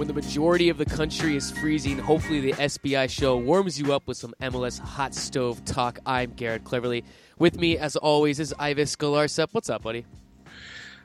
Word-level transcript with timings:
When 0.00 0.08
the 0.08 0.14
majority 0.14 0.70
of 0.70 0.78
the 0.78 0.86
country 0.86 1.36
is 1.36 1.50
freezing, 1.50 1.98
hopefully 1.98 2.40
the 2.40 2.54
SBI 2.54 3.10
show 3.10 3.36
warms 3.36 3.78
you 3.78 3.92
up 3.92 4.06
with 4.06 4.16
some 4.16 4.32
MLS 4.40 4.78
hot 4.78 5.14
stove 5.14 5.62
talk. 5.66 5.98
I'm 6.06 6.30
Garrett 6.32 6.64
Cleverly. 6.64 7.04
With 7.38 7.60
me, 7.60 7.76
as 7.76 7.96
always, 7.96 8.40
is 8.40 8.54
Ives 8.58 8.96
Galarcep. 8.96 9.48
What's 9.52 9.68
up, 9.68 9.82
buddy? 9.82 10.06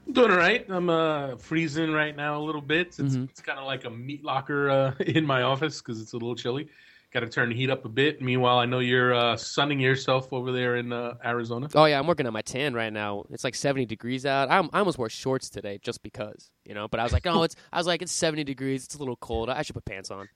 I'm 0.07 0.13
doing 0.13 0.31
all 0.31 0.37
right. 0.37 0.65
I'm 0.69 0.89
uh, 0.89 1.35
freezing 1.35 1.91
right 1.91 2.15
now 2.15 2.39
a 2.39 2.43
little 2.43 2.61
bit. 2.61 2.95
It's, 2.97 3.17
Mhm. 3.17 3.29
it's 3.29 3.41
kind 3.41 3.59
of 3.59 3.65
like 3.65 3.83
a 3.83 3.89
meat 3.89 4.23
locker 4.23 4.69
uh, 4.69 4.93
in 5.05 5.25
my 5.25 5.41
office 5.41 5.81
because 5.81 6.01
it's 6.01 6.13
a 6.13 6.15
little 6.15 6.33
chilly. 6.33 6.69
Got 7.15 7.21
to 7.21 7.27
turn 7.27 7.47
the 7.47 7.55
heat 7.55 7.69
up 7.69 7.85
a 7.85 7.87
bit. 7.87 8.21
Meanwhile, 8.21 8.57
I 8.57 8.65
know 8.65 8.79
you're 8.79 9.13
uh, 9.13 9.37
sunning 9.37 9.79
yourself 9.79 10.33
over 10.33 10.51
there 10.51 10.75
in 10.75 10.91
uh, 10.91 11.13
Arizona. 11.23 11.69
Oh 11.73 11.85
yeah, 11.85 11.97
I'm 11.97 12.07
working 12.07 12.27
on 12.27 12.33
my 12.33 12.41
tan 12.41 12.73
right 12.73 12.91
now. 12.91 13.23
It's 13.29 13.45
like 13.45 13.55
70 13.55 13.85
degrees 13.85 14.25
out. 14.25 14.51
I'm, 14.51 14.69
I 14.73 14.79
almost 14.79 14.97
wore 14.97 15.07
shorts 15.07 15.49
today 15.49 15.79
just 15.81 16.03
because, 16.03 16.51
you 16.65 16.73
know. 16.73 16.89
But 16.89 16.99
I 16.99 17.03
was 17.03 17.13
like, 17.13 17.25
oh, 17.25 17.43
it's. 17.43 17.55
I 17.71 17.77
was 17.77 17.87
like, 17.87 18.01
it's 18.01 18.11
70 18.11 18.43
degrees. 18.43 18.83
It's 18.83 18.95
a 18.95 18.97
little 18.97 19.15
cold. 19.15 19.49
I 19.49 19.61
should 19.61 19.75
put 19.75 19.85
pants 19.85 20.11
on. 20.11 20.27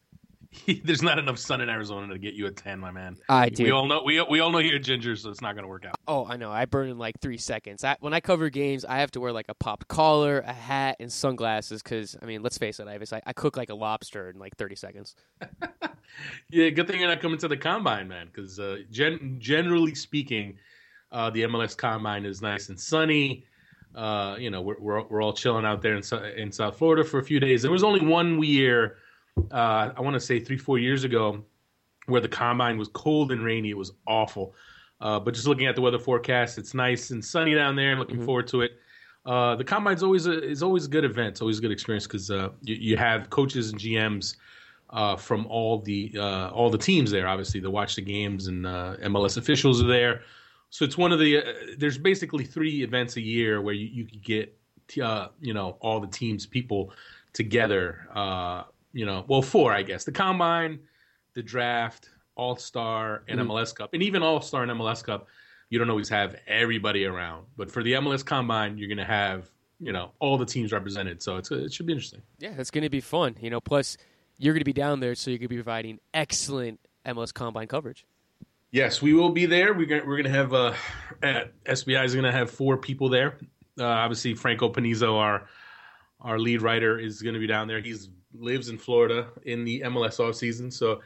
There's 0.83 1.03
not 1.03 1.19
enough 1.19 1.37
sun 1.37 1.61
in 1.61 1.69
Arizona 1.69 2.11
to 2.11 2.19
get 2.19 2.33
you 2.33 2.47
a 2.47 2.51
tan, 2.51 2.79
my 2.79 2.91
man. 2.91 3.17
I 3.29 3.49
do. 3.49 3.63
We 3.63 3.71
all 3.71 3.85
know 3.85 4.01
we 4.03 4.21
we 4.23 4.39
all 4.39 4.49
know 4.51 4.57
you're 4.57 4.79
ginger, 4.79 5.15
so 5.15 5.29
it's 5.29 5.41
not 5.41 5.53
going 5.53 5.63
to 5.63 5.69
work 5.69 5.85
out. 5.85 5.95
Oh, 6.07 6.25
I 6.25 6.37
know. 6.37 6.51
I 6.51 6.65
burn 6.65 6.89
in 6.89 6.97
like 6.97 7.19
three 7.19 7.37
seconds. 7.37 7.83
I, 7.83 7.97
when 7.99 8.13
I 8.13 8.19
cover 8.19 8.49
games, 8.49 8.83
I 8.83 8.97
have 8.97 9.11
to 9.11 9.19
wear 9.19 9.31
like 9.31 9.45
a 9.49 9.53
popped 9.53 9.87
collar, 9.87 10.39
a 10.39 10.53
hat, 10.53 10.97
and 10.99 11.11
sunglasses. 11.11 11.83
Because 11.83 12.17
I 12.21 12.25
mean, 12.25 12.41
let's 12.41 12.57
face 12.57 12.79
it, 12.79 12.87
Ives, 12.87 13.13
I, 13.13 13.21
I 13.25 13.33
cook 13.33 13.57
like 13.57 13.69
a 13.69 13.75
lobster 13.75 14.29
in 14.29 14.39
like 14.39 14.57
30 14.57 14.75
seconds. 14.75 15.15
Yeah, 16.49 16.69
good 16.69 16.87
thing 16.87 16.99
you're 16.99 17.09
not 17.09 17.21
coming 17.21 17.37
to 17.39 17.47
the 17.47 17.57
combine, 17.57 18.07
man. 18.07 18.27
Because 18.27 18.59
uh, 18.59 18.79
gen- 18.91 19.37
generally 19.39 19.95
speaking, 19.95 20.57
uh, 21.11 21.29
the 21.29 21.43
MLS 21.43 21.77
combine 21.77 22.25
is 22.25 22.41
nice 22.41 22.69
and 22.69 22.79
sunny. 22.79 23.45
Uh, 23.95 24.35
you 24.39 24.49
know, 24.49 24.61
we're, 24.61 24.79
we're 24.79 25.03
we're 25.07 25.21
all 25.21 25.33
chilling 25.33 25.65
out 25.65 25.81
there 25.81 25.95
in 25.95 26.03
in 26.37 26.51
South 26.51 26.77
Florida 26.77 27.03
for 27.03 27.19
a 27.19 27.23
few 27.23 27.39
days. 27.39 27.61
There 27.61 27.71
was 27.71 27.83
only 27.83 28.05
one 28.05 28.41
year, 28.43 28.97
uh, 29.51 29.91
I 29.95 30.01
want 30.01 30.13
to 30.15 30.19
say 30.19 30.39
three 30.39 30.57
four 30.57 30.79
years 30.79 31.03
ago, 31.03 31.43
where 32.05 32.21
the 32.21 32.27
combine 32.29 32.77
was 32.77 32.87
cold 32.89 33.31
and 33.31 33.43
rainy. 33.43 33.69
It 33.69 33.77
was 33.77 33.91
awful. 34.07 34.53
Uh, 35.01 35.19
but 35.19 35.33
just 35.33 35.47
looking 35.47 35.65
at 35.67 35.75
the 35.75 35.81
weather 35.81 35.99
forecast, 35.99 36.57
it's 36.57 36.73
nice 36.73 37.11
and 37.11 37.23
sunny 37.23 37.55
down 37.55 37.75
there. 37.75 37.91
I'm 37.93 37.99
looking 37.99 38.17
Mhm. 38.19 38.25
forward 38.25 38.47
to 38.47 38.61
it. 38.61 38.71
Uh, 39.25 39.55
the 39.55 39.63
combine's 39.63 40.03
always 40.03 40.25
a, 40.27 40.43
is 40.43 40.61
always 40.63 40.85
a 40.85 40.89
good 40.89 41.05
event. 41.05 41.29
It's 41.29 41.41
always 41.41 41.59
a 41.59 41.61
good 41.61 41.71
experience 41.71 42.05
because 42.07 42.29
uh, 42.31 42.49
you, 42.61 42.75
you 42.75 42.97
have 42.97 43.29
coaches 43.29 43.71
and 43.71 43.79
GMs 43.79 44.35
uh, 44.89 45.15
from 45.15 45.45
all 45.47 45.79
the 45.79 46.11
uh, 46.17 46.49
all 46.49 46.69
the 46.69 46.77
teams 46.77 47.11
there, 47.11 47.27
obviously, 47.27 47.61
to 47.61 47.69
watch 47.69 47.95
the 47.95 48.01
games, 48.01 48.47
and 48.47 48.65
uh, 48.65 48.95
MLS 49.03 49.37
officials 49.37 49.81
are 49.83 49.87
there. 49.87 50.21
So 50.71 50.83
it's 50.83 50.97
one 50.97 51.11
of 51.11 51.19
the. 51.19 51.37
Uh, 51.37 51.53
there's 51.77 51.97
basically 51.97 52.43
three 52.43 52.81
events 52.83 53.15
a 53.17 53.21
year 53.21 53.61
where 53.61 53.73
you, 53.73 53.87
you 53.87 54.05
could 54.05 54.23
get, 54.23 54.57
uh, 55.01 55.27
you 55.39 55.53
know, 55.53 55.77
all 55.79 55.99
the 55.99 56.07
teams 56.07 56.45
people 56.45 56.91
together. 57.33 58.07
You 58.93 59.05
know, 59.05 59.23
well, 59.27 59.41
four, 59.41 59.71
I 59.71 59.83
guess. 59.83 60.03
The 60.03 60.11
combine, 60.11 60.79
the 61.35 61.43
draft, 61.43 62.09
All 62.35 62.55
Star, 62.55 63.23
and 63.27 63.39
Mhm. 63.39 63.47
MLS 63.47 63.73
Cup, 63.75 63.93
and 63.93 64.01
even 64.03 64.23
All 64.23 64.41
Star 64.41 64.63
and 64.63 64.71
MLS 64.71 65.03
Cup. 65.03 65.27
You 65.69 65.77
don't 65.77 65.89
always 65.91 66.09
have 66.09 66.35
everybody 66.47 67.05
around, 67.05 67.45
but 67.55 67.69
for 67.69 67.83
the 67.83 67.93
MLS 67.93 68.23
Combine, 68.25 68.77
you're 68.79 68.87
going 68.87 68.97
to 68.97 69.05
have 69.05 69.49
you 69.79 69.91
know 69.91 70.11
all 70.19 70.37
the 70.37 70.45
teams 70.45 70.71
represented. 70.71 71.21
So 71.21 71.37
it's 71.37 71.51
it 71.51 71.71
should 71.71 71.85
be 71.85 71.93
interesting. 71.93 72.21
Yeah, 72.39 72.53
it's 72.57 72.71
going 72.71 72.83
to 72.83 72.89
be 72.89 73.01
fun. 73.01 73.35
You 73.39 73.49
know, 73.51 73.61
plus 73.61 73.95
you're 74.39 74.53
going 74.53 74.61
to 74.61 74.65
be 74.65 74.73
down 74.73 74.99
there, 74.99 75.13
so 75.15 75.29
you're 75.29 75.37
going 75.37 75.49
to 75.49 75.55
be 75.55 75.57
providing 75.57 75.99
excellent 76.13 76.79
MLS 77.05 77.31
Combine 77.33 77.67
coverage. 77.67 78.05
Yes, 78.71 79.01
we 79.01 79.13
will 79.13 79.29
be 79.29 79.45
there. 79.45 79.73
We're 79.73 79.85
gonna 79.87 80.05
we're 80.05 80.17
gonna 80.17 80.29
have 80.35 80.53
uh, 80.53 80.73
at 81.23 81.53
SBI 81.65 82.03
is 82.05 82.13
gonna 82.15 82.31
have 82.31 82.49
four 82.51 82.77
people 82.77 83.09
there. 83.09 83.37
Uh, 83.79 83.85
obviously, 83.85 84.33
Franco 84.35 84.71
Panizo, 84.71 85.15
our 85.17 85.47
our 86.21 86.37
lead 86.39 86.61
writer, 86.61 86.99
is 86.99 87.21
gonna 87.21 87.39
be 87.39 87.47
down 87.47 87.67
there. 87.67 87.79
He's 87.81 88.09
lives 88.33 88.69
in 88.69 88.77
Florida 88.77 89.27
in 89.43 89.65
the 89.65 89.81
MLS 89.81 90.19
off 90.19 90.35
season, 90.35 90.71
so 90.71 91.01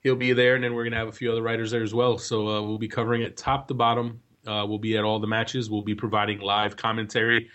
he'll 0.00 0.16
be 0.16 0.32
there. 0.32 0.54
And 0.54 0.64
then 0.64 0.74
we're 0.74 0.84
gonna 0.84 0.96
have 0.96 1.08
a 1.08 1.12
few 1.12 1.30
other 1.30 1.42
writers 1.42 1.70
there 1.70 1.82
as 1.82 1.94
well. 1.94 2.18
So 2.18 2.48
uh, 2.48 2.62
we'll 2.62 2.78
be 2.78 2.88
covering 2.88 3.22
it 3.22 3.36
top 3.36 3.68
to 3.68 3.74
bottom. 3.74 4.20
Uh, 4.46 4.64
we'll 4.68 4.78
be 4.78 4.96
at 4.96 5.04
all 5.04 5.18
the 5.18 5.26
matches. 5.26 5.70
We'll 5.70 5.82
be 5.82 5.94
providing 5.94 6.40
live 6.40 6.76
commentary 6.76 7.48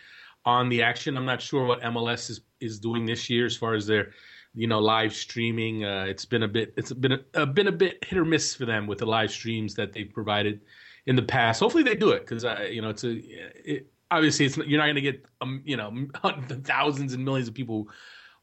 on 0.46 0.70
the 0.70 0.82
action. 0.82 1.18
I'm 1.18 1.26
not 1.26 1.42
sure 1.42 1.66
what 1.66 1.82
MLS 1.82 2.30
is 2.30 2.42
is 2.60 2.80
doing 2.80 3.06
this 3.06 3.30
year 3.30 3.46
as 3.46 3.56
far 3.56 3.74
as 3.74 3.88
their 3.88 4.12
you 4.54 4.68
know 4.68 4.80
live 4.80 5.14
streaming 5.14 5.86
uh, 5.86 6.06
it's 6.08 6.26
been 6.26 6.44
a 6.44 6.48
bit 6.48 6.74
it's 6.76 6.92
been 6.92 7.14
a, 7.14 7.20
uh, 7.36 7.46
been 7.46 7.68
a 7.68 7.72
bit 7.72 8.04
hit 8.04 8.18
or 8.18 8.26
miss 8.26 8.56
for 8.56 8.66
them 8.66 8.88
with 8.88 8.98
the 8.98 9.06
live 9.06 9.32
streams 9.32 9.76
that 9.76 9.94
they've 9.94 10.12
provided 10.12 10.62
in 11.06 11.16
the 11.16 11.22
past 11.22 11.60
hopefully 11.60 11.84
they 11.84 11.96
do 11.96 12.12
it 12.12 12.26
because 12.26 12.44
you 12.72 12.82
know 12.82 12.90
it's 12.90 13.04
a 13.04 13.20
it, 13.64 13.88
obviously 14.12 14.46
it's 14.46 14.58
you're 14.58 14.80
not 14.80 14.86
going 14.86 14.96
to 14.96 15.02
get 15.02 15.24
um, 15.42 15.62
you 15.66 15.78
know 15.78 15.94
thousands 16.64 17.14
and 17.14 17.24
millions 17.24 17.48
of 17.48 17.54
people 17.54 17.88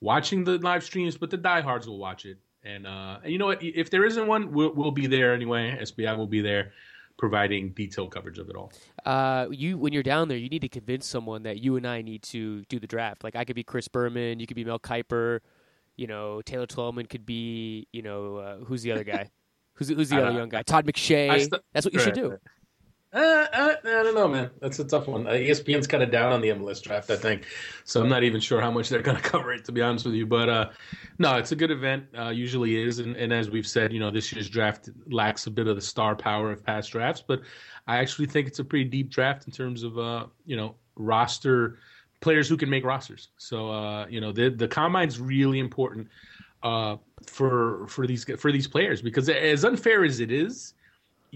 watching 0.01 0.45
the 0.45 0.59
live 0.59 0.85
streams 0.85 1.17
but 1.17 1.31
the 1.31 1.37
diehards 1.37 1.87
will 1.89 1.99
watch 1.99 2.25
it 2.27 2.39
and 2.65 2.87
uh 2.87 3.19
and 3.23 3.33
you 3.33 3.39
know 3.39 3.47
what 3.47 3.63
if 3.63 3.91
there 3.91 4.05
isn't 4.05 4.27
one 4.27 4.53
we'll, 4.53 4.73
we'll 4.75 4.91
be 4.91 5.07
there 5.07 5.33
anyway 5.33 5.77
sbi 5.83 6.17
will 6.17 6.27
be 6.27 6.41
there 6.41 6.73
providing 7.17 7.71
detailed 7.71 8.11
coverage 8.13 8.39
of 8.39 8.51
it 8.51 8.57
all 8.57 8.71
Uh, 9.07 9.47
you 9.51 9.79
when 9.79 9.93
you're 9.93 10.03
down 10.03 10.29
there, 10.29 10.37
you 10.37 10.49
need 10.51 10.61
to 10.61 10.69
convince 10.69 11.07
someone 11.07 11.45
that 11.45 11.59
you 11.63 11.77
and 11.77 11.87
I 11.87 12.03
need 12.03 12.23
to 12.25 12.63
do 12.65 12.79
the 12.81 12.87
draft. 12.89 13.23
Like 13.25 13.37
I 13.37 13.45
could 13.45 13.55
be 13.57 13.63
Chris 13.63 13.89
Berman, 13.89 14.39
you 14.41 14.47
could 14.47 14.57
be 14.57 14.65
Mel 14.65 14.79
Kiper, 14.81 15.41
you 15.97 16.07
know 16.07 16.43
Taylor 16.43 16.67
Twellman 16.67 17.09
could 17.09 17.25
be, 17.25 17.87
you 17.93 18.03
know 18.03 18.37
uh, 18.37 18.57
who's 18.65 18.83
the 18.83 18.93
other 18.93 19.05
guy? 19.05 19.31
Who's 19.75 19.89
who's 19.99 20.11
the 20.11 20.21
other 20.23 20.37
young 20.37 20.49
guy? 20.51 20.63
Todd 20.63 20.85
McShay. 20.87 21.41
St- 21.41 21.63
That's 21.73 21.87
what 21.87 21.95
you 21.95 22.01
should 22.01 22.15
do. 22.15 22.31
right. 22.31 22.39
Uh, 23.13 23.47
uh, 23.53 23.75
I 23.83 24.03
don't 24.03 24.15
know, 24.15 24.29
man. 24.29 24.51
That's 24.61 24.79
a 24.79 24.85
tough 24.85 25.07
one. 25.07 25.27
Uh, 25.27 25.31
ESPN's 25.31 25.87
kind 25.87 26.03
of 26.03 26.11
down 26.11 26.33
on 26.33 26.41
the 26.41 26.49
MLS 26.49 26.83
draft, 26.83 27.11
I 27.11 27.17
think. 27.17 27.47
So 27.85 28.03
I'm 28.03 28.09
not 28.09 28.25
even 28.25 28.41
sure 28.41 28.61
how 28.61 28.71
much 28.71 28.89
they're 28.89 29.01
going 29.01 29.17
to 29.23 29.23
cover 29.23 29.53
it, 29.53 29.65
to 29.67 29.73
be 29.73 29.81
honest 29.81 30.05
with 30.05 30.15
you. 30.15 30.27
But 30.27 30.49
uh, 30.49 30.71
no, 31.19 31.37
it's 31.37 31.53
a 31.53 31.57
good 31.57 31.71
event. 31.71 32.07
Uh, 32.17 32.31
usually 32.31 32.77
is, 32.77 32.99
and, 32.99 33.17
and 33.17 33.33
as 33.33 33.49
we've 33.49 33.67
said, 33.67 33.93
you 33.93 34.01
know, 34.01 34.11
this 34.11 34.33
year's 34.33 34.49
draft 34.49 34.91
lacks 35.09 35.47
a 35.47 35.51
bit 35.51 35.69
of 35.69 35.77
the 35.77 35.83
star 35.83 36.17
power 36.17 36.51
of 36.51 36.65
past 36.65 36.91
drafts, 36.91 37.23
but 37.27 37.43
I 37.87 37.99
actually 37.99 38.27
think 38.27 38.49
it's 38.49 38.59
a 38.59 38.65
pretty 38.65 38.85
deep 38.85 39.09
draft 39.09 39.47
in 39.47 39.53
terms 39.53 39.83
of 39.85 39.99
uh, 39.99 40.27
you 40.45 40.57
know 40.57 40.75
roster 40.97 41.79
players 42.21 42.49
who 42.49 42.57
can 42.57 42.69
make 42.69 42.85
rosters. 42.85 43.29
So 43.39 44.07
you 44.09 44.21
know, 44.21 44.33
the 44.33 44.51
the 44.51 44.67
combine's 44.67 45.21
really 45.21 45.61
important 45.61 46.09
for 47.27 47.87
for 47.87 48.07
these 48.07 48.25
for 48.39 48.51
these 48.51 48.67
players 48.67 49.01
because 49.01 49.29
as 49.29 49.65
unfair 49.65 50.05
as 50.05 50.19
it 50.19 50.33
is, 50.33 50.75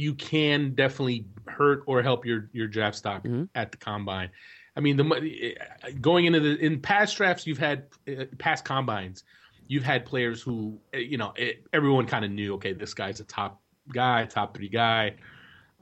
you 0.00 0.14
can 0.14 0.74
definitely 0.74 1.26
hurt 1.46 1.82
or 1.86 2.02
help 2.02 2.24
your 2.24 2.48
your 2.52 2.66
draft 2.66 2.96
stock 2.96 3.22
Mhm. 3.22 3.48
at 3.54 3.70
the 3.70 3.76
combine. 3.76 4.30
I 4.74 4.80
mean, 4.80 4.96
the 4.96 5.56
going 6.00 6.24
into 6.24 6.40
the 6.40 6.56
in 6.58 6.80
past 6.80 7.16
drafts, 7.18 7.46
you've 7.46 7.58
had 7.58 7.84
uh, 8.08 8.24
past 8.38 8.64
combines, 8.64 9.24
you've 9.66 9.84
had 9.84 10.06
players 10.06 10.40
who 10.40 10.80
uh, 10.94 10.98
you 10.98 11.18
know 11.18 11.34
it, 11.36 11.66
everyone 11.72 12.06
kind 12.06 12.24
of 12.24 12.30
knew. 12.30 12.54
Okay, 12.54 12.72
this 12.72 12.94
guy's 12.94 13.20
a 13.20 13.24
top 13.24 13.60
guy, 13.92 14.24
top 14.24 14.56
three 14.56 14.70
guy. 14.70 15.16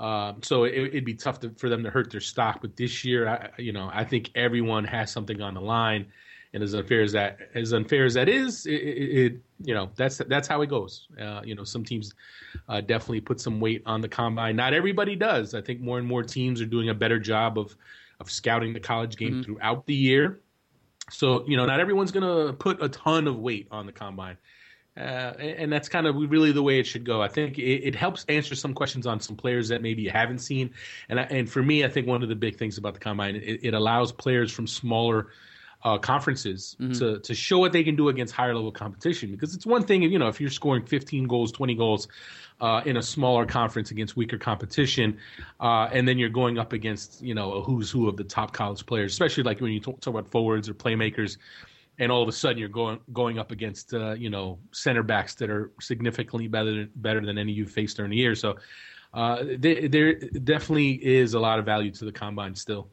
Um, 0.01 0.43
so 0.43 0.65
it, 0.65 0.75
it'd 0.75 1.05
be 1.05 1.15
tough 1.15 1.41
to, 1.41 1.51
for 1.51 1.69
them 1.69 1.85
to 1.85 1.91
hurt 1.91 2.11
their 2.11 2.21
stock. 2.21 2.61
But 2.61 2.77
this 2.77 3.05
year, 3.05 3.29
I, 3.29 3.51
you 3.59 3.73
know, 3.73 3.89
I 3.93 4.05
think 4.05 4.31
everyone 4.35 4.85
has 4.85 5.13
something 5.13 5.41
on 5.41 5.55
the 5.55 5.61
line, 5.61 6.07
and 6.55 6.63
as 6.63 6.75
unfair 6.75 7.03
as 7.03 7.13
that 7.13 7.39
as 7.55 7.73
unfair 7.73 8.05
as 8.05 8.15
that 8.15 8.29
is, 8.29 8.67
it, 8.67 8.73
it, 8.73 9.19
it 9.19 9.41
you 9.65 9.75
know 9.75 9.91
that's 9.97 10.19
that's 10.29 10.49
how 10.49 10.63
it 10.63 10.69
goes. 10.69 11.09
Uh, 11.21 11.43
you 11.45 11.55
know, 11.55 11.65
some 11.65 11.85
teams 11.85 12.15
uh, 12.69 12.81
definitely 12.81 13.21
put 13.21 13.41
some 13.41 13.61
weight 13.61 13.83
on 13.87 14.01
the 14.01 14.09
combine. 14.09 14.57
Not 14.57 14.73
everybody 14.73 15.15
does. 15.17 15.55
I 15.55 15.61
think 15.61 15.81
more 15.81 15.99
and 15.99 16.07
more 16.07 16.23
teams 16.23 16.61
are 16.61 16.67
doing 16.67 16.89
a 16.89 16.95
better 16.95 17.19
job 17.19 17.59
of 17.59 17.77
of 18.21 18.31
scouting 18.31 18.73
the 18.73 18.81
college 18.81 19.17
game 19.17 19.35
Mhm. 19.35 19.45
throughout 19.45 19.87
the 19.87 19.95
year. 19.95 20.41
So 21.11 21.47
you 21.47 21.57
know, 21.57 21.67
not 21.67 21.81
everyone's 21.81 22.13
going 22.13 22.47
to 22.47 22.53
put 22.55 22.83
a 22.83 22.89
ton 22.89 23.27
of 23.27 23.39
weight 23.39 23.69
on 23.71 23.87
the 23.87 23.93
combine. 23.93 24.37
Uh, 24.97 25.33
and 25.39 25.51
and 25.59 25.73
that's 25.73 25.89
kind 25.89 26.07
of 26.09 26.17
really 26.17 26.51
the 26.51 26.63
way 26.63 26.81
it 26.81 26.87
should 26.87 27.05
go. 27.05 27.23
I 27.23 27.29
think 27.29 27.57
it, 27.59 27.87
it 27.87 27.95
helps 27.95 28.25
answer 28.29 28.57
some 28.57 28.75
questions 28.75 29.07
on 29.07 29.21
some 29.21 29.37
players 29.37 29.69
that 29.69 29.81
maybe 29.81 30.03
you 30.03 30.11
haven't 30.11 30.41
seen. 30.41 30.71
And 31.09 31.21
I, 31.21 31.23
and 31.25 31.49
for 31.49 31.63
me, 31.63 31.85
I 31.85 31.89
think 31.89 32.09
one 32.09 32.23
of 32.25 32.29
the 32.29 32.35
big 32.35 32.57
things 32.57 32.79
about 32.79 32.95
the 32.95 33.01
combine 33.01 33.37
it, 33.37 33.61
it 33.63 33.75
allows 33.75 34.11
players 34.11 34.51
from 34.51 34.67
smaller 34.67 35.29
uh, 35.85 35.97
conferences 35.99 36.77
Mhm. 36.81 36.99
to 36.99 37.19
to 37.21 37.35
show 37.35 37.59
what 37.59 37.73
they 37.73 37.85
can 37.85 37.95
do 37.97 38.09
against 38.09 38.35
higher 38.35 38.55
level 38.55 38.73
competition. 38.73 39.31
Because 39.31 39.55
it's 39.55 39.65
one 39.67 39.85
thing, 39.85 40.03
if, 40.03 40.11
you 40.11 40.19
know, 40.19 40.29
if 40.29 40.41
you're 40.41 40.51
scoring 40.51 40.85
15 40.85 41.27
goals, 41.27 41.53
20 41.53 41.75
goals 41.75 42.09
uh, 42.61 42.83
in 42.85 42.97
a 42.97 43.03
smaller 43.03 43.47
conference 43.47 43.93
against 43.93 44.17
weaker 44.17 44.39
competition, 44.39 45.17
uh, 45.61 45.89
and 45.93 46.09
then 46.09 46.19
you're 46.19 46.29
going 46.29 46.59
up 46.59 46.73
against 46.73 47.23
you 47.23 47.35
know 47.35 47.53
a 47.53 47.63
who's 47.63 47.91
who 47.91 48.09
of 48.09 48.17
the 48.17 48.25
top 48.25 48.53
college 48.53 48.85
players, 48.87 49.13
especially 49.13 49.45
like 49.45 49.61
when 49.61 49.73
you 49.73 49.81
talk, 49.81 50.01
talk 50.01 50.13
about 50.15 50.29
forwards 50.29 50.69
or 50.69 50.75
playmakers 50.75 51.37
and 52.01 52.13
all 52.13 52.23
of 52.23 52.29
a 52.29 52.33
sudden 52.33 52.59
you're 52.59 52.69
going 52.69 52.99
going 53.13 53.39
up 53.39 53.51
against 53.53 53.95
uh, 53.95 54.13
you 54.13 54.31
know 54.31 54.59
center 54.73 55.03
backs 55.05 55.35
that 55.35 55.51
are 55.51 55.71
significantly 55.81 56.49
better 56.49 56.73
than, 56.73 56.91
better 56.97 57.25
than 57.25 57.39
any 57.39 57.53
you've 57.53 57.71
faced 57.71 57.97
during 57.97 58.11
the 58.11 58.17
year. 58.17 58.35
So 58.35 58.57
uh, 59.15 59.45
there, 59.59 59.89
there 59.89 60.15
definitely 60.15 60.93
is 60.93 61.35
a 61.35 61.41
lot 61.41 61.59
of 61.59 61.65
value 61.65 61.91
to 61.93 62.05
the 62.05 62.13
combine 62.13 62.55
still. 62.55 62.89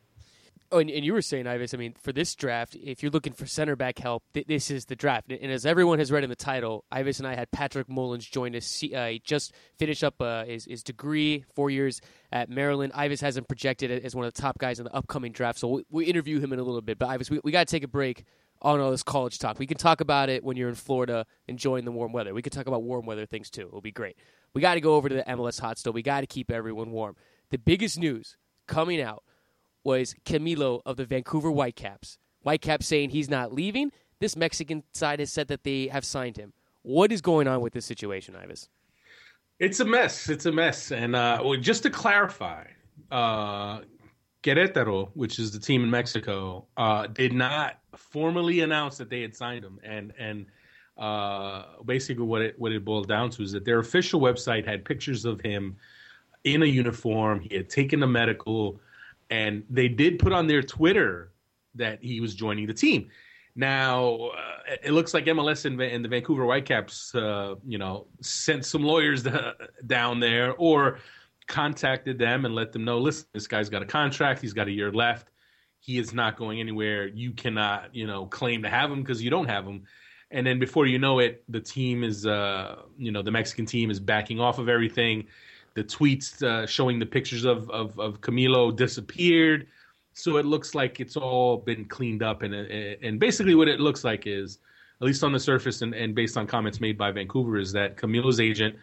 Oh, 0.76 0.80
and, 0.80 0.90
and 0.90 1.06
you 1.06 1.14
were 1.14 1.22
saying, 1.22 1.48
Ives, 1.48 1.74
I 1.74 1.78
mean, 1.78 1.94
for 1.94 2.12
this 2.12 2.36
draft, 2.36 2.76
if 2.76 3.02
you're 3.02 3.10
looking 3.10 3.32
for 3.32 3.46
center 3.46 3.78
back 3.78 3.98
help, 3.98 4.24
th- 4.34 4.46
this 4.46 4.70
is 4.70 4.84
the 4.84 4.96
draft. 4.98 5.32
And, 5.32 5.40
and 5.40 5.50
as 5.50 5.66
everyone 5.66 6.00
has 6.00 6.12
read 6.12 6.26
in 6.26 6.30
the 6.30 6.36
title, 6.36 6.84
Ives 6.92 7.20
and 7.20 7.26
I 7.26 7.34
had 7.34 7.50
Patrick 7.50 7.88
Mullins 7.88 8.26
join 8.26 8.54
us. 8.58 8.82
He, 8.82 8.94
uh, 8.94 9.08
he 9.08 9.20
just 9.20 9.54
finished 9.78 10.04
up 10.04 10.22
uh, 10.22 10.44
his, 10.44 10.66
his 10.66 10.84
degree, 10.84 11.46
four 11.56 11.70
years 11.70 12.02
at 12.34 12.50
Maryland. 12.50 12.92
Ives 12.94 13.22
has 13.22 13.38
him 13.38 13.46
projected 13.46 13.90
as 13.90 14.18
one 14.18 14.26
of 14.26 14.34
the 14.34 14.42
top 14.42 14.58
guys 14.58 14.78
in 14.78 14.84
the 14.84 14.94
upcoming 14.94 15.32
draft, 15.32 15.60
so 15.60 15.70
we, 15.70 15.86
we 15.90 16.06
interview 16.08 16.42
him 16.42 16.52
in 16.52 16.60
a 16.60 16.64
little 16.64 16.82
bit. 16.82 17.00
But 17.00 17.08
Ives, 17.08 17.30
we, 17.30 17.40
we 17.42 17.54
got 17.54 17.66
to 17.66 17.72
take 17.72 17.84
a 17.84 17.88
break. 17.88 18.26
on 18.62 18.82
all 18.82 18.92
this 18.92 19.02
college 19.02 19.40
talk. 19.40 19.58
We 19.60 19.68
can 19.68 19.78
talk 19.78 20.02
about 20.02 20.28
it 20.28 20.44
when 20.44 20.58
you're 20.58 20.68
in 20.68 20.76
Florida 20.76 21.26
enjoying 21.48 21.86
the 21.86 21.92
warm 21.94 22.12
weather. 22.12 22.34
We 22.34 22.42
can 22.42 22.52
talk 22.52 22.68
about 22.68 22.84
warm 22.84 23.06
weather 23.06 23.26
things 23.26 23.50
too. 23.50 23.68
It'll 23.68 23.80
be 23.80 23.94
great. 23.94 24.18
We 24.54 24.60
got 24.60 24.74
to 24.74 24.82
go 24.82 24.96
over 24.96 25.08
to 25.08 25.16
the 25.16 25.24
MLS 25.24 25.58
hot 25.58 25.78
stove. 25.78 25.94
We 25.94 26.02
got 26.02 26.20
to 26.20 26.28
keep 26.28 26.52
everyone 26.52 26.92
warm. 26.92 27.16
The 27.50 27.60
biggest 27.60 27.98
news 27.98 28.36
coming 28.68 29.00
out 29.02 29.24
was 29.86 30.14
Camilo 30.26 30.82
of 30.86 30.98
the 30.98 31.06
Vancouver 31.06 31.52
Whitecaps. 31.52 32.18
Whitecaps 32.42 32.86
saying 32.86 33.12
he's 33.12 33.30
not 33.30 33.54
leaving. 33.54 33.92
This 34.20 34.36
Mexican 34.36 34.84
side 34.94 35.20
has 35.20 35.32
said 35.32 35.48
that 35.48 35.64
they 35.64 35.88
have 35.88 36.04
signed 36.04 36.36
him. 36.36 36.52
What 36.82 37.12
is 37.12 37.22
going 37.22 37.48
on 37.48 37.62
with 37.62 37.74
this 37.74 37.86
situation, 37.86 38.36
Ives? 38.36 38.70
It's 39.60 39.80
a 39.80 39.86
mess. 39.86 40.30
It's 40.30 40.46
a 40.46 40.52
mess. 40.52 40.92
And 40.92 41.16
uh, 41.16 41.42
well, 41.44 41.58
just 41.60 41.84
to 41.84 41.90
clarify, 41.90 42.66
uh, 43.12 43.82
Querétaro, 44.44 45.10
which 45.14 45.40
is 45.40 45.52
the 45.52 45.60
team 45.60 45.84
in 45.84 45.90
Mexico, 45.90 46.66
uh, 46.78 47.08
did 47.08 47.34
not 47.34 47.80
formally 47.96 48.60
announce 48.60 48.98
that 48.98 49.10
they 49.10 49.22
had 49.22 49.36
signed 49.36 49.64
him. 49.64 49.80
And 49.84 50.14
and 50.20 50.46
uh, 50.98 51.64
basically, 51.86 52.26
what 52.26 52.42
it 52.42 52.60
what 52.60 52.72
it 52.72 52.84
boiled 52.86 53.08
down 53.08 53.30
to 53.32 53.44
is 53.44 53.52
that 53.54 53.66
their 53.66 53.80
official 53.80 54.20
website 54.20 54.68
had 54.68 54.86
pictures 54.86 55.26
of 55.26 55.42
him 55.42 55.78
in 56.44 56.62
a 56.62 56.68
uniform. 56.68 57.40
He 57.40 57.56
had 57.56 57.70
taken 57.70 58.04
a 58.04 58.08
medical, 58.08 58.80
and 59.30 59.64
they 59.70 59.88
did 59.88 60.20
put 60.20 60.34
on 60.34 60.48
their 60.48 60.62
Twitter 60.62 61.32
that 61.76 62.04
he 62.04 62.22
was 62.22 62.36
joining 62.36 62.68
the 62.68 62.74
team. 62.74 63.10
Now, 63.56 64.32
uh, 64.36 64.76
it 64.84 64.92
looks 64.92 65.14
like 65.14 65.26
MLS 65.26 65.66
and, 65.66 65.80
and 65.82 66.04
the 66.04 66.10
Vancouver 66.10 66.46
Whitecaps, 66.46 67.16
uh, 67.16 67.56
you 67.66 67.78
know, 67.78 68.08
sent 68.22 68.66
some 68.66 68.84
lawyers 68.84 69.26
down 69.88 70.20
there 70.20 70.54
or 70.56 71.00
contacted 71.48 72.20
them 72.20 72.46
and 72.46 72.54
let 72.54 72.74
them 72.74 72.84
know, 72.84 72.98
listen, 72.98 73.28
this 73.34 73.48
guy's 73.48 73.70
got 73.70 73.82
a 73.82 73.86
contract. 73.86 74.42
He's 74.42 74.54
got 74.54 74.68
a 74.68 74.72
year 74.72 74.92
left. 74.92 75.30
He 75.80 76.00
is 76.00 76.14
not 76.14 76.36
going 76.38 76.60
anywhere. 76.60 77.08
You 77.08 77.32
cannot, 77.32 77.94
you 77.96 78.08
know, 78.08 78.26
claim 78.26 78.64
to 78.64 78.70
have 78.70 78.92
him 78.92 79.02
because 79.02 79.22
you 79.22 79.30
don't 79.30 79.48
have 79.48 79.66
him. 79.66 79.84
And 80.32 80.46
then 80.46 80.60
before 80.60 80.88
you 80.88 81.00
know 81.00 81.20
it, 81.20 81.44
the 81.48 81.62
team 81.62 82.04
is, 82.04 82.26
uh, 82.26 82.82
you 82.98 83.12
know, 83.12 83.22
the 83.22 83.32
Mexican 83.32 83.66
team 83.66 83.92
is 83.92 84.00
backing 84.00 84.40
off 84.40 84.58
of 84.58 84.68
everything. 84.68 85.28
The 85.76 85.84
tweets 85.84 86.42
uh, 86.42 86.66
showing 86.66 87.00
the 87.00 87.06
pictures 87.06 87.46
of, 87.46 87.70
of, 87.70 87.98
of 88.00 88.22
Camilo 88.22 88.76
disappeared. 88.76 89.68
So 90.14 90.38
it 90.38 90.46
looks 90.46 90.74
like 90.74 91.00
it's 91.00 91.18
all 91.18 91.58
been 91.58 91.86
cleaned 91.86 92.24
up, 92.24 92.42
and 92.42 92.56
and 92.56 93.20
basically 93.20 93.54
what 93.54 93.68
it 93.68 93.82
looks 93.82 94.06
like 94.06 94.26
is, 94.26 94.60
at 95.02 95.06
least 95.06 95.24
on 95.26 95.34
the 95.34 95.40
surface, 95.40 95.82
and, 95.82 95.94
and 95.94 96.16
based 96.16 96.38
on 96.38 96.48
comments 96.48 96.80
made 96.80 96.98
by 96.98 97.12
Vancouver, 97.12 97.58
is 97.58 97.74
that 97.74 97.98
Camilo's 97.98 98.40
agent 98.40 98.76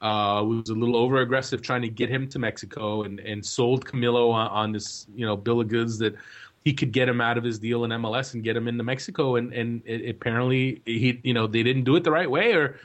uh, 0.00 0.44
was 0.46 0.68
a 0.68 0.74
little 0.74 0.96
over 0.96 1.22
aggressive 1.22 1.60
trying 1.60 1.82
to 1.82 1.88
get 1.88 2.08
him 2.08 2.28
to 2.28 2.38
Mexico, 2.38 3.02
and 3.02 3.18
and 3.18 3.44
sold 3.44 3.84
Camilo 3.84 4.30
on, 4.32 4.46
on 4.48 4.72
this 4.72 5.08
you 5.12 5.26
know 5.26 5.36
bill 5.36 5.60
of 5.60 5.66
goods 5.66 5.98
that 5.98 6.14
he 6.64 6.72
could 6.72 6.92
get 6.92 7.08
him 7.08 7.20
out 7.20 7.38
of 7.38 7.44
his 7.44 7.58
deal 7.58 7.84
in 7.84 7.90
MLS 7.92 8.34
and 8.34 8.42
get 8.42 8.56
him 8.56 8.68
into 8.68 8.84
Mexico, 8.84 9.36
and 9.36 9.52
and 9.52 9.82
it, 9.86 10.08
apparently 10.08 10.82
he 10.84 11.20
you 11.24 11.34
know 11.34 11.46
they 11.46 11.62
didn't 11.62 11.84
do 11.84 11.96
it 11.96 12.04
the 12.04 12.10
right 12.10 12.30
way 12.30 12.52
or 12.52 12.78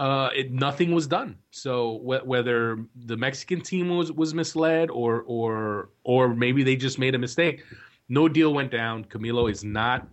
uh, 0.00 0.30
it, 0.34 0.50
nothing 0.50 0.92
was 0.92 1.06
done. 1.06 1.36
So 1.50 1.98
wh- 1.98 2.26
whether 2.26 2.86
the 3.04 3.18
Mexican 3.18 3.60
team 3.60 3.90
was, 3.90 4.10
was 4.10 4.32
misled 4.32 4.88
or 4.90 5.22
or 5.26 5.90
or 6.04 6.34
maybe 6.34 6.62
they 6.62 6.74
just 6.74 6.98
made 6.98 7.14
a 7.14 7.18
mistake, 7.18 7.64
no 8.08 8.26
deal 8.26 8.54
went 8.54 8.70
down. 8.70 9.04
Camilo 9.04 9.50
is 9.50 9.62
not 9.62 10.08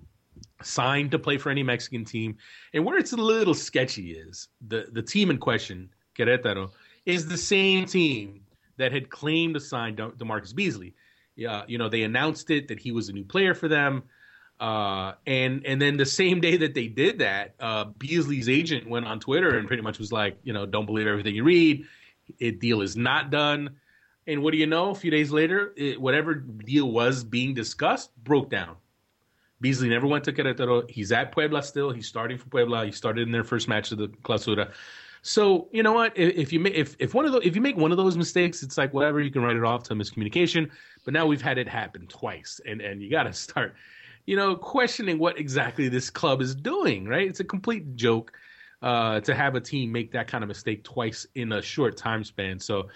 signed 0.62 1.12
to 1.12 1.19
play 1.19 1.38
for 1.38 1.50
any 1.51 1.63
Mexican 1.63 2.04
team. 2.04 2.36
And 2.74 2.84
where 2.84 2.98
it's 2.98 3.13
a 3.13 3.18
little 3.18 3.54
sketchy 3.54 4.12
is 4.12 4.50
the 4.68 4.88
the 4.92 5.01
team 5.01 5.31
in 5.31 5.38
question, 5.38 5.89
Querétaro, 6.19 6.72
is 7.06 7.25
the 7.25 7.38
same 7.38 7.86
team 7.86 8.42
that 8.75 8.92
had 8.92 9.10
claimed 9.10 9.54
to 9.54 9.62
sign 9.62 9.95
De- 9.95 10.10
DaMarcus 10.10 10.54
Beasley. 10.54 10.95
Yeah, 11.38 11.63
you 11.66 11.78
know 11.78 11.88
they 11.88 12.04
announced 12.04 12.50
it 12.50 12.68
that 12.68 12.80
he 12.80 12.92
was 12.92 13.07
a 13.07 13.13
new 13.13 13.24
player 13.24 13.54
for 13.54 13.69
them. 13.69 14.04
Uh, 14.59 15.13
and 15.27 15.65
and 15.65 15.80
then 15.81 15.98
the 15.98 16.06
same 16.06 16.42
day 16.42 16.57
that 16.57 16.74
they 16.74 16.88
did 16.88 17.19
that, 17.19 17.54
uh, 17.59 17.86
Beasley's 17.98 18.50
agent 18.50 18.89
went 18.89 19.06
on 19.06 19.19
Twitter 19.19 19.57
and 19.57 19.68
pretty 19.68 19.83
much 19.83 20.00
was 20.00 20.12
like, 20.12 20.38
you 20.44 20.54
know, 20.54 20.65
don't 20.65 20.86
believe 20.86 21.07
everything 21.07 21.36
you 21.36 21.44
read. 21.44 21.86
It 22.39 22.59
deal 22.59 22.81
is 22.81 22.98
not 22.98 23.30
done. 23.30 23.75
And 24.25 24.44
what 24.44 24.51
do 24.51 24.57
you 24.57 24.68
know? 24.68 24.89
A 24.89 24.95
few 24.95 25.12
days 25.12 25.31
later, 25.31 25.74
it, 25.77 26.01
whatever 26.01 26.33
deal 26.33 26.92
was 26.92 27.24
being 27.24 27.54
discussed 27.54 28.12
broke 28.24 28.50
down. 28.50 28.75
Beasley 29.62 29.89
never 29.89 30.06
went 30.06 30.24
to 30.25 30.33
Querétaro. 30.33 30.89
He's 30.89 31.12
at 31.12 31.31
Puebla 31.31 31.63
still. 31.63 31.92
He's 31.92 32.07
starting 32.07 32.38
for 32.38 32.48
Puebla. 32.50 32.86
He 32.86 32.92
started 32.92 33.21
in 33.27 33.31
their 33.31 33.44
first 33.44 33.68
match 33.68 33.92
of 33.92 33.98
the 33.98 34.07
Clausura. 34.07 34.71
So 35.21 35.68
you 35.71 35.83
know 35.83 35.94
what? 35.94 36.18
If, 36.18 36.36
if 36.36 36.53
you 36.53 36.60
make 36.60 36.74
if, 36.74 36.95
if 37.00 37.13
one 37.13 37.25
of 37.25 37.31
those 37.31 37.45
if 37.45 37.56
you 37.56 37.62
make 37.62 37.77
one 37.77 37.92
of 37.92 37.98
those 37.98 38.18
mistakes, 38.18 38.63
it's 38.63 38.77
like 38.77 38.94
whatever 38.94 39.19
you 39.19 39.31
can 39.31 39.42
write 39.42 39.56
it 39.56 39.63
off 39.63 39.83
to 39.83 39.94
miscommunication. 39.94 40.69
But 41.06 41.13
now 41.13 41.25
we've 41.25 41.42
had 41.42 41.57
it 41.57 41.68
happen 41.68 42.07
twice, 42.07 42.62
and 42.65 42.81
and 42.81 43.01
you 43.01 43.10
got 43.10 43.24
to 43.24 43.33
start 43.33 43.75
you 44.27 44.35
know, 44.35 44.56
questioning 44.56 45.18
what 45.18 45.39
exactly 45.39 45.88
this 45.88 46.09
club 46.12 46.41
is 46.41 46.53
doing, 46.53 47.07
right? 47.07 47.27
It's 47.27 47.39
a 47.39 47.45
complete 47.45 47.95
joke 47.95 48.33
uh, 48.81 49.21
to 49.21 49.33
have 49.33 49.56
a 49.56 49.62
team 49.62 49.91
make 49.91 50.12
that 50.12 50.27
kind 50.27 50.44
of 50.44 50.50
mistake 50.50 50.83
twice 50.83 51.25
in 51.33 51.53
a 51.53 51.62
short 51.62 51.97
time 51.97 52.24
span. 52.25 52.59
So 52.59 52.89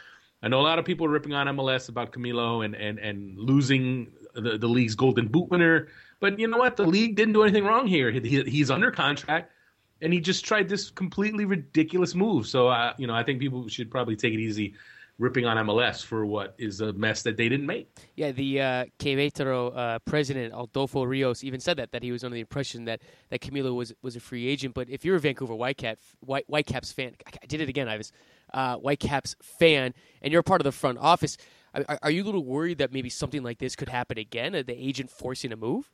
I 0.43 0.49
know 0.49 0.59
a 0.59 0.61
lot 0.61 0.77
of 0.77 0.85
people 0.85 1.05
are 1.05 1.09
ripping 1.09 1.33
on 1.33 1.47
MLS 1.55 1.87
about 1.87 2.11
Camilo 2.11 2.65
and, 2.65 2.75
and, 2.75 2.99
and 2.99 3.39
losing 3.39 4.11
the, 4.35 4.57
the 4.57 4.67
league's 4.67 4.93
golden 4.93 5.29
boot 5.29 5.49
winner. 5.49 5.87
But 6.19 6.37
you 6.37 6.47
know 6.47 6.57
what? 6.57 6.75
The 6.75 6.85
league 6.85 7.15
didn't 7.15 7.33
do 7.33 7.43
anything 7.43 7.63
wrong 7.63 7.87
here. 7.87 8.11
He, 8.11 8.43
he's 8.43 8.69
under 8.69 8.91
contract 8.91 9.53
and 10.01 10.11
he 10.11 10.19
just 10.19 10.43
tried 10.43 10.67
this 10.67 10.91
completely 10.91 11.45
ridiculous 11.45 12.13
move. 12.13 12.45
So, 12.45 12.67
uh, 12.67 12.93
you 12.97 13.07
know, 13.07 13.15
I 13.15 13.23
think 13.23 13.39
people 13.39 13.69
should 13.69 13.89
probably 13.89 14.17
take 14.17 14.33
it 14.33 14.39
easy 14.39 14.73
ripping 15.21 15.45
on 15.45 15.56
MLS 15.68 16.03
for 16.03 16.25
what 16.25 16.56
is 16.57 16.81
a 16.81 16.91
mess 16.94 17.21
that 17.21 17.38
they 17.38 17.47
didn't 17.47 17.68
make. 17.68 17.95
Yeah, 18.15 18.31
the 18.31 18.59
uh, 18.59 18.85
Querétaro 18.97 19.77
uh, 19.77 20.00
president 20.00 20.51
Adolfo 20.57 21.03
Rios 21.03 21.44
even 21.44 21.59
said 21.59 21.77
that 21.77 21.91
that 21.91 22.01
he 22.01 22.12
was 22.12 22.23
under 22.23 22.33
the 22.33 22.41
impression 22.41 22.85
that 22.85 23.01
that 23.29 23.39
Camilo 23.39 23.75
was 23.75 23.94
was 24.01 24.15
a 24.15 24.19
free 24.19 24.47
agent. 24.47 24.73
But 24.73 24.89
if 24.89 25.06
you're 25.06 25.15
a 25.15 25.19
Vancouver 25.19 25.53
Whitecap 25.53 25.97
White 26.21 26.45
Whitecaps 26.47 26.91
fan, 26.91 27.15
I 27.41 27.45
did 27.45 27.62
it 27.62 27.69
again. 27.69 27.88
I 27.88 27.98
was 27.98 28.12
uh, 28.53 28.77
Whitecaps 28.77 29.36
fan, 29.41 29.93
and 30.24 30.34
you're 30.34 30.43
part 30.43 30.60
of 30.60 30.65
the 30.65 30.72
front 30.72 30.98
office. 30.98 31.38
Are, 31.74 32.00
are 32.01 32.12
you 32.12 32.24
a 32.24 32.25
little 32.25 32.43
worried 32.43 32.79
that 32.79 32.91
maybe 32.91 33.10
something 33.10 33.43
like 33.43 33.60
this 33.60 33.75
could 33.75 33.89
happen 33.89 34.17
again? 34.17 34.51
the 34.51 34.75
agent 34.75 35.12
forcing 35.12 35.53
a 35.53 35.55
move? 35.55 35.89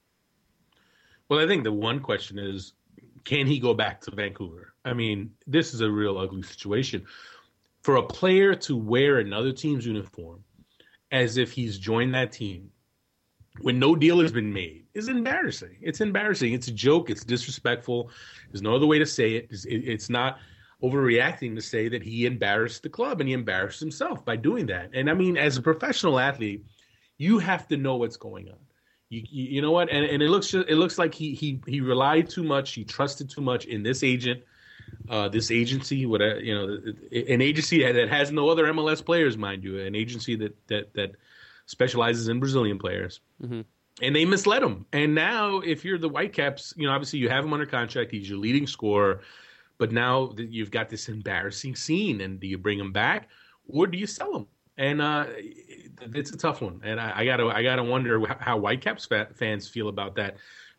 Well, 1.29 1.39
I 1.39 1.45
think 1.45 1.65
the 1.65 1.73
one 1.73 1.99
question 1.99 2.39
is, 2.39 2.73
can 3.25 3.45
he 3.45 3.59
go 3.59 3.73
back 3.73 3.99
to 4.01 4.11
Vancouver? 4.11 4.73
I 4.85 4.93
mean, 4.93 5.31
this 5.45 5.73
is 5.73 5.81
a 5.81 5.91
real 5.91 6.17
ugly 6.17 6.41
situation 6.41 7.05
for 7.87 7.95
a 7.95 8.03
player 8.03 8.53
to 8.53 8.75
wear 8.75 9.19
another 9.19 9.53
team's 9.53 9.85
uniform 9.85 10.43
as 11.13 11.37
if 11.37 11.53
he's 11.53 11.79
joined 11.79 12.13
that 12.13 12.33
team 12.33 12.69
when 13.61 13.79
no 13.79 13.95
deal 13.95 14.19
has 14.19 14.29
been 14.29 14.51
made 14.51 14.83
is 14.93 15.07
embarrassing. 15.07 15.77
It's 15.79 16.01
embarrassing. 16.01 16.51
It's 16.51 16.67
a 16.67 16.73
joke. 16.73 17.09
It's 17.09 17.23
disrespectful. 17.23 18.11
There's 18.51 18.61
no 18.61 18.75
other 18.75 18.85
way 18.85 18.99
to 18.99 19.05
say 19.05 19.35
it. 19.35 19.47
It's, 19.49 19.65
it's 19.69 20.09
not 20.09 20.39
overreacting 20.83 21.55
to 21.55 21.61
say 21.61 21.87
that 21.87 22.03
he 22.03 22.25
embarrassed 22.25 22.83
the 22.83 22.89
club 22.89 23.21
and 23.21 23.29
he 23.29 23.33
embarrassed 23.33 23.79
himself 23.79 24.25
by 24.25 24.35
doing 24.35 24.65
that. 24.65 24.89
And 24.93 25.09
I 25.09 25.13
mean, 25.13 25.37
as 25.37 25.55
a 25.55 25.61
professional 25.61 26.19
athlete, 26.19 26.65
you 27.17 27.39
have 27.39 27.69
to 27.69 27.77
know 27.77 27.95
what's 27.95 28.17
going 28.17 28.49
on. 28.49 28.59
You, 29.07 29.21
you, 29.29 29.45
you 29.45 29.61
know 29.61 29.71
what? 29.71 29.89
And, 29.89 30.03
and 30.03 30.21
it 30.21 30.29
looks 30.29 30.49
just, 30.49 30.67
it 30.67 30.75
looks 30.75 30.97
like 30.97 31.13
he 31.13 31.33
he 31.33 31.61
he 31.65 31.79
relied 31.79 32.29
too 32.29 32.43
much. 32.43 32.73
He 32.73 32.83
trusted 32.83 33.29
too 33.29 33.39
much 33.39 33.63
in 33.63 33.81
this 33.81 34.03
agent 34.03 34.41
uh, 35.09 35.29
this 35.29 35.51
agency, 35.51 36.05
what 36.05 36.21
you 36.43 36.53
know, 36.53 36.77
an 37.11 37.41
agency 37.41 37.91
that 37.91 38.09
has 38.09 38.31
no 38.31 38.49
other 38.49 38.65
MLS 38.65 39.03
players, 39.03 39.37
mind 39.37 39.63
you, 39.63 39.79
an 39.79 39.95
agency 39.95 40.35
that 40.35 40.55
that 40.67 40.93
that 40.93 41.11
specializes 41.65 42.27
in 42.27 42.39
Brazilian 42.39 42.77
players, 42.77 43.21
mm-hmm. 43.41 43.61
and 44.01 44.15
they 44.15 44.25
misled 44.25 44.63
him. 44.63 44.85
And 44.91 45.15
now, 45.15 45.59
if 45.59 45.85
you're 45.85 45.97
the 45.97 46.09
Whitecaps, 46.09 46.73
you 46.77 46.87
know, 46.87 46.93
obviously 46.93 47.19
you 47.19 47.29
have 47.29 47.45
him 47.45 47.53
under 47.53 47.65
contract. 47.65 48.11
He's 48.11 48.29
your 48.29 48.39
leading 48.39 48.67
scorer, 48.67 49.21
but 49.77 49.91
now 49.91 50.27
that 50.35 50.49
you've 50.49 50.71
got 50.71 50.89
this 50.89 51.07
embarrassing 51.07 51.75
scene, 51.75 52.21
and 52.21 52.39
do 52.39 52.47
you 52.47 52.57
bring 52.57 52.79
him 52.79 52.91
back 52.91 53.29
or 53.67 53.87
do 53.87 53.97
you 53.97 54.07
sell 54.07 54.35
him? 54.35 54.47
And 54.77 55.01
uh, 55.01 55.25
it's 56.13 56.31
a 56.31 56.37
tough 56.37 56.61
one, 56.61 56.81
and 56.83 56.99
I, 56.99 57.21
I, 57.21 57.25
gotta 57.25 57.47
I 57.47 57.63
gotta 57.63 57.83
wonder 57.83 58.23
how 58.39 58.59
Whitecaps 58.59 59.07
fans 59.35 59.67
feel 59.67 59.87
about 59.87 60.15
that 60.15 60.37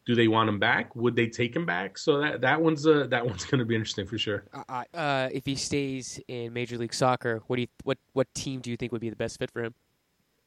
do 0.09 0.15
they 0.15 0.27
want 0.27 0.49
him 0.49 0.59
back? 0.59 0.97
Would 0.97 1.15
they 1.15 1.27
take 1.27 1.55
him 1.55 1.67
back? 1.67 1.99
So 1.99 2.19
that 2.19 2.41
that 2.41 2.63
one's 2.63 2.87
uh, 2.87 3.07
that 3.11 3.27
one's 3.31 3.45
going 3.45 3.59
to 3.59 3.67
be 3.67 3.75
interesting 3.75 4.07
for 4.07 4.17
sure. 4.17 4.45
Uh, 4.55 4.85
uh, 4.95 5.29
if 5.31 5.45
he 5.45 5.55
stays 5.55 6.19
in 6.29 6.55
Major 6.55 6.79
League 6.79 6.95
Soccer, 6.95 7.43
what 7.47 7.57
do 7.57 7.63
you 7.63 7.69
what 7.85 7.99
what 8.15 8.33
team 8.35 8.61
do 8.61 8.71
you 8.71 8.79
think 8.79 8.91
would 8.91 9.03
be 9.03 9.11
the 9.11 9.17
best 9.17 9.39
fit 9.39 9.51
for 9.51 9.63
him? 9.63 9.75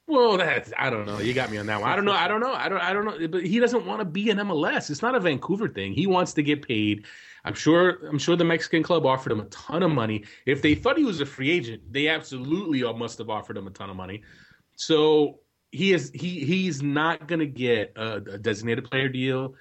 Well, 0.07 0.35
that's 0.37 0.73
I 0.79 0.89
don't 0.89 1.05
know. 1.05 1.19
You 1.19 1.35
got 1.35 1.51
me 1.51 1.59
on 1.59 1.67
that 1.67 1.79
one. 1.79 1.91
I 1.91 1.95
don't 1.95 2.05
know. 2.05 2.11
I 2.11 2.27
don't 2.27 2.39
know. 2.39 2.53
I 2.53 2.69
don't. 2.69 2.81
I 2.81 2.91
don't 2.91 3.05
know. 3.05 3.27
But 3.27 3.45
he 3.45 3.59
doesn't 3.59 3.85
want 3.85 3.99
to 3.99 4.05
be 4.05 4.31
an 4.31 4.39
MLS. 4.39 4.89
It's 4.89 5.03
not 5.03 5.13
a 5.13 5.19
Vancouver 5.19 5.69
thing. 5.69 5.93
He 5.93 6.07
wants 6.07 6.33
to 6.33 6.41
get 6.41 6.67
paid. 6.67 7.05
I'm 7.45 7.53
sure. 7.53 8.07
I'm 8.07 8.17
sure 8.17 8.35
the 8.35 8.43
Mexican 8.43 8.81
club 8.81 9.05
offered 9.05 9.31
him 9.31 9.41
a 9.41 9.45
ton 9.45 9.83
of 9.83 9.91
money. 9.91 10.23
If 10.47 10.63
they 10.63 10.73
thought 10.73 10.97
he 10.97 11.03
was 11.03 11.21
a 11.21 11.25
free 11.25 11.51
agent, 11.51 11.83
they 11.93 12.07
absolutely 12.07 12.81
must 12.93 13.19
have 13.19 13.29
offered 13.29 13.57
him 13.57 13.67
a 13.67 13.71
ton 13.71 13.91
of 13.91 13.95
money. 13.95 14.23
So 14.75 15.40
he 15.71 15.93
is 15.93 16.11
he 16.13 16.45
he's 16.45 16.81
not 16.81 17.27
to 17.39 17.45
get 17.45 17.93
a, 17.95 18.15
a, 18.15 18.37
designated 18.37 18.83
player 18.89 19.07
deal 19.07 19.55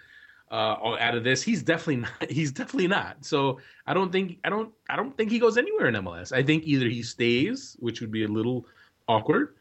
uh, 0.51 0.97
out 0.99 1.15
of 1.15 1.25
this. 1.25 1.43
He's 1.43 1.63
definitely 1.63 1.97
not. 2.21 2.31
He's 2.31 2.53
definitely 2.53 2.89
not. 2.89 3.25
So 3.25 3.61
I 3.87 3.95
don't 3.95 4.11
think 4.11 4.39
I 4.45 4.51
don't 4.51 4.73
I 4.89 4.97
don't 4.97 5.17
think 5.17 5.31
he 5.31 5.39
goes 5.39 5.57
anywhere 5.57 5.89
in 5.89 5.95
MLS. 5.95 6.33
I 6.33 6.43
think 6.43 6.65
either 6.67 6.89
he 6.89 7.03
stays, 7.03 7.77
which 7.79 8.01
would 8.01 8.11
be 8.11 8.25
a 8.25 8.29
little 8.29 8.67
awkward, 9.09 9.55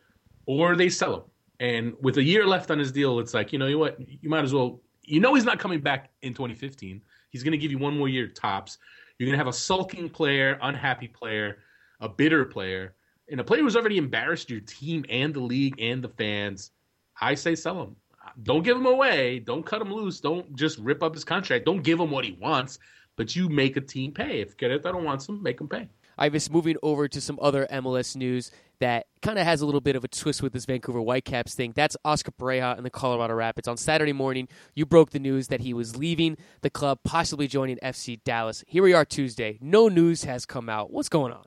or 0.45 0.75
they 0.75 0.89
sell 0.89 1.15
him. 1.15 1.23
And 1.61 1.93
with 2.01 2.17
a 2.17 2.23
year 2.23 2.47
left 2.47 2.71
on 2.71 2.79
his 2.79 2.91
deal, 2.91 3.19
it's 3.19 3.33
like 3.33 3.53
you 3.53 3.59
know 3.59 3.77
what 3.77 3.99
you 3.99 4.29
might 4.29 4.43
as 4.43 4.53
well 4.53 4.81
you 5.09 5.19
know 5.19 5.33
he's 5.33 5.43
not 5.43 5.59
coming 5.59 5.81
back 5.81 6.11
in 6.21 6.33
2015. 6.33 7.01
He's 7.31 7.43
going 7.43 7.51
to 7.51 7.57
give 7.57 7.71
you 7.71 7.77
one 7.77 7.97
more 7.97 8.07
year 8.07 8.27
tops. 8.27 8.77
You're 9.17 9.27
going 9.27 9.37
to 9.37 9.43
have 9.43 9.53
a 9.53 9.57
sulking 9.57 10.09
player, 10.09 10.57
unhappy 10.61 11.07
player, 11.07 11.57
a 11.99 12.07
bitter 12.07 12.45
player, 12.45 12.95
and 13.29 13.39
a 13.39 13.43
player 13.43 13.61
who's 13.61 13.75
already 13.75 13.97
embarrassed 13.97 14.49
your 14.49 14.59
team 14.61 15.05
and 15.09 15.33
the 15.33 15.39
league 15.39 15.79
and 15.79 16.03
the 16.03 16.09
fans. 16.09 16.71
I 17.19 17.35
say 17.35 17.55
sell 17.55 17.81
him. 17.83 17.95
Don't 18.43 18.63
give 18.63 18.77
him 18.77 18.85
away. 18.85 19.39
Don't 19.39 19.65
cut 19.65 19.81
him 19.81 19.93
loose. 19.93 20.19
Don't 20.19 20.55
just 20.55 20.77
rip 20.79 21.03
up 21.03 21.13
his 21.13 21.23
contract. 21.23 21.65
Don't 21.65 21.83
give 21.83 21.99
him 21.99 22.11
what 22.11 22.25
he 22.25 22.37
wants, 22.39 22.79
but 23.15 23.35
you 23.35 23.49
make 23.49 23.77
a 23.77 23.81
team 23.81 24.11
pay. 24.11 24.41
If 24.41 24.57
Querétaro 24.57 25.01
wants 25.03 25.27
him, 25.27 25.41
make 25.41 25.59
him 25.59 25.67
pay. 25.67 25.89
Ives, 26.17 26.51
moving 26.51 26.75
over 26.83 27.07
to 27.07 27.21
some 27.21 27.39
other 27.41 27.65
MLS 27.71 28.15
news 28.15 28.51
that 28.79 29.07
kind 29.21 29.39
of 29.39 29.45
has 29.45 29.61
a 29.61 29.65
little 29.65 29.81
bit 29.81 29.95
of 29.95 30.03
a 30.03 30.07
twist 30.07 30.43
with 30.43 30.53
this 30.53 30.65
Vancouver 30.65 30.99
Whitecaps 30.99 31.55
thing. 31.55 31.71
That's 31.75 31.95
Oscar 32.03 32.31
Pareja 32.31 32.75
and 32.75 32.85
the 32.85 32.89
Colorado 32.89 33.33
Rapids. 33.33 33.67
On 33.67 33.77
Saturday 33.77 34.13
morning, 34.13 34.47
you 34.75 34.85
broke 34.85 35.11
the 35.11 35.19
news 35.19 35.47
that 35.47 35.61
he 35.61 35.73
was 35.73 35.95
leaving 35.95 36.37
the 36.61 36.69
club, 36.69 36.99
possibly 37.03 37.47
joining 37.47 37.77
FC 37.77 38.21
Dallas. 38.23 38.63
Here 38.67 38.83
we 38.83 38.93
are 38.93 39.05
Tuesday. 39.05 39.59
No 39.61 39.87
news 39.87 40.25
has 40.25 40.45
come 40.45 40.69
out. 40.69 40.91
What's 40.91 41.09
going 41.09 41.31
on? 41.31 41.45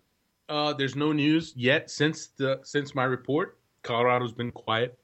Uh, 0.52 0.74
there's 0.74 0.94
no 0.94 1.12
news 1.12 1.54
yet 1.56 1.90
since 1.90 2.26
the 2.36 2.60
since 2.62 2.94
my 2.94 3.04
report. 3.04 3.58
Colorado's 3.82 4.34
been 4.34 4.52
quiet. 4.52 4.98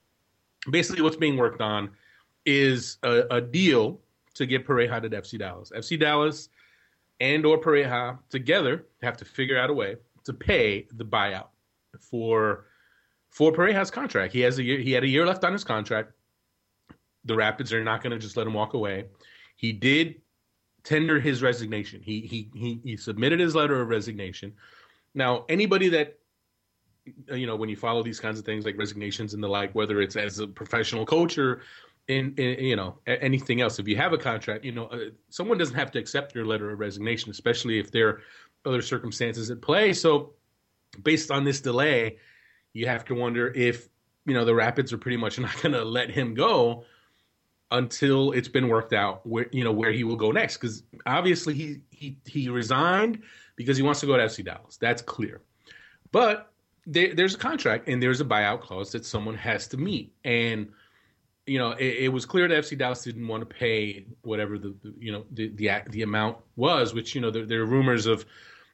Basically, 0.70 1.00
what's 1.00 1.16
being 1.16 1.38
worked 1.38 1.62
on 1.62 1.88
is 2.44 2.98
a, 3.02 3.22
a 3.30 3.40
deal 3.40 3.98
to 4.34 4.44
get 4.44 4.66
Pareja 4.66 5.00
to 5.00 5.08
FC 5.08 5.38
Dallas. 5.38 5.72
FC 5.74 5.98
Dallas 5.98 6.50
and 7.20 7.46
or 7.46 7.58
Pareja 7.58 8.18
together 8.28 8.84
have 9.02 9.16
to 9.16 9.24
figure 9.24 9.58
out 9.58 9.70
a 9.70 9.72
way 9.72 9.96
to 10.24 10.34
pay 10.34 10.86
the 10.92 11.04
buyout 11.04 11.48
for 11.98 12.66
for 13.30 13.50
Pareja's 13.50 13.90
contract. 13.90 14.34
He 14.34 14.40
has 14.40 14.58
a 14.58 14.62
year, 14.62 14.78
he 14.78 14.92
had 14.92 15.02
a 15.02 15.08
year 15.08 15.24
left 15.24 15.44
on 15.44 15.54
his 15.54 15.64
contract. 15.64 16.12
The 17.24 17.34
Rapids 17.34 17.72
are 17.72 17.82
not 17.82 18.02
going 18.02 18.10
to 18.10 18.18
just 18.18 18.36
let 18.36 18.46
him 18.46 18.52
walk 18.52 18.74
away. 18.74 19.06
He 19.56 19.72
did 19.72 20.20
tender 20.84 21.18
his 21.18 21.40
resignation. 21.42 22.02
He 22.02 22.20
he 22.20 22.50
he 22.54 22.80
he 22.84 22.96
submitted 22.98 23.40
his 23.40 23.54
letter 23.54 23.80
of 23.80 23.88
resignation. 23.88 24.52
Now, 25.18 25.44
anybody 25.48 25.88
that 25.88 26.18
you 27.32 27.46
know, 27.46 27.56
when 27.56 27.68
you 27.68 27.76
follow 27.76 28.02
these 28.02 28.20
kinds 28.20 28.38
of 28.38 28.44
things 28.44 28.64
like 28.64 28.78
resignations 28.78 29.34
and 29.34 29.42
the 29.42 29.48
like, 29.48 29.74
whether 29.74 30.00
it's 30.00 30.14
as 30.14 30.38
a 30.38 30.46
professional 30.46 31.04
coach 31.04 31.38
or 31.38 31.62
in, 32.06 32.34
in 32.36 32.64
you 32.64 32.76
know 32.76 32.98
anything 33.06 33.60
else, 33.60 33.80
if 33.80 33.88
you 33.88 33.96
have 33.96 34.12
a 34.12 34.18
contract, 34.18 34.64
you 34.64 34.72
know, 34.72 34.86
uh, 34.86 35.10
someone 35.28 35.58
doesn't 35.58 35.74
have 35.74 35.90
to 35.90 35.98
accept 35.98 36.34
your 36.34 36.44
letter 36.46 36.70
of 36.70 36.78
resignation, 36.78 37.30
especially 37.30 37.78
if 37.80 37.90
there 37.90 38.08
are 38.08 38.20
other 38.64 38.80
circumstances 38.80 39.50
at 39.50 39.60
play. 39.60 39.92
So, 39.92 40.34
based 41.02 41.30
on 41.32 41.44
this 41.44 41.60
delay, 41.60 42.18
you 42.72 42.86
have 42.86 43.04
to 43.06 43.14
wonder 43.14 43.52
if 43.54 43.88
you 44.24 44.34
know 44.34 44.44
the 44.44 44.54
Rapids 44.54 44.92
are 44.92 44.98
pretty 44.98 45.16
much 45.16 45.38
not 45.40 45.60
going 45.60 45.72
to 45.72 45.84
let 45.84 46.10
him 46.10 46.34
go 46.34 46.84
until 47.70 48.32
it's 48.32 48.48
been 48.48 48.68
worked 48.68 48.92
out 48.92 49.26
where 49.26 49.48
you 49.50 49.64
know 49.64 49.72
where 49.72 49.90
he 49.90 50.04
will 50.04 50.16
go 50.16 50.30
next. 50.30 50.58
Because 50.58 50.84
obviously 51.06 51.54
he 51.54 51.80
he 51.90 52.18
he 52.24 52.48
resigned 52.48 53.22
because 53.58 53.76
he 53.76 53.82
wants 53.82 54.00
to 54.00 54.06
go 54.06 54.16
to 54.16 54.22
FC 54.22 54.44
Dallas. 54.44 54.78
That's 54.78 55.02
clear. 55.02 55.42
But 56.12 56.50
there, 56.86 57.14
there's 57.14 57.34
a 57.34 57.38
contract 57.38 57.88
and 57.88 58.02
there's 58.02 58.22
a 58.22 58.24
buyout 58.24 58.62
clause 58.62 58.92
that 58.92 59.04
someone 59.04 59.34
has 59.34 59.66
to 59.68 59.76
meet. 59.76 60.14
And 60.24 60.68
you 61.44 61.58
know, 61.58 61.72
it, 61.72 62.04
it 62.04 62.08
was 62.08 62.24
clear 62.24 62.46
that 62.46 62.64
FC 62.64 62.78
Dallas 62.78 63.02
didn't 63.02 63.26
want 63.26 63.40
to 63.40 63.46
pay 63.46 64.06
whatever 64.22 64.58
the, 64.58 64.74
the 64.82 64.94
you 64.98 65.12
know 65.12 65.24
the, 65.32 65.48
the 65.48 65.70
the 65.90 66.02
amount 66.02 66.38
was, 66.56 66.94
which 66.94 67.14
you 67.14 67.20
know 67.20 67.30
there, 67.30 67.44
there 67.44 67.62
are 67.62 67.66
rumors 67.66 68.06
of 68.06 68.24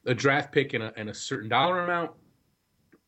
a 0.07 0.15
draft 0.15 0.53
pick 0.53 0.75
and 0.75 0.85
a, 0.85 0.93
and 0.97 1.09
a 1.09 1.15
certain 1.15 1.49
dollar 1.49 1.81
amount, 1.83 2.11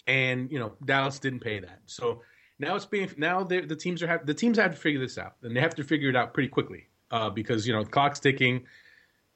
and 0.06 0.50
you 0.50 0.58
know 0.58 0.72
Dallas 0.84 1.18
didn't 1.18 1.40
pay 1.40 1.60
that. 1.60 1.80
So 1.86 2.22
now 2.58 2.76
it's 2.76 2.86
being 2.86 3.10
now 3.16 3.42
the 3.42 3.76
teams 3.76 4.02
are 4.02 4.06
have 4.06 4.24
the 4.24 4.34
teams 4.34 4.56
have 4.56 4.70
to 4.70 4.76
figure 4.76 5.00
this 5.00 5.18
out, 5.18 5.34
and 5.42 5.54
they 5.54 5.60
have 5.60 5.74
to 5.74 5.84
figure 5.84 6.08
it 6.08 6.16
out 6.16 6.32
pretty 6.32 6.48
quickly 6.48 6.86
uh, 7.10 7.28
because 7.30 7.66
you 7.66 7.72
know 7.72 7.82
the 7.82 7.90
clock's 7.90 8.20
ticking. 8.20 8.64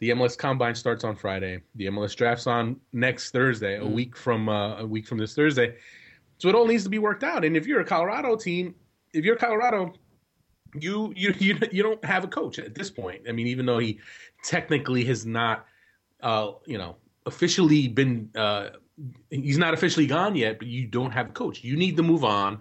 The 0.00 0.10
MLS 0.10 0.36
Combine 0.36 0.74
starts 0.74 1.04
on 1.04 1.14
Friday. 1.14 1.60
The 1.74 1.86
MLS 1.86 2.16
Draft's 2.16 2.46
on 2.46 2.80
next 2.92 3.30
Thursday, 3.32 3.78
mm. 3.78 3.82
a 3.82 3.86
week 3.86 4.16
from 4.16 4.48
uh, 4.48 4.78
a 4.78 4.86
week 4.86 5.06
from 5.06 5.18
this 5.18 5.34
Thursday. 5.34 5.76
So 6.38 6.48
it 6.48 6.54
all 6.54 6.66
needs 6.66 6.84
to 6.84 6.90
be 6.90 6.98
worked 6.98 7.22
out. 7.22 7.44
And 7.44 7.54
if 7.54 7.66
you're 7.66 7.80
a 7.80 7.84
Colorado 7.84 8.34
team, 8.34 8.74
if 9.12 9.26
you're 9.26 9.36
Colorado, 9.36 9.92
you 10.74 11.12
you 11.14 11.34
you 11.38 11.58
you 11.70 11.82
don't 11.82 12.02
have 12.04 12.24
a 12.24 12.28
coach 12.28 12.58
at 12.58 12.74
this 12.74 12.90
point. 12.90 13.22
I 13.28 13.32
mean, 13.32 13.46
even 13.46 13.66
though 13.66 13.78
he 13.78 13.98
technically 14.42 15.04
has 15.04 15.26
not, 15.26 15.66
uh, 16.22 16.52
you 16.64 16.78
know, 16.78 16.96
officially 17.26 17.86
been, 17.86 18.30
uh, 18.34 18.70
he's 19.28 19.58
not 19.58 19.74
officially 19.74 20.06
gone 20.06 20.34
yet, 20.34 20.58
but 20.58 20.68
you 20.68 20.86
don't 20.86 21.10
have 21.10 21.28
a 21.28 21.32
coach. 21.32 21.62
You 21.62 21.76
need 21.76 21.98
to 21.98 22.02
move 22.02 22.24
on, 22.24 22.60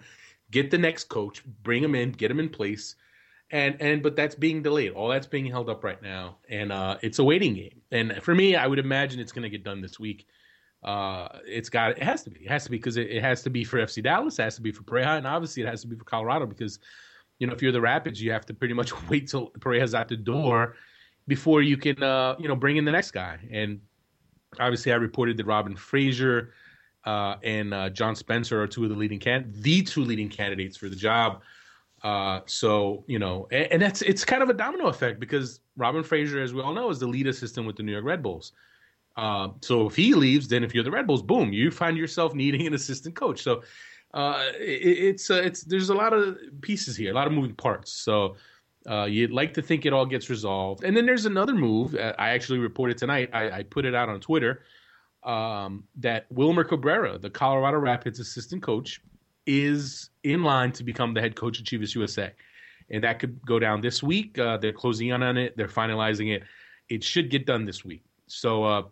get 0.52 0.72
the 0.72 0.78
next 0.78 1.06
coach, 1.06 1.42
bring 1.64 1.82
him 1.82 1.96
in, 1.96 2.12
get 2.12 2.30
him 2.30 2.40
in 2.40 2.50
place, 2.50 2.96
and 3.52 3.82
and 3.82 4.04
but 4.04 4.16
that's 4.16 4.36
being 4.36 4.62
delayed. 4.62 4.92
All 4.92 5.08
that's 5.08 5.28
being 5.28 5.46
held 5.46 5.70
up 5.70 5.84
right 5.84 6.02
now, 6.02 6.38
and 6.50 6.72
uh, 6.72 6.98
it's 7.02 7.20
a 7.20 7.24
waiting 7.24 7.56
game. 7.56 7.82
And 7.92 8.22
for 8.22 8.36
me, 8.36 8.56
I 8.56 8.68
would 8.68 8.80
imagine 8.80 9.20
it's 9.20 9.32
going 9.32 9.44
to 9.44 9.50
get 9.50 9.64
done 9.64 9.82
this 9.82 10.00
week. 10.00 10.28
Uh, 10.84 11.28
it's 11.46 11.70
got 11.70 11.92
it 11.92 12.04
has 12.04 12.24
to 12.24 12.30
be, 12.30 12.42
it 12.42 12.50
has 12.50 12.64
to 12.64 12.72
be 12.72 12.78
because 12.78 12.98
it, 12.98 13.10
it, 13.10 13.22
has 13.22 13.42
to 13.44 13.50
be 13.50 13.64
for 13.64 13.80
FC 13.80 14.02
Dallas, 14.02 14.40
it 14.40 14.44
has 14.44 14.56
to 14.56 14.62
be 14.62 14.72
for 14.72 14.84
Pareja, 14.84 15.18
and 15.18 15.28
obviously 15.28 15.64
it 15.64 15.68
has 15.68 15.82
to 15.82 15.88
be 15.88 15.96
for 15.96 16.06
Colorado 16.06 16.46
because 16.46 16.80
you 17.40 17.48
know 17.48 17.54
if 17.54 17.62
you're 17.62 17.72
the 17.72 17.82
Rapids, 17.82 18.22
you 18.22 18.32
have 18.32 18.46
to 18.46 18.54
pretty 18.54 18.74
much 18.74 18.92
wait 19.10 19.28
till 19.28 19.50
Pareja's 19.60 19.94
at 19.94 20.08
the 20.08 20.16
door 20.16 20.76
before 21.28 21.62
you 21.62 21.76
can 21.76 22.02
uh, 22.02 22.36
you 22.40 22.48
know 22.48 22.56
bring 22.56 22.78
in 22.78 22.86
the 22.86 22.92
next 22.92 23.12
guy. 23.12 23.40
And 23.52 23.82
obviously, 24.60 24.92
I 24.92 24.96
reported 24.96 25.38
that 25.38 25.46
Robin 25.46 25.76
Fraser 25.76 26.54
uh, 27.06 27.36
and 27.44 27.74
uh, 27.74 27.90
John 27.90 28.16
Spencer 28.16 28.62
are 28.62 28.68
two 28.68 28.84
of 28.84 28.90
the 28.90 28.96
leading 28.96 29.20
can 29.20 29.52
the 29.58 29.82
two 29.82 30.06
leading 30.06 30.30
candidates 30.30 30.78
for 30.78 30.88
the 30.88 30.96
job. 30.96 31.42
Uh, 32.04 32.42
so 32.46 33.04
you 33.08 33.20
know, 33.20 33.48
and, 33.52 33.74
and, 33.74 33.82
that's 33.82 34.02
it's 34.02 34.24
kind 34.24 34.42
of 34.42 34.50
a 34.50 34.54
domino 34.54 34.88
effect 34.88 35.20
because 35.20 35.60
Robin 35.76 36.04
Fraser, 36.04 36.42
as 36.42 36.54
we 36.54 36.62
all 36.62 36.74
know, 36.74 36.90
is 36.90 37.00
the 37.00 37.08
lead 37.08 37.28
assistant 37.28 37.68
with 37.68 37.76
the 37.76 37.84
New 37.84 37.92
York 37.92 38.06
Red 38.06 38.24
Bulls. 38.24 38.54
Uh, 39.18 39.50
so 39.62 39.88
if 39.88 39.96
he 39.96 40.14
leaves, 40.14 40.48
then 40.48 40.64
if 40.64 40.74
you're 40.74 40.84
the 40.84 40.92
Red 40.92 41.08
Bulls, 41.08 41.22
boom, 41.22 41.52
you 41.52 41.72
find 41.72 41.98
yourself 41.98 42.34
needing 42.34 42.66
an 42.66 42.74
assistant 42.74 43.16
coach. 43.16 43.42
So 43.42 43.64
uh, 44.14 44.46
it, 44.58 44.98
it's 44.98 45.30
uh, 45.30 45.42
it's 45.44 45.64
there's 45.64 45.90
a 45.90 45.94
lot 45.94 46.14
of 46.14 46.38
pieces 46.62 46.96
here, 46.96 47.12
a 47.12 47.16
lot 47.16 47.28
of 47.28 47.34
moving 47.34 47.56
parts. 47.56 47.92
So 47.92 48.38
uh, 48.90 49.06
you'd 49.06 49.32
like 49.32 49.54
to 49.56 49.62
think 49.62 49.86
it 49.86 49.92
all 49.92 50.06
gets 50.06 50.30
resolved. 50.30 50.86
And 50.86 50.96
then 50.96 51.06
there's 51.06 51.26
another 51.26 51.54
move. 51.54 51.96
I 51.96 52.30
actually 52.30 52.60
reported 52.60 52.98
tonight. 52.98 53.30
I, 53.34 53.52
I 53.52 53.64
put 53.64 53.86
it 53.86 53.94
out 53.94 54.08
on 54.08 54.22
Twitter 54.22 54.62
um, 55.24 55.84
that 55.98 56.28
Wilmer 56.30 56.64
Cabrera, 56.64 57.18
the 57.18 57.30
Colorado 57.30 57.78
Rapids 57.78 58.20
assistant 58.20 58.64
coach, 58.64 59.02
is 59.50 60.12
in 60.24 60.44
line 60.44 60.72
to 60.72 60.84
become 60.84 61.16
the 61.16 61.20
head 61.20 61.36
coach 61.36 61.60
of 61.60 61.66
Chivas 61.66 61.96
USA. 61.96 62.32
And 62.92 63.04
that 63.04 63.18
could 63.18 63.44
go 63.44 63.58
down 63.58 63.82
this 63.82 64.04
week. 64.04 64.38
Uh, 64.38 64.58
they're 64.58 64.72
closing 64.72 65.08
in 65.08 65.24
on 65.24 65.38
it. 65.38 65.58
They're 65.58 65.68
finalizing 65.68 66.36
it. 66.36 66.44
It 66.88 67.04
should 67.04 67.32
get 67.32 67.48
done 67.48 67.66
this 67.66 67.84
week. 67.84 68.04
So, 68.28 68.64
uh, 68.64 68.84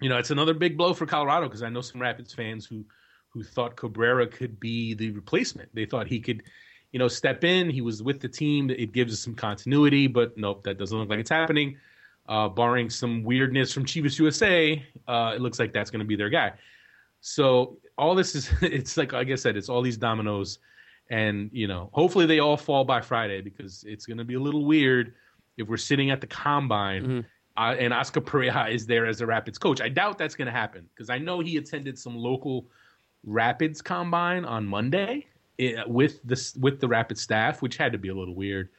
you 0.00 0.08
know, 0.08 0.16
it's 0.16 0.30
another 0.30 0.54
big 0.54 0.76
blow 0.76 0.94
for 0.94 1.06
Colorado 1.06 1.48
because 1.48 1.64
I 1.64 1.70
know 1.70 1.80
some 1.80 2.00
Rapids 2.00 2.32
fans 2.32 2.64
who 2.64 2.84
who 3.30 3.42
thought 3.42 3.76
Cabrera 3.76 4.26
could 4.26 4.58
be 4.58 4.94
the 4.94 5.10
replacement. 5.10 5.72
They 5.74 5.86
thought 5.86 6.08
he 6.08 6.18
could, 6.18 6.42
you 6.90 6.98
know, 6.98 7.06
step 7.06 7.44
in. 7.44 7.70
He 7.70 7.80
was 7.80 8.02
with 8.02 8.20
the 8.20 8.28
team. 8.28 8.70
It 8.70 8.92
gives 8.92 9.12
us 9.12 9.20
some 9.20 9.34
continuity, 9.34 10.08
but 10.08 10.36
nope, 10.36 10.64
that 10.64 10.78
doesn't 10.78 10.98
look 10.98 11.08
like 11.08 11.20
it's 11.20 11.30
happening. 11.30 11.76
Uh, 12.28 12.48
barring 12.48 12.90
some 12.90 13.22
weirdness 13.22 13.72
from 13.72 13.84
Chivas 13.84 14.18
USA, 14.18 14.84
uh, 15.06 15.32
it 15.34 15.40
looks 15.40 15.60
like 15.60 15.72
that's 15.72 15.90
going 15.90 16.00
to 16.00 16.06
be 16.06 16.16
their 16.16 16.28
guy. 16.28 16.52
So 17.20 17.78
all 18.00 18.14
this 18.14 18.34
is 18.34 18.50
it's 18.62 18.96
like 18.96 19.12
like 19.12 19.28
I 19.28 19.34
said, 19.36 19.56
it's 19.56 19.68
all 19.68 19.82
these 19.82 19.96
dominoes, 19.96 20.58
and 21.10 21.50
you 21.52 21.68
know, 21.68 21.90
hopefully 21.92 22.26
they 22.26 22.40
all 22.40 22.56
fall 22.56 22.84
by 22.84 23.00
Friday 23.00 23.40
because 23.40 23.84
it's 23.86 24.06
going 24.06 24.18
to 24.18 24.24
be 24.24 24.34
a 24.34 24.40
little 24.40 24.64
weird 24.64 25.14
if 25.56 25.68
we're 25.68 25.76
sitting 25.76 26.10
at 26.10 26.20
the 26.20 26.26
combine. 26.26 27.02
Mm-hmm. 27.02 27.20
Uh, 27.56 27.74
and 27.74 27.92
Oscar 27.92 28.20
Pareja 28.20 28.70
is 28.74 28.86
there 28.86 29.06
as 29.06 29.18
the 29.18 29.26
Rapids 29.26 29.58
coach. 29.58 29.80
I 29.80 29.88
doubt 29.88 30.18
that's 30.18 30.34
going 30.34 30.46
to 30.46 30.52
happen 30.52 30.88
because 30.94 31.10
I 31.10 31.18
know 31.18 31.40
he 31.40 31.58
attended 31.58 31.98
some 31.98 32.16
local 32.16 32.66
Rapids 33.24 33.82
combine 33.82 34.46
on 34.46 34.66
Monday 34.66 35.26
eh, 35.58 35.82
with 35.86 36.22
the 36.24 36.52
with 36.58 36.80
the 36.80 36.88
Rapids 36.88 37.20
staff, 37.20 37.60
which 37.60 37.76
had 37.76 37.92
to 37.92 37.98
be 37.98 38.08
a 38.08 38.14
little 38.14 38.34
weird. 38.34 38.70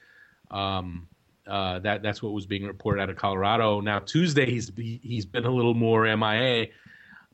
Um, 0.49 1.07
uh, 1.47 1.79
that 1.79 2.01
that's 2.01 2.23
what 2.23 2.33
was 2.33 2.45
being 2.45 2.65
reported 2.65 3.01
out 3.01 3.09
of 3.09 3.17
Colorado. 3.17 3.81
Now 3.81 3.99
Tuesday 3.99 4.49
he's 4.49 4.71
he's 4.77 5.25
been 5.25 5.45
a 5.45 5.51
little 5.51 5.73
more 5.73 6.03
MIA. 6.15 6.67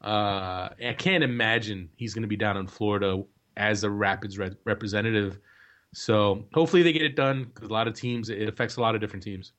Uh, 0.01 0.69
I 0.85 0.95
can't 0.97 1.23
imagine 1.23 1.89
he's 1.95 2.13
going 2.13 2.21
to 2.21 2.27
be 2.27 2.37
down 2.37 2.57
in 2.57 2.67
Florida 2.67 3.23
as 3.55 3.83
a 3.83 3.89
Rapids 3.89 4.37
re- 4.37 4.55
representative. 4.65 5.39
So 5.93 6.45
hopefully 6.53 6.83
they 6.83 6.93
get 6.93 7.01
it 7.01 7.15
done 7.15 7.45
because 7.45 7.69
a 7.69 7.73
lot 7.73 7.87
of 7.87 7.93
teams 7.93 8.29
it 8.29 8.47
affects 8.47 8.77
a 8.77 8.81
lot 8.81 8.95
of 8.95 9.01
different 9.01 9.23
teams. 9.23 9.53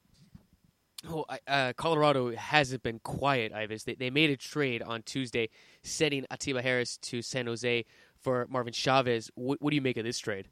Oh, 1.08 1.24
uh, 1.46 1.72
Colorado 1.76 2.34
hasn't 2.34 2.82
been 2.82 2.98
quiet, 3.00 3.52
Ives. 3.52 3.84
They, 3.84 3.94
they 3.94 4.10
made 4.10 4.30
a 4.30 4.36
trade 4.36 4.82
on 4.82 5.02
Tuesday, 5.02 5.48
sending 5.82 6.26
Atiba 6.30 6.60
Harris 6.60 6.96
to 6.98 7.22
San 7.22 7.46
Jose 7.46 7.84
for 8.20 8.46
Marvin 8.50 8.72
Chavez. 8.72 9.30
What, 9.34 9.62
what 9.62 9.70
do 9.70 9.76
you 9.76 9.82
make 9.82 9.96
of 9.96 10.04
this 10.04 10.18
trade? 10.18 10.48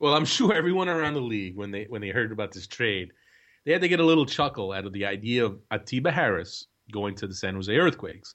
Well, 0.00 0.14
I'm 0.14 0.24
sure 0.24 0.54
everyone 0.54 0.88
around 0.88 1.14
the 1.14 1.20
league, 1.20 1.56
when 1.56 1.70
they 1.70 1.84
when 1.88 2.00
they 2.00 2.08
heard 2.08 2.32
about 2.32 2.52
this 2.52 2.66
trade, 2.66 3.12
they 3.64 3.72
had 3.72 3.82
to 3.82 3.88
get 3.88 4.00
a 4.00 4.04
little 4.04 4.26
chuckle 4.26 4.72
out 4.72 4.86
of 4.86 4.92
the 4.92 5.06
idea 5.06 5.44
of 5.44 5.58
Atiba 5.70 6.10
Harris 6.10 6.66
going 6.90 7.14
to 7.16 7.26
the 7.26 7.34
San 7.34 7.54
Jose 7.54 7.74
Earthquakes. 7.74 8.34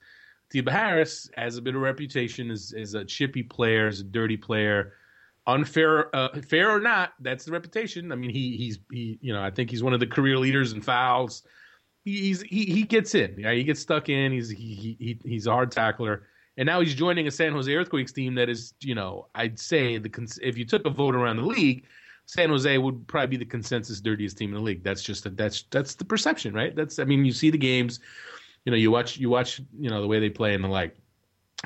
Atiba 0.50 0.72
Harris 0.72 1.30
has 1.36 1.58
a 1.58 1.62
bit 1.62 1.76
of 1.76 1.82
reputation 1.82 2.50
as, 2.50 2.74
as 2.78 2.96
a 2.96 3.06
chippy 3.06 3.44
player, 3.44 3.88
as 3.88 4.00
a 4.00 4.04
dirty 4.04 4.38
player, 4.38 4.94
unfair, 5.46 6.16
uh, 6.16 6.30
fair 6.42 6.72
or 6.72 6.80
not, 6.80 7.14
that's 7.20 7.46
the 7.46 7.52
reputation. 7.52 8.12
I 8.12 8.16
mean, 8.16 8.32
he 8.32 8.58
he's 8.58 8.80
he, 8.92 9.20
you 9.22 9.34
know, 9.34 9.44
I 9.44 9.52
think 9.52 9.70
he's 9.70 9.84
one 9.84 9.94
of 9.94 10.00
the 10.00 10.08
career 10.08 10.38
leaders 10.38 10.74
in 10.74 10.82
fouls. 10.82 11.44
He, 12.06 12.34
he, 12.50 12.66
he 12.66 12.84
gets 12.84 13.14
in, 13.14 13.36
yeah, 13.38 13.52
he 13.52 13.64
gets 13.64 13.80
stuck 13.80 14.10
in. 14.10 14.32
He's 14.32 14.50
he, 14.50 14.96
he 15.00 15.20
he's 15.24 15.48
a 15.48 15.52
hard 15.52 15.72
tackler, 15.72 16.24
and 16.58 16.66
now 16.66 16.82
he's 16.82 16.96
joining 16.96 17.28
a 17.28 17.32
San 17.32 17.54
Jose 17.54 17.72
Earthquakes 17.72 18.12
team 18.12 18.36
that 18.36 18.50
is, 18.50 18.74
you 18.82 18.96
know, 18.96 19.28
I'd 19.36 19.60
say 19.60 19.98
the 19.98 20.40
if 20.42 20.58
you 20.58 20.66
took 20.66 20.86
a 20.86 20.90
vote 20.90 21.14
around 21.14 21.38
the 21.38 21.46
league, 21.46 21.86
San 22.26 22.50
Jose 22.50 22.78
would 22.78 23.08
probably 23.08 23.28
be 23.28 23.38
the 23.38 23.46
consensus 23.46 24.02
dirtiest 24.02 24.38
team 24.38 24.50
in 24.50 24.56
the 24.56 24.62
league. 24.62 24.84
That's 24.84 25.04
just 25.04 25.26
a, 25.26 25.30
that's 25.30 25.64
that's 25.72 25.96
the 25.96 26.06
perception, 26.06 26.54
right? 26.54 26.76
That's 26.76 27.00
I 27.00 27.04
mean, 27.04 27.26
you 27.26 27.32
see 27.32 27.50
the 27.50 27.58
games, 27.58 28.00
you 28.66 28.72
know, 28.72 28.78
you 28.78 28.92
watch 28.92 29.18
you 29.18 29.30
watch 29.30 29.62
you 29.78 29.90
know 29.90 30.02
the 30.02 30.08
way 30.08 30.20
they 30.20 30.30
play 30.30 30.54
and 30.54 30.64
the 30.64 30.68
like. 30.68 30.96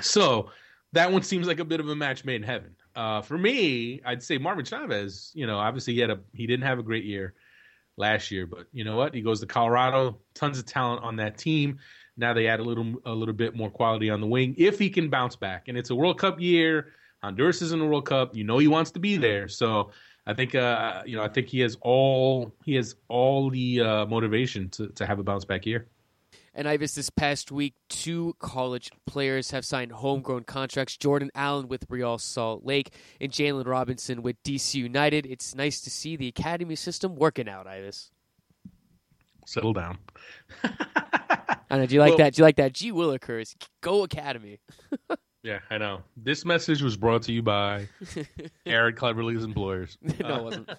So 0.01 0.49
that 0.93 1.11
one 1.11 1.23
seems 1.23 1.47
like 1.47 1.59
a 1.59 1.65
bit 1.65 1.79
of 1.79 1.89
a 1.89 1.95
match 1.95 2.23
made 2.23 2.35
in 2.35 2.43
heaven. 2.43 2.75
Uh, 2.95 3.21
for 3.21 3.37
me, 3.37 4.01
I'd 4.05 4.23
say 4.23 4.37
Marvin 4.37 4.65
Chavez. 4.65 5.31
You 5.33 5.47
know, 5.47 5.57
obviously 5.57 5.93
he 5.93 5.99
had 5.99 6.11
a 6.11 6.19
he 6.33 6.47
didn't 6.47 6.65
have 6.65 6.79
a 6.79 6.83
great 6.83 7.03
year 7.03 7.33
last 7.97 8.31
year, 8.31 8.45
but 8.45 8.67
you 8.71 8.83
know 8.83 8.95
what? 8.95 9.13
He 9.13 9.21
goes 9.21 9.39
to 9.41 9.45
Colorado. 9.45 10.19
Tons 10.33 10.59
of 10.59 10.65
talent 10.65 11.03
on 11.03 11.15
that 11.17 11.37
team. 11.37 11.79
Now 12.15 12.33
they 12.33 12.47
add 12.47 12.59
a 12.59 12.63
little 12.63 12.93
a 13.05 13.11
little 13.11 13.33
bit 13.33 13.55
more 13.55 13.69
quality 13.69 14.09
on 14.09 14.21
the 14.21 14.27
wing 14.27 14.55
if 14.57 14.77
he 14.77 14.89
can 14.89 15.09
bounce 15.09 15.35
back. 15.35 15.67
And 15.67 15.77
it's 15.77 15.89
a 15.89 15.95
World 15.95 16.19
Cup 16.19 16.39
year. 16.39 16.93
Honduras 17.23 17.61
is 17.61 17.71
in 17.71 17.79
the 17.79 17.85
World 17.85 18.05
Cup. 18.05 18.35
You 18.35 18.43
know 18.43 18.59
he 18.59 18.67
wants 18.67 18.91
to 18.91 18.99
be 18.99 19.17
there. 19.17 19.47
So 19.47 19.91
I 20.27 20.33
think 20.33 20.53
uh, 20.53 21.01
you 21.05 21.15
know 21.15 21.23
I 21.23 21.27
think 21.27 21.47
he 21.47 21.59
has 21.61 21.75
all 21.81 22.53
he 22.63 22.75
has 22.75 22.95
all 23.07 23.49
the 23.49 23.81
uh, 23.81 24.05
motivation 24.05 24.69
to 24.69 24.89
to 24.89 25.05
have 25.05 25.19
a 25.19 25.23
bounce 25.23 25.45
back 25.45 25.65
year. 25.65 25.87
And 26.55 26.67
Ives 26.67 26.93
this 26.93 27.09
past 27.09 27.51
week, 27.51 27.73
two 27.89 28.35
college 28.37 28.91
players 29.07 29.51
have 29.51 29.65
signed 29.65 29.91
homegrown 29.91 30.43
contracts. 30.43 30.95
Jordan 30.95 31.31
Allen 31.33 31.67
with 31.67 31.85
Real 31.89 32.19
Salt 32.19 32.63
Lake 32.63 32.93
and 33.19 33.31
Jalen 33.31 33.65
Robinson 33.65 34.21
with 34.21 34.41
DC 34.43 34.75
United. 34.75 35.25
It's 35.25 35.55
nice 35.55 35.81
to 35.81 35.89
see 35.89 36.15
the 36.15 36.27
academy 36.27 36.75
system 36.75 37.15
working 37.15 37.49
out, 37.49 37.65
Ives. 37.65 38.11
Settle 39.45 39.73
down. 39.73 39.97
I 40.63 41.77
know. 41.77 41.85
Do 41.87 41.95
you 41.95 42.01
like 42.01 42.09
well, 42.09 42.17
that? 42.19 42.35
Do 42.35 42.41
you 42.41 42.43
like 42.43 42.57
that? 42.57 42.73
Gee 42.73 42.91
Willikers, 42.91 43.55
go 43.81 44.03
Academy. 44.03 44.59
yeah, 45.43 45.59
I 45.71 45.79
know. 45.79 46.03
This 46.15 46.45
message 46.45 46.83
was 46.83 46.95
brought 46.95 47.23
to 47.23 47.33
you 47.33 47.41
by 47.41 47.87
Aaron 48.67 48.95
Cleverly's 48.95 49.43
employers. 49.43 49.97
no, 50.01 50.35
it 50.35 50.43
wasn't. 50.43 50.69
All 50.69 50.75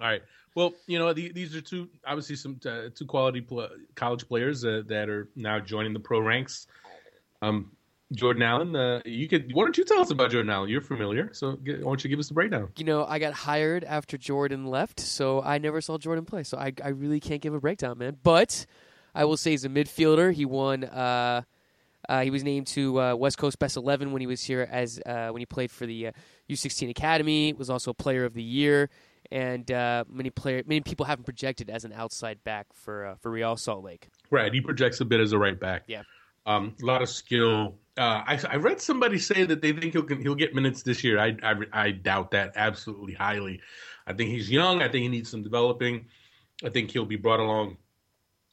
right. 0.00 0.22
Well, 0.54 0.74
you 0.86 0.98
know, 0.98 1.12
the, 1.12 1.32
these 1.32 1.54
are 1.54 1.60
two 1.60 1.88
obviously 2.06 2.36
some 2.36 2.58
uh, 2.66 2.88
two 2.94 3.06
quality 3.06 3.40
pl- 3.40 3.68
college 3.94 4.26
players 4.26 4.64
uh, 4.64 4.82
that 4.86 5.08
are 5.08 5.28
now 5.36 5.60
joining 5.60 5.92
the 5.92 6.00
pro 6.00 6.20
ranks. 6.20 6.66
Um, 7.40 7.72
Jordan 8.12 8.42
Allen, 8.42 8.74
uh, 8.74 9.00
you 9.04 9.28
could. 9.28 9.54
Why 9.54 9.62
don't 9.62 9.78
you 9.78 9.84
tell 9.84 10.00
us 10.00 10.10
about 10.10 10.32
Jordan 10.32 10.50
Allen? 10.50 10.68
You're 10.68 10.80
familiar, 10.80 11.32
so 11.32 11.52
get, 11.52 11.78
why 11.78 11.90
don't 11.90 12.02
you 12.02 12.10
give 12.10 12.18
us 12.18 12.26
the 12.26 12.34
breakdown? 12.34 12.70
You 12.76 12.84
know, 12.84 13.04
I 13.04 13.20
got 13.20 13.32
hired 13.32 13.84
after 13.84 14.18
Jordan 14.18 14.66
left, 14.66 14.98
so 14.98 15.40
I 15.40 15.58
never 15.58 15.80
saw 15.80 15.96
Jordan 15.96 16.24
play, 16.24 16.42
so 16.42 16.58
I 16.58 16.72
I 16.82 16.88
really 16.88 17.20
can't 17.20 17.40
give 17.40 17.54
a 17.54 17.60
breakdown, 17.60 17.98
man. 17.98 18.16
But 18.20 18.66
I 19.14 19.24
will 19.26 19.36
say 19.36 19.52
he's 19.52 19.64
a 19.64 19.68
midfielder. 19.68 20.32
He 20.32 20.44
won. 20.44 20.82
Uh, 20.82 21.42
uh, 22.08 22.22
he 22.22 22.30
was 22.30 22.42
named 22.42 22.66
to 22.66 23.00
uh, 23.00 23.14
West 23.14 23.38
Coast 23.38 23.60
Best 23.60 23.76
11 23.76 24.10
when 24.10 24.20
he 24.20 24.26
was 24.26 24.42
here 24.42 24.66
as 24.68 25.00
uh, 25.06 25.28
when 25.28 25.38
he 25.40 25.46
played 25.46 25.70
for 25.70 25.86
the 25.86 26.08
U16 26.48 26.88
uh, 26.88 26.90
Academy. 26.90 27.52
Was 27.52 27.70
also 27.70 27.92
Player 27.92 28.24
of 28.24 28.34
the 28.34 28.42
Year 28.42 28.90
and 29.30 29.70
uh, 29.70 30.04
many 30.08 30.30
player 30.30 30.62
many 30.66 30.80
people 30.80 31.06
have 31.06 31.18
him 31.18 31.24
projected 31.24 31.70
as 31.70 31.84
an 31.84 31.92
outside 31.92 32.42
back 32.44 32.66
for 32.74 33.06
uh, 33.06 33.14
for 33.16 33.30
Real 33.30 33.56
Salt 33.56 33.84
Lake. 33.84 34.08
Right, 34.30 34.52
he 34.52 34.60
projects 34.60 35.00
a 35.00 35.04
bit 35.04 35.20
as 35.20 35.32
a 35.32 35.38
right 35.38 35.58
back. 35.58 35.84
Yeah, 35.86 36.02
um, 36.46 36.74
a 36.82 36.84
lot 36.84 37.02
of 37.02 37.08
skill. 37.08 37.76
Uh, 37.98 38.22
I, 38.26 38.40
I, 38.48 38.56
read 38.56 38.80
somebody 38.80 39.18
say 39.18 39.44
that 39.44 39.60
they 39.60 39.72
think 39.72 39.92
he'll 39.92 40.06
he'll 40.06 40.34
get 40.34 40.54
minutes 40.54 40.82
this 40.82 41.04
year. 41.04 41.18
I, 41.18 41.36
I, 41.42 41.54
I 41.72 41.90
doubt 41.90 42.30
that 42.30 42.52
absolutely 42.56 43.12
highly. 43.12 43.60
I 44.06 44.14
think 44.14 44.30
he's 44.30 44.50
young. 44.50 44.82
I 44.82 44.88
think 44.88 45.02
he 45.02 45.08
needs 45.08 45.30
some 45.30 45.42
developing. 45.42 46.06
I 46.64 46.70
think 46.70 46.90
he'll 46.90 47.04
be 47.04 47.16
brought 47.16 47.40
along, 47.40 47.76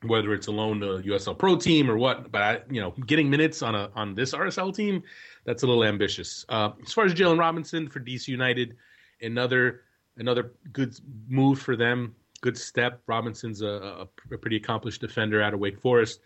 whether 0.03 0.33
it's 0.33 0.47
alone 0.47 0.81
to 0.81 0.97
USL 0.97 1.37
Pro 1.37 1.55
team 1.55 1.89
or 1.89 1.97
what. 1.97 2.31
But 2.31 2.41
I, 2.41 2.59
you 2.69 2.81
know, 2.81 2.91
getting 3.05 3.29
minutes 3.29 3.61
on 3.61 3.73
a 3.73 3.89
on 3.95 4.15
this 4.15 4.33
RSL 4.33 4.75
team, 4.75 5.03
that's 5.45 5.63
a 5.63 5.67
little 5.67 5.83
ambitious. 5.83 6.45
Uh, 6.49 6.71
as 6.85 6.91
far 6.91 7.05
as 7.05 7.13
Jalen 7.13 7.39
Robinson 7.39 7.87
for 7.87 7.99
DC 7.99 8.27
United, 8.27 8.75
another 9.21 9.81
another 10.17 10.53
good 10.73 10.99
move 11.27 11.59
for 11.59 11.75
them. 11.75 12.15
Good 12.41 12.57
step. 12.57 13.01
Robinson's 13.07 13.61
a, 13.61 13.67
a, 13.67 14.07
a, 14.31 14.37
pretty 14.37 14.57
accomplished 14.57 15.01
defender 15.01 15.41
out 15.41 15.53
of 15.53 15.59
Wake 15.59 15.79
Forest. 15.79 16.19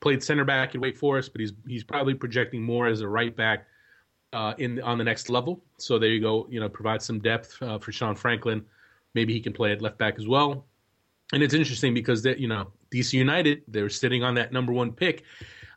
Played 0.00 0.22
center 0.22 0.44
back 0.44 0.74
at 0.74 0.80
Wake 0.80 0.96
Forest, 0.96 1.32
but 1.32 1.40
he's 1.40 1.52
he's 1.66 1.84
probably 1.84 2.14
projecting 2.14 2.62
more 2.62 2.86
as 2.86 3.00
a 3.00 3.08
right 3.08 3.34
back 3.36 3.66
uh, 4.32 4.54
in 4.58 4.80
on 4.82 4.98
the 4.98 5.04
next 5.04 5.28
level. 5.28 5.62
So 5.78 5.98
there 5.98 6.10
you 6.10 6.20
go. 6.20 6.46
You 6.50 6.60
know, 6.60 6.68
provide 6.68 7.02
some 7.02 7.18
depth 7.18 7.60
uh, 7.62 7.78
for 7.78 7.92
Sean 7.92 8.14
Franklin. 8.14 8.64
Maybe 9.14 9.32
he 9.32 9.40
can 9.40 9.52
play 9.52 9.72
at 9.72 9.82
left 9.82 9.98
back 9.98 10.18
as 10.18 10.26
well. 10.26 10.66
And 11.32 11.42
it's 11.42 11.54
interesting 11.54 11.92
because 11.92 12.22
that 12.22 12.38
you 12.38 12.48
know 12.48 12.68
DC 12.90 13.12
United 13.12 13.62
they're 13.68 13.90
sitting 13.90 14.22
on 14.22 14.34
that 14.34 14.52
number 14.52 14.72
one 14.72 14.92
pick, 14.92 15.24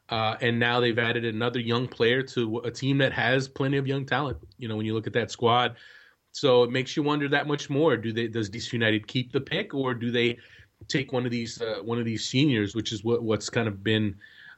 uh, 0.10 0.36
and 0.42 0.60
now 0.60 0.80
they've 0.80 1.00
added 1.00 1.26
another 1.26 1.60
young 1.60 1.88
player 1.88 2.22
to 2.24 2.60
a 2.60 2.72
team 2.72 2.98
that 3.00 3.12
has 3.12 3.48
plenty 3.48 3.78
of 3.78 3.88
young 3.88 4.06
talent. 4.06 4.38
You 4.58 4.68
know, 4.68 4.78
when 4.78 4.86
you 4.86 4.94
look 4.94 5.08
at 5.08 5.14
that 5.14 5.32
squad, 5.32 5.76
so 6.32 6.64
it 6.64 6.72
makes 6.72 6.96
you 6.96 7.04
wonder 7.04 7.28
that 7.30 7.48
much 7.48 7.70
more. 7.70 7.98
Do 7.98 8.14
they 8.14 8.28
does 8.28 8.50
DC 8.50 8.74
United 8.74 9.08
keep 9.08 9.32
the 9.32 9.42
pick 9.42 9.74
or 9.74 9.94
do 9.94 10.12
they 10.12 10.38
take 10.88 11.12
one 11.12 11.26
of 11.26 11.32
these 11.32 11.62
uh, 11.62 11.80
one 11.84 12.00
of 12.00 12.06
these 12.06 12.26
seniors, 12.26 12.76
which 12.76 12.92
is 12.92 13.04
what 13.04 13.24
what's 13.24 13.50
kind 13.50 13.68
of 13.68 13.84
been 13.84 14.16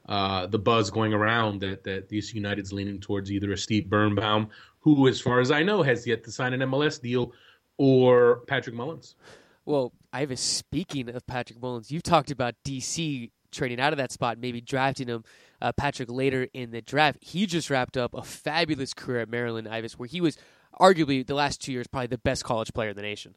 uh, 0.08 0.46
the 0.46 0.58
buzz 0.58 0.90
going 0.90 1.12
around 1.12 1.60
that 1.60 1.84
that 1.84 2.08
DC 2.10 2.34
United's 2.34 2.72
leaning 2.72 3.00
towards 3.00 3.30
either 3.30 3.52
a 3.52 3.56
Steve 3.56 3.88
Birnbaum, 3.88 4.48
who, 4.80 5.08
as 5.08 5.20
far 5.20 5.40
as 5.40 5.50
I 5.50 5.62
know, 5.62 5.82
has 5.82 6.06
yet 6.06 6.24
to 6.24 6.32
sign 6.32 6.52
an 6.52 6.60
MLS 6.60 7.00
deal, 7.00 7.32
or 7.78 8.42
Patrick 8.46 8.76
Mullins. 8.76 9.16
Well, 9.64 9.92
Ivan, 10.12 10.36
speaking 10.36 11.08
of 11.08 11.26
Patrick 11.26 11.60
Mullins, 11.60 11.90
you've 11.90 12.02
talked 12.02 12.30
about 12.30 12.54
DC 12.66 13.30
trading 13.50 13.80
out 13.80 13.92
of 13.92 13.96
that 13.96 14.12
spot, 14.12 14.38
maybe 14.38 14.60
drafting 14.60 15.08
him, 15.08 15.24
uh, 15.62 15.72
Patrick, 15.72 16.10
later 16.10 16.48
in 16.52 16.70
the 16.70 16.82
draft. 16.82 17.18
He 17.22 17.46
just 17.46 17.70
wrapped 17.70 17.96
up 17.96 18.12
a 18.12 18.22
fabulous 18.22 18.92
career 18.92 19.20
at 19.20 19.30
Maryland 19.30 19.68
Ives, 19.68 19.98
where 19.98 20.08
he 20.08 20.20
was 20.20 20.36
arguably 20.80 21.26
the 21.26 21.34
last 21.34 21.62
two 21.62 21.72
years 21.72 21.86
probably 21.86 22.08
the 22.08 22.18
best 22.18 22.44
college 22.44 22.72
player 22.72 22.90
in 22.90 22.96
the 22.96 23.02
nation. 23.02 23.34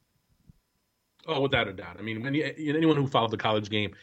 Oh, 1.28 1.42
without 1.42 1.68
a 1.68 1.74
doubt. 1.74 1.98
I 2.00 2.02
mean, 2.02 2.26
anyone 2.26 2.96
who 2.96 3.08
followed 3.08 3.32
the 3.32 3.38
college 3.38 3.70
game, 3.70 3.94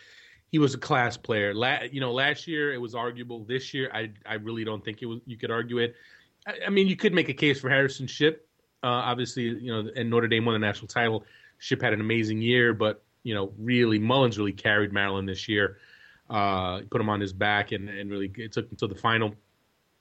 he 0.52 0.58
was 0.58 0.74
a 0.74 0.78
class 0.78 1.16
player. 1.16 1.54
La, 1.54 1.78
you 1.90 2.00
know, 2.00 2.12
last 2.12 2.46
year 2.46 2.72
it 2.74 2.78
was 2.78 2.94
arguable. 2.94 3.44
This 3.44 3.72
year, 3.72 3.90
I 3.92 4.10
I 4.26 4.34
really 4.34 4.64
don't 4.64 4.84
think 4.84 5.02
it 5.02 5.06
was. 5.06 5.20
You 5.26 5.36
could 5.36 5.50
argue 5.50 5.78
it. 5.78 5.94
I, 6.46 6.66
I 6.66 6.70
mean, 6.70 6.86
you 6.86 6.96
could 6.96 7.14
make 7.14 7.28
a 7.28 7.34
case 7.34 7.60
for 7.60 7.70
Harrison 7.70 8.06
Shipp. 8.06 8.46
Uh, 8.82 8.88
obviously, 8.88 9.44
you 9.44 9.72
know, 9.72 9.90
and 9.96 10.10
Notre 10.10 10.28
Dame 10.28 10.44
won 10.44 10.52
the 10.52 10.58
national 10.58 10.88
title. 10.88 11.24
Shipp 11.58 11.80
had 11.80 11.94
an 11.94 12.00
amazing 12.00 12.42
year, 12.42 12.74
but 12.74 13.02
you 13.22 13.34
know, 13.34 13.52
really 13.58 13.98
Mullins 13.98 14.38
really 14.38 14.52
carried 14.52 14.92
Maryland 14.92 15.28
this 15.28 15.48
year. 15.48 15.78
Uh, 16.28 16.82
put 16.90 17.00
him 17.00 17.08
on 17.08 17.20
his 17.20 17.32
back 17.32 17.72
and, 17.72 17.88
and 17.88 18.10
really 18.10 18.30
it 18.36 18.52
took 18.52 18.70
him 18.70 18.76
to 18.76 18.86
the 18.86 18.94
final 18.94 19.34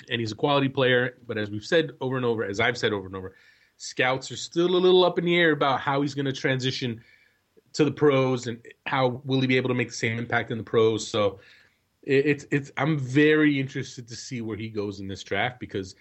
and 0.09 0.19
he's 0.19 0.31
a 0.31 0.35
quality 0.35 0.69
player. 0.69 1.17
But 1.27 1.37
as 1.37 1.49
we've 1.49 1.65
said 1.65 1.91
over 2.01 2.17
and 2.17 2.25
over, 2.25 2.43
as 2.43 2.59
I've 2.59 2.77
said 2.77 2.93
over 2.93 3.07
and 3.07 3.15
over, 3.15 3.33
scouts 3.77 4.31
are 4.31 4.37
still 4.37 4.75
a 4.75 4.77
little 4.77 5.03
up 5.03 5.19
in 5.19 5.25
the 5.25 5.35
air 5.35 5.51
about 5.51 5.79
how 5.79 6.01
he's 6.01 6.13
going 6.13 6.25
to 6.25 6.33
transition 6.33 7.01
to 7.73 7.83
the 7.83 7.91
pros 7.91 8.47
and 8.47 8.59
how 8.85 9.21
will 9.25 9.41
he 9.41 9.47
be 9.47 9.57
able 9.57 9.69
to 9.69 9.75
make 9.75 9.89
the 9.89 9.95
same 9.95 10.17
impact 10.17 10.51
in 10.51 10.57
the 10.57 10.63
pros. 10.63 11.07
So 11.07 11.39
it's 12.03 12.45
it's 12.51 12.71
I'm 12.77 12.97
very 12.97 13.59
interested 13.59 14.07
to 14.07 14.15
see 14.15 14.41
where 14.41 14.57
he 14.57 14.69
goes 14.69 14.99
in 14.99 15.07
this 15.07 15.23
draft 15.23 15.59
because 15.59 15.95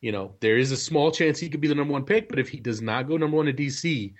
you 0.00 0.10
know 0.10 0.34
there 0.40 0.56
is 0.56 0.72
a 0.72 0.76
small 0.76 1.10
chance 1.10 1.38
he 1.38 1.48
could 1.48 1.60
be 1.60 1.68
the 1.68 1.74
number 1.74 1.92
one 1.92 2.04
pick, 2.04 2.28
but 2.28 2.38
if 2.38 2.48
he 2.48 2.58
does 2.58 2.80
not 2.80 3.06
go 3.06 3.16
number 3.16 3.36
one 3.36 3.46
to 3.46 3.52
DC, 3.52 4.12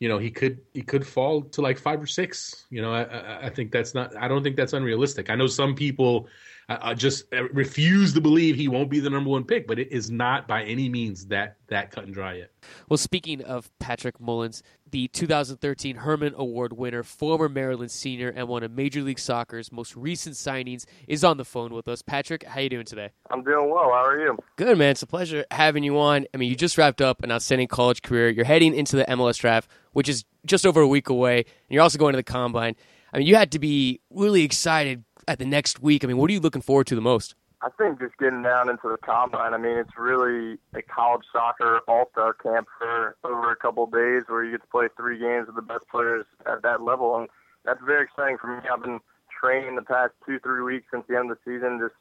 you 0.00 0.08
know 0.08 0.18
he 0.18 0.30
could 0.30 0.60
he 0.74 0.82
could 0.82 1.06
fall 1.06 1.42
to 1.42 1.60
like 1.60 1.78
five 1.78 2.02
or 2.02 2.06
six. 2.06 2.66
You 2.70 2.82
know 2.82 2.92
I 2.92 3.46
I 3.46 3.50
think 3.50 3.72
that's 3.72 3.94
not 3.94 4.16
I 4.16 4.28
don't 4.28 4.42
think 4.42 4.56
that's 4.56 4.72
unrealistic. 4.72 5.30
I 5.30 5.36
know 5.36 5.46
some 5.46 5.74
people 5.74 6.28
I, 6.68 6.90
I 6.90 6.94
just 6.94 7.24
refuse 7.52 8.14
to 8.14 8.20
believe 8.20 8.56
he 8.56 8.68
won't 8.68 8.90
be 8.90 9.00
the 9.00 9.10
number 9.10 9.30
one 9.30 9.44
pick, 9.44 9.66
but 9.66 9.78
it 9.78 9.92
is 9.92 10.10
not 10.10 10.48
by 10.48 10.62
any 10.64 10.88
means 10.88 11.26
that 11.26 11.56
that 11.68 11.90
cut 11.90 12.04
and 12.04 12.14
dry 12.14 12.34
yet. 12.34 12.50
Well, 12.88 12.98
speaking 12.98 13.42
of 13.42 13.70
Patrick 13.78 14.20
Mullins, 14.20 14.62
the 14.90 15.08
2013 15.08 15.96
Hermann 15.96 16.34
Award 16.36 16.72
winner, 16.72 17.02
former 17.02 17.48
Maryland 17.48 17.90
senior, 17.90 18.28
and 18.28 18.46
one 18.46 18.62
of 18.62 18.70
Major 18.70 19.02
League 19.02 19.18
Soccer's 19.18 19.72
most 19.72 19.96
recent 19.96 20.36
signings, 20.36 20.84
is 21.08 21.24
on 21.24 21.36
the 21.36 21.44
phone 21.44 21.72
with 21.74 21.88
us. 21.88 22.00
Patrick, 22.00 22.44
how 22.44 22.60
you 22.60 22.68
doing 22.68 22.84
today? 22.84 23.10
I'm 23.30 23.42
doing 23.42 23.70
well. 23.70 23.90
How 23.90 24.04
are 24.04 24.20
you? 24.20 24.38
Good, 24.56 24.78
man. 24.78 24.90
It's 24.90 25.02
a 25.02 25.06
pleasure 25.06 25.44
having 25.50 25.82
you 25.82 25.98
on. 25.98 26.26
I 26.32 26.36
mean, 26.36 26.48
you 26.48 26.56
just 26.56 26.78
wrapped 26.78 27.00
up 27.00 27.22
an 27.24 27.32
outstanding 27.32 27.68
college 27.68 28.02
career. 28.02 28.28
You're 28.28 28.44
heading 28.44 28.74
into 28.74 28.96
the 28.96 29.04
MLS 29.06 29.38
draft, 29.38 29.68
which 29.92 30.08
is 30.08 30.24
just 30.46 30.64
over 30.64 30.80
a 30.80 30.88
week 30.88 31.08
away, 31.08 31.38
and 31.38 31.46
you're 31.70 31.82
also 31.82 31.98
going 31.98 32.12
to 32.12 32.18
the 32.18 32.22
combine. 32.22 32.76
I 33.12 33.18
mean, 33.18 33.26
you 33.26 33.36
had 33.36 33.52
to 33.52 33.58
be 33.58 34.00
really 34.10 34.42
excited 34.42 35.04
at 35.28 35.38
the 35.38 35.44
next 35.44 35.80
week? 35.80 36.04
I 36.04 36.06
mean, 36.06 36.16
what 36.16 36.30
are 36.30 36.32
you 36.32 36.40
looking 36.40 36.62
forward 36.62 36.86
to 36.88 36.94
the 36.94 37.00
most? 37.00 37.34
I 37.62 37.68
think 37.78 37.98
just 37.98 38.16
getting 38.18 38.42
down 38.42 38.68
into 38.68 38.88
the 38.88 38.98
combine. 38.98 39.54
I 39.54 39.56
mean, 39.56 39.78
it's 39.78 39.96
really 39.96 40.58
a 40.74 40.82
college 40.82 41.24
soccer 41.32 41.80
all 41.88 42.06
star 42.12 42.34
camp 42.34 42.68
for 42.78 43.16
over 43.24 43.52
a 43.52 43.56
couple 43.56 43.84
of 43.84 43.92
days 43.92 44.24
where 44.26 44.44
you 44.44 44.50
get 44.50 44.60
to 44.60 44.68
play 44.68 44.88
three 44.96 45.18
games 45.18 45.46
with 45.46 45.56
the 45.56 45.62
best 45.62 45.88
players 45.90 46.26
at 46.46 46.62
that 46.62 46.82
level. 46.82 47.16
And 47.16 47.28
that's 47.64 47.80
very 47.86 48.04
exciting 48.04 48.36
for 48.38 48.48
me. 48.48 48.68
I've 48.70 48.82
been 48.82 49.00
training 49.40 49.76
the 49.76 49.82
past 49.82 50.12
two, 50.26 50.38
three 50.40 50.62
weeks 50.62 50.86
since 50.92 51.04
the 51.08 51.16
end 51.16 51.30
of 51.30 51.38
the 51.44 51.52
season, 51.52 51.80
just 51.80 51.94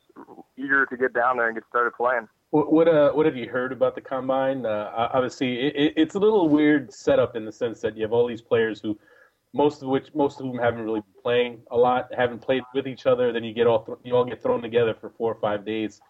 eager 0.58 0.86
to 0.86 0.98
get 0.98 1.14
down 1.14 1.38
there 1.38 1.48
and 1.48 1.56
get 1.56 1.64
started 1.70 1.94
playing. 1.94 2.28
What 2.52 2.72
what, 2.72 2.88
uh, 2.88 3.12
what 3.14 3.26
have 3.26 3.36
you 3.36 3.50
heard 3.50 3.72
about 3.72 3.96
the 3.96 4.02
combine? 4.02 4.66
Uh, 4.66 5.10
obviously, 5.14 5.68
it, 5.68 5.94
it's 5.96 6.16
a 6.16 6.20
little 6.20 6.50
weird 6.50 6.94
setup 6.94 7.36
in 7.36 7.46
the 7.46 7.52
sense 7.52 7.80
that 7.82 7.96
you 7.96 8.04
have 8.04 8.12
all 8.12 8.28
these 8.28 8.42
players 8.42 8.80
who, 8.82 8.98
most 9.54 9.82
of 9.82 9.88
which 9.90 10.08
most 10.14 10.40
of 10.40 10.48
them 10.48 10.58
haven't 10.58 10.84
really 10.84 11.02
been 11.02 11.22
playing 11.22 11.62
a 11.72 11.78
lot, 11.78 12.10
haven't 12.16 12.40
played 12.40 12.64
with 12.74 12.88
each 12.88 13.06
other. 13.06 13.32
Then 13.32 13.44
you 13.44 13.54
get 13.54 13.68
all 13.68 13.84
th- 13.84 14.00
you 14.04 14.16
all 14.16 14.26
get 14.26 14.42
thrown 14.42 14.62
together 14.62 14.96
for 15.00 15.10
four 15.12 15.32
or 15.32 15.40
five 15.40 15.66
days 15.66 16.02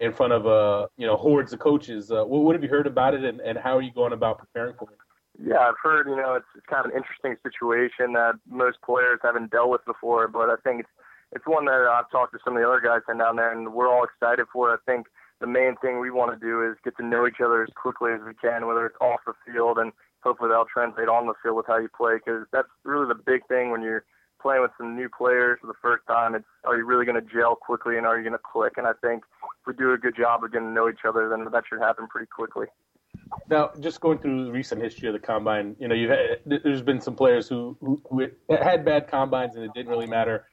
in 0.00 0.12
front 0.12 0.32
of 0.32 0.46
uh 0.46 0.86
you 0.96 1.06
know 1.06 1.16
hordes 1.16 1.52
of 1.52 1.58
coaches. 1.58 2.10
Uh, 2.10 2.24
what, 2.24 2.42
what 2.42 2.54
have 2.54 2.62
you 2.62 2.70
heard 2.70 2.86
about 2.86 3.14
it, 3.14 3.24
and, 3.24 3.40
and 3.40 3.58
how 3.58 3.76
are 3.76 3.82
you 3.82 3.92
going 3.92 4.12
about 4.12 4.38
preparing 4.38 4.74
for 4.78 4.90
it? 4.90 4.98
Yeah, 5.38 5.58
I've 5.58 5.74
heard, 5.82 6.08
you 6.08 6.16
know, 6.16 6.34
it's, 6.34 6.46
it's 6.56 6.64
kind 6.64 6.86
of 6.86 6.92
an 6.92 6.96
interesting 6.96 7.36
situation 7.42 8.14
that 8.14 8.40
most 8.48 8.78
players 8.82 9.20
haven't 9.22 9.50
dealt 9.50 9.68
with 9.68 9.84
before, 9.84 10.28
but 10.28 10.48
I 10.48 10.56
think 10.64 10.80
it's 10.80 10.88
it's 11.32 11.46
one 11.46 11.64
that 11.66 11.86
I've 11.90 12.10
talked 12.10 12.32
to 12.32 12.38
some 12.44 12.56
of 12.56 12.62
the 12.62 12.68
other 12.68 12.80
guys 12.80 13.02
down 13.06 13.36
there, 13.36 13.52
and 13.52 13.72
we're 13.74 13.88
all 13.88 14.04
excited 14.04 14.46
for. 14.52 14.72
I 14.72 14.76
think 14.86 15.06
the 15.40 15.46
main 15.46 15.76
thing 15.82 16.00
we 16.00 16.10
want 16.10 16.32
to 16.32 16.38
do 16.38 16.62
is 16.62 16.76
get 16.84 16.96
to 16.96 17.04
know 17.04 17.26
each 17.26 17.40
other 17.44 17.62
as 17.62 17.68
quickly 17.74 18.12
as 18.12 18.20
we 18.24 18.32
can, 18.34 18.66
whether 18.66 18.86
it's 18.86 18.96
off 19.00 19.20
the 19.26 19.34
field, 19.44 19.78
and 19.78 19.92
hopefully 20.26 20.50
that'll 20.50 20.66
translate 20.66 21.08
on 21.08 21.26
the 21.26 21.34
field 21.40 21.56
with 21.56 21.66
how 21.66 21.78
you 21.78 21.88
play, 21.96 22.14
because 22.18 22.46
that's 22.52 22.68
really 22.84 23.06
the 23.06 23.14
big 23.14 23.46
thing 23.46 23.70
when 23.70 23.80
you're 23.80 24.04
playing 24.42 24.62
with 24.62 24.72
some 24.76 24.96
new 24.96 25.08
players 25.08 25.58
for 25.60 25.68
the 25.68 25.78
first 25.80 26.02
time. 26.06 26.34
It's 26.34 26.44
are 26.64 26.76
you 26.76 26.84
really 26.84 27.06
going 27.06 27.20
to 27.22 27.28
gel 27.32 27.54
quickly, 27.54 27.96
and 27.96 28.06
are 28.06 28.16
you 28.18 28.24
going 28.24 28.32
to 28.32 28.46
click? 28.52 28.74
And 28.76 28.86
I 28.86 28.92
think 29.00 29.22
if 29.42 29.66
we 29.66 29.74
do 29.74 29.92
a 29.92 29.98
good 29.98 30.16
job 30.16 30.42
of 30.42 30.52
getting 30.52 30.68
to 30.68 30.74
know 30.74 30.88
each 30.88 31.06
other, 31.08 31.28
then 31.28 31.46
that 31.50 31.64
should 31.68 31.80
happen 31.80 32.08
pretty 32.08 32.26
quickly. 32.26 32.66
Now, 33.48 33.70
just 33.80 34.00
going 34.00 34.18
through 34.18 34.44
the 34.46 34.52
recent 34.52 34.82
history 34.82 35.08
of 35.08 35.14
the 35.14 35.18
combine, 35.18 35.74
you 35.78 35.88
know, 35.88 35.94
you've 35.94 36.10
had, 36.10 36.40
there's 36.44 36.82
been 36.82 37.00
some 37.00 37.14
players 37.14 37.48
who, 37.48 37.76
who, 37.80 38.00
who 38.10 38.28
had 38.50 38.84
bad 38.84 39.08
combines 39.08 39.56
and 39.56 39.64
it 39.64 39.70
didn't 39.74 39.88
really 39.88 40.06
matter. 40.06 40.46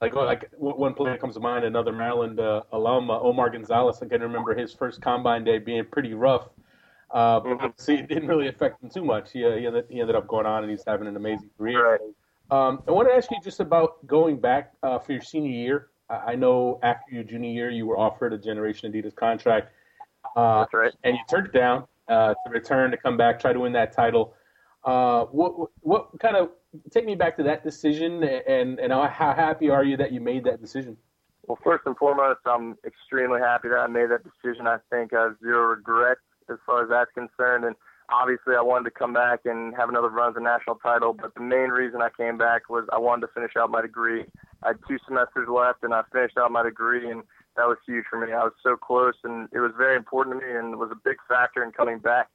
Like 0.00 0.14
like 0.14 0.50
one 0.58 0.94
player 0.94 1.16
comes 1.16 1.34
to 1.34 1.40
mind, 1.40 1.64
another 1.64 1.92
Maryland 1.92 2.38
uh, 2.40 2.62
alum, 2.72 3.10
uh, 3.10 3.18
Omar 3.18 3.50
Gonzalez. 3.50 4.00
I 4.02 4.06
can 4.06 4.20
remember 4.20 4.54
his 4.54 4.72
first 4.72 5.00
combine 5.00 5.44
day 5.44 5.58
being 5.58 5.84
pretty 5.84 6.14
rough. 6.14 6.48
Uh, 7.10 7.40
but 7.40 7.48
mm-hmm. 7.48 7.66
see, 7.76 7.94
it 7.94 8.08
didn't 8.08 8.28
really 8.28 8.48
affect 8.48 8.82
him 8.82 8.90
too 8.90 9.04
much. 9.04 9.32
He, 9.32 9.44
uh, 9.44 9.56
he, 9.56 9.66
ended, 9.66 9.86
he 9.88 10.00
ended 10.00 10.16
up 10.16 10.26
going 10.26 10.46
on 10.46 10.62
and 10.62 10.70
he's 10.70 10.84
having 10.86 11.06
an 11.06 11.16
amazing 11.16 11.50
career. 11.56 11.92
Right. 11.92 12.00
Um, 12.50 12.82
I 12.88 12.92
want 12.92 13.08
to 13.08 13.14
ask 13.14 13.30
you 13.30 13.38
just 13.42 13.60
about 13.60 14.06
going 14.06 14.38
back 14.38 14.72
uh, 14.82 14.98
for 14.98 15.12
your 15.12 15.20
senior 15.20 15.50
year. 15.50 15.88
I 16.10 16.34
know 16.34 16.80
after 16.82 17.14
your 17.14 17.24
junior 17.24 17.50
year, 17.50 17.70
you 17.70 17.86
were 17.86 17.98
offered 17.98 18.32
a 18.32 18.38
Generation 18.38 18.90
Adidas 18.90 19.14
contract. 19.14 19.72
Uh, 20.34 20.60
That's 20.60 20.74
right. 20.74 20.92
And 21.04 21.14
you 21.14 21.20
turned 21.28 21.48
it 21.48 21.52
down 21.52 21.84
uh, 22.08 22.32
to 22.32 22.50
return 22.50 22.90
to 22.90 22.96
come 22.96 23.18
back, 23.18 23.38
try 23.38 23.52
to 23.52 23.60
win 23.60 23.72
that 23.72 23.92
title. 23.92 24.34
Uh, 24.84 25.24
what 25.24 25.70
what 25.80 26.08
kind 26.18 26.36
of 26.36 26.50
take 26.90 27.04
me 27.04 27.14
back 27.14 27.36
to 27.36 27.42
that 27.42 27.62
decision, 27.62 28.22
and 28.22 28.78
and 28.78 28.92
how 28.92 29.34
happy 29.34 29.68
are 29.68 29.84
you 29.84 29.96
that 29.98 30.12
you 30.12 30.20
made 30.20 30.44
that 30.44 30.62
decision? 30.62 30.96
Well, 31.46 31.58
first 31.62 31.82
and 31.84 31.96
foremost, 31.96 32.40
I'm 32.46 32.76
extremely 32.86 33.40
happy 33.40 33.68
that 33.68 33.78
I 33.78 33.86
made 33.86 34.10
that 34.10 34.22
decision. 34.22 34.66
I 34.66 34.78
think 34.90 35.12
I 35.12 35.24
have 35.24 35.36
zero 35.42 35.66
regrets 35.66 36.20
as 36.50 36.58
far 36.66 36.82
as 36.82 36.88
that's 36.88 37.10
concerned, 37.12 37.64
and 37.64 37.76
obviously 38.10 38.54
I 38.56 38.62
wanted 38.62 38.84
to 38.84 38.90
come 38.90 39.12
back 39.12 39.40
and 39.44 39.74
have 39.76 39.88
another 39.88 40.08
run 40.08 40.28
at 40.28 40.34
the 40.34 40.40
national 40.40 40.76
title. 40.76 41.12
But 41.12 41.34
the 41.34 41.42
main 41.42 41.70
reason 41.70 42.00
I 42.00 42.10
came 42.16 42.38
back 42.38 42.68
was 42.68 42.86
I 42.92 42.98
wanted 42.98 43.26
to 43.26 43.32
finish 43.32 43.52
out 43.58 43.70
my 43.70 43.82
degree. 43.82 44.24
I 44.62 44.68
had 44.68 44.78
two 44.88 44.98
semesters 45.06 45.48
left, 45.48 45.82
and 45.82 45.94
I 45.94 46.02
finished 46.12 46.36
out 46.38 46.50
my 46.50 46.62
degree, 46.62 47.10
and 47.10 47.22
that 47.56 47.66
was 47.66 47.78
huge 47.86 48.04
for 48.08 48.24
me. 48.24 48.32
I 48.32 48.44
was 48.44 48.54
so 48.62 48.76
close, 48.76 49.14
and 49.24 49.48
it 49.52 49.60
was 49.60 49.72
very 49.76 49.96
important 49.96 50.40
to 50.40 50.46
me, 50.46 50.52
and 50.52 50.78
was 50.78 50.90
a 50.92 51.00
big 51.04 51.16
factor 51.28 51.62
in 51.62 51.72
coming 51.72 51.98
back. 51.98 52.28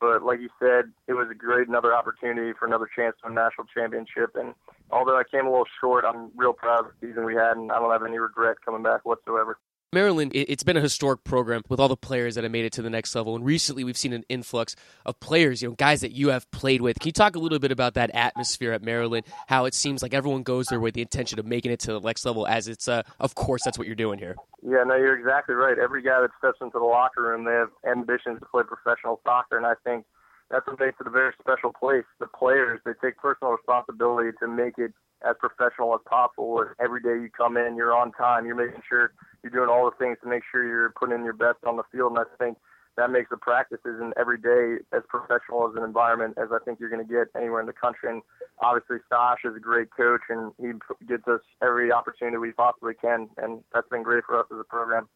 But 0.00 0.22
like 0.22 0.40
you 0.40 0.48
said, 0.58 0.90
it 1.06 1.12
was 1.12 1.28
a 1.30 1.34
great 1.34 1.68
another 1.68 1.94
opportunity 1.94 2.52
for 2.58 2.66
another 2.66 2.88
chance 2.96 3.16
to 3.22 3.28
a 3.28 3.32
national 3.32 3.66
championship. 3.74 4.34
And 4.34 4.54
although 4.90 5.18
I 5.18 5.24
came 5.30 5.46
a 5.46 5.50
little 5.50 5.68
short, 5.78 6.06
I'm 6.06 6.30
real 6.34 6.54
proud 6.54 6.86
of 6.86 6.92
the 6.92 7.06
season 7.06 7.26
we 7.26 7.34
had, 7.34 7.58
and 7.58 7.70
I 7.70 7.78
don't 7.78 7.92
have 7.92 8.02
any 8.02 8.18
regret 8.18 8.56
coming 8.64 8.82
back 8.82 9.04
whatsoever. 9.04 9.58
Maryland, 9.92 10.30
it's 10.36 10.62
been 10.62 10.76
a 10.76 10.80
historic 10.80 11.24
program 11.24 11.62
with 11.68 11.80
all 11.80 11.88
the 11.88 11.96
players 11.96 12.36
that 12.36 12.44
have 12.44 12.52
made 12.52 12.64
it 12.64 12.72
to 12.74 12.80
the 12.80 12.90
next 12.90 13.12
level. 13.12 13.34
And 13.34 13.44
recently, 13.44 13.82
we've 13.82 13.96
seen 13.96 14.12
an 14.12 14.24
influx 14.28 14.76
of 15.04 15.18
players, 15.18 15.62
you 15.62 15.68
know, 15.68 15.74
guys 15.74 16.00
that 16.02 16.12
you 16.12 16.28
have 16.28 16.48
played 16.52 16.80
with. 16.80 17.00
Can 17.00 17.08
you 17.08 17.12
talk 17.12 17.34
a 17.34 17.40
little 17.40 17.58
bit 17.58 17.72
about 17.72 17.94
that 17.94 18.08
atmosphere 18.14 18.70
at 18.70 18.82
Maryland? 18.82 19.26
How 19.48 19.64
it 19.64 19.74
seems 19.74 20.00
like 20.00 20.14
everyone 20.14 20.44
goes 20.44 20.66
there 20.66 20.78
with 20.78 20.94
the 20.94 21.02
intention 21.02 21.40
of 21.40 21.46
making 21.46 21.72
it 21.72 21.80
to 21.80 21.94
the 21.94 22.00
next 22.00 22.24
level, 22.24 22.46
as 22.46 22.68
it's, 22.68 22.86
uh, 22.86 23.02
of 23.18 23.34
course, 23.34 23.64
that's 23.64 23.78
what 23.78 23.88
you're 23.88 23.96
doing 23.96 24.20
here. 24.20 24.36
Yeah, 24.62 24.84
no, 24.86 24.94
you're 24.94 25.18
exactly 25.18 25.56
right. 25.56 25.76
Every 25.76 26.02
guy 26.02 26.20
that 26.20 26.30
steps 26.38 26.58
into 26.60 26.78
the 26.78 26.84
locker 26.84 27.24
room, 27.24 27.44
they 27.44 27.50
have 27.50 27.70
ambitions 27.84 28.38
to 28.38 28.46
play 28.46 28.62
professional 28.62 29.20
soccer, 29.24 29.56
and 29.56 29.66
I 29.66 29.74
think 29.82 30.04
that's 30.50 30.66
what 30.66 30.80
makes 30.80 30.96
it 31.00 31.06
a 31.06 31.10
very 31.10 31.32
special 31.40 31.72
place. 31.72 32.04
The 32.18 32.26
players, 32.26 32.80
they 32.84 32.92
take 33.02 33.16
personal 33.18 33.52
responsibility 33.52 34.36
to 34.40 34.48
make 34.48 34.78
it 34.78 34.92
as 35.22 35.36
professional 35.38 35.94
as 35.94 36.00
possible. 36.08 36.64
Every 36.82 37.00
day 37.00 37.22
you 37.22 37.30
come 37.30 37.56
in, 37.56 37.76
you're 37.76 37.96
on 37.96 38.12
time. 38.12 38.46
You're 38.46 38.56
making 38.56 38.82
sure 38.88 39.12
you're 39.42 39.52
doing 39.52 39.68
all 39.68 39.84
the 39.84 39.96
things 39.96 40.18
to 40.22 40.28
make 40.28 40.42
sure 40.50 40.66
you're 40.66 40.92
putting 40.98 41.14
in 41.14 41.24
your 41.24 41.34
best 41.34 41.58
on 41.66 41.76
the 41.76 41.84
field. 41.92 42.12
And 42.12 42.20
I 42.20 42.24
think 42.42 42.58
that 42.96 43.10
makes 43.10 43.30
the 43.30 43.36
practices 43.36 44.00
and 44.00 44.12
every 44.18 44.38
day 44.38 44.82
as 44.92 45.02
professional 45.08 45.68
as 45.68 45.76
an 45.76 45.84
environment 45.84 46.34
as 46.36 46.48
I 46.52 46.58
think 46.64 46.80
you're 46.80 46.90
going 46.90 47.06
to 47.06 47.12
get 47.12 47.28
anywhere 47.36 47.60
in 47.60 47.66
the 47.66 47.72
country. 47.72 48.10
And 48.10 48.22
obviously, 48.60 48.98
Sash 49.08 49.40
is 49.44 49.54
a 49.56 49.60
great 49.60 49.88
coach, 49.96 50.22
and 50.28 50.52
he 50.58 50.72
gives 51.06 51.26
us 51.28 51.40
every 51.62 51.92
opportunity 51.92 52.36
we 52.36 52.52
possibly 52.52 52.94
can, 53.00 53.28
and 53.36 53.62
that's 53.72 53.88
been 53.88 54.02
great 54.02 54.24
for 54.24 54.38
us 54.38 54.46
as 54.52 54.58
a 54.58 54.64
program. 54.64 55.08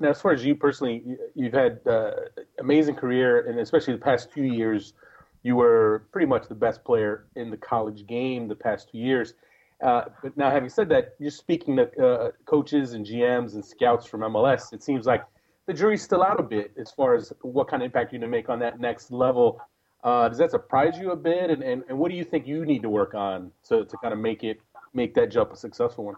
Now, 0.00 0.10
as 0.10 0.20
far 0.20 0.32
as 0.32 0.44
you 0.44 0.54
personally, 0.54 1.02
you've 1.34 1.52
had 1.52 1.80
uh, 1.86 2.12
amazing 2.58 2.96
career, 2.96 3.46
and 3.48 3.58
especially 3.60 3.94
the 3.94 4.00
past 4.00 4.30
few 4.32 4.44
years 4.44 4.94
you 5.42 5.56
were 5.56 6.06
pretty 6.10 6.26
much 6.26 6.48
the 6.48 6.54
best 6.54 6.82
player 6.84 7.26
in 7.36 7.50
the 7.50 7.56
college 7.56 8.06
game 8.06 8.48
the 8.48 8.54
past 8.54 8.90
two 8.90 8.98
years. 8.98 9.34
Uh, 9.82 10.04
but 10.22 10.36
now, 10.36 10.50
having 10.50 10.70
said 10.70 10.88
that, 10.88 11.14
you're 11.18 11.30
speaking 11.30 11.76
to 11.76 12.06
uh, 12.06 12.30
coaches 12.46 12.94
and 12.94 13.04
GMs 13.04 13.54
and 13.54 13.64
scouts 13.64 14.06
from 14.06 14.22
MLS. 14.22 14.72
It 14.72 14.82
seems 14.82 15.04
like 15.04 15.24
the 15.66 15.74
jury's 15.74 16.02
still 16.02 16.22
out 16.22 16.40
a 16.40 16.42
bit 16.42 16.72
as 16.78 16.90
far 16.90 17.14
as 17.14 17.32
what 17.42 17.68
kind 17.68 17.82
of 17.82 17.86
impact 17.86 18.12
you're 18.12 18.20
going 18.20 18.30
to 18.30 18.36
make 18.36 18.48
on 18.48 18.58
that 18.60 18.80
next 18.80 19.10
level. 19.10 19.60
Uh, 20.02 20.28
does 20.28 20.38
that 20.38 20.50
surprise 20.50 20.98
you 20.98 21.10
a 21.10 21.16
bit? 21.16 21.50
And, 21.50 21.62
and, 21.62 21.82
and 21.88 21.98
what 21.98 22.10
do 22.10 22.16
you 22.16 22.24
think 22.24 22.46
you 22.46 22.64
need 22.64 22.82
to 22.82 22.90
work 22.90 23.14
on 23.14 23.50
to, 23.68 23.84
to 23.84 23.96
kind 23.98 24.12
of 24.12 24.20
make 24.20 24.44
it 24.44 24.60
make 24.94 25.14
that 25.14 25.30
jump 25.30 25.52
a 25.52 25.56
successful 25.56 26.04
one? 26.04 26.16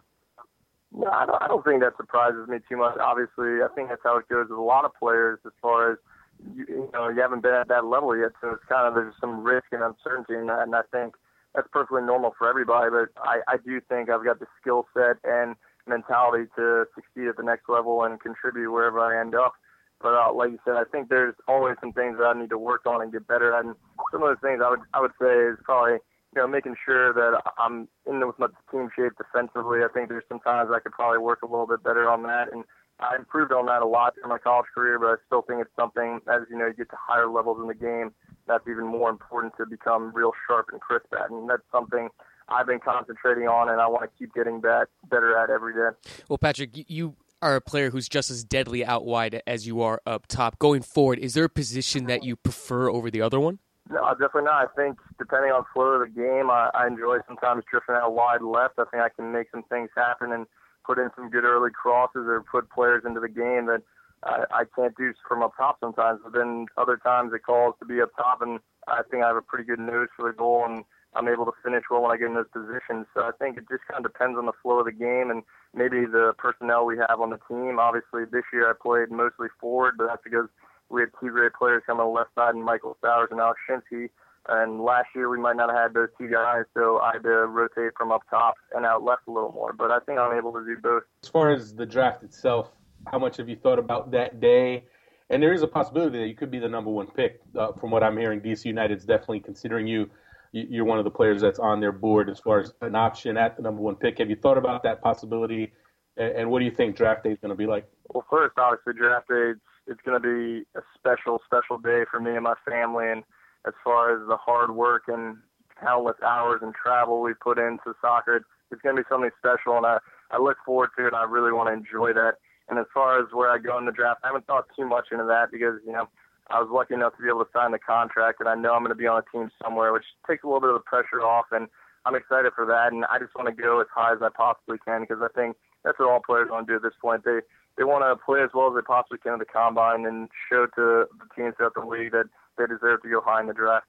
No, 0.92 1.08
I 1.10 1.26
don't, 1.26 1.42
I 1.42 1.48
don't 1.48 1.64
think 1.64 1.80
that 1.82 1.96
surprises 1.96 2.48
me 2.48 2.58
too 2.68 2.76
much. 2.76 2.96
Obviously, 2.98 3.62
I 3.62 3.68
think 3.74 3.88
that's 3.88 4.02
how 4.04 4.18
it 4.18 4.28
goes 4.28 4.46
with 4.48 4.58
a 4.58 4.62
lot 4.62 4.84
of 4.84 4.92
players 4.94 5.38
as 5.44 5.52
far 5.60 5.92
as– 5.92 5.98
you, 6.54 6.66
you 6.68 6.90
know 6.92 7.08
you 7.08 7.20
haven't 7.20 7.42
been 7.42 7.54
at 7.54 7.68
that 7.68 7.84
level 7.84 8.16
yet, 8.16 8.32
so 8.40 8.50
it's 8.50 8.64
kind 8.68 8.86
of 8.86 8.94
there's 8.94 9.14
some 9.20 9.42
risk 9.42 9.66
and 9.72 9.82
uncertainty 9.82 10.34
in 10.34 10.46
that, 10.46 10.62
and 10.62 10.74
I 10.74 10.82
think 10.92 11.14
that's 11.54 11.68
perfectly 11.72 12.02
normal 12.02 12.34
for 12.38 12.48
everybody. 12.48 12.90
But 12.90 13.20
I, 13.22 13.40
I 13.48 13.56
do 13.56 13.80
think 13.88 14.10
I've 14.10 14.24
got 14.24 14.40
the 14.40 14.46
skill 14.60 14.86
set 14.94 15.16
and 15.24 15.56
mentality 15.86 16.50
to 16.56 16.84
succeed 16.94 17.28
at 17.28 17.36
the 17.36 17.42
next 17.42 17.68
level 17.68 18.02
and 18.04 18.20
contribute 18.20 18.72
wherever 18.72 19.00
I 19.00 19.20
end 19.20 19.34
up. 19.34 19.54
But 20.00 20.14
uh, 20.14 20.32
like 20.32 20.50
you 20.50 20.58
said, 20.64 20.74
I 20.74 20.84
think 20.84 21.08
there's 21.08 21.34
always 21.48 21.76
some 21.80 21.92
things 21.92 22.18
that 22.18 22.24
I 22.24 22.38
need 22.38 22.50
to 22.50 22.58
work 22.58 22.84
on 22.84 23.00
and 23.00 23.12
get 23.12 23.26
better. 23.26 23.56
And 23.56 23.74
some 24.12 24.22
of 24.22 24.28
those 24.28 24.42
things 24.42 24.60
I 24.64 24.70
would 24.70 24.80
I 24.92 25.00
would 25.00 25.12
say 25.20 25.32
is 25.32 25.58
probably 25.64 25.98
you 26.36 26.42
know 26.42 26.46
making 26.46 26.76
sure 26.84 27.12
that 27.14 27.40
I'm 27.58 27.88
in 28.06 28.24
with 28.26 28.38
my 28.38 28.48
team 28.70 28.90
shape 28.94 29.12
defensively. 29.16 29.80
I 29.82 29.88
think 29.92 30.10
there's 30.10 30.24
sometimes 30.28 30.70
I 30.72 30.80
could 30.80 30.92
probably 30.92 31.18
work 31.18 31.40
a 31.42 31.46
little 31.46 31.66
bit 31.66 31.82
better 31.82 32.08
on 32.08 32.22
that 32.24 32.52
and 32.52 32.62
I 32.98 33.16
improved 33.16 33.52
on 33.52 33.66
that 33.66 33.82
a 33.82 33.86
lot 33.86 34.14
in 34.22 34.28
my 34.28 34.38
college 34.38 34.66
career, 34.74 34.98
but 34.98 35.06
I 35.06 35.14
still 35.26 35.42
think 35.42 35.60
it's 35.60 35.74
something 35.78 36.20
as 36.28 36.42
you 36.50 36.56
know 36.58 36.66
you 36.66 36.72
get 36.72 36.90
to 36.90 36.96
higher 36.98 37.28
levels 37.28 37.58
in 37.60 37.68
the 37.68 37.74
game, 37.74 38.12
that's 38.46 38.66
even 38.68 38.86
more 38.86 39.10
important 39.10 39.54
to 39.58 39.66
become 39.66 40.12
real 40.14 40.32
sharp 40.46 40.68
and 40.72 40.80
crisp 40.80 41.06
at, 41.12 41.30
and 41.30 41.48
that's 41.48 41.62
something 41.70 42.08
I've 42.48 42.66
been 42.66 42.80
concentrating 42.80 43.48
on, 43.48 43.68
and 43.68 43.80
I 43.80 43.86
want 43.86 44.04
to 44.04 44.18
keep 44.18 44.32
getting 44.34 44.60
that 44.62 44.86
better 45.10 45.36
at 45.36 45.50
every 45.50 45.74
day. 45.74 45.96
Well, 46.28 46.38
Patrick, 46.38 46.70
you 46.88 47.16
are 47.42 47.56
a 47.56 47.60
player 47.60 47.90
who's 47.90 48.08
just 48.08 48.30
as 48.30 48.44
deadly 48.44 48.84
out 48.84 49.04
wide 49.04 49.42
as 49.46 49.66
you 49.66 49.82
are 49.82 50.00
up 50.06 50.26
top. 50.26 50.58
Going 50.58 50.80
forward, 50.80 51.18
is 51.18 51.34
there 51.34 51.44
a 51.44 51.50
position 51.50 52.06
that 52.06 52.24
you 52.24 52.36
prefer 52.36 52.90
over 52.90 53.10
the 53.10 53.20
other 53.20 53.40
one? 53.40 53.58
No, 53.88 54.02
definitely 54.10 54.50
not. 54.50 54.66
I 54.66 54.74
think 54.74 54.98
depending 55.18 55.52
on 55.52 55.62
the 55.62 55.72
flow 55.72 55.94
of 55.94 56.00
the 56.00 56.12
game, 56.12 56.50
I, 56.50 56.70
I 56.74 56.86
enjoy 56.86 57.18
sometimes 57.26 57.64
drifting 57.70 57.94
out 57.94 58.14
wide 58.14 58.42
left. 58.42 58.78
I 58.78 58.84
think 58.90 59.02
I 59.02 59.08
can 59.08 59.32
make 59.32 59.46
some 59.52 59.62
things 59.64 59.90
happen 59.94 60.32
and 60.32 60.46
put 60.84 60.98
in 60.98 61.10
some 61.14 61.30
good 61.30 61.44
early 61.44 61.70
crosses 61.70 62.26
or 62.26 62.42
put 62.42 62.70
players 62.70 63.04
into 63.06 63.20
the 63.20 63.28
game 63.28 63.66
that 63.66 63.82
I, 64.24 64.44
I 64.50 64.64
can't 64.74 64.96
do 64.96 65.12
from 65.28 65.42
up 65.42 65.56
top 65.56 65.78
sometimes. 65.78 66.20
But 66.24 66.32
then 66.32 66.66
other 66.76 66.96
times 66.96 67.32
it 67.32 67.44
calls 67.46 67.74
to 67.78 67.86
be 67.86 68.00
up 68.00 68.10
top, 68.16 68.42
and 68.42 68.58
I 68.88 69.02
think 69.10 69.22
I 69.22 69.28
have 69.28 69.36
a 69.36 69.42
pretty 69.42 69.64
good 69.64 69.78
nose 69.78 70.08
for 70.16 70.30
the 70.30 70.36
goal, 70.36 70.64
and 70.66 70.84
I'm 71.14 71.28
able 71.28 71.46
to 71.46 71.52
finish 71.64 71.84
well 71.90 72.02
when 72.02 72.10
I 72.10 72.16
get 72.16 72.26
in 72.26 72.34
those 72.34 72.50
positions. 72.52 73.06
So 73.14 73.22
I 73.22 73.30
think 73.38 73.56
it 73.56 73.64
just 73.70 73.86
kind 73.90 74.04
of 74.04 74.12
depends 74.12 74.36
on 74.36 74.46
the 74.46 74.58
flow 74.62 74.80
of 74.80 74.86
the 74.86 74.92
game 74.92 75.30
and 75.30 75.42
maybe 75.74 76.04
the 76.06 76.34
personnel 76.38 76.86
we 76.86 76.98
have 76.98 77.20
on 77.20 77.30
the 77.30 77.40
team. 77.48 77.78
Obviously, 77.78 78.24
this 78.30 78.44
year 78.52 78.68
I 78.68 78.74
played 78.74 79.10
mostly 79.10 79.48
forward, 79.60 79.94
but 79.96 80.08
that's 80.08 80.22
because 80.22 80.48
we 80.90 81.02
had 81.02 81.10
two 81.20 81.30
great 81.30 81.52
players 81.54 81.82
coming 81.86 82.02
on 82.02 82.12
the 82.12 82.18
left 82.18 82.34
side, 82.34 82.54
and 82.54 82.64
Michael 82.64 82.96
Stowers 83.02 83.28
and 83.30 83.40
Alex 83.40 83.60
Shinsky. 83.68 84.08
And 84.48 84.80
last 84.80 85.08
year 85.14 85.28
we 85.28 85.38
might 85.38 85.56
not 85.56 85.70
have 85.70 85.78
had 85.78 85.94
those 85.94 86.08
two 86.16 86.28
guys, 86.28 86.64
so 86.72 87.00
I 87.00 87.14
had 87.14 87.24
to 87.24 87.46
rotate 87.46 87.92
from 87.96 88.12
up 88.12 88.22
top 88.30 88.54
and 88.74 88.86
out 88.86 89.02
left 89.02 89.22
a 89.26 89.32
little 89.32 89.50
more. 89.50 89.72
But 89.72 89.90
I 89.90 89.98
think 90.00 90.18
I'm 90.18 90.36
able 90.36 90.52
to 90.52 90.64
do 90.64 90.76
both. 90.80 91.02
As 91.24 91.28
far 91.28 91.50
as 91.50 91.74
the 91.74 91.86
draft 91.86 92.22
itself, 92.22 92.70
how 93.10 93.18
much 93.18 93.38
have 93.38 93.48
you 93.48 93.56
thought 93.56 93.80
about 93.80 94.12
that 94.12 94.40
day? 94.40 94.84
And 95.30 95.42
there 95.42 95.52
is 95.52 95.62
a 95.62 95.66
possibility 95.66 96.18
that 96.20 96.28
you 96.28 96.36
could 96.36 96.52
be 96.52 96.60
the 96.60 96.68
number 96.68 96.90
one 96.90 97.08
pick. 97.08 97.40
Uh, 97.58 97.72
from 97.72 97.90
what 97.90 98.04
I'm 98.04 98.16
hearing, 98.16 98.40
DC 98.40 98.66
United's 98.66 99.04
definitely 99.04 99.40
considering 99.40 99.86
you. 99.86 100.08
You're 100.52 100.84
one 100.84 100.98
of 100.98 101.04
the 101.04 101.10
players 101.10 101.42
that's 101.42 101.58
on 101.58 101.80
their 101.80 101.92
board 101.92 102.30
as 102.30 102.38
far 102.38 102.60
as 102.60 102.72
an 102.80 102.94
option 102.94 103.36
at 103.36 103.56
the 103.56 103.62
number 103.62 103.82
one 103.82 103.96
pick. 103.96 104.18
Have 104.18 104.30
you 104.30 104.36
thought 104.36 104.56
about 104.56 104.84
that 104.84 105.02
possibility 105.02 105.72
And, 106.16 106.36
and 106.36 106.50
what 106.50 106.60
do 106.60 106.64
you 106.64 106.70
think 106.70 106.96
draft 106.96 107.24
day 107.24 107.32
is 107.32 107.38
going 107.40 107.50
to 107.50 107.56
be 107.56 107.66
like? 107.66 107.84
Well, 108.14 108.24
first, 108.30 108.54
obviously, 108.56 108.94
draft 108.94 109.28
day 109.28 109.54
it's, 109.86 110.00
going 110.04 110.20
to 110.20 110.26
be 110.26 110.66
a 110.78 110.82
special, 110.94 111.40
special 111.44 111.78
day 111.78 112.04
for 112.10 112.20
me 112.20 112.32
and 112.32 112.44
my 112.44 112.54
family. 112.68 113.08
And 113.08 113.22
as 113.66 113.74
far 113.84 114.14
as 114.14 114.26
the 114.28 114.36
hard 114.36 114.74
work 114.74 115.04
and 115.08 115.36
countless 115.80 116.16
hours 116.24 116.60
and 116.62 116.74
travel 116.74 117.20
we 117.20 117.34
put 117.34 117.58
into 117.58 117.94
soccer, 118.00 118.44
it's 118.70 118.82
going 118.82 118.96
to 118.96 119.02
be 119.02 119.06
something 119.08 119.30
special. 119.38 119.76
And 119.76 119.86
I, 119.86 119.98
I 120.30 120.38
look 120.38 120.56
forward 120.64 120.90
to 120.98 121.06
it. 121.06 121.14
I 121.14 121.24
really 121.24 121.52
want 121.52 121.68
to 121.68 121.72
enjoy 121.72 122.12
that. 122.14 122.34
And 122.68 122.78
as 122.78 122.86
far 122.92 123.20
as 123.20 123.26
where 123.32 123.50
I 123.50 123.58
go 123.58 123.78
in 123.78 123.86
the 123.86 123.92
draft, 123.92 124.20
I 124.24 124.28
haven't 124.28 124.46
thought 124.46 124.66
too 124.76 124.86
much 124.86 125.08
into 125.12 125.24
that 125.24 125.52
because, 125.52 125.78
you 125.86 125.92
know, 125.92 126.08
I 126.50 126.60
was 126.60 126.68
lucky 126.70 126.94
enough 126.94 127.16
to 127.16 127.22
be 127.22 127.28
able 127.28 127.44
to 127.44 127.50
sign 127.52 127.72
the 127.72 127.78
contract, 127.78 128.38
and 128.38 128.48
I 128.48 128.54
know 128.54 128.72
I'm 128.72 128.82
going 128.82 128.94
to 128.94 128.94
be 128.94 129.06
on 129.06 129.18
a 129.18 129.36
team 129.36 129.50
somewhere, 129.62 129.92
which 129.92 130.06
takes 130.28 130.44
a 130.44 130.46
little 130.46 130.60
bit 130.60 130.70
of 130.70 130.76
the 130.76 130.86
pressure 130.86 131.22
off. 131.22 131.46
And 131.50 131.66
I'm 132.04 132.14
excited 132.14 132.52
for 132.54 132.64
that, 132.66 132.92
and 132.92 133.04
I 133.06 133.18
just 133.18 133.34
want 133.34 133.48
to 133.48 133.54
go 133.54 133.80
as 133.80 133.90
high 133.92 134.12
as 134.12 134.22
I 134.22 134.28
possibly 134.30 134.78
can 134.86 135.02
because 135.02 135.18
I 135.22 135.28
think 135.34 135.56
that's 135.82 135.98
what 135.98 136.08
all 136.08 136.22
players 136.22 136.48
want 136.50 136.66
to 136.66 136.72
do 136.72 136.76
at 136.76 136.82
this 136.82 136.94
point. 137.02 137.24
They 137.24 137.42
they 137.76 137.84
want 137.84 138.04
to 138.04 138.22
play 138.24 138.42
as 138.42 138.50
well 138.54 138.68
as 138.68 138.74
they 138.74 138.82
possibly 138.82 139.18
can 139.18 139.34
at 139.34 139.38
the 139.38 139.44
combine 139.44 140.06
and 140.06 140.28
show 140.50 140.66
to 140.66 141.06
the 141.18 141.26
teams 141.34 141.54
throughout 141.56 141.74
the 141.74 141.84
league 141.84 142.12
that 142.12 142.26
they 142.58 142.66
deserve 142.66 143.02
to 143.02 143.08
go 143.08 143.20
high 143.20 143.40
in 143.40 143.46
the 143.46 143.54
draft. 143.54 143.86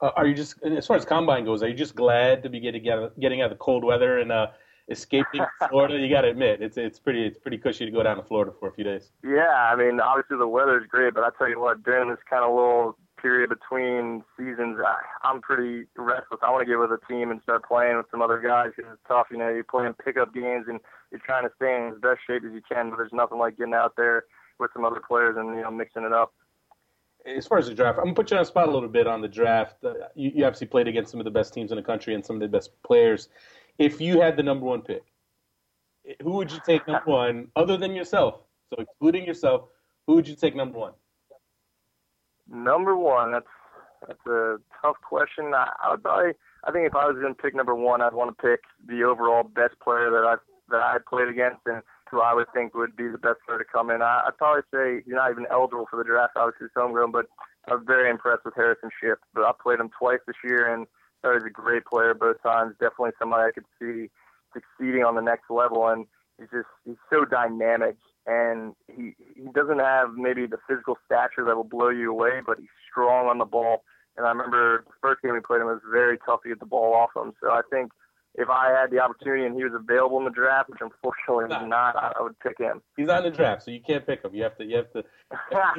Uh, 0.00 0.10
are 0.16 0.26
you 0.26 0.34
just, 0.34 0.60
as 0.64 0.86
far 0.86 0.96
as 0.96 1.04
combine 1.04 1.44
goes, 1.44 1.62
are 1.62 1.68
you 1.68 1.74
just 1.74 1.94
glad 1.94 2.42
to 2.42 2.48
be 2.48 2.58
getting 2.58 2.82
getting 3.20 3.40
out 3.40 3.52
of 3.52 3.56
the 3.56 3.62
cold 3.62 3.84
weather 3.84 4.18
and 4.18 4.32
uh, 4.32 4.48
escaping 4.88 5.44
Florida? 5.68 5.96
You 5.96 6.08
got 6.08 6.22
to 6.22 6.30
admit, 6.30 6.60
it's 6.60 6.76
it's 6.76 6.98
pretty 6.98 7.24
it's 7.24 7.38
pretty 7.38 7.58
cushy 7.58 7.84
to 7.84 7.90
go 7.92 8.02
down 8.02 8.16
to 8.16 8.22
Florida 8.24 8.52
for 8.58 8.68
a 8.68 8.72
few 8.72 8.82
days. 8.82 9.12
Yeah, 9.22 9.70
I 9.72 9.76
mean, 9.76 10.00
obviously 10.00 10.38
the 10.38 10.48
weather 10.48 10.80
is 10.80 10.86
great, 10.88 11.14
but 11.14 11.22
I 11.22 11.28
tell 11.38 11.48
you 11.48 11.60
what, 11.60 11.84
during 11.84 12.10
this 12.10 12.18
kind 12.28 12.44
of 12.44 12.52
little 12.52 12.96
period 13.22 13.48
between 13.48 14.24
seasons, 14.36 14.78
I, 14.84 14.96
I'm 15.22 15.40
pretty 15.40 15.86
restless. 15.96 16.40
I 16.42 16.50
want 16.50 16.62
to 16.62 16.66
get 16.66 16.78
with 16.78 16.90
a 16.90 16.98
team 17.08 17.30
and 17.30 17.40
start 17.42 17.64
playing 17.64 17.96
with 17.96 18.06
some 18.10 18.20
other 18.20 18.40
guys 18.40 18.70
because 18.76 18.92
it's 18.92 19.02
tough. 19.06 19.28
You 19.30 19.38
know, 19.38 19.48
you're 19.48 19.64
playing 19.64 19.94
pickup 20.04 20.34
games 20.34 20.66
and 20.68 20.80
you're 21.10 21.20
trying 21.24 21.44
to 21.44 21.54
stay 21.56 21.76
in 21.76 21.92
as 21.94 22.00
best 22.00 22.20
shape 22.26 22.42
as 22.44 22.52
you 22.52 22.60
can, 22.68 22.90
but 22.90 22.96
there's 22.96 23.12
nothing 23.12 23.38
like 23.38 23.56
getting 23.56 23.74
out 23.74 23.94
there 23.96 24.24
with 24.58 24.70
some 24.74 24.84
other 24.84 25.00
players 25.06 25.36
and 25.38 25.54
you 25.56 25.62
know 25.62 25.70
mixing 25.70 26.04
it 26.04 26.12
up. 26.12 26.32
As 27.24 27.46
far 27.46 27.58
as 27.58 27.68
the 27.68 27.74
draft, 27.74 27.98
I'm 27.98 28.06
gonna 28.06 28.14
put 28.14 28.30
you 28.30 28.36
on 28.36 28.42
the 28.42 28.46
spot 28.46 28.68
a 28.68 28.70
little 28.70 28.88
bit 28.88 29.06
on 29.06 29.20
the 29.20 29.28
draft. 29.28 29.84
Uh, 29.84 29.94
you, 30.14 30.32
you 30.34 30.44
obviously 30.44 30.66
played 30.66 30.88
against 30.88 31.12
some 31.12 31.20
of 31.20 31.24
the 31.24 31.30
best 31.30 31.54
teams 31.54 31.70
in 31.70 31.76
the 31.76 31.82
country 31.82 32.14
and 32.14 32.24
some 32.24 32.36
of 32.36 32.40
the 32.40 32.48
best 32.48 32.70
players. 32.82 33.28
If 33.78 34.00
you 34.00 34.20
had 34.20 34.36
the 34.36 34.42
number 34.42 34.66
one 34.66 34.82
pick, 34.82 35.04
who 36.22 36.32
would 36.32 36.50
you 36.50 36.58
take 36.66 36.86
number 36.86 37.04
one 37.10 37.48
other 37.54 37.76
than 37.76 37.94
yourself? 37.94 38.40
So 38.70 38.82
excluding 38.82 39.24
yourself, 39.24 39.68
who 40.06 40.14
would 40.16 40.26
you 40.26 40.34
take 40.34 40.56
number 40.56 40.78
one? 40.78 40.92
Number 42.50 42.96
one, 42.96 43.32
that's 43.32 43.46
that's 44.06 44.26
a 44.26 44.56
tough 44.80 44.96
question. 45.08 45.54
I, 45.54 45.72
I 45.82 45.90
would 45.92 46.02
probably, 46.02 46.32
I 46.64 46.72
think 46.72 46.86
if 46.86 46.94
I 46.94 47.06
was 47.06 47.16
going 47.20 47.34
to 47.34 47.40
pick 47.40 47.54
number 47.54 47.74
one, 47.74 48.02
I'd 48.02 48.14
want 48.14 48.36
to 48.36 48.42
pick 48.42 48.60
the 48.86 49.04
overall 49.04 49.44
best 49.44 49.78
player 49.82 50.10
that 50.10 50.24
I 50.26 50.36
that 50.70 50.80
I 50.80 50.96
played 51.08 51.28
against 51.28 51.60
and 51.66 51.82
who 52.10 52.20
I 52.20 52.34
would 52.34 52.46
think 52.52 52.74
would 52.74 52.96
be 52.96 53.08
the 53.08 53.18
best 53.18 53.38
player 53.46 53.58
to 53.58 53.64
come 53.64 53.90
in. 53.90 54.02
I, 54.02 54.24
I'd 54.26 54.36
probably 54.36 54.62
say 54.72 55.02
he's 55.04 55.14
not 55.14 55.30
even 55.30 55.46
eligible 55.50 55.86
for 55.88 55.96
the 55.96 56.04
draft, 56.04 56.36
obviously 56.36 56.66
he's 56.66 56.76
homegrown, 56.76 57.12
but 57.12 57.26
I 57.68 57.74
was 57.74 57.84
very 57.86 58.10
impressed 58.10 58.44
with 58.44 58.54
Harrison 58.54 58.90
Shipp. 59.00 59.18
But 59.34 59.44
I 59.44 59.52
played 59.60 59.80
him 59.80 59.90
twice 59.96 60.20
this 60.26 60.36
year 60.44 60.72
and 60.72 60.86
thought 61.22 61.32
he 61.32 61.42
was 61.42 61.44
a 61.44 61.50
great 61.50 61.84
player 61.86 62.12
both 62.14 62.42
times. 62.42 62.74
Definitely 62.80 63.12
somebody 63.18 63.44
I 63.48 63.52
could 63.52 63.64
see 63.80 64.10
succeeding 64.52 65.04
on 65.04 65.14
the 65.14 65.22
next 65.22 65.48
level, 65.50 65.88
and 65.88 66.06
he's 66.38 66.50
just 66.50 66.68
he's 66.84 67.00
so 67.08 67.24
dynamic, 67.24 67.96
and 68.26 68.74
he 68.88 69.14
he 69.34 69.42
doesn't 69.54 69.78
have 69.80 70.14
maybe 70.14 70.46
the 70.46 70.58
physical 70.68 70.96
stature 71.06 71.44
that 71.44 71.56
will 71.56 71.64
blow 71.64 71.88
you 71.88 72.10
away, 72.10 72.40
but 72.46 72.58
he's 72.58 72.68
strong 72.90 73.26
on 73.26 73.38
the 73.38 73.44
ball. 73.44 73.82
And 74.16 74.26
I 74.26 74.30
remember 74.30 74.84
the 74.86 74.92
first 75.00 75.22
game 75.22 75.32
we 75.32 75.40
played 75.40 75.60
him 75.62 75.68
it 75.68 75.72
was 75.72 75.82
very 75.90 76.18
tough 76.26 76.42
to 76.42 76.50
get 76.50 76.60
the 76.60 76.66
ball 76.66 76.94
off 76.94 77.10
him. 77.16 77.32
So 77.42 77.50
I 77.50 77.62
think 77.70 77.90
if 78.34 78.48
I 78.48 78.70
had 78.70 78.90
the 78.90 78.98
opportunity 79.00 79.44
and 79.44 79.56
he 79.56 79.64
was 79.64 79.72
available 79.74 80.18
in 80.18 80.24
the 80.24 80.30
draft, 80.30 80.68
which 80.70 80.80
unfortunately 80.80 81.54
he's 81.54 81.68
not, 81.68 81.96
I, 81.96 82.12
I 82.18 82.22
would 82.22 82.38
pick 82.40 82.58
him. 82.58 82.82
He's 82.96 83.06
not 83.06 83.24
in 83.24 83.30
the 83.30 83.36
draft, 83.36 83.62
so 83.62 83.70
you 83.70 83.80
can't 83.80 84.06
pick 84.06 84.22
him. 84.22 84.34
You 84.34 84.42
have 84.44 84.56
to 84.58 84.64
you 84.64 84.76
have 84.76 84.92
to 84.92 85.04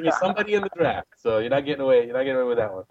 there's 0.02 0.18
somebody 0.18 0.54
in 0.54 0.62
the 0.62 0.70
draft. 0.76 1.08
So 1.16 1.38
you're 1.38 1.50
not 1.50 1.64
getting 1.64 1.82
away. 1.82 2.04
You're 2.06 2.14
not 2.14 2.24
getting 2.24 2.36
away 2.36 2.48
with 2.48 2.58
that 2.58 2.72
one. 2.72 2.84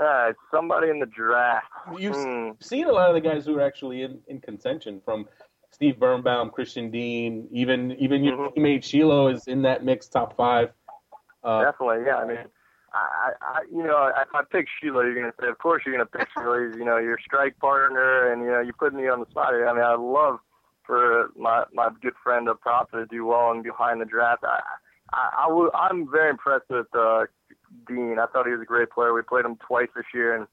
Uh, 0.00 0.32
somebody 0.52 0.90
in 0.90 0.98
the 0.98 1.06
draft. 1.06 1.66
You've 1.98 2.16
Hmm. 2.16 2.50
seen 2.60 2.86
a 2.88 2.92
lot 2.92 3.08
of 3.08 3.14
the 3.14 3.20
guys 3.20 3.46
who 3.46 3.56
are 3.58 3.62
actually 3.62 4.02
in, 4.02 4.18
in 4.26 4.40
contention 4.40 5.00
from 5.04 5.28
Steve 5.74 5.98
Birnbaum, 5.98 6.50
Christian 6.50 6.88
Dean, 6.90 7.48
even 7.50 7.92
even 7.98 8.22
your 8.22 8.36
Mhm. 8.36 8.54
teammate 8.54 8.82
Schillo 8.82 9.32
is 9.32 9.48
in 9.48 9.62
that 9.62 9.84
mix 9.84 10.08
top 10.08 10.36
five. 10.36 10.72
Uh, 11.42 11.64
Definitely, 11.64 12.04
yeah. 12.06 12.18
I 12.18 12.24
mean, 12.24 12.38
I, 12.92 13.32
I, 13.42 13.62
you 13.70 13.82
know, 13.82 14.06
if 14.06 14.32
I 14.32 14.42
pick 14.44 14.66
Schillo, 14.68 15.02
you're 15.02 15.14
gonna 15.16 15.34
say, 15.40 15.48
of 15.48 15.58
course, 15.58 15.82
you're 15.84 15.94
gonna 15.94 16.06
pick 16.06 16.28
Schillo. 16.30 16.68
He's, 16.68 16.78
you 16.78 16.84
know, 16.84 16.96
your 16.98 17.18
strike 17.18 17.58
partner, 17.58 18.32
and 18.32 18.42
you 18.42 18.50
know, 18.52 18.60
you 18.60 18.72
put 18.72 18.94
me 18.94 19.08
on 19.08 19.18
the 19.20 19.26
spot. 19.26 19.52
I 19.52 19.72
mean, 19.72 19.82
I 19.82 19.96
love 19.96 20.38
for 20.86 21.30
my 21.36 21.64
my 21.72 21.88
good 22.00 22.14
friend 22.22 22.48
up 22.48 22.62
top 22.62 22.92
to 22.92 23.04
do 23.06 23.26
well 23.26 23.50
and 23.50 23.64
behind 23.64 24.00
the 24.00 24.04
draft. 24.04 24.44
I, 24.44 24.60
I, 25.12 25.44
I 25.44 25.52
will, 25.52 25.70
I'm 25.74 26.08
very 26.08 26.30
impressed 26.30 26.70
with 26.70 26.86
uh, 26.94 27.26
Dean. 27.88 28.18
I 28.20 28.26
thought 28.26 28.46
he 28.46 28.52
was 28.52 28.62
a 28.62 28.64
great 28.64 28.90
player. 28.90 29.12
We 29.12 29.22
played 29.22 29.44
him 29.44 29.56
twice 29.56 29.88
this 29.96 30.06
year, 30.14 30.36
and 30.36 30.46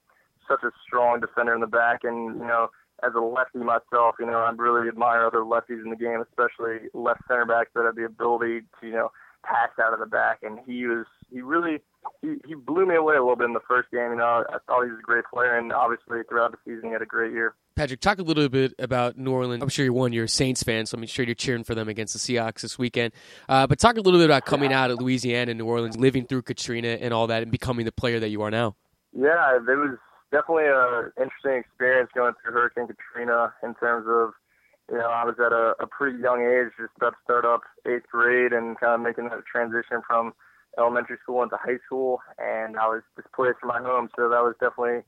such 0.48 0.64
a 0.64 0.72
strong 0.84 1.20
defender 1.20 1.54
in 1.54 1.60
the 1.60 1.68
back. 1.68 2.00
And 2.02 2.40
you 2.40 2.46
know, 2.46 2.70
as 3.02 3.12
a 3.16 3.20
lefty 3.20 3.58
myself, 3.58 4.16
you 4.18 4.26
know, 4.26 4.38
I 4.38 4.50
really 4.50 4.88
admire 4.88 5.26
other 5.26 5.38
lefties 5.40 5.82
in 5.82 5.90
the 5.90 5.96
game, 5.96 6.22
especially 6.22 6.88
left 6.94 7.22
center 7.28 7.46
backs 7.46 7.70
that 7.74 7.84
have 7.84 7.96
the 7.96 8.04
ability 8.04 8.60
to, 8.80 8.86
you 8.86 8.92
know, 8.92 9.10
pass 9.44 9.70
out 9.82 9.92
of 9.92 9.98
the 9.98 10.06
back. 10.06 10.38
And 10.42 10.58
he 10.66 10.86
was, 10.86 11.06
he 11.32 11.40
really, 11.40 11.80
he, 12.20 12.36
he 12.46 12.54
blew 12.54 12.86
me 12.86 12.94
away 12.94 13.16
a 13.16 13.20
little 13.20 13.36
bit 13.36 13.46
in 13.46 13.54
the 13.54 13.60
first 13.68 13.90
game. 13.90 14.10
You 14.10 14.16
know, 14.16 14.44
I 14.48 14.58
thought 14.66 14.84
he 14.84 14.90
was 14.90 15.00
a 15.00 15.02
great 15.02 15.24
player, 15.32 15.56
and 15.58 15.72
obviously 15.72 16.20
throughout 16.28 16.52
the 16.52 16.58
season 16.64 16.88
he 16.88 16.92
had 16.92 17.02
a 17.02 17.06
great 17.06 17.32
year. 17.32 17.54
Patrick, 17.74 18.00
talk 18.00 18.18
a 18.18 18.22
little 18.22 18.48
bit 18.48 18.74
about 18.78 19.16
New 19.16 19.32
Orleans. 19.32 19.62
I'm 19.62 19.68
sure 19.68 19.84
you're 19.84 19.94
one, 19.94 20.12
you're 20.12 20.26
a 20.26 20.28
Saints 20.28 20.62
fan, 20.62 20.84
so 20.86 20.98
I'm 20.98 21.06
sure 21.06 21.24
you're 21.24 21.34
cheering 21.34 21.64
for 21.64 21.74
them 21.74 21.88
against 21.88 22.12
the 22.12 22.18
Seahawks 22.18 22.60
this 22.60 22.78
weekend. 22.78 23.14
Uh, 23.48 23.66
but 23.66 23.78
talk 23.78 23.96
a 23.96 24.00
little 24.00 24.20
bit 24.20 24.26
about 24.26 24.44
coming 24.44 24.72
out 24.72 24.90
of 24.90 25.00
Louisiana 25.00 25.52
and 25.52 25.58
New 25.58 25.64
Orleans, 25.64 25.96
living 25.96 26.26
through 26.26 26.42
Katrina 26.42 26.98
and 27.00 27.14
all 27.14 27.26
that, 27.28 27.42
and 27.42 27.50
becoming 27.50 27.86
the 27.86 27.92
player 27.92 28.20
that 28.20 28.28
you 28.28 28.42
are 28.42 28.50
now. 28.50 28.76
Yeah, 29.14 29.56
it 29.56 29.62
was 29.62 29.98
definitely 30.32 30.66
an 30.66 31.12
interesting 31.20 31.60
experience 31.60 32.10
going 32.14 32.32
through 32.40 32.52
Hurricane 32.52 32.88
Katrina 32.88 33.52
in 33.62 33.74
terms 33.76 34.08
of, 34.08 34.32
you 34.90 34.98
know, 34.98 35.06
I 35.06 35.24
was 35.24 35.36
at 35.38 35.52
a, 35.52 35.76
a 35.78 35.86
pretty 35.86 36.18
young 36.18 36.40
age, 36.40 36.72
just 36.80 36.96
about 36.96 37.10
to 37.10 37.22
start 37.22 37.44
up 37.44 37.60
eighth 37.86 38.08
grade 38.10 38.52
and 38.52 38.80
kind 38.80 38.96
of 38.96 39.00
making 39.00 39.28
that 39.28 39.44
transition 39.44 40.00
from 40.08 40.32
elementary 40.78 41.18
school 41.22 41.42
into 41.42 41.56
high 41.60 41.78
school. 41.86 42.18
And 42.38 42.80
I 42.80 42.88
was 42.88 43.02
displaced 43.14 43.60
from 43.60 43.68
my 43.68 43.80
home, 43.80 44.08
so 44.16 44.28
that 44.28 44.42
was 44.42 44.56
definitely 44.58 45.04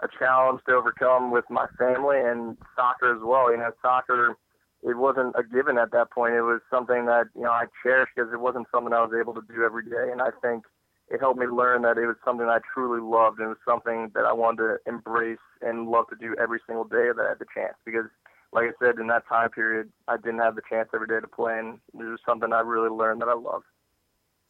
a 0.00 0.08
challenge 0.16 0.62
to 0.66 0.74
overcome 0.74 1.32
with 1.32 1.44
my 1.50 1.66
family 1.76 2.22
and 2.22 2.56
soccer 2.76 3.12
as 3.12 3.20
well. 3.20 3.50
You 3.50 3.58
know, 3.58 3.74
soccer, 3.82 4.38
it 4.82 4.96
wasn't 4.96 5.34
a 5.34 5.42
given 5.42 5.76
at 5.76 5.90
that 5.90 6.10
point. 6.12 6.34
It 6.34 6.46
was 6.46 6.62
something 6.70 7.06
that, 7.06 7.26
you 7.34 7.42
know, 7.42 7.50
I 7.50 7.66
cherished 7.82 8.12
because 8.14 8.32
it 8.32 8.38
wasn't 8.38 8.68
something 8.72 8.94
I 8.94 9.02
was 9.02 9.12
able 9.18 9.34
to 9.34 9.42
do 9.50 9.64
every 9.66 9.84
day. 9.84 10.14
And 10.14 10.22
I 10.22 10.30
think 10.40 10.64
it 11.10 11.20
helped 11.20 11.38
me 11.40 11.46
learn 11.46 11.82
that 11.82 11.98
it 11.98 12.06
was 12.06 12.16
something 12.24 12.46
I 12.46 12.58
truly 12.72 13.00
loved 13.00 13.38
and 13.38 13.46
it 13.46 13.48
was 13.50 13.58
something 13.66 14.10
that 14.14 14.24
I 14.24 14.32
wanted 14.32 14.62
to 14.62 14.76
embrace 14.86 15.38
and 15.62 15.88
love 15.88 16.06
to 16.10 16.16
do 16.16 16.34
every 16.40 16.60
single 16.66 16.84
day 16.84 17.08
that 17.16 17.22
I 17.24 17.28
had 17.30 17.38
the 17.38 17.46
chance. 17.54 17.74
Because, 17.84 18.06
like 18.52 18.64
I 18.66 18.84
said, 18.84 18.98
in 18.98 19.06
that 19.08 19.26
time 19.28 19.50
period, 19.50 19.90
I 20.06 20.16
didn't 20.16 20.38
have 20.40 20.54
the 20.54 20.62
chance 20.68 20.88
every 20.94 21.06
day 21.06 21.20
to 21.20 21.26
play, 21.28 21.58
and 21.58 21.78
it 21.94 22.04
was 22.04 22.20
something 22.26 22.52
I 22.52 22.60
really 22.60 22.90
learned 22.90 23.20
that 23.22 23.28
I 23.28 23.34
loved. 23.34 23.64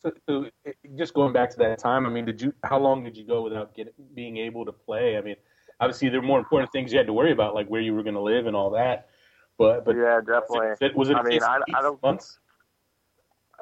so, 0.00 0.12
so 0.28 0.46
it- 0.64 0.76
just 0.96 1.14
going 1.14 1.32
back 1.32 1.50
to 1.50 1.56
that 1.58 1.78
time, 1.78 2.06
I 2.06 2.08
mean, 2.10 2.24
did 2.24 2.40
you? 2.40 2.52
How 2.64 2.78
long 2.78 3.02
did 3.04 3.16
you 3.16 3.24
go 3.24 3.42
without 3.42 3.74
getting 3.74 3.92
being 4.14 4.36
able 4.36 4.64
to 4.64 4.72
play? 4.72 5.16
I 5.16 5.20
mean, 5.20 5.36
obviously 5.80 6.08
there 6.08 6.20
were 6.20 6.26
more 6.26 6.38
important 6.38 6.70
things 6.72 6.92
you 6.92 6.98
had 6.98 7.06
to 7.08 7.12
worry 7.12 7.32
about, 7.32 7.54
like 7.54 7.66
where 7.68 7.80
you 7.80 7.94
were 7.94 8.02
going 8.02 8.14
to 8.14 8.20
live 8.20 8.46
and 8.46 8.54
all 8.56 8.70
that. 8.70 9.08
But 9.58 9.84
but 9.84 9.96
yeah, 9.96 10.20
definitely. 10.20 10.68
was 10.70 10.78
it, 10.80 10.96
was 10.96 11.10
it 11.10 11.16
I 11.16 11.22
mean, 11.22 11.42
I- 11.42 11.60
I 11.74 11.82
don't- 11.82 12.00
months? 12.02 12.38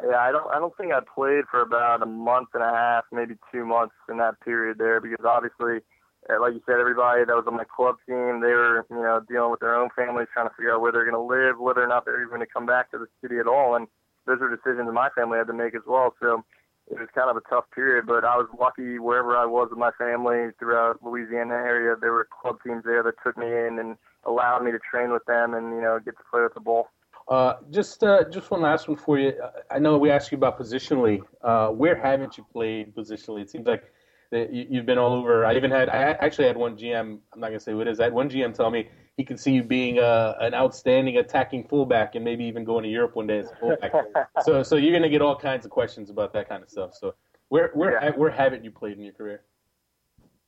Yeah, 0.02 0.18
I 0.18 0.30
don't 0.30 0.46
I 0.52 0.59
don't 0.59 0.76
think 0.76 0.92
I 0.92 1.00
played 1.00 1.44
for 1.50 1.62
about 1.62 2.02
a 2.02 2.06
month 2.06 2.48
and 2.54 2.62
a 2.62 2.70
half, 2.70 3.04
maybe 3.12 3.35
two 3.50 3.64
months 3.64 3.94
in 4.11 4.18
that 4.18 4.40
period 4.40 4.78
there 4.78 5.00
because 5.00 5.24
obviously 5.24 5.80
uh, 6.28 6.40
like 6.40 6.54
you 6.54 6.62
said, 6.66 6.80
everybody 6.80 7.24
that 7.24 7.37
was 7.37 7.46
on 7.46 7.56
my 7.56 7.64
club 7.64 7.96
team, 8.06 8.40
they 8.40 8.50
were, 8.50 8.85
you 8.90 8.96
know, 8.96 9.22
dealing 9.28 9.50
with 9.50 9.61
their 9.61 9.76
own 9.76 9.90
families, 9.94 10.26
trying 10.32 10.48
to 10.48 10.54
figure 10.56 10.74
out 10.74 10.80
where 10.80 10.90
they're 10.90 11.09
going 11.09 11.14
to 11.14 11.22
live, 11.22 11.59
whether 11.61 11.82
or 11.82 11.87
not 11.87 12.04
they're 12.04 12.20
even 12.20 12.35
going 12.35 12.40
to 12.40 12.52
come 12.52 12.66
back 12.66 12.90
to 12.90 12.98
the 12.98 13.06
city 13.22 13.38
at 13.38 13.46
all. 13.46 13.76
And 13.76 13.87
those 14.26 14.38
are 14.42 14.50
decisions 14.50 14.90
my 14.92 15.09
family 15.14 15.38
had 15.38 15.46
to 15.46 15.52
make 15.52 15.74
as 15.74 15.87
well. 15.87 16.14
So 16.20 16.42
it 16.90 16.98
was 16.98 17.09
kind 17.14 17.30
of 17.30 17.37
a 17.37 17.46
tough 17.48 17.64
period, 17.74 18.06
but 18.06 18.24
I 18.24 18.37
was 18.37 18.48
lucky 18.59 18.98
wherever 18.98 19.37
I 19.37 19.46
was 19.46 19.68
with 19.70 19.78
my 19.78 19.92
family 19.98 20.50
throughout 20.59 21.02
Louisiana 21.02 21.54
area. 21.54 21.94
There 22.00 22.12
were 22.12 22.26
club 22.26 22.59
teams 22.64 22.82
there 22.85 23.02
that 23.02 23.14
took 23.22 23.37
me 23.38 23.46
in 23.46 23.78
and 23.78 23.96
allowed 24.24 24.64
me 24.64 24.72
to 24.72 24.78
train 24.78 25.12
with 25.12 25.24
them 25.26 25.54
and, 25.54 25.74
you 25.74 25.80
know, 25.80 25.98
get 26.04 26.16
to 26.18 26.24
play 26.30 26.42
with 26.42 26.54
the 26.54 26.61
ball. 26.61 26.88
Uh, 27.28 27.54
just 27.70 28.04
uh, 28.04 28.24
just 28.30 28.50
one 28.50 28.60
last 28.62 28.86
one 28.88 28.96
for 28.96 29.18
you. 29.18 29.32
I 29.70 29.78
know 29.78 29.98
we 29.98 30.10
asked 30.10 30.30
you 30.30 30.38
about 30.38 30.58
positionally. 30.58 31.22
Uh, 31.42 31.68
where 31.68 31.96
haven't 31.96 32.38
you 32.38 32.44
played 32.52 32.94
positionally? 32.94 33.42
It 33.42 33.50
seems 33.50 33.66
like 33.66 33.84
that 34.30 34.52
you, 34.52 34.66
you've 34.70 34.86
been 34.86 34.98
all 34.98 35.12
over. 35.12 35.44
I 35.44 35.56
even 35.56 35.70
had 35.70 35.88
I 35.88 36.12
actually 36.12 36.46
had 36.46 36.56
one 36.56 36.76
GM. 36.76 37.18
I'm 37.32 37.40
not 37.40 37.48
gonna 37.48 37.58
say 37.58 37.72
who 37.72 37.80
it 37.80 37.88
is. 37.88 37.98
I 37.98 38.04
had 38.04 38.12
one 38.12 38.30
GM 38.30 38.54
tell 38.54 38.70
me 38.70 38.88
he 39.16 39.24
could 39.24 39.40
see 39.40 39.52
you 39.52 39.64
being 39.64 39.98
uh, 39.98 40.34
an 40.40 40.54
outstanding 40.54 41.16
attacking 41.16 41.66
fullback 41.66 42.14
and 42.14 42.24
maybe 42.24 42.44
even 42.44 42.64
going 42.64 42.84
to 42.84 42.88
Europe 42.88 43.16
one 43.16 43.26
day 43.26 43.38
as 43.38 43.50
a 43.50 43.56
fullback. 43.56 43.92
so 44.44 44.62
so 44.62 44.76
you're 44.76 44.92
gonna 44.92 45.08
get 45.08 45.22
all 45.22 45.36
kinds 45.36 45.64
of 45.64 45.72
questions 45.72 46.10
about 46.10 46.32
that 46.32 46.48
kind 46.48 46.62
of 46.62 46.70
stuff. 46.70 46.94
So 46.94 47.14
where 47.48 47.70
where 47.74 47.92
Yeah. 47.92 48.10
where 48.16 48.30
haven't 48.30 48.62
you 48.62 48.70
played 48.70 48.98
in 48.98 49.02
your 49.02 49.14
career? 49.14 49.42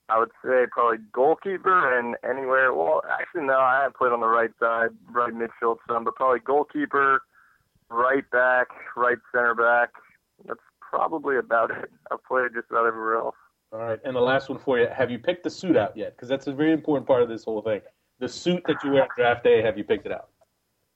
I 0.09 0.19
would 0.19 0.31
say 0.43 0.67
probably 0.71 0.99
goalkeeper 1.13 1.99
and 1.99 2.17
anywhere. 2.25 2.73
Well, 2.73 3.03
actually, 3.11 3.43
no, 3.43 3.59
I 3.59 3.83
have 3.83 3.95
played 3.95 4.13
on 4.13 4.21
the 4.21 4.29
right 4.29 4.51
side, 4.59 4.91
right 5.11 5.33
midfield 5.33 5.77
some, 5.87 6.05
but 6.05 6.15
probably 6.15 6.41
goalkeeper, 6.41 7.21
right 7.91 8.29
back, 8.31 8.69
right 8.97 9.19
center 9.35 9.55
back. 9.55 9.91
That's 10.47 10.61
probably 10.81 11.37
about 11.37 11.71
it. 11.71 11.91
I've 12.11 12.25
played 12.25 12.53
just 12.55 12.71
about 12.71 12.87
everywhere 12.87 13.17
else. 13.17 13.37
All 13.71 13.81
right, 13.81 13.99
and 14.05 14.17
the 14.17 14.21
last 14.21 14.49
one 14.49 14.59
for 14.59 14.79
you: 14.79 14.87
Have 14.87 15.11
you 15.11 15.19
picked 15.19 15.45
the 15.45 15.51
suit 15.51 15.77
out 15.77 15.95
yet? 15.95 16.17
Because 16.17 16.29
that's 16.29 16.47
a 16.47 16.53
very 16.53 16.73
important 16.73 17.07
part 17.07 17.23
of 17.23 17.29
this 17.29 17.45
whole 17.45 17.61
thing. 17.61 17.83
The 18.19 18.29
suit 18.29 18.63
that 18.67 18.83
you 18.83 18.93
wear 18.93 19.03
on 19.03 19.09
draft 19.15 19.45
day, 19.45 19.61
have 19.63 19.77
you 19.77 19.85
picked 19.85 20.07
it 20.07 20.13
out? 20.13 20.31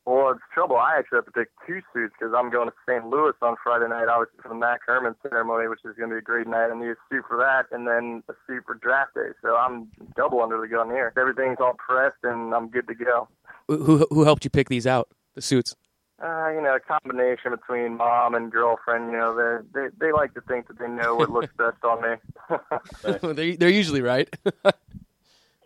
Well, 0.05 0.33
it's 0.33 0.41
trouble. 0.53 0.77
I 0.77 0.99
actually 0.99 1.19
have 1.19 1.27
to 1.27 1.31
pick 1.31 1.49
two 1.67 1.81
suits 1.95 2.15
because 2.19 2.35
I'm 2.37 2.51
going 2.51 2.69
to 2.69 2.75
St. 2.88 3.07
Louis 3.07 3.35
on 3.41 3.55
Friday 3.62 3.88
night, 3.88 4.09
obviously 4.09 4.38
for 4.43 4.49
the 4.49 4.57
Mac 4.57 4.81
Hermann 4.85 5.15
ceremony, 5.23 5.69
which 5.69 5.79
is 5.85 5.95
going 5.97 6.11
to 6.11 6.17
be 6.17 6.19
a 6.19 6.23
great 6.23 6.49
night. 6.49 6.71
I 6.71 6.79
need 6.79 6.91
a 6.91 6.97
suit 7.09 7.25
for 7.29 7.37
that, 7.38 7.67
and 7.71 7.87
then 7.87 8.25
a 8.29 8.35
suit 8.47 8.65
for 8.67 8.75
draft 8.75 9.15
day. 9.15 9.31
So 9.43 9.57
I'm 9.57 9.88
double 10.17 10.43
under 10.43 10.61
the 10.61 10.67
gun 10.67 10.91
here. 10.91 11.12
Everything's 11.17 11.59
all 11.61 11.75
pressed, 11.75 12.25
and 12.25 12.53
I'm 12.53 12.69
good 12.69 12.88
to 12.88 12.95
go. 12.95 13.29
Who 13.69 14.07
who 14.11 14.25
helped 14.25 14.45
you 14.45 14.51
pick 14.51 14.69
these 14.69 14.88
out? 14.88 15.09
The 15.35 15.43
suits. 15.43 15.77
Uh, 16.23 16.51
you 16.51 16.61
know, 16.61 16.77
a 16.77 16.81
combination 16.81 17.51
between 17.51 17.97
mom 17.97 18.35
and 18.35 18.51
girlfriend. 18.51 19.12
You 19.12 19.19
know, 19.19 19.37
they 19.37 19.81
they 19.81 19.88
they 20.01 20.12
like 20.12 20.35
to 20.35 20.41
think 20.43 20.67
that 20.69 20.79
they 20.81 20.88
know 20.88 21.15
what 21.15 21.31
looks 21.31 21.53
best 21.59 21.83
on 21.85 22.03
me. 22.03 23.33
they're 23.35 23.57
they're 23.57 23.69
usually 23.69 24.03
right. 24.03 24.29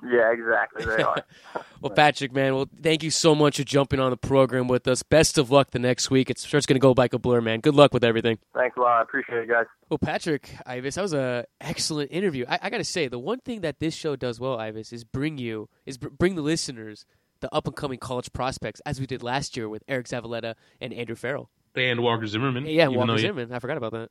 yeah, 0.05 0.33
exactly. 0.33 0.85
They 0.85 1.03
are. 1.03 1.25
well, 1.81 1.93
Patrick, 1.93 2.33
man, 2.33 2.55
well, 2.55 2.69
thank 2.83 3.03
you 3.03 3.11
so 3.11 3.35
much 3.35 3.57
for 3.57 3.65
jumping 3.65 4.01
on 4.01 4.11
the 4.11 4.17
program 4.17 4.69
with 4.69 4.87
us. 4.87 5.03
Best 5.03 5.39
of 5.39 5.51
luck 5.51 5.71
the 5.71 5.79
next 5.79 6.11
week. 6.11 6.31
It's 6.31 6.45
sure 6.45 6.59
it's 6.59 6.67
going 6.67 6.77
to 6.77 6.81
go 6.81 6.95
like 6.97 7.15
a 7.15 7.19
blur, 7.19 7.41
man. 7.41 7.61
Good 7.61 7.75
luck 7.75 7.95
with 7.95 8.05
everything. 8.05 8.39
Thanks 8.55 8.77
a 8.77 8.81
lot. 8.81 8.99
I 8.99 9.03
appreciate 9.03 9.39
it, 9.39 9.49
guys. 9.49 9.67
Well, 9.89 9.99
Patrick, 9.99 10.51
Ives, 10.67 10.97
that 10.97 11.03
was 11.03 11.15
a 11.15 11.47
excellent 11.61 12.13
interview. 12.13 12.45
I, 12.49 12.59
I 12.63 12.71
got 12.71 12.79
to 12.79 12.85
say, 12.85 13.09
the 13.09 13.19
one 13.19 13.41
thing 13.41 13.63
that 13.63 13.81
this 13.81 13.95
show 13.95 14.17
does 14.17 14.39
well, 14.39 14.59
Ives, 14.59 14.93
is 14.93 15.05
bring 15.05 15.39
you 15.39 15.69
is 15.87 15.99
br- 15.99 16.09
bring 16.09 16.35
the 16.35 16.43
listeners 16.43 17.07
the 17.41 17.55
up 17.55 17.67
and 17.67 17.77
coming 17.77 17.99
college 17.99 18.33
prospects, 18.33 18.81
as 18.87 19.01
we 19.01 19.07
did 19.07 19.23
last 19.23 19.57
year 19.57 19.69
with 19.69 19.87
Eriq 19.87 20.09
Zavaleta 20.09 20.55
and 20.81 20.93
Andrew 20.93 21.17
Farrell. 21.17 21.51
And 21.75 22.01
Walker 22.01 22.27
Zimmerman. 22.27 22.67
Yeah, 22.67 22.89
Walker 22.89 23.19
Zimmerman. 23.19 23.53
I 23.53 23.59
forgot 23.59 23.77
about 23.77 23.93
that. 23.93 24.11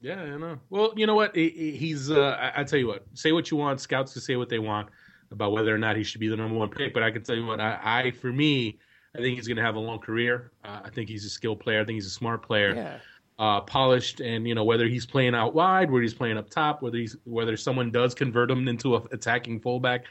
Yeah, 0.00 0.20
I 0.20 0.36
know. 0.36 0.58
Well, 0.70 0.92
you 0.96 1.06
know 1.06 1.16
what? 1.16 1.34
He's. 1.34 2.10
Uh, 2.10 2.38
I, 2.40 2.60
I 2.60 2.64
tell 2.64 2.78
you 2.78 2.86
what. 2.86 3.04
Say 3.14 3.32
what 3.32 3.50
you 3.50 3.56
want. 3.56 3.80
Scouts 3.80 4.12
can 4.12 4.22
say 4.22 4.36
what 4.36 4.48
they 4.48 4.60
want 4.60 4.88
about 5.32 5.52
whether 5.52 5.74
or 5.74 5.78
not 5.78 5.96
he 5.96 6.02
should 6.02 6.20
be 6.20 6.28
the 6.28 6.36
number 6.36 6.56
one 6.56 6.68
pick. 6.68 6.94
But 6.94 7.02
I 7.02 7.10
can 7.10 7.22
tell 7.22 7.36
you 7.36 7.46
what. 7.46 7.60
I, 7.60 7.78
I 7.82 8.10
for 8.10 8.32
me, 8.32 8.78
I 9.14 9.18
think 9.18 9.36
he's 9.36 9.46
going 9.46 9.56
to 9.56 9.62
have 9.62 9.76
a 9.76 9.80
long 9.80 9.98
career. 9.98 10.52
Uh, 10.64 10.80
I 10.84 10.90
think 10.90 11.08
he's 11.08 11.24
a 11.24 11.30
skilled 11.30 11.60
player. 11.60 11.80
I 11.80 11.84
think 11.84 11.96
he's 11.96 12.06
a 12.06 12.10
smart 12.10 12.42
player. 12.42 12.74
Yeah. 12.74 12.98
Uh, 13.38 13.58
polished, 13.62 14.20
and 14.20 14.46
you 14.46 14.54
know 14.54 14.64
whether 14.64 14.86
he's 14.86 15.06
playing 15.06 15.34
out 15.34 15.54
wide, 15.54 15.90
whether 15.90 16.02
he's 16.02 16.12
playing 16.12 16.36
up 16.36 16.50
top, 16.50 16.82
whether 16.82 16.98
he's 16.98 17.16
whether 17.24 17.56
someone 17.56 17.90
does 17.90 18.14
convert 18.14 18.50
him 18.50 18.68
into 18.68 18.96
an 18.96 19.02
attacking 19.12 19.58
fullback, 19.60 20.04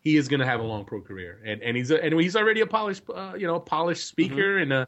he 0.00 0.18
is 0.18 0.28
going 0.28 0.40
to 0.40 0.44
have 0.44 0.60
a 0.60 0.62
long 0.62 0.84
pro 0.84 1.00
career, 1.00 1.40
and 1.46 1.62
and 1.62 1.78
he's 1.78 1.90
a, 1.90 2.04
and 2.04 2.20
he's 2.20 2.36
already 2.36 2.60
a 2.60 2.66
polished, 2.66 3.04
uh, 3.14 3.32
you 3.38 3.46
know, 3.46 3.58
polished 3.58 4.06
speaker, 4.06 4.58
mm-hmm. 4.58 4.70
and 4.70 4.72
uh, 4.74 4.86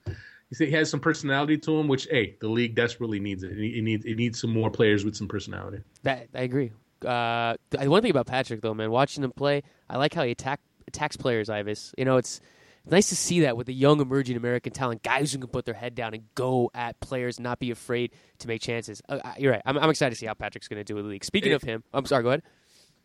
he 0.59 0.71
has 0.73 0.91
some 0.91 1.01
personality 1.01 1.57
to 1.57 1.79
him, 1.79 1.89
which 1.89 2.07
hey, 2.11 2.37
the 2.39 2.49
league 2.49 2.75
desperately 2.75 3.19
needs 3.19 3.43
it. 3.43 3.53
It 3.53 3.83
needs 3.83 4.05
it 4.05 4.17
needs 4.17 4.41
some 4.41 4.53
more 4.53 4.71
players 4.71 5.03
with 5.03 5.17
some 5.17 5.27
personality. 5.27 5.79
That 6.03 6.29
I 6.35 6.43
agree. 6.43 6.73
Uh, 7.07 7.57
one 7.73 8.03
thing 8.03 8.11
about 8.11 8.27
Patrick 8.27 8.61
though, 8.61 8.75
man, 8.75 8.91
watching 8.91 9.25
him 9.25 9.33
play, 9.33 9.63
I 9.89 9.97
like 9.99 10.15
how 10.15 10.25
he 10.25 10.33
attack 10.33 10.61
attacks 10.89 11.17
players. 11.17 11.49
Ives, 11.49 11.95
you 11.97 12.05
know, 12.05 12.17
it's 12.17 12.41
nice 12.85 13.09
to 13.09 13.17
see 13.17 13.41
that 13.41 13.57
with 13.57 13.69
a 13.69 13.73
young 13.73 14.01
emerging 14.01 14.37
American 14.37 14.73
talent, 14.73 15.03
guys 15.03 15.33
who 15.33 15.39
can 15.39 15.49
put 15.49 15.65
their 15.65 15.75
head 15.75 15.95
down 15.95 16.15
and 16.15 16.25
go 16.35 16.71
at 16.75 16.99
players, 17.01 17.41
not 17.41 17.59
be 17.59 17.71
afraid 17.71 18.13
to 18.39 18.49
make 18.49 18.63
chances. 18.63 19.03
Uh, 19.09 19.19
you're 19.39 19.53
right. 19.53 19.63
I'm, 19.65 19.79
I'm, 19.79 19.91
excited 19.91 20.11
to 20.11 20.17
see 20.17 20.27
how 20.27 20.35
Patrick's 20.35 20.69
going 20.69 20.81
to 20.81 20.85
do 20.85 20.95
with 20.95 21.05
the 21.05 21.11
league. 21.11 21.25
Speaking 21.25 21.53
of 21.53 21.63
him, 21.63 21.83
I'm 21.93 22.07
sorry. 22.07 22.23
Go 22.23 22.31
ahead. 22.31 22.43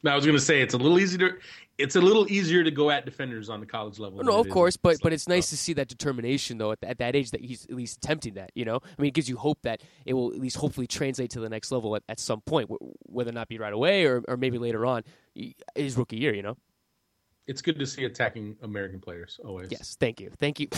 I 0.06 0.16
was 0.16 0.26
going 0.26 0.38
to 0.38 0.44
say 0.44 0.62
it's 0.62 0.74
a 0.74 0.78
little 0.78 1.00
easier. 1.00 1.40
It's 1.78 1.96
a 1.96 2.02
little 2.02 2.32
easier 2.32 2.64
to 2.64 2.72
go 2.72 2.90
at 2.90 3.06
defenders 3.06 3.50
on 3.50 3.60
the 3.60 3.66
college 3.66 4.00
level. 4.00 4.24
No, 4.24 4.40
of 4.40 4.50
course, 4.50 4.78
but 4.78 4.98
but 5.02 5.14
it's 5.14 5.28
nice 5.28 5.50
to 5.50 5.58
see 5.58 5.74
that 5.74 5.88
determination 5.88 6.58
though 6.58 6.72
at, 6.72 6.80
at, 6.84 6.98
that 7.00 7.16
age 7.16 7.32
that 7.32 7.42
he's 7.42 7.66
at 7.66 7.76
least 7.76 7.98
attempting 7.98 8.36
that. 8.36 8.52
You 8.56 8.66
know, 8.66 8.78
I 8.84 9.02
mean, 9.02 9.10
it 9.10 9.14
gives 9.14 9.30
you 9.30 9.38
hope 9.38 9.60
that 9.64 9.82
it 10.06 10.14
will 10.14 10.34
at 10.34 10.40
least 10.40 10.58
hopefully 10.58 10.88
translate 10.88 11.32
to 11.32 11.40
the 11.40 11.50
next 11.50 11.72
level 11.72 11.96
at, 11.96 12.04
at 12.10 12.20
some 12.20 12.42
point, 12.42 12.70
whether 13.04 13.30
or 13.30 13.34
not 13.34 13.48
be 13.48 13.58
right 13.58 13.74
away 13.74 14.06
or 14.06 14.24
or 14.28 14.38
maybe 14.38 14.58
later 14.58 14.86
on, 14.86 15.04
his 15.76 15.98
rookie 15.98 16.18
year. 16.18 16.34
You 16.34 16.44
know, 16.44 16.58
it's 17.48 17.62
good 17.62 17.78
to 17.80 17.86
see 17.86 18.06
attacking 18.06 18.58
American 18.62 19.00
players 19.00 19.40
always. 19.44 19.72
Yes, 19.72 19.98
thank 20.00 20.20
you, 20.20 20.32
thank 20.38 20.60
you. 20.60 20.68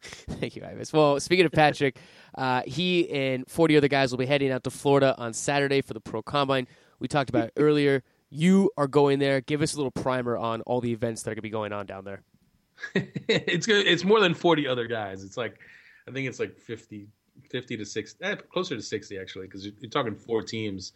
Thank 0.00 0.54
you, 0.56 0.64
Ives. 0.64 0.92
Well, 0.92 1.18
speaking 1.18 1.44
of 1.44 1.52
Patrick, 1.52 1.98
uh, 2.36 2.62
he 2.64 3.10
and 3.10 3.44
40 3.48 3.76
other 3.76 3.88
guys 3.88 4.10
will 4.10 4.18
be 4.18 4.26
heading 4.26 4.52
out 4.52 4.62
to 4.64 4.70
Florida 4.70 5.14
on 5.18 5.32
Saturday 5.32 5.80
for 5.80 5.92
the 5.92 6.00
Pro 6.00 6.22
Combine. 6.22 6.68
We 6.98 7.08
talked 7.08 7.30
about 7.30 7.48
it 7.48 7.52
earlier. 7.56 8.02
You 8.30 8.70
are 8.76 8.86
going 8.86 9.18
there. 9.18 9.40
Give 9.40 9.62
us 9.62 9.74
a 9.74 9.76
little 9.76 9.90
primer 9.90 10.36
on 10.36 10.60
all 10.62 10.80
the 10.80 10.92
events 10.92 11.22
that 11.22 11.30
are 11.30 11.34
going 11.34 11.38
to 11.38 11.42
be 11.42 11.50
going 11.50 11.72
on 11.72 11.86
down 11.86 12.04
there. 12.04 12.22
it's 12.94 13.66
good. 13.66 13.86
It's 13.86 14.04
more 14.04 14.20
than 14.20 14.34
40 14.34 14.66
other 14.66 14.86
guys. 14.86 15.24
It's 15.24 15.36
like, 15.36 15.58
I 16.06 16.12
think 16.12 16.28
it's 16.28 16.38
like 16.38 16.56
50, 16.56 17.08
50 17.50 17.76
to 17.76 17.84
60, 17.84 18.24
eh, 18.24 18.36
closer 18.52 18.76
to 18.76 18.82
60 18.82 19.18
actually, 19.18 19.46
because 19.46 19.64
you're, 19.64 19.74
you're, 19.80 19.90
talking 19.90 20.14
four 20.14 20.42
teams, 20.42 20.92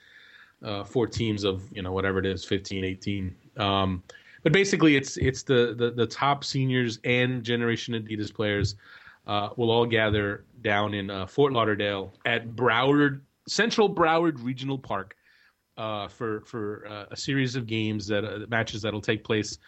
uh, 0.63 0.85
four 0.85 1.07
teams 1.07 1.45
of, 1.45 1.65
you 1.73 1.83
know, 1.83 1.93
whatever 1.93 2.19
it 2.19 2.27
is, 2.27 2.45
15, 2.45 2.85
18. 2.85 3.35
Um, 3.57 4.03
but 4.43 4.53
basically, 4.53 4.97
it's 4.97 5.17
it's 5.19 5.45
the, 5.45 5.75
the, 5.77 5.93
the 5.93 6.07
top 6.07 6.45
seniors 6.45 6.99
and 7.05 7.45
Generation 7.45 7.95
Adidas 7.95 8.33
players 8.35 8.75
uh, 9.27 9.51
will 9.57 9.71
all 9.71 9.87
gather 9.87 10.45
down 10.63 10.95
in 10.95 11.11
uh, 11.11 11.27
Fort 11.27 11.53
Lauderdale 11.53 12.13
at 12.25 12.57
Broward 12.57 13.21
Central 13.47 13.93
Broward 13.93 14.43
Regional 14.43 14.79
Park 14.79 15.17
uh, 15.77 16.09
for 16.09 16.41
for 16.43 16.87
uh, 16.89 17.05
a 17.11 17.17
series 17.17 17.57
of 17.57 17.67
games 17.67 18.07
that 18.07 18.25
uh, 18.25 18.47
matches 18.49 18.83
that'll 18.83 19.01
take 19.01 19.25
place 19.25 19.59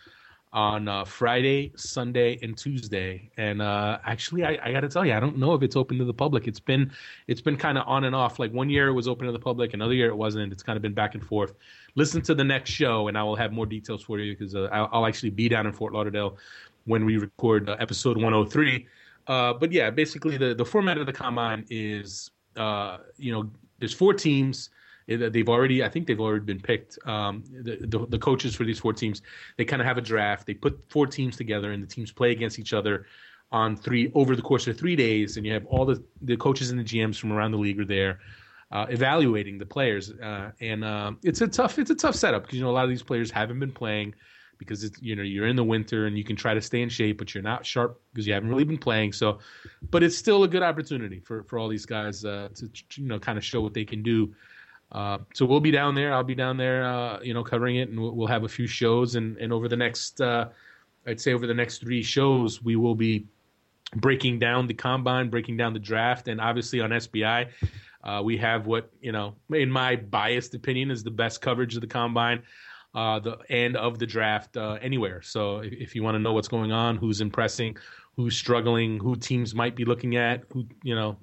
on 0.55 0.87
uh, 0.87 1.05
Friday, 1.05 1.73
Sunday, 1.75 2.39
and 2.41 2.57
Tuesday. 2.57 3.29
And 3.37 3.61
uh, 3.61 3.99
actually, 4.05 4.45
I, 4.45 4.57
I 4.63 4.73
got 4.73 4.81
to 4.81 4.89
tell 4.89 5.05
you, 5.05 5.13
I 5.13 5.19
don't 5.19 5.37
know 5.37 5.53
if 5.55 5.63
it's 5.63 5.75
open 5.75 5.99
to 5.99 6.05
the 6.05 6.15
public. 6.15 6.47
It's 6.47 6.61
been 6.61 6.93
it's 7.27 7.41
been 7.41 7.57
kind 7.57 7.77
of 7.77 7.85
on 7.89 8.05
and 8.05 8.15
off. 8.15 8.39
Like 8.39 8.53
one 8.53 8.71
year 8.71 8.89
it 8.89 8.93
was 8.93 9.09
open 9.09 9.27
to 9.27 9.33
the 9.33 9.39
public, 9.39 9.75
another 9.75 9.95
year 9.95 10.09
it 10.09 10.17
wasn't. 10.17 10.53
It's 10.53 10.63
kind 10.63 10.77
of 10.77 10.83
been 10.83 10.95
back 10.95 11.15
and 11.15 11.25
forth. 11.25 11.55
Listen 11.97 12.23
to 12.23 12.35
the 12.35 12.45
next 12.45 12.71
show, 12.71 13.09
and 13.09 13.19
I 13.19 13.23
will 13.25 13.37
have 13.37 13.53
more 13.53 13.67
details 13.67 14.03
for 14.03 14.19
you 14.21 14.37
because 14.37 14.55
uh, 14.55 14.69
I'll, 14.73 14.89
I'll, 14.93 15.07
actually 15.07 15.31
be 15.31 15.49
down 15.49 15.67
in 15.67 15.73
Fort 15.73 15.93
Lauderdale 15.93 16.39
when 16.87 17.05
we 17.05 17.17
record 17.17 17.69
episode 17.69 18.17
103. 18.17 18.87
Uh, 19.27 19.55
but 19.55 19.73
yeah, 19.73 19.91
basically 19.91 20.37
the 20.37 20.55
the 20.55 20.65
format 20.65 20.99
of 20.99 21.07
the 21.07 21.13
combine 21.13 21.65
is 21.69 22.31
uh, 22.57 22.99
you 23.17 23.33
know 23.33 23.51
there's 23.81 23.95
four 23.95 24.15
teams 24.15 24.71
they've 25.07 25.49
already 25.49 25.85
i 25.85 25.89
think 25.89 26.07
they've 26.07 26.21
already 26.21 26.45
been 26.45 26.61
picked. 26.61 26.99
Um, 27.07 27.45
the, 27.51 27.77
the, 27.81 28.07
the, 28.07 28.19
coaches 28.19 28.55
for 28.55 28.65
these 28.65 28.79
four 28.79 28.93
teams 28.93 29.23
they 29.57 29.65
kind 29.65 29.83
of 29.83 29.87
have 29.87 29.99
a 29.99 30.01
draft. 30.01 30.47
They 30.47 30.55
put 30.55 30.81
four 30.89 31.07
teams 31.07 31.37
together 31.37 31.73
and 31.73 31.83
the 31.83 31.87
teams 31.87 32.11
play 32.11 32.31
against 32.31 32.59
each 32.59 32.73
other 32.73 33.07
on 33.53 33.77
three 33.77 34.11
over 34.15 34.35
the 34.35 34.43
course 34.43 34.67
of 34.67 34.79
three 34.79 34.97
days 34.97 35.37
and 35.37 35.47
you 35.47 35.53
have 35.53 35.67
all 35.67 35.85
the, 35.85 36.03
the 36.23 36.37
coaches 36.37 36.71
and 36.71 36.81
the 36.81 36.85
gms 36.85 37.19
from 37.19 37.33
around 37.33 37.53
the 37.53 37.59
league 37.59 37.79
are 37.79 37.85
there 37.85 38.19
uh, 38.73 38.87
evaluating 38.89 39.59
the 39.59 39.67
players 39.67 40.11
uh, 40.11 40.51
and 40.61 40.83
uh, 40.83 41.13
it's 41.23 41.41
a 41.41 41.47
tough 41.47 41.79
it's 41.79 41.91
a 41.91 41.95
tough 41.95 42.15
setup 42.15 42.43
because 42.43 42.59
you 42.59 42.65
know 42.65 42.71
a 42.71 42.73
lot 42.73 42.85
of 42.85 42.91
these 42.91 43.03
players 43.03 43.31
haven't 43.31 43.61
been 43.61 43.71
playing 43.71 44.15
because 44.59 44.85
it's 44.85 45.01
you 45.03 45.15
know 45.17 45.23
you're 45.23 45.47
in 45.47 45.57
the 45.57 45.65
winter 45.65 46.07
and 46.07 46.17
you 46.17 46.25
can 46.25 46.37
try 46.37 46.55
to 46.55 46.61
stay 46.61 46.83
in 46.83 46.89
shape 46.89 47.19
but 47.19 47.35
you're 47.35 47.43
not 47.43 47.65
sharp 47.65 48.01
because 48.13 48.27
you 48.27 48.33
haven't 48.33 48.49
really 48.49 48.65
been 48.65 48.79
playing. 48.79 49.13
So 49.13 49.39
but 49.91 50.03
it's 50.03 50.17
still 50.17 50.45
a 50.45 50.49
good 50.49 50.63
opportunity 50.63 51.21
for 51.21 51.45
for 51.45 51.59
all 51.59 51.69
these 51.69 51.87
guys 51.87 52.25
uh, 52.25 52.49
to 52.55 52.71
you 52.95 53.07
know 53.07 53.19
kind 53.19 53.39
of 53.39 53.45
show 53.45 53.61
what 53.61 53.75
they 53.75 53.85
can 53.85 54.03
do 54.03 54.35
uh, 54.95 55.19
so 55.35 55.45
we'll 55.45 55.61
be 55.61 55.73
down 55.73 55.97
there. 55.97 56.15
I'll 56.15 56.23
be 56.23 56.37
down 56.37 56.57
there, 56.57 56.85
uh, 56.85 57.19
you 57.21 57.35
know, 57.35 57.43
covering 57.43 57.77
it, 57.77 57.89
and 57.89 57.99
we'll, 57.99 58.13
we'll, 58.13 58.29
have 58.29 58.45
a 58.45 58.49
few 58.49 58.69
shows. 58.69 59.17
And, 59.17 59.37
and 59.39 59.53
over 59.53 59.69
the 59.69 59.77
next, 59.77 60.21
uh, 60.21 60.49
I'd 61.05 61.21
say 61.21 61.33
over 61.35 61.49
the 61.49 61.55
next 61.55 61.79
three 61.79 62.03
shows, 62.03 62.63
we 62.63 62.77
will 62.77 62.95
be 62.95 63.27
breaking 63.97 64.39
down 64.39 64.69
the 64.69 64.75
combine, 64.75 65.31
breaking 65.31 65.57
down 65.57 65.73
the 65.73 65.81
draft, 65.81 66.29
and 66.29 66.41
obviously 66.41 66.81
on 66.81 66.91
SBI, 66.91 67.49
uh, 68.05 68.23
we 68.25 68.37
have 68.37 68.67
what 68.67 68.89
you 69.01 69.11
know, 69.11 69.35
in 69.53 69.69
my 69.69 69.97
biased 69.97 70.55
opinion, 70.55 70.93
is 70.93 71.03
the 71.03 71.11
best 71.11 71.41
coverage 71.41 71.75
of 71.75 71.81
the 71.81 71.89
combine. 71.89 72.43
Uh, 72.95 73.19
the 73.19 73.37
end 73.51 73.77
of 73.77 73.99
the 73.99 74.07
draft 74.07 74.57
anywhere. 74.57 75.21
So 75.21 75.59
if, 75.59 75.73
if 75.73 75.95
you 75.97 76.05
want 76.05 76.15
to 76.15 76.21
know 76.21 76.33
what's 76.33 76.47
going 76.47 76.71
on, 76.71 76.95
who's 76.97 77.21
impressing, 77.21 77.77
who's 78.15 78.37
struggling, 78.37 79.01
who 79.01 79.17
teams 79.17 79.53
might 79.53 79.75
be 79.75 79.85
looking 79.85 80.15
at, 80.15 80.45
who 80.53 80.65
you 80.85 80.95
know, 80.95 81.17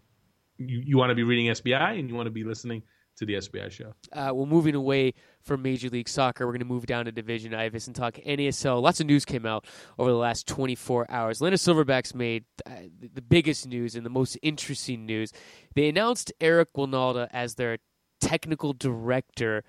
you, 0.58 0.84
you 0.86 0.98
want 0.98 1.12
to 1.12 1.16
be 1.16 1.24
reading 1.24 1.46
SBI 1.46 1.98
and 1.98 2.10
you 2.10 2.16
want 2.16 2.28
to 2.28 2.32
be 2.32 2.44
listening 2.44 2.84
to 3.18 3.26
the 3.26 3.36
SBI 3.36 3.72
show. 3.72 3.94
Uh, 4.12 4.32
well, 4.34 4.46
moving 4.46 4.76
away 4.76 5.14
from 5.42 5.62
Major 5.62 5.90
League 5.90 6.10
Soccer, 6.10 6.46
we're 6.46 6.54
going 6.54 6.60
to 6.60 6.66
move 6.66 6.86
down 6.86 7.06
to 7.06 7.12
Division 7.12 7.54
Ives 7.54 7.88
and 7.88 7.96
talk 7.96 8.16
NASL. 8.16 8.82
Lots 8.82 9.00
of 9.00 9.08
news 9.08 9.26
came 9.26 9.46
out 9.46 9.66
over 9.98 10.10
the 10.10 10.18
last 10.18 10.48
24 10.48 11.10
hours. 11.10 11.38
Atlanta 11.38 11.58
Silverbacks 11.58 12.16
made 12.16 12.46
uh, 12.66 12.72
the 13.14 13.22
biggest 13.22 13.68
news 13.68 13.96
and 13.96 14.06
the 14.06 14.10
most 14.10 14.38
interesting 14.42 15.06
news. 15.06 15.32
They 15.76 15.90
announced 15.90 16.32
Eric 16.40 16.74
Wynalda 16.74 17.28
as 17.32 17.56
their 17.56 17.78
technical 18.20 18.74
director 18.74 19.64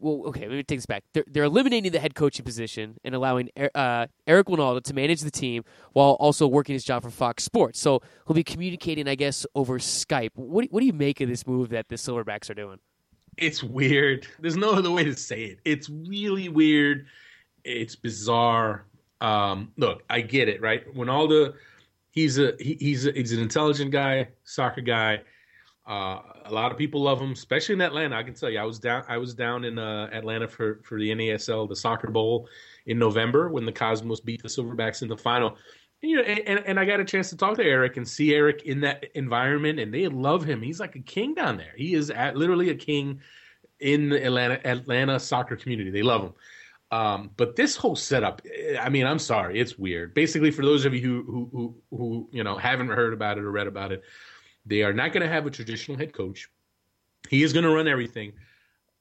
well, 0.00 0.28
okay, 0.28 0.42
let 0.42 0.50
me 0.50 0.62
take 0.62 0.78
this 0.78 0.86
back. 0.86 1.04
They're, 1.14 1.24
they're 1.26 1.44
eliminating 1.44 1.92
the 1.92 2.00
head 2.00 2.14
coaching 2.14 2.44
position 2.44 2.96
and 3.04 3.14
allowing 3.14 3.50
uh, 3.74 4.06
Eric 4.26 4.46
Wynalda 4.46 4.82
to 4.84 4.94
manage 4.94 5.20
the 5.20 5.30
team 5.30 5.64
while 5.92 6.12
also 6.12 6.46
working 6.46 6.74
his 6.74 6.84
job 6.84 7.02
for 7.02 7.10
Fox 7.10 7.44
Sports. 7.44 7.80
So 7.80 8.00
he'll 8.26 8.34
be 8.34 8.44
communicating, 8.44 9.08
I 9.08 9.14
guess, 9.14 9.46
over 9.54 9.78
Skype. 9.78 10.30
What, 10.34 10.66
what 10.70 10.80
do 10.80 10.86
you 10.86 10.92
make 10.92 11.20
of 11.20 11.28
this 11.28 11.46
move 11.46 11.70
that 11.70 11.88
the 11.88 11.96
Silverbacks 11.96 12.50
are 12.50 12.54
doing? 12.54 12.78
it's 13.36 13.62
weird. 13.62 14.26
There's 14.40 14.56
no 14.56 14.72
other 14.72 14.90
way 14.90 15.04
to 15.04 15.14
say 15.14 15.44
it. 15.44 15.58
It's 15.64 15.88
really 15.88 16.48
weird. 16.48 17.06
It's 17.64 17.96
bizarre. 17.96 18.86
Um, 19.20 19.72
look, 19.76 20.02
I 20.10 20.20
get 20.20 20.48
it, 20.48 20.60
right? 20.60 20.82
The 20.94 21.54
he's 22.10 22.38
a 22.38 22.54
he, 22.58 22.76
he's 22.78 23.06
a, 23.06 23.12
he's 23.12 23.32
an 23.32 23.40
intelligent 23.40 23.90
guy, 23.90 24.28
soccer 24.44 24.80
guy. 24.80 25.20
Uh, 25.86 26.20
a 26.44 26.52
lot 26.52 26.70
of 26.70 26.78
people 26.78 27.02
love 27.02 27.20
him, 27.20 27.32
especially 27.32 27.74
in 27.74 27.80
Atlanta. 27.80 28.16
I 28.16 28.22
can 28.22 28.34
tell 28.34 28.48
you, 28.48 28.58
I 28.58 28.64
was 28.64 28.78
down 28.78 29.04
I 29.08 29.18
was 29.18 29.34
down 29.34 29.64
in 29.64 29.78
uh, 29.78 30.08
Atlanta 30.12 30.46
for 30.46 30.80
for 30.84 30.98
the 30.98 31.10
NASL, 31.10 31.68
the 31.68 31.74
soccer 31.74 32.08
bowl 32.08 32.48
in 32.86 32.98
November 32.98 33.48
when 33.48 33.64
the 33.64 33.72
Cosmos 33.72 34.20
beat 34.20 34.42
the 34.42 34.48
Silverbacks 34.48 35.02
in 35.02 35.08
the 35.08 35.16
final. 35.16 35.56
And, 36.02 36.10
you 36.10 36.16
know, 36.16 36.22
and, 36.22 36.60
and 36.66 36.80
I 36.80 36.84
got 36.84 37.00
a 37.00 37.04
chance 37.04 37.30
to 37.30 37.36
talk 37.36 37.56
to 37.56 37.64
Eric 37.64 37.96
and 37.96 38.06
see 38.06 38.34
Eric 38.34 38.62
in 38.62 38.80
that 38.82 39.06
environment, 39.14 39.80
and 39.80 39.92
they 39.92 40.06
love 40.08 40.44
him. 40.44 40.62
He's 40.62 40.80
like 40.80 40.94
a 40.94 41.00
king 41.00 41.34
down 41.34 41.56
there. 41.56 41.72
He 41.76 41.94
is 41.94 42.10
at, 42.10 42.36
literally 42.36 42.70
a 42.70 42.74
king 42.74 43.20
in 43.80 44.08
the 44.08 44.24
Atlanta 44.24 44.60
Atlanta 44.64 45.18
soccer 45.18 45.56
community. 45.56 45.90
They 45.90 46.02
love 46.02 46.22
him. 46.22 46.32
Um, 46.92 47.30
but 47.36 47.56
this 47.56 47.74
whole 47.74 47.96
setup, 47.96 48.42
I 48.78 48.88
mean, 48.88 49.06
I'm 49.06 49.18
sorry, 49.18 49.58
it's 49.58 49.78
weird. 49.78 50.12
Basically, 50.14 50.50
for 50.50 50.62
those 50.62 50.84
of 50.84 50.94
you 50.94 51.00
who 51.00 51.22
who 51.24 51.48
who, 51.50 51.96
who 51.96 52.28
you 52.30 52.44
know 52.44 52.56
haven't 52.56 52.88
heard 52.88 53.14
about 53.14 53.38
it 53.38 53.44
or 53.44 53.50
read 53.50 53.66
about 53.66 53.92
it, 53.92 54.02
they 54.66 54.82
are 54.82 54.92
not 54.92 55.12
going 55.12 55.22
to 55.22 55.28
have 55.28 55.46
a 55.46 55.50
traditional 55.50 55.96
head 55.96 56.12
coach. 56.12 56.48
He 57.28 57.42
is 57.42 57.52
going 57.52 57.64
to 57.64 57.74
run 57.74 57.88
everything 57.88 58.32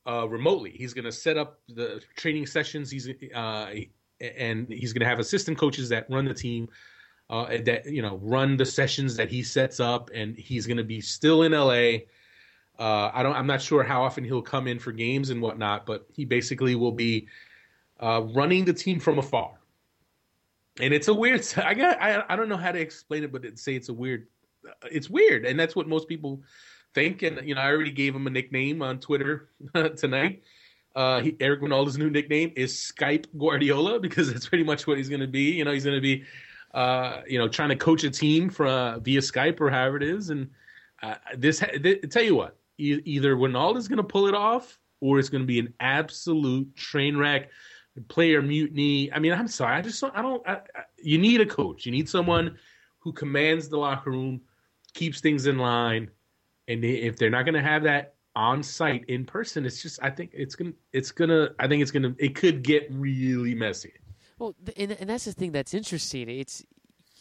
uh, 0.08 0.28
remotely. 0.28 0.72
He's 0.72 0.94
going 0.94 1.06
to 1.06 1.12
set 1.12 1.38
up 1.38 1.60
the 1.68 2.02
training 2.16 2.46
sessions. 2.46 2.90
He's 2.90 3.10
uh, 3.34 3.74
and 4.20 4.68
he's 4.70 4.94
going 4.94 5.02
to 5.02 5.08
have 5.08 5.20
assistant 5.20 5.58
coaches 5.58 5.90
that 5.90 6.10
run 6.10 6.26
the 6.26 6.34
team. 6.34 6.70
Uh, 7.30 7.60
that 7.64 7.86
you 7.86 8.02
know 8.02 8.18
run 8.22 8.58
the 8.58 8.66
sessions 8.66 9.16
that 9.16 9.30
he 9.30 9.42
sets 9.42 9.80
up, 9.80 10.10
and 10.14 10.36
he's 10.38 10.68
going 10.68 10.78
to 10.78 10.84
be 10.84 11.00
still 11.00 11.44
in 11.44 11.54
LA. 11.54 12.00
Uh, 12.78 13.10
I 13.14 13.24
don't. 13.24 13.36
I'm 13.36 13.48
not 13.48 13.62
sure 13.62 13.84
how 13.84 14.04
often 14.04 14.24
he'll 14.24 14.42
come 14.42 14.68
in 14.68 14.80
for 14.80 14.92
games 14.92 15.30
and 15.30 15.42
whatnot, 15.42 15.86
but 15.86 16.08
he 16.14 16.26
basically 16.26 16.76
will 16.76 16.92
be 16.92 17.28
uh, 18.02 18.24
running 18.34 18.66
the 18.66 18.74
team 18.74 19.00
from 19.00 19.18
afar. 19.18 19.52
And 20.82 20.94
it's 20.94 21.08
a 21.08 21.14
weird. 21.14 21.48
I 21.58 21.74
got. 21.74 22.02
I, 22.02 22.24
I 22.28 22.36
don't 22.36 22.50
know 22.50 22.58
how 22.58 22.72
to 22.72 22.80
explain 22.80 23.24
it, 23.24 23.32
but 23.32 23.46
it, 23.46 23.60
say 23.60 23.76
it's 23.76 23.90
a 23.90 23.94
weird. 23.94 24.28
It's 24.92 25.10
weird, 25.10 25.46
and 25.46 25.60
that's 25.60 25.76
what 25.76 25.88
most 25.88 26.08
people 26.08 26.42
think. 26.94 27.22
And 27.24 27.48
you 27.48 27.56
know, 27.56 27.62
I 27.62 27.72
already 27.72 27.92
gave 27.92 28.16
him 28.16 28.28
a 28.28 28.30
nickname 28.30 28.82
on 28.82 29.00
Twitter 29.00 29.50
tonight. 29.98 30.44
Uh, 30.96 31.22
he, 31.22 31.36
Eric 31.40 31.62
Wynalda's 31.62 31.98
new 31.98 32.10
nickname 32.10 32.52
is 32.56 32.74
Skype 32.74 33.26
Guardiola 33.38 34.00
because 34.00 34.32
that's 34.32 34.48
pretty 34.48 34.64
much 34.64 34.88
what 34.88 34.98
he's 34.98 35.10
going 35.10 35.22
to 35.22 35.28
be. 35.28 35.52
You 35.52 35.64
know, 35.64 35.72
he's 35.72 35.86
going 35.86 35.96
to 35.98 36.02
be, 36.02 36.26
uh, 36.74 37.22
you 37.28 37.40
know, 37.40 37.48
trying 37.48 37.70
to 37.70 37.76
coach 37.76 38.04
a 38.04 38.10
team 38.10 38.50
for 38.50 38.68
uh, 38.68 39.00
via 39.00 39.22
Skype 39.22 39.62
or 39.62 39.70
however 39.70 39.98
it 39.98 40.04
is. 40.04 40.30
And 40.30 40.50
uh, 41.02 41.16
this, 41.38 41.60
th- 41.60 42.10
tell 42.10 42.24
you 42.24 42.36
what, 42.36 42.58
e- 42.78 43.02
either 43.06 43.36
Wynalda's 43.36 43.88
going 43.88 43.98
to 43.98 44.04
pull 44.04 44.28
it 44.28 44.36
off 44.36 44.80
or 45.00 45.18
it's 45.18 45.30
going 45.30 45.44
to 45.44 45.48
be 45.48 45.60
an 45.60 45.74
absolute 45.80 46.76
train 46.76 47.16
wreck, 47.16 47.50
player 48.08 48.42
mutiny. 48.42 49.12
I 49.14 49.20
mean, 49.20 49.34
I'm 49.34 49.48
sorry, 49.48 49.76
I 49.78 49.82
just 49.82 50.00
don't. 50.02 50.16
I 50.16 50.22
don't. 50.22 50.48
I, 50.48 50.54
I, 50.54 50.84
you 51.02 51.18
need 51.18 51.42
a 51.42 51.46
coach. 51.46 51.86
You 51.86 51.92
need 51.92 52.08
someone 52.08 52.58
who 53.00 53.12
commands 53.12 53.68
the 53.68 53.78
locker 53.78 54.12
room, 54.12 54.42
keeps 54.94 55.22
things 55.22 55.46
in 55.46 55.58
line 55.58 56.10
and 56.68 56.86
if 56.86 57.18
they're 57.18 57.30
not 57.30 57.44
going 57.44 57.56
to 57.56 57.62
have 57.62 57.84
that 57.84 58.16
on 58.36 58.64
site 58.64 59.04
in 59.08 59.26
person, 59.26 59.66
it's 59.66 59.82
just 59.82 60.00
I 60.02 60.10
think 60.10 60.32
it's 60.34 60.56
gonna 60.56 60.72
it's 60.94 61.12
gonna 61.12 61.50
I 61.60 61.68
think 61.68 61.82
it's 61.82 61.92
gonna 61.92 62.16
it 62.18 62.36
could 62.36 62.64
get 62.64 62.88
really 62.90 63.54
messy. 63.54 63.94
Well, 64.40 64.56
and 64.78 64.92
and 64.94 65.10
that's 65.10 65.26
the 65.26 65.34
thing 65.34 65.52
that's 65.52 65.74
interesting. 65.74 66.30
It's 66.30 66.64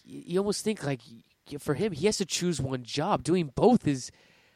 you 0.04 0.38
almost 0.38 0.64
think 0.64 0.84
like 0.84 1.00
for 1.58 1.74
him, 1.74 1.92
he 1.92 2.06
has 2.06 2.18
to 2.18 2.24
choose 2.24 2.60
one 2.60 2.84
job. 2.84 3.24
Doing 3.24 3.50
both 3.54 3.86
is. 3.86 4.10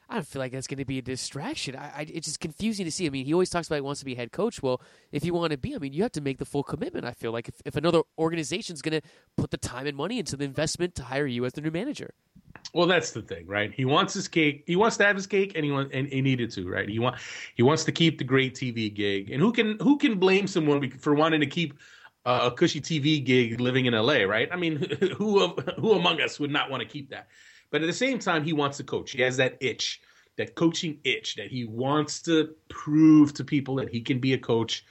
I 0.07 0.17
don't 0.17 0.27
feel 0.27 0.41
like 0.41 0.53
that's 0.53 0.67
going 0.67 0.79
to 0.79 0.85
be 0.85 0.99
a 0.99 1.03
distraction. 1.03 1.75
I, 1.75 1.87
I, 1.97 2.07
it's 2.13 2.27
just 2.27 2.39
confusing 2.39 2.85
to 2.85 2.93
see. 2.93 3.07
I 3.07 3.09
mean, 3.09 3.25
he 3.25 3.33
always 3.33 3.49
talks 3.49 3.69
about 3.69 3.77
he 3.77 3.81
wants 3.81 4.01
to 4.01 4.05
be 4.05 4.15
head 4.15 4.33
coach. 4.33 4.63
Well, 4.63 4.83
if 5.13 5.25
you 5.25 5.33
want 5.33 5.53
to 5.53 5.57
be, 5.57 5.75
I 5.75 5.79
mean, 5.79 5.95
you 5.95 6.03
have 6.03 6.13
to 6.13 6.21
make 6.21 6.37
the 6.37 6.45
full 6.45 6.63
commitment. 6.63 7.07
I 7.07 7.13
feel 7.13 7.33
like 7.33 7.49
if, 7.49 7.55
if 7.65 7.75
another 7.75 8.03
organization 8.19 8.75
is 8.75 8.83
going 8.83 9.01
to 9.01 9.09
put 9.39 9.51
the 9.51 9.57
time 9.57 9.87
and 9.87 9.97
money 9.97 10.19
into 10.19 10.37
the 10.37 10.45
investment 10.45 10.95
to 10.97 11.05
hire 11.05 11.27
you 11.27 11.47
as 11.47 11.55
the 11.55 11.63
new 11.63 11.71
manager. 11.71 12.13
Well, 12.73 12.89
that's 12.89 13.13
the 13.13 13.23
thing, 13.23 13.47
right? 13.47 13.73
He 13.73 13.85
wants 13.85 14.15
his 14.15 14.27
cake. 14.27 14.65
He 14.67 14.75
wants 14.75 14.97
to 14.97 15.05
have 15.05 15.15
his 15.15 15.29
cake, 15.29 15.53
and 15.55 15.65
he 15.65 15.71
want, 15.71 15.93
and 15.93 16.09
he 16.09 16.21
needed 16.21 16.51
to, 16.53 16.69
right? 16.69 16.89
He 16.89 16.99
want 16.99 17.17
he 17.55 17.63
wants 17.63 17.85
to 17.85 17.93
keep 17.93 18.19
the 18.19 18.25
great 18.25 18.55
TV 18.55 18.93
gig, 18.93 19.31
and 19.31 19.41
who 19.41 19.53
can 19.53 19.79
who 19.81 19.97
can 19.97 20.19
blame 20.19 20.47
someone 20.47 20.91
for 20.99 21.15
wanting 21.15 21.41
to 21.41 21.47
keep 21.47 21.75
uh, 22.27 22.51
a 22.53 22.57
cushy 22.57 22.81
TV 22.81 23.25
gig 23.25 23.61
living 23.61 23.87
in 23.87 23.95
LA, 23.95 24.23
right? 24.23 24.49
I 24.51 24.57
mean, 24.57 24.77
who 25.17 25.47
who 25.79 25.93
among 25.93 26.21
us 26.21 26.41
would 26.41 26.51
not 26.51 26.71
want 26.71 26.83
to 26.83 26.89
keep 26.89 27.11
that? 27.11 27.29
But 27.71 27.83
at 27.83 27.87
the 27.87 27.93
same 27.93 28.19
time, 28.19 28.45
he 28.45 28.53
wants 28.53 28.77
to 28.79 28.85
coach. 28.85 29.13
He 29.13 29.23
has 29.23 29.37
that 29.37 29.57
itch, 29.61 30.01
that 30.37 30.55
coaching 30.55 30.99
itch, 31.05 31.37
that 31.37 31.49
he 31.49 31.65
wants 31.65 32.23
to 32.23 32.55
prove 32.69 33.35
to 33.35 33.45
people 33.45 33.77
that 33.77 33.89
he 33.89 34.01
can 34.01 34.19
be 34.19 34.33
a 34.33 34.39
coach 34.39 34.85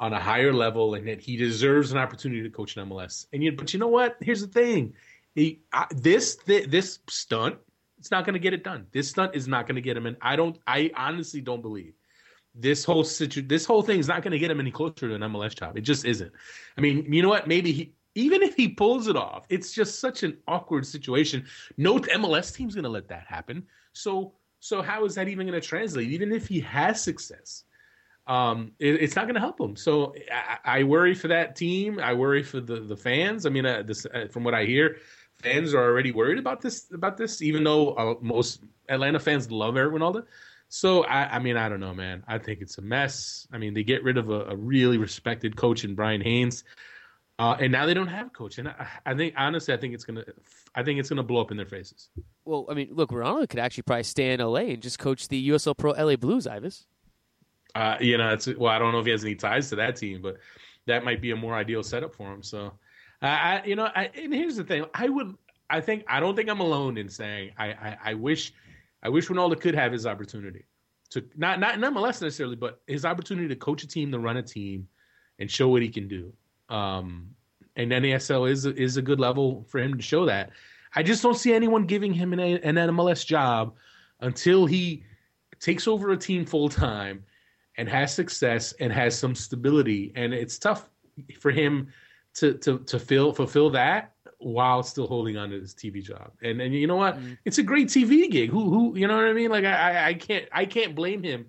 on 0.00 0.12
a 0.12 0.20
higher 0.20 0.52
level 0.52 0.94
and 0.94 1.08
that 1.08 1.20
he 1.20 1.36
deserves 1.36 1.90
an 1.90 1.98
opportunity 1.98 2.42
to 2.42 2.50
coach 2.50 2.76
in 2.76 2.88
MLS. 2.88 3.26
And 3.32 3.42
you, 3.42 3.52
but 3.52 3.72
you 3.72 3.80
know 3.80 3.88
what? 3.88 4.16
Here's 4.20 4.40
the 4.40 4.46
thing 4.46 4.94
he, 5.38 5.60
I, 5.72 5.86
this 5.90 6.36
th- 6.36 6.68
this 6.68 6.98
stunt, 7.08 7.56
it's 7.98 8.10
not 8.10 8.24
going 8.24 8.34
to 8.34 8.40
get 8.40 8.54
it 8.54 8.64
done. 8.64 8.86
This 8.92 9.08
stunt 9.08 9.34
is 9.34 9.48
not 9.48 9.66
going 9.66 9.76
to 9.76 9.82
get 9.82 9.96
him 9.96 10.06
in. 10.06 10.16
I 10.20 10.36
don't. 10.36 10.58
I 10.66 10.90
honestly 10.96 11.40
don't 11.40 11.62
believe 11.62 11.94
this 12.58 12.84
whole 12.84 13.04
situ- 13.04 13.42
This 13.42 13.64
whole 13.64 13.82
thing 13.82 13.98
is 13.98 14.08
not 14.08 14.22
going 14.22 14.32
to 14.32 14.38
get 14.38 14.50
him 14.50 14.60
any 14.60 14.70
closer 14.70 15.08
to 15.08 15.14
an 15.14 15.22
MLS 15.22 15.56
job. 15.56 15.76
It 15.76 15.82
just 15.82 16.04
isn't. 16.04 16.32
I 16.76 16.80
mean, 16.80 17.10
you 17.12 17.22
know 17.22 17.28
what? 17.28 17.46
Maybe 17.46 17.72
he. 17.72 17.94
Even 18.14 18.42
if 18.42 18.56
he 18.56 18.68
pulls 18.68 19.06
it 19.06 19.14
off, 19.14 19.46
it's 19.48 19.72
just 19.72 20.00
such 20.00 20.24
an 20.24 20.36
awkward 20.48 20.84
situation. 20.84 21.46
No 21.76 22.00
MLS 22.00 22.52
team's 22.52 22.74
going 22.74 22.84
to 22.84 22.90
let 22.90 23.06
that 23.08 23.26
happen. 23.28 23.64
So, 23.92 24.32
so 24.58 24.82
how 24.82 25.04
is 25.04 25.14
that 25.14 25.28
even 25.28 25.46
going 25.46 25.60
to 25.60 25.64
translate? 25.64 26.08
Even 26.08 26.32
if 26.32 26.48
he 26.48 26.58
has 26.60 27.00
success, 27.00 27.62
um, 28.26 28.72
it, 28.80 28.94
it's 28.96 29.14
not 29.14 29.26
going 29.26 29.36
to 29.36 29.40
help 29.40 29.60
him. 29.60 29.76
So 29.76 30.14
I, 30.32 30.80
I, 30.80 30.82
worry 30.82 31.14
for 31.14 31.28
that 31.28 31.54
team. 31.54 32.00
I 32.00 32.12
worry 32.12 32.42
for 32.42 32.60
the 32.60 32.80
the 32.80 32.96
fans. 32.96 33.46
I 33.46 33.50
mean, 33.50 33.64
uh, 33.64 33.82
this, 33.82 34.04
uh, 34.06 34.26
from 34.32 34.42
what 34.42 34.54
I 34.54 34.64
hear, 34.64 34.96
fans 35.40 35.74
are 35.74 35.84
already 35.84 36.12
worried 36.12 36.38
about 36.38 36.60
this 36.60 36.86
about 36.92 37.16
this, 37.16 37.42
even 37.42 37.64
though 37.64 37.90
uh, 37.94 38.14
most 38.20 38.62
Atlanta 38.88 39.20
fans 39.20 39.50
love 39.50 39.76
Eric 39.76 39.94
Wynalda. 39.94 40.24
So 40.70 41.04
I, 41.04 41.36
I, 41.36 41.38
mean, 41.38 41.56
I 41.56 41.68
don't 41.68 41.80
know, 41.80 41.94
man. 41.94 42.22
I 42.28 42.36
think 42.36 42.60
it's 42.60 42.76
a 42.76 42.82
mess. 42.82 43.48
I 43.52 43.58
mean, 43.58 43.72
they 43.72 43.84
get 43.84 44.04
rid 44.04 44.18
of 44.18 44.28
a, 44.28 44.44
a 44.46 44.56
really 44.56 44.98
respected 44.98 45.56
coach 45.56 45.84
in 45.84 45.94
Brian 45.94 46.20
Haynes, 46.20 46.62
uh, 47.38 47.56
and 47.58 47.72
now 47.72 47.86
they 47.86 47.94
don't 47.94 48.08
have 48.08 48.26
a 48.26 48.30
coach. 48.30 48.58
And 48.58 48.68
I, 48.68 48.86
I, 49.06 49.14
think 49.14 49.32
honestly, 49.36 49.72
I 49.72 49.78
think 49.78 49.94
it's 49.94 50.04
gonna, 50.04 50.24
I 50.74 50.82
think 50.82 51.00
it's 51.00 51.08
gonna 51.08 51.22
blow 51.22 51.40
up 51.40 51.50
in 51.50 51.56
their 51.56 51.66
faces. 51.66 52.10
Well, 52.44 52.66
I 52.68 52.74
mean, 52.74 52.88
look, 52.92 53.10
Wynalda 53.10 53.48
could 53.48 53.60
actually 53.60 53.84
probably 53.84 54.02
stay 54.02 54.32
in 54.32 54.40
LA 54.40 54.60
and 54.60 54.82
just 54.82 54.98
coach 54.98 55.28
the 55.28 55.48
USL 55.50 55.76
Pro 55.76 55.92
LA 55.92 56.16
Blues, 56.16 56.46
Ives. 56.46 56.86
Uh, 57.74 57.96
you 58.00 58.18
know, 58.18 58.32
it's 58.32 58.46
well, 58.46 58.72
I 58.72 58.78
don't 58.78 58.92
know 58.92 58.98
if 58.98 59.06
he 59.06 59.12
has 59.12 59.24
any 59.24 59.36
ties 59.36 59.70
to 59.70 59.76
that 59.76 59.96
team, 59.96 60.20
but 60.20 60.36
that 60.86 61.04
might 61.04 61.22
be 61.22 61.30
a 61.30 61.36
more 61.36 61.54
ideal 61.54 61.82
setup 61.82 62.14
for 62.14 62.32
him. 62.32 62.42
So 62.42 62.72
I, 63.20 63.62
you 63.64 63.74
know, 63.74 63.88
I, 63.94 64.10
and 64.14 64.32
here's 64.32 64.56
the 64.56 64.64
thing: 64.64 64.84
I 64.94 65.08
would, 65.08 65.36
I 65.68 65.80
think, 65.80 66.04
I 66.08 66.20
don't 66.20 66.36
think 66.36 66.48
I'm 66.48 66.60
alone 66.60 66.96
in 66.96 67.08
saying 67.08 67.52
I, 67.58 67.66
I, 67.66 67.96
I 68.04 68.14
wish, 68.14 68.52
I 69.02 69.08
wish 69.08 69.28
Wynalda 69.28 69.60
could 69.60 69.74
have 69.74 69.92
his 69.92 70.06
opportunity 70.06 70.64
to 71.10 71.24
not 71.36 71.60
not 71.60 71.74
MLS 71.76 72.22
necessarily, 72.22 72.56
but 72.56 72.80
his 72.86 73.04
opportunity 73.04 73.48
to 73.48 73.56
coach 73.56 73.82
a 73.82 73.88
team, 73.88 74.12
to 74.12 74.18
run 74.18 74.36
a 74.36 74.42
team, 74.42 74.88
and 75.38 75.50
show 75.50 75.68
what 75.68 75.82
he 75.82 75.88
can 75.88 76.06
do. 76.08 76.32
Um, 76.68 77.30
and 77.76 77.90
NASL 77.90 78.50
is 78.50 78.66
is 78.66 78.96
a 78.96 79.02
good 79.02 79.20
level 79.20 79.64
for 79.68 79.78
him 79.78 79.96
to 79.96 80.02
show 80.02 80.26
that. 80.26 80.50
I 80.94 81.02
just 81.02 81.22
don't 81.22 81.36
see 81.36 81.52
anyone 81.52 81.86
giving 81.86 82.12
him 82.12 82.32
an, 82.32 82.40
an 82.40 82.76
MLS 82.76 83.24
job 83.24 83.74
until 84.20 84.66
he 84.66 85.04
takes 85.60 85.86
over 85.86 86.10
a 86.10 86.16
team 86.16 86.44
full 86.44 86.68
time 86.68 87.24
and 87.76 87.88
has 87.88 88.12
success 88.12 88.72
and 88.80 88.92
has 88.92 89.18
some 89.18 89.34
stability. 89.34 90.12
And 90.14 90.32
it's 90.32 90.58
tough 90.58 90.88
for 91.40 91.50
him 91.50 91.88
to 92.34 92.54
to 92.54 92.78
to 92.80 92.98
fill 92.98 93.32
fulfill 93.32 93.70
that 93.70 94.12
while 94.38 94.82
still 94.82 95.06
holding 95.06 95.36
on 95.36 95.50
to 95.50 95.60
his 95.60 95.74
TV 95.74 96.02
job. 96.02 96.32
And 96.42 96.60
and 96.60 96.74
you 96.74 96.86
know 96.86 96.96
what? 96.96 97.16
Mm-hmm. 97.16 97.34
It's 97.44 97.58
a 97.58 97.62
great 97.62 97.88
TV 97.88 98.30
gig. 98.30 98.50
Who 98.50 98.70
who 98.70 98.96
you 98.96 99.06
know 99.06 99.16
what 99.16 99.24
I 99.24 99.32
mean? 99.32 99.50
Like 99.50 99.64
I 99.64 100.08
I 100.08 100.14
can't 100.14 100.46
I 100.52 100.64
can't 100.64 100.94
blame 100.94 101.22
him 101.22 101.46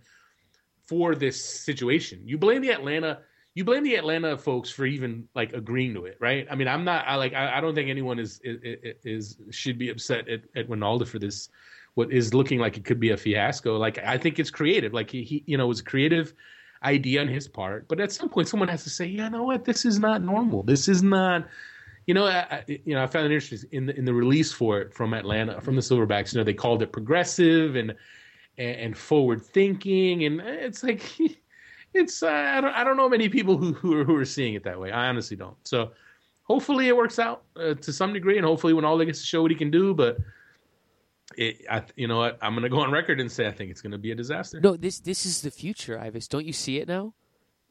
for 0.85 1.15
this 1.15 1.43
situation. 1.43 2.21
You 2.25 2.37
blame 2.37 2.61
the 2.61 2.71
Atlanta 2.71 3.19
you 3.55 3.65
blame 3.65 3.83
the 3.83 3.95
Atlanta 3.95 4.37
folks 4.37 4.69
for 4.69 4.85
even 4.85 5.27
like 5.35 5.53
agreeing 5.53 5.93
to 5.95 6.05
it, 6.05 6.17
right? 6.19 6.47
I 6.49 6.55
mean, 6.55 6.67
I'm 6.67 6.85
not 6.85 7.05
I 7.07 7.15
like 7.15 7.33
I, 7.33 7.57
I 7.57 7.61
don't 7.61 7.75
think 7.75 7.89
anyone 7.89 8.19
is, 8.19 8.39
is, 8.43 8.95
is 9.03 9.37
should 9.51 9.77
be 9.77 9.89
upset 9.89 10.29
at, 10.29 10.41
at 10.55 10.69
Wynalda 10.69 11.07
for 11.07 11.19
this 11.19 11.49
what 11.95 12.11
is 12.11 12.33
looking 12.33 12.59
like 12.59 12.77
it 12.77 12.85
could 12.85 12.99
be 12.99 13.09
a 13.09 13.17
fiasco. 13.17 13.77
Like 13.77 13.97
I 13.97 14.17
think 14.17 14.39
it's 14.39 14.51
creative. 14.51 14.93
Like 14.93 15.09
he, 15.09 15.23
he 15.23 15.43
you 15.45 15.57
know, 15.57 15.67
was 15.67 15.81
creative 15.81 16.33
idea 16.83 17.21
on 17.21 17.27
his 17.27 17.47
part. 17.47 17.87
But 17.87 17.99
at 17.99 18.11
some 18.11 18.29
point, 18.29 18.47
someone 18.47 18.69
has 18.69 18.83
to 18.83 18.89
say, 18.89 19.05
"You 19.05 19.29
know 19.29 19.43
what? 19.43 19.65
This 19.65 19.85
is 19.85 19.99
not 19.99 20.21
normal. 20.23 20.63
This 20.63 20.87
is 20.87 21.03
not." 21.03 21.47
You 22.05 22.15
know, 22.15 22.25
I, 22.25 22.63
you 22.67 22.95
know, 22.95 23.03
I 23.03 23.07
found 23.07 23.25
it 23.27 23.33
interesting 23.33 23.69
in 23.71 23.85
the 23.85 23.95
in 23.97 24.05
the 24.05 24.13
release 24.13 24.51
for 24.51 24.79
it 24.79 24.93
from 24.93 25.13
Atlanta, 25.13 25.61
from 25.61 25.75
the 25.75 25.81
Silverbacks. 25.81 26.33
You 26.33 26.39
know, 26.39 26.43
they 26.43 26.53
called 26.53 26.81
it 26.81 26.91
progressive 26.91 27.75
and 27.75 27.95
and, 28.57 28.97
forward 28.97 29.41
thinking, 29.41 30.25
and 30.25 30.41
it's 30.41 30.83
like 30.83 31.03
it's 31.93 32.23
uh, 32.23 32.27
I 32.27 32.61
don't 32.61 32.73
I 32.73 32.83
don't 32.83 32.97
know 32.97 33.09
many 33.09 33.29
people 33.29 33.57
who 33.57 33.73
who 33.73 33.99
are, 33.99 34.03
who 34.03 34.15
are 34.15 34.25
seeing 34.25 34.53
it 34.55 34.63
that 34.63 34.79
way. 34.79 34.91
I 34.91 35.07
honestly 35.07 35.37
don't. 35.37 35.55
So 35.63 35.91
hopefully 36.43 36.87
it 36.87 36.97
works 36.97 37.19
out 37.19 37.43
uh, 37.55 37.75
to 37.75 37.93
some 37.93 38.13
degree, 38.13 38.37
and 38.37 38.45
hopefully 38.45 38.73
Wynalda 38.73 39.05
gets 39.05 39.21
to 39.21 39.25
show 39.25 39.41
what 39.41 39.51
he 39.51 39.57
can 39.57 39.71
do. 39.71 39.93
But 39.93 40.17
it, 41.37 41.65
I, 41.69 41.83
you 41.95 42.07
know 42.07 42.17
what? 42.17 42.37
I'm 42.41 42.53
going 42.53 42.63
to 42.63 42.69
go 42.69 42.79
on 42.79 42.91
record 42.91 43.19
and 43.19 43.31
say 43.31 43.47
I 43.47 43.51
think 43.51 43.71
it's 43.71 43.81
going 43.81 43.91
to 43.91 43.97
be 43.97 44.11
a 44.11 44.15
disaster. 44.15 44.59
No, 44.59 44.75
this 44.75 44.99
this 44.99 45.25
is 45.25 45.41
the 45.41 45.51
future, 45.51 45.99
Ives. 45.99 46.27
Don't 46.27 46.45
you 46.45 46.53
see 46.53 46.77
it 46.77 46.87
now? 46.87 47.13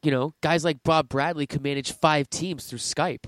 You 0.03 0.11
know, 0.11 0.35
guys 0.41 0.65
like 0.65 0.83
Bob 0.83 1.09
Bradley 1.09 1.47
could 1.47 1.63
manage 1.63 1.93
five 1.93 2.31
teams 2.31 2.67
through 2.67 2.79
Skype. 2.79 3.25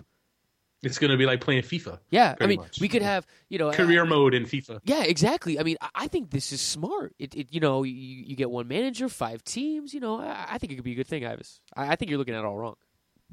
It's 0.82 0.98
going 0.98 1.10
to 1.10 1.18
be 1.18 1.26
like 1.26 1.42
playing 1.42 1.62
FIFA. 1.62 1.98
Yeah, 2.08 2.36
I 2.40 2.46
mean, 2.46 2.60
much. 2.60 2.80
we 2.80 2.88
could 2.88 3.02
have 3.02 3.26
you 3.48 3.58
know 3.58 3.70
career 3.70 4.06
mode 4.06 4.32
in 4.32 4.44
FIFA. 4.44 4.80
Yeah, 4.84 5.02
exactly. 5.02 5.58
I 5.58 5.62
mean, 5.62 5.76
I 5.94 6.08
think 6.08 6.30
this 6.30 6.52
is 6.52 6.60
smart. 6.60 7.14
It, 7.18 7.34
it 7.34 7.48
you 7.50 7.60
know, 7.60 7.82
you, 7.82 7.92
you 7.92 8.36
get 8.36 8.50
one 8.50 8.66
manager, 8.66 9.08
five 9.08 9.44
teams. 9.44 9.92
You 9.92 10.00
know, 10.00 10.20
I, 10.20 10.46
I 10.52 10.58
think 10.58 10.72
it 10.72 10.76
could 10.76 10.84
be 10.84 10.92
a 10.92 10.96
good 10.96 11.06
thing, 11.06 11.26
Ives. 11.26 11.60
I, 11.76 11.88
I 11.88 11.96
think 11.96 12.10
you're 12.10 12.18
looking 12.18 12.34
at 12.34 12.40
it 12.40 12.46
all 12.46 12.56
wrong. 12.56 12.76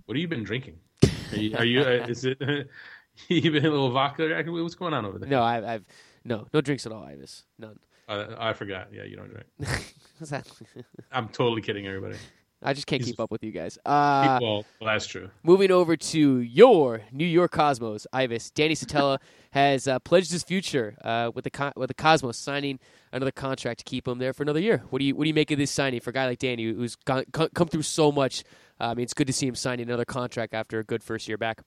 What 0.06 0.18
have 0.18 0.22
you 0.22 0.28
been 0.28 0.44
drinking? 0.44 0.80
Are 1.32 1.38
you? 1.38 1.58
Are 1.58 1.66
you 1.66 1.82
uh, 1.82 2.08
is 2.10 2.26
it? 2.26 2.42
you 3.30 3.52
been 3.52 3.66
a 3.66 3.70
little 3.70 3.92
vodka? 3.92 4.44
What's 4.46 4.76
going 4.76 4.94
on 4.94 5.06
over 5.06 5.20
there? 5.20 5.30
No, 5.30 5.42
I, 5.42 5.76
I've 5.76 5.86
no 6.28 6.48
no 6.54 6.62
drinks 6.62 6.86
at 6.86 6.92
all, 6.92 7.04
Ives. 7.04 7.46
None. 7.58 7.80
Uh, 8.08 8.36
I 8.38 8.54
forgot. 8.54 8.90
Yeah, 8.94 9.04
you 9.04 9.16
don't 9.16 9.30
drink. 9.30 9.48
That? 10.20 10.48
I'm 11.12 11.28
totally 11.30 11.62
kidding 11.62 11.86
everybody. 11.86 12.16
I 12.64 12.74
just 12.74 12.88
can't 12.88 13.04
keep 13.04 13.20
up 13.20 13.30
with 13.30 13.44
you 13.44 13.52
guys. 13.52 13.78
Uh, 13.86 14.40
well, 14.42 14.66
that's 14.82 15.06
true. 15.06 15.30
Moving 15.44 15.70
over 15.70 15.96
to 15.96 16.40
your 16.40 17.02
New 17.12 17.26
York 17.26 17.52
Cosmos, 17.52 18.08
Ives. 18.12 18.50
Danny 18.50 18.74
Szetela 18.74 19.20
has 19.52 19.88
uh, 19.88 20.00
pledged 20.00 20.32
his 20.32 20.42
future 20.44 20.98
uh, 21.04 21.30
with 21.36 21.44
the 21.44 21.52
Co- 21.52 21.72
with 21.76 21.90
the 21.90 21.94
Cosmos, 21.94 22.36
signing 22.36 22.80
another 23.12 23.32
contract 23.32 23.80
to 23.80 23.84
keep 23.84 24.08
him 24.08 24.18
there 24.18 24.34
for 24.34 24.42
another 24.42 24.60
year. 24.60 24.84
What 24.90 25.00
do 25.00 25.06
you 25.06 25.16
what 25.16 25.26
do 25.26 25.28
you 25.28 25.36
make 25.36 25.52
of 25.52 25.60
this 25.60 25.70
signing 25.70 26.00
for 26.00 26.10
a 26.10 26.14
guy 26.14 26.26
like 26.26 26.40
Danny, 26.40 26.64
who's 26.64 26.96
gone, 26.96 27.26
come 27.32 27.68
through 27.68 27.84
so 27.84 28.12
much? 28.12 28.44
Uh, 28.82 28.86
I 28.86 28.94
mean, 28.96 29.04
it's 29.04 29.14
good 29.14 29.28
to 29.28 29.34
see 29.34 29.46
him 29.46 29.56
signing 29.56 29.88
another 29.88 30.06
contract 30.06 30.56
after 30.56 30.80
a 30.80 30.84
good 30.84 31.04
first 31.04 31.28
year 31.28 31.38
back. 31.38 31.62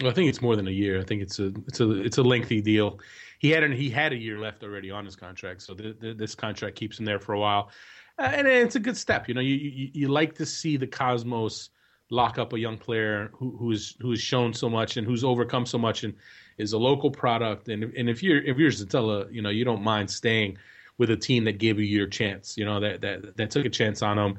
Well, 0.00 0.10
I 0.10 0.14
think 0.14 0.28
it's 0.28 0.42
more 0.42 0.56
than 0.56 0.66
a 0.66 0.72
year. 0.72 0.98
I 1.00 1.04
think 1.04 1.22
it's 1.22 1.38
a 1.38 1.52
it's 1.68 1.78
a 1.78 1.90
it's 2.02 2.18
a 2.18 2.22
lengthy 2.24 2.60
deal. 2.60 2.98
He 3.44 3.50
had 3.50 3.62
an, 3.62 3.72
he 3.72 3.90
had 3.90 4.12
a 4.12 4.16
year 4.16 4.38
left 4.38 4.62
already 4.62 4.90
on 4.90 5.04
his 5.04 5.16
contract, 5.16 5.62
so 5.62 5.74
the, 5.74 5.94
the, 6.00 6.14
this 6.14 6.34
contract 6.34 6.76
keeps 6.76 6.98
him 6.98 7.04
there 7.04 7.18
for 7.18 7.34
a 7.34 7.38
while 7.38 7.70
uh, 8.18 8.30
and 8.32 8.46
it's 8.46 8.76
a 8.76 8.80
good 8.80 8.96
step. 8.96 9.28
You 9.28 9.34
know, 9.34 9.40
you, 9.40 9.54
you, 9.54 9.90
you 9.92 10.08
like 10.08 10.34
to 10.36 10.46
see 10.46 10.76
the 10.76 10.86
Cosmos 10.86 11.70
lock 12.10 12.38
up 12.38 12.52
a 12.52 12.58
young 12.58 12.78
player 12.78 13.30
who 13.32 13.56
who's 13.58 13.96
who's 14.00 14.20
shown 14.20 14.52
so 14.52 14.68
much 14.68 14.96
and 14.96 15.06
who's 15.06 15.24
overcome 15.24 15.66
so 15.66 15.78
much 15.78 16.04
and 16.04 16.14
is 16.58 16.72
a 16.72 16.78
local 16.78 17.10
product. 17.10 17.68
And 17.68 17.84
and 17.84 18.08
if 18.08 18.22
you're 18.22 18.42
if 18.42 18.56
you're 18.56 18.70
Szetela, 18.70 19.32
you 19.32 19.42
know, 19.42 19.50
you 19.50 19.64
don't 19.64 19.82
mind 19.82 20.10
staying 20.10 20.58
with 20.96 21.10
a 21.10 21.16
team 21.16 21.44
that 21.44 21.58
gave 21.58 21.78
you 21.78 21.86
your 21.86 22.06
chance. 22.06 22.56
You 22.56 22.64
know, 22.64 22.80
that 22.80 23.00
that 23.00 23.36
that 23.36 23.50
took 23.50 23.66
a 23.66 23.70
chance 23.70 24.02
on 24.02 24.18
him. 24.18 24.38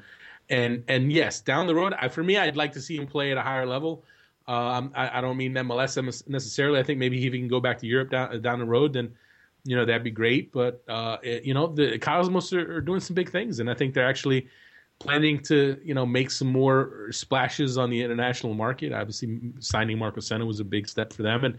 And 0.49 0.83
and 0.87 1.11
yes, 1.11 1.41
down 1.41 1.67
the 1.67 1.75
road, 1.75 1.93
I, 1.99 2.07
for 2.07 2.23
me, 2.23 2.37
I'd 2.37 2.55
like 2.55 2.73
to 2.73 2.81
see 2.81 2.95
him 2.95 3.07
play 3.07 3.31
at 3.31 3.37
a 3.37 3.41
higher 3.41 3.65
level. 3.65 4.05
Um, 4.47 4.91
I, 4.95 5.17
I, 5.17 5.21
don't 5.21 5.37
mean 5.37 5.53
MLS 5.53 6.27
necessarily. 6.27 6.79
I 6.79 6.83
think 6.83 6.99
maybe 6.99 7.17
if 7.25 7.33
he 7.33 7.39
can 7.39 7.47
go 7.47 7.59
back 7.59 7.79
to 7.79 7.87
Europe 7.87 8.11
down 8.11 8.41
down 8.43 8.59
the 8.59 8.65
road, 8.65 8.93
then 8.93 9.11
you 9.63 9.75
know 9.75 9.85
that'd 9.85 10.03
be 10.03 10.11
great. 10.11 10.51
But 10.51 10.83
uh, 10.87 11.17
it, 11.23 11.45
you 11.45 11.55
know 11.55 11.67
the 11.67 11.97
Cosmos 11.97 12.53
are, 12.53 12.77
are, 12.77 12.81
doing 12.81 12.99
some 12.99 13.15
big 13.15 13.31
things, 13.31 13.59
and 13.59 13.69
I 13.71 13.73
think 13.73 13.95
they're 13.95 14.07
actually 14.07 14.47
planning 14.99 15.39
to 15.43 15.79
you 15.83 15.95
know 15.95 16.05
make 16.05 16.29
some 16.29 16.51
more 16.51 17.07
splashes 17.11 17.79
on 17.79 17.89
the 17.89 18.01
international 18.03 18.53
market. 18.53 18.93
Obviously, 18.93 19.39
signing 19.59 19.97
Marcos 19.97 20.27
Senna 20.27 20.45
was 20.45 20.59
a 20.59 20.63
big 20.63 20.87
step 20.87 21.11
for 21.11 21.23
them, 21.23 21.43
and 21.43 21.57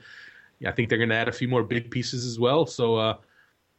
yeah, 0.60 0.68
I 0.68 0.72
think 0.72 0.88
they're 0.88 0.98
going 0.98 1.10
to 1.10 1.16
add 1.16 1.28
a 1.28 1.32
few 1.32 1.48
more 1.48 1.64
big 1.64 1.90
pieces 1.90 2.24
as 2.24 2.38
well. 2.38 2.66
So. 2.66 2.96
Uh, 2.96 3.16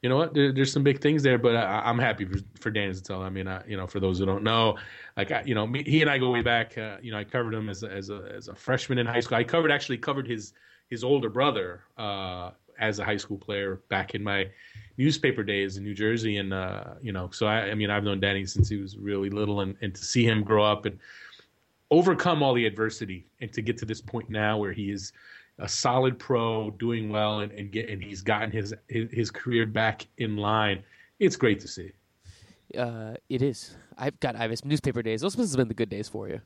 you 0.01 0.09
know 0.09 0.17
what? 0.17 0.33
There, 0.33 0.51
there's 0.51 0.71
some 0.71 0.83
big 0.83 1.01
things 1.01 1.23
there, 1.23 1.37
but 1.37 1.55
I, 1.55 1.89
am 1.89 1.97
happy 1.97 2.25
for, 2.25 2.37
for 2.59 2.69
Dan 2.69 2.91
Szetela. 2.91 3.25
I 3.25 3.29
mean, 3.29 3.47
I, 3.47 3.65
you 3.67 3.77
know, 3.77 3.87
for 3.87 3.99
those 3.99 4.19
who 4.19 4.25
don't 4.25 4.43
know, 4.43 4.77
like 5.15 5.31
I, 5.31 5.41
you 5.43 5.55
know, 5.55 5.65
me, 5.65 5.83
he 5.83 6.01
and 6.01 6.09
I 6.09 6.19
go 6.19 6.31
way 6.31 6.41
back. 6.41 6.77
Uh, 6.77 6.97
you 7.01 7.11
know, 7.11 7.17
I 7.17 7.23
covered 7.23 7.53
him 7.53 7.67
as 7.67 7.83
a, 7.83 7.91
as 7.91 8.09
a 8.09 8.31
as 8.35 8.47
a 8.47 8.55
freshman 8.55 8.99
in 8.99 9.07
high 9.07 9.21
school. 9.21 9.37
I 9.37 9.43
covered 9.43 9.71
actually 9.71 9.97
covered 9.97 10.27
his 10.27 10.53
his 10.87 11.03
older 11.03 11.29
brother 11.29 11.81
uh, 11.97 12.51
as 12.79 12.99
a 12.99 13.05
high 13.05 13.17
school 13.17 13.37
player 13.37 13.81
back 13.89 14.13
in 14.13 14.23
my 14.23 14.47
newspaper 14.97 15.43
days 15.43 15.77
in 15.77 15.83
New 15.83 15.95
Jersey, 15.95 16.37
and 16.37 16.53
uh, 16.53 16.93
you 17.01 17.11
know, 17.11 17.29
so 17.31 17.47
I, 17.47 17.71
I, 17.71 17.73
mean, 17.73 17.89
I've 17.89 18.03
known 18.03 18.19
Danny 18.19 18.45
since 18.45 18.69
he 18.69 18.77
was 18.77 18.97
really 18.97 19.29
little, 19.31 19.61
and, 19.61 19.75
and 19.81 19.95
to 19.95 20.03
see 20.03 20.23
him 20.23 20.43
grow 20.43 20.63
up 20.63 20.85
and 20.85 20.99
overcome 21.89 22.43
all 22.43 22.53
the 22.53 22.65
adversity, 22.65 23.25
and 23.41 23.51
to 23.53 23.63
get 23.63 23.77
to 23.79 23.85
this 23.85 24.01
point 24.01 24.29
now 24.29 24.57
where 24.59 24.73
he 24.73 24.91
is 24.91 25.11
a 25.59 25.67
solid 25.67 26.19
pro, 26.19 26.71
doing 26.71 27.09
well, 27.09 27.39
and, 27.39 27.51
and 27.53 27.71
get 27.71 27.89
and 27.89 28.03
he's 28.03 28.21
gotten 28.21 28.51
his, 28.51 28.73
his, 28.87 29.11
his 29.11 29.31
career 29.31 29.65
back 29.65 30.07
in 30.17 30.37
line. 30.37 30.83
It's 31.19 31.35
great 31.35 31.59
to 31.61 31.67
see. 31.67 31.91
Uh, 32.77 33.13
it 33.29 33.41
is. 33.41 33.75
I've 33.97 34.19
got 34.19 34.35
Ives 34.35 34.63
newspaper 34.63 35.01
days. 35.01 35.21
Those 35.21 35.37
must 35.37 35.51
have 35.51 35.57
been 35.57 35.67
the 35.67 35.73
good 35.73 35.89
days 35.89 36.07
for 36.07 36.27
you. 36.27 36.41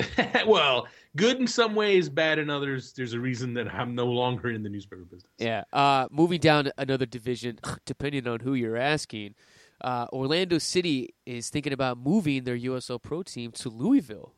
well, 0.46 0.88
good 1.16 1.38
in 1.38 1.46
some 1.46 1.74
ways, 1.74 2.08
bad 2.08 2.38
in 2.38 2.50
others. 2.50 2.92
There's 2.92 3.12
a 3.12 3.20
reason 3.20 3.54
that 3.54 3.72
I'm 3.72 3.94
no 3.94 4.06
longer 4.06 4.50
in 4.50 4.62
the 4.62 4.68
newspaper 4.68 5.02
business. 5.02 5.30
Yeah. 5.38 5.64
Uh, 5.72 6.08
moving 6.10 6.40
down 6.40 6.70
another 6.78 7.06
division, 7.06 7.58
depending 7.86 8.26
on 8.26 8.40
who 8.40 8.54
you're 8.54 8.76
asking, 8.76 9.34
uh, 9.82 10.06
Orlando 10.12 10.58
City 10.58 11.14
is 11.26 11.50
thinking 11.50 11.72
about 11.72 11.98
moving 11.98 12.44
their 12.44 12.56
USL 12.56 13.02
Pro 13.02 13.22
team 13.22 13.52
to 13.52 13.68
Louisville. 13.68 14.34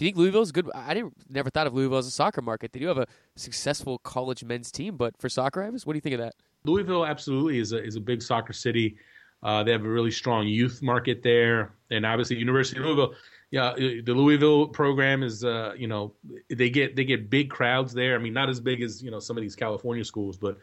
Do 0.00 0.06
you 0.06 0.08
think 0.08 0.16
Louisville's 0.16 0.50
good? 0.50 0.70
I 0.74 0.94
didn't 0.94 1.12
never 1.28 1.50
thought 1.50 1.66
of 1.66 1.74
Louisville 1.74 1.98
as 1.98 2.06
a 2.06 2.10
soccer 2.10 2.40
market. 2.40 2.72
They 2.72 2.80
do 2.80 2.86
have 2.86 2.96
a 2.96 3.06
successful 3.36 3.98
college 3.98 4.42
men's 4.42 4.72
team, 4.72 4.96
but 4.96 5.14
for 5.18 5.28
soccer, 5.28 5.62
Ives, 5.62 5.84
what 5.84 5.92
do 5.92 5.98
you 5.98 6.00
think 6.00 6.14
of 6.14 6.20
that? 6.20 6.32
Louisville 6.64 7.04
absolutely 7.04 7.58
is 7.58 7.72
a 7.72 7.84
is 7.84 7.96
a 7.96 8.00
big 8.00 8.22
soccer 8.22 8.54
city. 8.54 8.96
Uh, 9.42 9.62
they 9.62 9.72
have 9.72 9.84
a 9.84 9.88
really 9.88 10.10
strong 10.10 10.46
youth 10.46 10.80
market 10.80 11.22
there, 11.22 11.74
and 11.90 12.06
obviously 12.06 12.36
University 12.36 12.80
of 12.80 12.86
Louisville 12.86 13.14
yeah, 13.50 13.64
uh, 13.64 13.76
the 13.76 14.14
Louisville 14.14 14.68
program 14.68 15.24
is, 15.24 15.44
uh, 15.44 15.72
you 15.76 15.88
know, 15.88 16.14
they 16.48 16.70
get 16.70 16.94
they 16.94 17.04
get 17.04 17.28
big 17.28 17.50
crowds 17.50 17.92
there. 17.92 18.14
I 18.14 18.18
mean, 18.18 18.32
not 18.32 18.48
as 18.48 18.60
big 18.60 18.80
as 18.80 19.02
you 19.02 19.10
know 19.10 19.18
some 19.18 19.36
of 19.36 19.42
these 19.42 19.56
California 19.56 20.04
schools, 20.04 20.36
but 20.36 20.58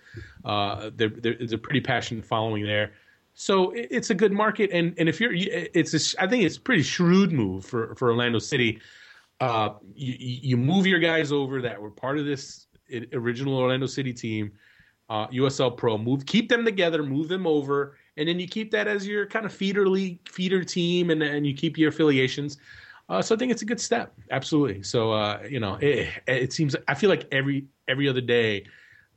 uh, 0.46 0.90
they're, 0.96 1.10
there's 1.10 1.52
a 1.52 1.58
pretty 1.58 1.82
passionate 1.82 2.26
following 2.26 2.64
there. 2.64 2.94
So 3.34 3.72
it's 3.76 4.10
a 4.10 4.16
good 4.16 4.32
market, 4.32 4.70
and 4.72 4.96
and 4.98 5.10
if 5.10 5.20
you're, 5.20 5.34
it's 5.34 5.94
a, 5.94 6.24
I 6.24 6.28
think 6.28 6.44
it's 6.44 6.56
a 6.58 6.62
pretty 6.62 6.82
shrewd 6.82 7.34
move 7.34 7.66
for 7.66 7.94
for 7.96 8.10
Orlando 8.10 8.40
City. 8.40 8.80
Uh, 9.40 9.70
you, 9.94 10.16
you 10.18 10.58
move 10.58 10.88
your 10.88 11.00
guys 11.00 11.32
over 11.32 11.62
that 11.62 11.80
were 11.80 11.92
part 11.92 12.18
of 12.18 12.26
this 12.26 12.68
original 13.14 13.58
Orlando 13.58 13.86
City 13.86 14.14
team, 14.14 14.52
uh, 15.10 15.28
USL 15.28 15.76
Pro. 15.76 15.98
Move, 15.98 16.26
keep 16.26 16.50
them 16.50 16.66
together, 16.66 17.04
move 17.04 17.28
them 17.28 17.46
over, 17.46 17.98
and 18.18 18.28
then 18.28 18.40
you 18.40 18.48
keep 18.48 18.72
that 18.72 18.88
as 18.88 19.06
your 19.08 19.26
kind 19.26 19.46
of 19.46 19.54
feeder 19.54 19.88
league 19.88 20.20
feeder 20.28 20.64
team, 20.64 21.12
and 21.12 21.22
and 21.22 21.46
you 21.46 21.54
keep 21.54 21.78
your 21.78 21.90
affiliations. 21.90 22.58
Uh, 23.10 23.22
so 23.22 23.34
I 23.34 23.38
think 23.38 23.52
it's 23.52 23.62
a 23.62 23.66
good 23.66 23.80
step, 23.80 24.14
absolutely. 24.32 24.84
So 24.84 25.12
uh, 25.12 25.42
you 25.50 25.60
know, 25.60 25.76
it, 25.76 26.10
it, 26.28 26.54
seems 26.54 26.76
I 26.88 26.94
feel 26.94 27.10
like 27.10 27.28
every 27.32 27.68
every 27.88 28.10
other 28.10 28.22
day 28.22 28.66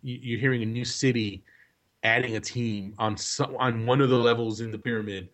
you're 0.02 0.38
hearing 0.38 0.62
a 0.62 0.66
new 0.66 0.84
city 0.84 1.44
adding 2.02 2.36
a 2.36 2.40
team 2.40 2.94
on 2.98 3.16
some, 3.16 3.54
on 3.56 3.84
one 3.86 4.00
of 4.00 4.08
the 4.08 4.16
levels 4.16 4.60
in 4.60 4.70
the 4.70 4.78
pyramid. 4.78 5.28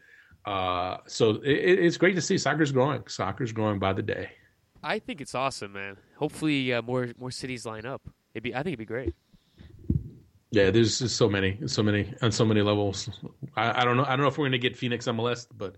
Uh, 0.45 0.99
so 1.07 1.37
it, 1.43 1.79
it's 1.81 1.97
great 1.97 2.15
to 2.15 2.21
see 2.21 2.39
soccer's 2.39 2.73
growing. 2.73 3.03
Soccer's 3.07 3.53
growing 3.53 3.79
by 3.79 3.93
the 3.93 4.03
day. 4.03 4.31
I 4.87 5.01
think 5.01 5.21
it's 5.21 5.35
awesome, 5.35 5.73
man. 5.73 5.97
Hopefully, 6.17 6.73
uh, 6.73 6.81
more 6.81 7.09
more 7.19 7.33
cities 7.33 7.67
line 7.67 7.85
up. 7.85 8.03
It'd 8.35 8.45
be 8.45 8.55
I 8.55 8.59
think 8.59 8.69
it'd 8.69 8.79
be 8.79 8.85
great. 8.85 9.15
Yeah, 10.53 10.71
there's 10.71 11.01
just 11.01 11.17
so 11.17 11.29
many, 11.29 11.59
so 11.67 11.83
many 11.83 12.15
on 12.23 12.31
so 12.31 12.45
many 12.45 12.63
levels. 12.63 13.11
I, 13.57 13.83
I 13.83 13.85
don't 13.85 13.97
know. 13.97 14.05
I 14.05 14.11
don't 14.11 14.21
know 14.21 14.29
if 14.29 14.39
we're 14.39 14.45
going 14.45 14.53
to 14.53 14.59
get 14.59 14.77
Phoenix 14.77 15.07
MLS, 15.07 15.47
but 15.55 15.75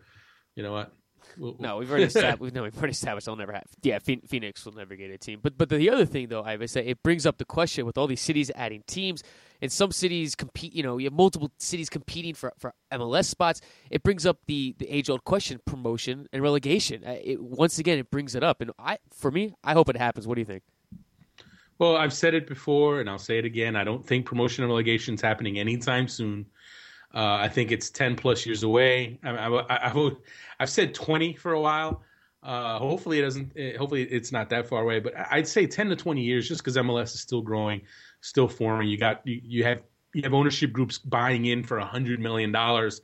you 0.54 0.62
know 0.62 0.72
what? 0.72 0.92
We'll, 1.38 1.56
no, 1.58 1.78
we've 1.78 1.90
already 1.90 2.04
established. 2.14 2.54
no, 2.54 2.64
we've 2.64 2.76
already 2.76 2.90
established 2.90 3.26
they'll 3.26 3.36
never 3.36 3.52
have. 3.52 3.66
Yeah, 3.82 3.98
Phoenix 3.98 4.64
will 4.66 4.74
never 4.74 4.94
get 4.94 5.10
a 5.10 5.16
team. 5.16 5.40
But 5.42 5.56
but 5.56 5.70
the 5.70 5.88
other 5.88 6.04
thing 6.04 6.28
though, 6.28 6.42
I 6.42 6.56
would 6.56 6.68
say 6.68 6.86
it 6.86 7.02
brings 7.02 7.24
up 7.24 7.38
the 7.38 7.46
question 7.46 7.86
with 7.86 7.96
all 7.96 8.06
these 8.06 8.20
cities 8.20 8.50
adding 8.54 8.82
teams, 8.86 9.22
and 9.60 9.70
some 9.72 9.92
cities 9.92 10.34
compete. 10.34 10.74
You 10.74 10.82
know, 10.82 10.98
you 10.98 11.06
have 11.06 11.12
multiple 11.12 11.50
cities 11.58 11.88
competing 11.88 12.34
for, 12.34 12.52
for 12.58 12.74
MLS 12.92 13.26
spots. 13.26 13.60
It 13.90 14.02
brings 14.02 14.26
up 14.26 14.38
the 14.46 14.74
the 14.78 14.88
age 14.88 15.10
old 15.10 15.24
question: 15.24 15.60
promotion 15.64 16.28
and 16.32 16.42
relegation. 16.42 17.04
Uh, 17.04 17.16
it, 17.22 17.42
once 17.42 17.78
again, 17.78 17.98
it 17.98 18.10
brings 18.10 18.34
it 18.34 18.42
up, 18.42 18.60
and 18.60 18.70
I 18.78 18.98
for 19.12 19.30
me, 19.30 19.54
I 19.64 19.72
hope 19.72 19.88
it 19.88 19.96
happens. 19.96 20.26
What 20.26 20.34
do 20.34 20.40
you 20.40 20.46
think? 20.46 20.62
Well, 21.78 21.96
I've 21.96 22.12
said 22.12 22.34
it 22.34 22.48
before, 22.48 23.00
and 23.00 23.08
I'll 23.08 23.18
say 23.18 23.38
it 23.38 23.44
again. 23.44 23.76
I 23.76 23.84
don't 23.84 24.04
think 24.04 24.26
promotion 24.26 24.64
and 24.64 24.70
relegation 24.70 25.14
is 25.14 25.20
happening 25.20 25.58
anytime 25.58 26.08
soon. 26.08 26.46
Uh, 27.14 27.38
I 27.40 27.48
think 27.48 27.72
it's 27.72 27.88
ten 27.88 28.16
plus 28.16 28.44
years 28.44 28.62
away. 28.64 29.18
I, 29.22 29.30
I, 29.30 29.86
I, 29.88 30.10
have 30.58 30.70
said 30.70 30.94
twenty 30.94 31.34
for 31.34 31.52
a 31.52 31.60
while. 31.60 32.02
Uh, 32.42 32.78
hopefully 32.78 33.18
it 33.18 33.22
doesn't. 33.22 33.52
Eh, 33.56 33.76
hopefully 33.76 34.02
it's 34.02 34.32
not 34.32 34.50
that 34.50 34.68
far 34.68 34.82
away. 34.82 35.00
But 35.00 35.14
I'd 35.30 35.48
say 35.48 35.66
ten 35.66 35.88
to 35.88 35.96
twenty 35.96 36.22
years, 36.22 36.48
just 36.48 36.60
because 36.60 36.76
MLS 36.76 37.14
is 37.14 37.20
still 37.20 37.42
growing, 37.42 37.82
still 38.20 38.48
forming. 38.48 38.88
You 38.88 38.98
got 38.98 39.26
you, 39.26 39.40
you 39.44 39.64
have 39.64 39.82
you 40.14 40.22
have 40.22 40.34
ownership 40.34 40.72
groups 40.72 40.98
buying 40.98 41.46
in 41.46 41.62
for 41.62 41.78
a 41.78 41.84
hundred 41.84 42.20
million 42.20 42.52
dollars. 42.52 43.00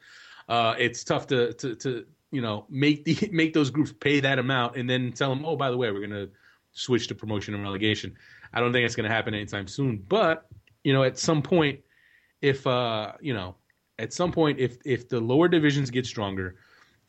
Uh, 0.49 0.75
it's 0.79 1.05
tough 1.05 1.27
to, 1.29 1.53
to 1.55 1.75
to 1.77 2.05
you 2.31 2.41
know 2.41 2.67
make 2.69 3.05
the 3.05 3.29
make 3.33 3.55
those 3.55 3.71
groups 3.71 3.93
pay 3.93 4.21
that 4.21 4.39
amount 4.39 4.77
and 4.77 4.89
then 4.89 5.13
tell 5.13 5.31
them, 5.31 5.45
oh, 5.45 5.57
by 5.57 5.71
the 5.71 5.77
way, 5.77 5.91
we're 5.91 6.01
to 6.07 6.31
switch 6.73 7.07
to 7.09 7.15
promotion 7.15 7.55
and 7.55 7.63
relegation. 7.63 8.15
I 8.53 8.61
don't 8.61 8.73
think 8.73 8.85
it's 8.85 8.95
to 8.95 9.09
happen 9.09 9.35
anytime 9.35 9.67
soon. 9.67 10.05
But 10.09 10.47
you 10.83 10.93
know, 10.93 11.03
at 11.03 11.19
some 11.19 11.43
point, 11.43 11.81
if 12.43 12.67
uh, 12.67 13.13
you 13.21 13.35
know, 13.35 13.57
at 13.99 14.13
some 14.13 14.33
point, 14.33 14.59
if 14.59 14.79
if 14.85 15.09
the 15.09 15.21
lower 15.21 15.49
divisions 15.49 15.91
get 15.91 16.07
stronger 16.07 16.57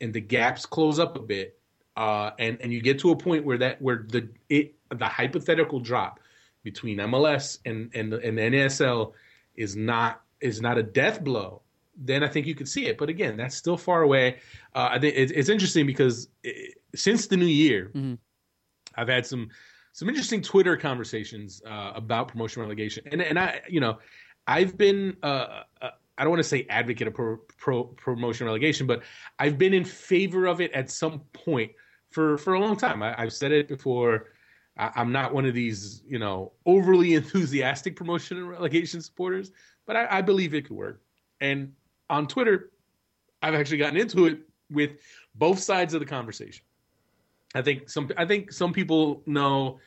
and 0.00 0.12
the 0.12 0.20
gaps 0.20 0.66
close 0.66 0.98
up 0.98 1.16
a 1.16 1.22
bit, 1.22 1.58
uh, 1.96 2.30
and 2.38 2.58
and 2.60 2.72
you 2.72 2.80
get 2.80 2.98
to 3.00 3.10
a 3.10 3.16
point 3.16 3.44
where 3.44 3.58
that 3.58 3.80
where 3.80 4.06
the 4.08 4.28
it 4.48 4.74
the 4.94 5.06
hypothetical 5.06 5.80
drop 5.80 6.20
between 6.66 6.98
MLS 6.98 7.60
and 7.64 7.94
and 7.94 8.12
and 8.12 8.36
the 8.36 8.42
NASL 8.42 9.12
is 9.54 9.76
not 9.76 10.22
is 10.40 10.60
not 10.60 10.76
a 10.76 10.82
death 10.82 11.22
blow, 11.22 11.62
then 11.96 12.24
I 12.24 12.28
think 12.28 12.44
you 12.46 12.56
could 12.56 12.68
see 12.68 12.86
it. 12.88 12.98
But 12.98 13.08
again, 13.08 13.36
that's 13.36 13.56
still 13.56 13.76
far 13.76 14.02
away. 14.02 14.40
Uh, 14.74 14.88
I 14.90 14.98
think 14.98 15.14
it's, 15.16 15.30
it's 15.30 15.48
interesting 15.48 15.86
because 15.86 16.28
it, 16.42 16.74
since 16.94 17.28
the 17.28 17.36
new 17.36 17.46
year, 17.46 17.92
mm-hmm. 17.94 18.14
I've 18.96 19.06
had 19.08 19.24
some 19.24 19.48
some 19.92 20.08
interesting 20.08 20.42
Twitter 20.42 20.76
conversations 20.76 21.62
uh, 21.64 21.92
about 21.94 22.28
promotion 22.28 22.62
relegation, 22.62 23.04
and 23.12 23.22
and 23.22 23.38
I 23.38 23.60
you 23.68 23.80
know 23.80 23.98
I've 24.48 24.76
been 24.76 25.16
uh, 25.22 25.62
uh 25.80 25.90
I 26.18 26.24
don't 26.24 26.30
want 26.30 26.42
to 26.42 26.48
say 26.48 26.66
advocate 26.68 27.06
of 27.06 27.14
pro, 27.14 27.36
pro, 27.58 27.84
promotion 27.84 28.46
relegation, 28.46 28.88
but 28.88 29.02
I've 29.38 29.56
been 29.56 29.72
in 29.72 29.84
favor 29.84 30.46
of 30.46 30.60
it 30.60 30.72
at 30.72 30.90
some 30.90 31.20
point 31.32 31.70
for 32.10 32.36
for 32.38 32.54
a 32.54 32.60
long 32.60 32.76
time. 32.76 33.04
I, 33.04 33.14
have 33.20 33.32
said 33.32 33.52
it 33.52 33.68
before. 33.68 34.30
I, 34.76 35.00
am 35.00 35.12
not 35.12 35.32
one 35.32 35.46
of 35.46 35.54
these 35.54 36.02
you 36.06 36.18
know 36.18 36.52
overly 36.64 37.14
enthusiastic 37.20 37.96
promotion 37.96 38.38
and 38.38 38.48
relegation 38.48 39.00
supporters, 39.00 39.52
but 39.86 39.96
I, 39.96 40.18
I 40.18 40.22
believe 40.22 40.54
it 40.54 40.66
could 40.66 40.76
work. 40.76 41.02
And 41.40 41.72
on 42.08 42.26
Twitter, 42.26 42.70
I've 43.42 43.54
actually 43.54 43.78
gotten 43.78 43.96
into 43.96 44.26
it 44.26 44.40
with 44.70 44.92
both 45.34 45.58
sides 45.58 45.94
of 45.94 46.00
the 46.00 46.06
conversation. 46.06 46.64
I 47.54 47.62
think 47.62 47.88
some 47.88 48.10
I 48.16 48.24
think 48.26 48.52
some 48.52 48.72
people 48.72 49.22
know 49.26 49.78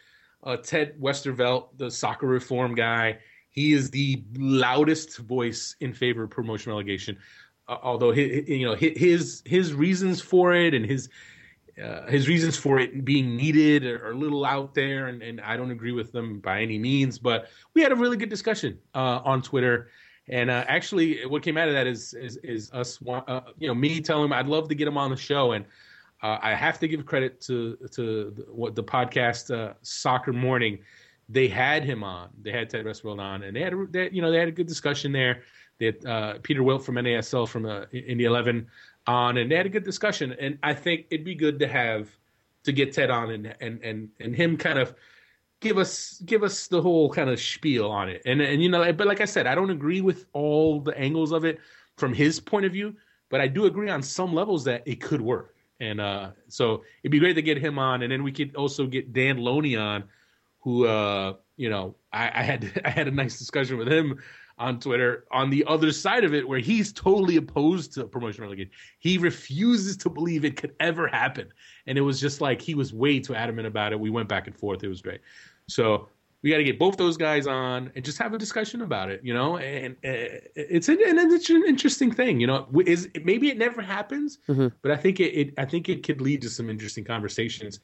uh, 0.44 0.58
Ted 0.58 1.00
Westervelt, 1.00 1.78
the 1.78 1.92
soccer 1.92 2.28
reform 2.28 2.76
guy. 2.76 3.20
He 3.52 3.74
is 3.74 3.90
the 3.90 4.24
loudest 4.38 5.18
voice 5.18 5.76
in 5.80 5.94
favor 5.94 6.24
of 6.24 6.30
promotion 6.30 6.72
relegation. 6.72 7.18
Uh, 7.68 7.78
although 7.84 8.12
you 8.12 8.66
know 8.66 8.76
his 8.76 9.44
his 9.46 9.74
reasons 9.74 10.22
for 10.22 10.54
it 10.54 10.74
and 10.74 10.86
his 10.86 11.10
uh, 11.82 12.08
his 12.08 12.28
reasons 12.28 12.58
for 12.58 12.80
it 12.80 13.06
being 13.06 13.36
needed 13.36 13.86
are, 13.86 14.12
a 14.12 14.16
little 14.16 14.46
out 14.46 14.74
there, 14.74 15.08
and, 15.08 15.22
and, 15.22 15.40
I 15.42 15.56
don't 15.56 15.72
agree 15.72 15.92
with 15.92 16.12
them 16.12 16.40
by 16.40 16.62
any 16.62 16.78
means. 16.78 17.20
But 17.20 17.50
we 17.74 17.82
had 17.82 17.92
a 17.92 17.96
really 17.96 18.18
good 18.18 18.30
discussion 18.30 18.80
uh, 18.94 19.22
on 19.24 19.42
Twitter, 19.42 19.90
and 20.28 20.50
uh, 20.50 20.66
actually, 20.68 21.26
what 21.26 21.42
came 21.42 21.58
out 21.58 21.68
of 21.68 21.74
that 21.74 21.88
is 21.88 22.14
is, 22.14 22.38
is 22.38 22.72
us, 22.72 23.00
uh, 23.08 23.42
you 23.58 23.68
know, 23.68 23.74
me 23.74 24.02
telling 24.02 24.26
him 24.26 24.34
I'd 24.34 24.48
love 24.48 24.68
to 24.70 24.76
get 24.76 24.88
him 24.88 24.98
on 24.98 25.10
the 25.10 25.18
show, 25.18 25.54
and 25.54 25.66
uh, 26.22 26.38
I 26.42 26.54
have 26.54 26.80
to 26.80 26.88
give 26.88 27.06
credit 27.06 27.40
to 27.42 27.78
to 27.92 28.32
the, 28.32 28.46
what 28.52 28.76
the 28.76 28.84
podcast 28.84 29.76
Soccer 29.82 30.34
Morning. 30.34 30.80
They 31.32 31.48
had 31.48 31.84
him 31.84 32.04
on. 32.04 32.30
They 32.42 32.52
had 32.52 32.72
Ted 32.72 32.86
Westervelt 32.86 33.20
on, 33.20 33.44
and 33.44 33.56
they 33.56 33.62
had, 33.62 33.74
a, 33.74 33.86
they, 33.88 34.10
you 34.10 34.20
know, 34.20 34.32
they 34.32 34.40
had 34.40 34.48
a 34.48 34.52
good 34.52 34.66
discussion 34.66 35.12
there. 35.12 35.44
They 35.78 35.86
had 35.86 36.44
Peter 36.44 36.64
Wilt 36.64 36.84
from 36.84 36.96
NASL 36.96 37.48
from 37.48 37.68
uh, 37.68 37.86
Indy 37.94 38.26
Eleven 38.26 38.68
on, 39.10 39.38
and 39.38 39.52
they 39.52 39.56
had 39.56 39.66
a 39.66 39.70
good 39.70 39.84
discussion. 39.84 40.36
And 40.40 40.60
I 40.62 40.74
think 40.74 41.08
it'd 41.10 41.26
be 41.26 41.36
good 41.36 41.60
to 41.60 41.68
have 41.68 42.10
to 42.64 42.72
get 42.72 42.94
Ted 42.94 43.10
on 43.10 43.32
and 43.32 43.56
and 43.60 43.82
and 43.84 44.10
and 44.20 44.36
him 44.36 44.56
kind 44.58 44.78
of 44.78 44.94
give 45.60 45.78
us 45.78 46.22
give 46.26 46.44
us 46.44 46.68
the 46.68 46.82
whole 46.82 47.10
kind 47.10 47.30
of 47.30 47.40
spiel 47.40 47.90
on 47.90 48.10
it. 48.10 48.22
And 48.26 48.42
and 48.42 48.62
you 48.62 48.70
know, 48.70 48.94
but 48.94 49.08
like 49.08 49.22
I 49.22 49.26
said, 49.26 49.48
I 49.48 49.56
don't 49.56 49.72
agree 49.72 50.02
with 50.02 50.26
all 50.34 50.80
the 50.80 50.98
angles 50.98 51.32
of 51.32 51.44
it 51.44 51.60
from 51.98 52.14
his 52.14 52.40
point 52.40 52.66
of 52.66 52.72
view, 52.72 52.96
but 53.30 53.42
I 53.42 53.48
do 53.48 53.66
agree 53.66 53.90
on 53.90 54.02
some 54.02 54.34
levels 54.34 54.64
that 54.66 54.84
it 54.86 55.02
could 55.02 55.22
work. 55.22 55.56
And 55.82 56.00
uh, 56.00 56.32
so 56.48 56.84
it'd 57.04 57.12
be 57.12 57.20
great 57.20 57.36
to 57.36 57.42
get 57.42 57.58
him 57.58 57.80
on, 57.80 58.04
and 58.04 58.12
then 58.12 58.22
we 58.24 58.34
could 58.34 58.56
also 58.56 58.86
get 58.86 59.14
Dan 59.14 59.38
Loney 59.38 59.78
on, 59.78 60.04
who 60.60 60.86
uh, 60.86 61.34
you 61.58 61.70
know 61.70 61.96
I, 62.14 62.26
I 62.28 62.44
had 62.44 62.82
I 62.86 62.90
had 62.90 63.08
a 63.08 63.12
nice 63.12 63.40
discussion 63.40 63.78
with 63.78 63.92
him 63.92 64.20
on 64.60 64.80
Twitter 64.80 65.26
on 65.32 65.50
the 65.50 65.64
other 65.66 65.92
side 65.92 66.24
of 66.24 66.34
it, 66.34 66.48
where 66.48 66.60
he's 66.60 66.94
totally 66.94 67.38
opposed 67.38 67.94
to 67.94 68.04
promotion 68.04 68.44
relegation. 68.44 68.72
He 69.00 69.18
refuses 69.18 69.98
to 69.98 70.10
believe 70.10 70.46
it 70.46 70.58
could 70.58 70.76
ever 70.80 71.08
happen, 71.08 71.52
and 71.88 71.98
it 71.98 72.02
was 72.02 72.20
just 72.20 72.42
like 72.42 72.62
he 72.62 72.76
was 72.76 72.94
way 72.94 73.20
too 73.20 73.34
adamant 73.34 73.68
about 73.68 73.94
it. 73.94 74.00
We 74.00 74.10
went 74.10 74.30
back 74.30 74.48
and 74.48 74.56
forth. 74.56 74.84
It 74.84 74.90
was 74.90 75.02
great. 75.02 75.22
So 75.68 76.10
we 76.42 76.50
got 76.52 76.58
to 76.58 76.64
get 76.64 76.80
both 76.80 76.96
those 76.98 77.18
guys 77.18 77.48
on 77.48 77.92
and 77.96 78.06
just 78.06 78.18
have 78.18 78.34
a 78.34 78.38
discussion 78.38 78.82
about 78.82 79.10
it, 79.10 79.22
you 79.24 79.34
know. 79.34 79.58
And, 79.58 79.96
and 80.04 80.42
it's 80.56 80.88
an, 80.88 81.00
and 81.06 81.20
it's 81.32 81.50
an 81.50 81.64
interesting 81.68 82.12
thing, 82.12 82.40
you 82.40 82.48
know. 82.48 82.68
Is 82.86 83.10
maybe 83.24 83.50
it 83.50 83.58
never 83.58 83.82
happens, 83.82 84.40
mm-hmm. 84.48 84.68
but 84.82 84.92
I 84.92 84.98
think 84.98 85.20
it, 85.20 85.34
it, 85.34 85.54
I 85.58 85.66
think 85.66 85.90
it 85.90 86.04
could 86.04 86.22
lead 86.22 86.42
to 86.44 86.50
some 86.50 86.70
interesting 86.70 87.04
conversations 87.04 87.80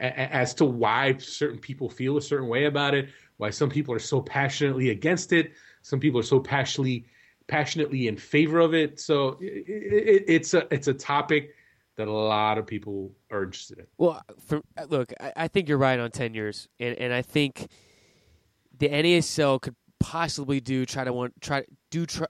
as 0.00 0.54
to 0.54 0.64
why 0.64 1.16
certain 1.18 1.58
people 1.58 1.88
feel 1.88 2.16
a 2.16 2.22
certain 2.22 2.48
way 2.48 2.64
about 2.64 2.94
it, 2.94 3.10
why 3.36 3.50
some 3.50 3.68
people 3.68 3.94
are 3.94 3.98
so 3.98 4.22
passionately 4.22 4.90
against 4.90 5.32
it, 5.32 5.52
some 5.82 6.00
people 6.00 6.20
are 6.20 6.24
so 6.24 6.40
passionately 6.40 7.04
passionately 7.48 8.06
in 8.06 8.16
favor 8.16 8.60
of 8.60 8.74
it. 8.74 9.00
So 9.00 9.36
it, 9.40 10.24
it's 10.26 10.54
a 10.54 10.72
it's 10.72 10.88
a 10.88 10.94
topic 10.94 11.54
that 11.96 12.08
a 12.08 12.12
lot 12.12 12.56
of 12.56 12.66
people 12.66 13.12
are 13.30 13.42
interested 13.42 13.78
in. 13.78 13.86
Well, 13.98 14.22
for, 14.46 14.62
look, 14.88 15.12
I, 15.20 15.32
I 15.36 15.48
think 15.48 15.68
you're 15.68 15.78
right 15.78 15.98
on 15.98 16.10
ten 16.10 16.32
years, 16.32 16.68
and 16.78 16.96
and 16.96 17.12
I 17.12 17.22
think 17.22 17.68
the 18.78 18.88
NASL 18.88 19.60
could 19.60 19.74
possibly 19.98 20.60
do 20.60 20.86
try 20.86 21.04
to 21.04 21.12
want 21.12 21.40
try 21.40 21.64
do 21.90 22.06
try 22.06 22.26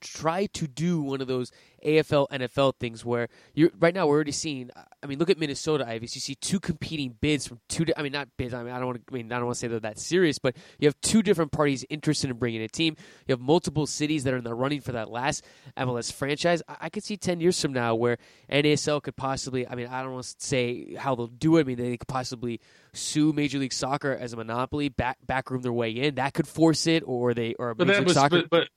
try 0.00 0.46
to 0.46 0.66
do 0.66 1.02
one 1.02 1.20
of 1.20 1.26
those 1.26 1.50
AFL 1.84 2.28
NFL 2.28 2.74
things 2.76 3.04
where 3.04 3.28
you 3.54 3.70
right 3.78 3.94
now 3.94 4.06
we're 4.06 4.14
already 4.14 4.32
seeing. 4.32 4.70
I 5.02 5.06
mean, 5.06 5.18
look 5.18 5.30
at 5.30 5.38
Minnesota, 5.38 5.88
Ives. 5.88 6.14
You 6.14 6.20
see 6.20 6.34
two 6.34 6.60
competing 6.60 7.16
bids 7.20 7.46
from 7.46 7.60
two. 7.68 7.86
I 7.96 8.02
mean, 8.02 8.12
not 8.12 8.28
bids. 8.36 8.54
I 8.54 8.62
mean, 8.62 8.72
I 8.72 8.78
don't 8.78 8.86
want 8.86 9.06
to. 9.06 9.12
I 9.12 9.16
mean, 9.16 9.32
I 9.32 9.36
don't 9.36 9.46
want 9.46 9.56
to 9.56 9.60
say 9.60 9.68
they're 9.68 9.80
that 9.80 9.98
serious, 9.98 10.38
but 10.38 10.56
you 10.78 10.88
have 10.88 11.00
two 11.00 11.22
different 11.22 11.52
parties 11.52 11.84
interested 11.88 12.30
in 12.30 12.36
bringing 12.36 12.62
a 12.62 12.68
team. 12.68 12.96
You 13.26 13.32
have 13.32 13.40
multiple 13.40 13.86
cities 13.86 14.24
that 14.24 14.34
are 14.34 14.38
in 14.38 14.44
the 14.44 14.54
running 14.54 14.80
for 14.80 14.92
that 14.92 15.10
last 15.10 15.44
MLS 15.76 16.12
franchise. 16.12 16.62
I, 16.68 16.76
I 16.82 16.88
could 16.90 17.04
see 17.04 17.16
ten 17.16 17.40
years 17.40 17.60
from 17.60 17.72
now 17.72 17.94
where 17.94 18.18
NASL 18.50 19.02
could 19.02 19.16
possibly. 19.16 19.66
I 19.66 19.74
mean, 19.74 19.86
I 19.86 20.02
don't 20.02 20.12
want 20.12 20.24
to 20.24 20.34
say 20.38 20.94
how 20.94 21.14
they'll 21.14 21.26
do 21.26 21.56
it. 21.56 21.60
I 21.60 21.64
mean, 21.64 21.76
they 21.76 21.96
could 21.96 22.08
possibly 22.08 22.60
sue 22.92 23.32
Major 23.32 23.58
League 23.58 23.72
Soccer 23.72 24.12
as 24.12 24.32
a 24.32 24.36
monopoly, 24.36 24.88
back 24.88 25.18
backroom 25.26 25.62
their 25.62 25.72
way 25.72 25.90
in. 25.90 26.16
That 26.16 26.34
could 26.34 26.46
force 26.46 26.86
it, 26.86 27.02
or 27.06 27.34
they 27.34 27.54
or 27.54 27.74
but 27.74 27.86
Major 27.86 28.00
League 28.00 28.08
was, 28.08 28.14
Soccer. 28.14 28.42
But, 28.42 28.50
but 28.50 28.68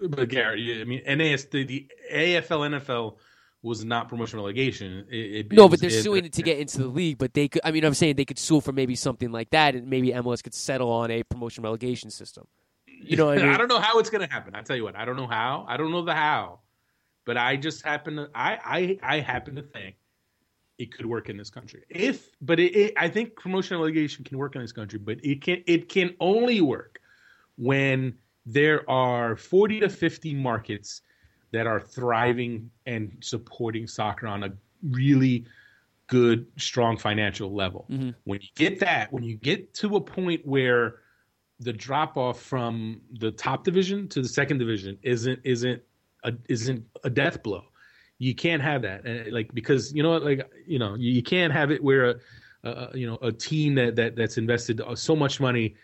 but 0.00 0.28
Gary, 0.28 0.80
I 0.80 0.84
mean, 0.84 1.02
NAS 1.06 1.44
the, 1.46 1.64
the 1.64 1.88
AFL 2.12 2.80
NFL 2.80 3.16
was 3.62 3.84
not 3.84 4.08
promotion 4.08 4.38
relegation. 4.38 5.06
It, 5.10 5.16
it, 5.16 5.52
no, 5.52 5.68
but 5.68 5.80
they're 5.80 5.88
it, 5.88 6.02
suing 6.02 6.26
it, 6.26 6.34
to 6.34 6.42
get 6.42 6.58
into 6.58 6.78
the 6.78 6.86
league. 6.86 7.18
But 7.18 7.34
they 7.34 7.48
could. 7.48 7.62
I 7.64 7.70
mean, 7.70 7.84
I'm 7.84 7.94
saying 7.94 8.16
they 8.16 8.24
could 8.24 8.38
sue 8.38 8.60
for 8.60 8.72
maybe 8.72 8.94
something 8.94 9.32
like 9.32 9.50
that, 9.50 9.74
and 9.74 9.88
maybe 9.88 10.10
MLS 10.10 10.42
could 10.42 10.54
settle 10.54 10.90
on 10.90 11.10
a 11.10 11.22
promotion 11.22 11.64
relegation 11.64 12.10
system. 12.10 12.46
You 12.86 13.16
know, 13.16 13.30
I, 13.32 13.36
mean? 13.36 13.46
I 13.46 13.56
don't 13.56 13.68
know 13.68 13.80
how 13.80 13.98
it's 13.98 14.10
going 14.10 14.26
to 14.26 14.32
happen. 14.32 14.54
I 14.54 14.62
tell 14.62 14.76
you 14.76 14.84
what, 14.84 14.96
I 14.96 15.04
don't 15.04 15.16
know 15.16 15.26
how. 15.26 15.64
I 15.68 15.76
don't 15.76 15.90
know 15.90 16.04
the 16.04 16.14
how, 16.14 16.60
but 17.24 17.36
I 17.36 17.56
just 17.56 17.84
happen 17.84 18.16
to. 18.16 18.30
I 18.34 18.98
I 19.02 19.16
I 19.16 19.20
happen 19.20 19.56
to 19.56 19.62
think 19.62 19.96
it 20.78 20.92
could 20.92 21.06
work 21.06 21.28
in 21.28 21.36
this 21.36 21.50
country. 21.50 21.84
If, 21.88 22.28
but 22.40 22.58
it, 22.60 22.94
I 22.96 23.08
think 23.08 23.36
promotion 23.36 23.78
relegation 23.78 24.24
can 24.24 24.38
work 24.38 24.56
in 24.56 24.62
this 24.62 24.72
country, 24.72 24.98
but 24.98 25.24
it 25.24 25.40
can 25.40 25.62
it 25.66 25.88
can 25.88 26.14
only 26.20 26.60
work 26.60 27.00
when 27.56 28.14
there 28.46 28.88
are 28.90 29.36
40 29.36 29.80
to 29.80 29.88
50 29.88 30.34
markets 30.34 31.02
that 31.52 31.66
are 31.66 31.80
thriving 31.80 32.70
and 32.86 33.16
supporting 33.20 33.86
soccer 33.86 34.26
on 34.26 34.44
a 34.44 34.52
really 34.90 35.46
good, 36.08 36.46
strong 36.58 36.96
financial 36.96 37.54
level. 37.54 37.86
Mm-hmm. 37.90 38.10
When 38.24 38.40
you 38.40 38.48
get 38.54 38.80
that, 38.80 39.12
when 39.12 39.22
you 39.22 39.36
get 39.36 39.72
to 39.74 39.96
a 39.96 40.00
point 40.00 40.46
where 40.46 40.96
the 41.60 41.72
drop 41.72 42.16
off 42.16 42.42
from 42.42 43.00
the 43.20 43.30
top 43.30 43.64
division 43.64 44.08
to 44.08 44.20
the 44.20 44.28
second 44.28 44.58
division 44.58 44.98
isn't 45.02 45.40
isn't 45.44 45.80
a, 46.24 46.32
isn't 46.48 46.84
a 47.04 47.10
death 47.10 47.42
blow. 47.42 47.64
You 48.18 48.34
can't 48.34 48.62
have 48.62 48.82
that, 48.82 49.32
like 49.32 49.52
because 49.54 49.92
you 49.92 50.02
know, 50.02 50.10
what, 50.10 50.24
like 50.24 50.50
you 50.66 50.78
know, 50.78 50.94
you, 50.94 51.22
can't 51.22 51.52
have 51.52 51.70
it 51.70 51.82
where 51.82 52.20
a, 52.64 52.68
a 52.68 52.90
you 52.94 53.06
know 53.06 53.18
a 53.22 53.32
team 53.32 53.74
that 53.74 53.96
that 53.96 54.16
that's 54.16 54.38
invested 54.38 54.80
so 54.94 55.16
much 55.16 55.40
money 55.40 55.74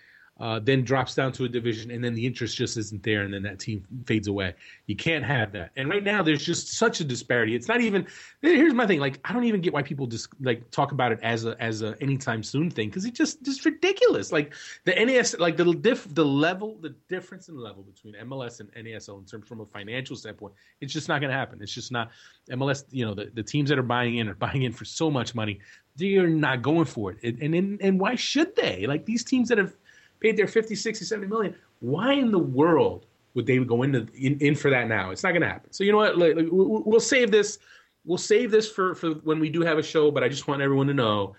uh, 0.40 0.58
then 0.58 0.82
drops 0.82 1.14
down 1.14 1.32
to 1.32 1.44
a 1.44 1.48
division, 1.48 1.90
and 1.90 2.02
then 2.02 2.14
the 2.14 2.24
interest 2.24 2.56
just 2.56 2.78
isn't 2.78 3.02
there, 3.02 3.22
and 3.22 3.34
then 3.34 3.42
that 3.42 3.58
team 3.58 3.84
fades 4.06 4.26
away. 4.26 4.54
You 4.86 4.96
can't 4.96 5.22
have 5.22 5.52
that. 5.52 5.70
And 5.76 5.90
right 5.90 6.02
now, 6.02 6.22
there's 6.22 6.42
just 6.42 6.72
such 6.72 7.00
a 7.00 7.04
disparity. 7.04 7.54
It's 7.54 7.68
not 7.68 7.82
even. 7.82 8.06
Here's 8.40 8.72
my 8.72 8.86
thing. 8.86 9.00
Like, 9.00 9.20
I 9.24 9.34
don't 9.34 9.44
even 9.44 9.60
get 9.60 9.74
why 9.74 9.82
people 9.82 10.06
just 10.06 10.28
like 10.40 10.70
talk 10.70 10.92
about 10.92 11.12
it 11.12 11.18
as 11.22 11.44
a 11.44 11.60
as 11.62 11.82
a 11.82 11.94
anytime 12.00 12.42
soon 12.42 12.70
thing 12.70 12.88
because 12.88 13.04
it 13.04 13.12
just 13.12 13.42
just 13.42 13.66
ridiculous. 13.66 14.32
Like 14.32 14.54
the 14.84 14.94
NAS, 14.94 15.38
like 15.38 15.58
the 15.58 15.74
diff, 15.74 16.06
the 16.14 16.24
level, 16.24 16.78
the 16.80 16.94
difference 17.08 17.50
in 17.50 17.58
level 17.58 17.82
between 17.82 18.14
MLS 18.24 18.60
and 18.60 18.72
NASL 18.72 19.18
in 19.18 19.26
terms 19.26 19.46
from 19.46 19.60
a 19.60 19.66
financial 19.66 20.16
standpoint, 20.16 20.54
it's 20.80 20.92
just 20.92 21.06
not 21.06 21.20
going 21.20 21.30
to 21.30 21.36
happen. 21.36 21.60
It's 21.60 21.74
just 21.74 21.92
not 21.92 22.12
MLS. 22.50 22.84
You 22.90 23.04
know, 23.04 23.12
the, 23.12 23.30
the 23.34 23.42
teams 23.42 23.68
that 23.68 23.78
are 23.78 23.82
buying 23.82 24.16
in 24.16 24.26
are 24.26 24.34
buying 24.34 24.62
in 24.62 24.72
for 24.72 24.86
so 24.86 25.10
much 25.10 25.34
money. 25.34 25.60
They 25.96 26.16
are 26.16 26.28
not 26.28 26.62
going 26.62 26.86
for 26.86 27.12
it. 27.12 27.38
And 27.38 27.54
and 27.54 27.82
and 27.82 28.00
why 28.00 28.14
should 28.14 28.56
they? 28.56 28.86
Like 28.86 29.04
these 29.04 29.22
teams 29.22 29.50
that 29.50 29.58
have 29.58 29.74
paid 30.20 30.36
their 30.36 30.46
50, 30.46 30.74
60, 30.74 31.04
70 31.04 31.26
million. 31.26 31.54
Why 31.80 32.12
in 32.12 32.30
the 32.30 32.38
world 32.38 33.06
would 33.34 33.46
they 33.46 33.58
go 33.58 33.82
into 33.82 34.06
in, 34.14 34.38
in 34.40 34.54
for 34.54 34.70
that 34.70 34.88
now? 34.88 35.10
It's 35.10 35.22
not 35.22 35.30
going 35.30 35.42
to 35.42 35.48
happen. 35.48 35.72
So 35.72 35.84
you 35.84 35.92
know 35.92 35.98
what? 35.98 36.18
Like, 36.18 36.36
we'll 36.50 37.00
save 37.00 37.30
this. 37.30 37.58
We'll 38.04 38.18
save 38.18 38.50
this 38.50 38.70
for, 38.70 38.94
for 38.94 39.10
when 39.10 39.40
we 39.40 39.50
do 39.50 39.62
have 39.62 39.78
a 39.78 39.82
show. 39.82 40.10
But 40.10 40.24
I 40.24 40.28
just 40.28 40.48
want 40.48 40.62
everyone 40.62 40.86
to 40.86 40.94
know, 40.94 41.34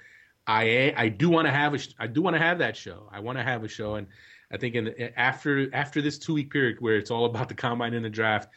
I 0.47 0.93
I 0.97 1.09
do 1.09 1.29
want 1.29 1.47
to 1.47 1.51
have 1.51 1.73
a 1.73 1.79
I 1.99 2.07
do 2.07 2.21
want 2.21 2.35
to 2.35 2.41
have 2.41 2.57
that 2.59 2.75
show. 2.75 3.07
I 3.11 3.19
want 3.19 3.37
to 3.37 3.43
have 3.43 3.63
a 3.63 3.67
show, 3.67 3.95
and 3.95 4.07
I 4.51 4.57
think 4.57 4.75
in 4.75 4.93
after 5.15 5.73
after 5.73 6.01
this 6.01 6.17
two 6.17 6.33
week 6.33 6.51
period 6.51 6.77
where 6.79 6.97
it's 6.97 7.11
all 7.11 7.25
about 7.25 7.47
the 7.47 7.55
combine 7.55 7.93
and 7.93 8.03
the 8.03 8.09
draft, 8.09 8.49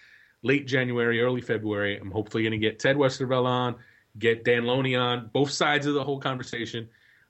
late 0.42 0.66
January, 0.66 1.20
early 1.20 1.40
February, 1.40 1.98
I'm 1.98 2.10
hopefully 2.10 2.42
going 2.42 2.52
to 2.52 2.58
get 2.58 2.78
Ted 2.78 2.96
Westervelt 2.96 3.44
on, 3.44 3.76
get 4.18 4.44
Dan 4.44 4.64
Loney 4.64 4.96
on, 4.96 5.30
both 5.32 5.50
sides 5.50 5.86
of 5.86 5.94
the 5.94 6.02
whole 6.02 6.18
conversation 6.18 6.88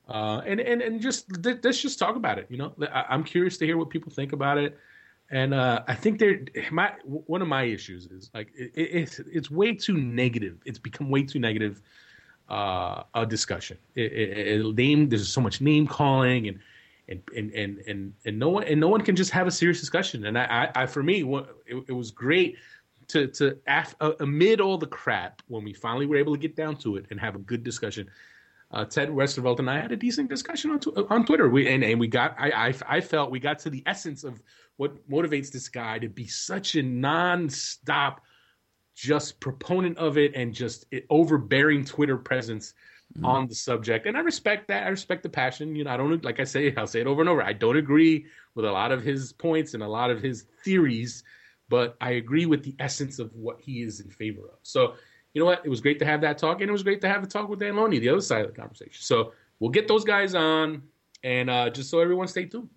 uh, 0.08 0.42
and 0.46 0.60
and 0.60 0.82
and 0.82 1.00
just 1.00 1.26
let's 1.44 1.80
just 1.80 1.98
talk 1.98 2.16
about 2.16 2.38
it. 2.38 2.46
You 2.50 2.58
know, 2.58 2.74
I, 2.92 3.14
am 3.14 3.24
curious 3.24 3.56
to 3.58 3.66
hear 3.66 3.78
what 3.78 3.90
people 3.90 4.12
think 4.12 4.32
about 4.32 4.58
it. 4.58 4.78
And 5.30 5.54
uh, 5.54 5.82
I 5.88 5.94
think 5.94 6.18
they're 6.18 6.40
my 6.70 6.92
one 7.06 7.40
of 7.40 7.48
my 7.48 7.62
issues 7.62 8.06
is 8.06 8.30
like 8.34 8.48
it, 8.54 8.72
it's 8.74 9.18
it's 9.20 9.50
way 9.50 9.74
too 9.74 9.96
negative. 9.96 10.58
It's 10.66 10.78
become 10.78 11.08
way 11.08 11.22
too 11.22 11.38
negative 11.38 11.80
uh, 12.50 13.04
a 13.14 13.24
discussion. 13.24 13.78
It, 13.94 14.12
it, 14.12 14.60
it, 14.60 14.76
name 14.76 15.08
there's 15.08 15.28
so 15.28 15.40
much 15.40 15.62
name 15.62 15.86
calling 15.86 16.48
and 16.48 16.58
and 17.08 17.22
and 17.34 17.52
and 17.52 17.78
and, 17.86 18.12
and 18.26 18.38
no 18.38 18.50
one 18.50 18.64
and 18.64 18.78
no 18.78 18.88
one 18.88 19.00
can 19.00 19.16
just 19.16 19.30
have 19.30 19.46
a 19.46 19.50
serious 19.50 19.80
discussion. 19.80 20.26
And 20.26 20.38
I, 20.38 20.70
I, 20.74 20.82
I 20.82 20.86
for 20.86 21.02
me, 21.02 21.22
it, 21.66 21.84
it 21.88 21.92
was 21.92 22.10
great 22.10 22.58
to 23.08 23.26
to 23.28 23.58
af, 23.66 23.94
uh, 24.00 24.12
amid 24.20 24.60
all 24.60 24.76
the 24.76 24.86
crap 24.86 25.40
when 25.48 25.64
we 25.64 25.72
finally 25.72 26.06
were 26.06 26.16
able 26.16 26.34
to 26.34 26.40
get 26.40 26.56
down 26.56 26.76
to 26.76 26.96
it 26.96 27.06
and 27.10 27.18
have 27.18 27.34
a 27.34 27.40
good 27.40 27.64
discussion. 27.64 28.08
Uh, 28.74 28.84
Ted 28.84 29.08
Westervelt 29.08 29.60
and 29.60 29.70
I 29.70 29.78
had 29.78 29.92
a 29.92 29.96
decent 29.96 30.28
discussion 30.28 30.72
on 30.72 30.80
tw- 30.80 31.08
on 31.08 31.24
Twitter. 31.24 31.48
We 31.48 31.68
and, 31.68 31.84
and 31.84 32.00
we 32.00 32.08
got 32.08 32.34
I, 32.38 32.50
I 32.68 32.96
I 32.96 33.00
felt 33.00 33.30
we 33.30 33.38
got 33.38 33.60
to 33.60 33.70
the 33.70 33.84
essence 33.86 34.24
of 34.24 34.42
what 34.76 35.08
motivates 35.08 35.52
this 35.52 35.68
guy 35.68 36.00
to 36.00 36.08
be 36.08 36.26
such 36.26 36.74
a 36.74 36.82
non-stop 36.82 38.20
just 38.96 39.38
proponent 39.38 39.96
of 39.98 40.18
it 40.18 40.34
and 40.34 40.52
just 40.52 40.86
overbearing 41.08 41.84
Twitter 41.84 42.16
presence 42.16 42.74
mm. 43.16 43.24
on 43.24 43.46
the 43.46 43.54
subject. 43.54 44.06
And 44.06 44.16
I 44.16 44.20
respect 44.20 44.66
that. 44.68 44.84
I 44.84 44.88
respect 44.88 45.22
the 45.22 45.28
passion. 45.28 45.76
You 45.76 45.84
know, 45.84 45.90
I 45.90 45.96
don't 45.96 46.24
like 46.24 46.40
I 46.40 46.44
say, 46.44 46.74
I'll 46.76 46.88
say 46.88 47.00
it 47.00 47.06
over 47.06 47.20
and 47.20 47.28
over. 47.28 47.42
I 47.42 47.52
don't 47.52 47.76
agree 47.76 48.26
with 48.56 48.64
a 48.64 48.72
lot 48.72 48.90
of 48.90 49.02
his 49.02 49.32
points 49.32 49.74
and 49.74 49.84
a 49.84 49.88
lot 49.88 50.10
of 50.10 50.20
his 50.20 50.46
theories, 50.64 51.22
but 51.68 51.96
I 52.00 52.12
agree 52.12 52.46
with 52.46 52.64
the 52.64 52.74
essence 52.80 53.20
of 53.20 53.32
what 53.34 53.60
he 53.60 53.82
is 53.82 54.00
in 54.00 54.10
favor 54.10 54.42
of. 54.52 54.58
So, 54.62 54.94
you 55.34 55.40
know 55.40 55.46
what? 55.46 55.62
It 55.64 55.68
was 55.68 55.80
great 55.80 55.98
to 55.98 56.04
have 56.06 56.20
that 56.22 56.38
talk, 56.38 56.60
and 56.60 56.68
it 56.68 56.72
was 56.72 56.84
great 56.84 57.00
to 57.02 57.08
have 57.08 57.20
the 57.20 57.28
talk 57.28 57.48
with 57.48 57.58
Dan 57.58 57.76
Loney, 57.76 57.98
the 57.98 58.08
other 58.08 58.20
side 58.20 58.44
of 58.44 58.54
the 58.54 58.58
conversation. 58.58 59.02
So 59.02 59.32
we'll 59.58 59.70
get 59.70 59.88
those 59.88 60.04
guys 60.04 60.34
on, 60.34 60.82
and 61.24 61.50
uh, 61.50 61.70
just 61.70 61.90
so 61.90 61.98
everyone 62.00 62.28
stay 62.28 62.46
tuned. 62.46 62.70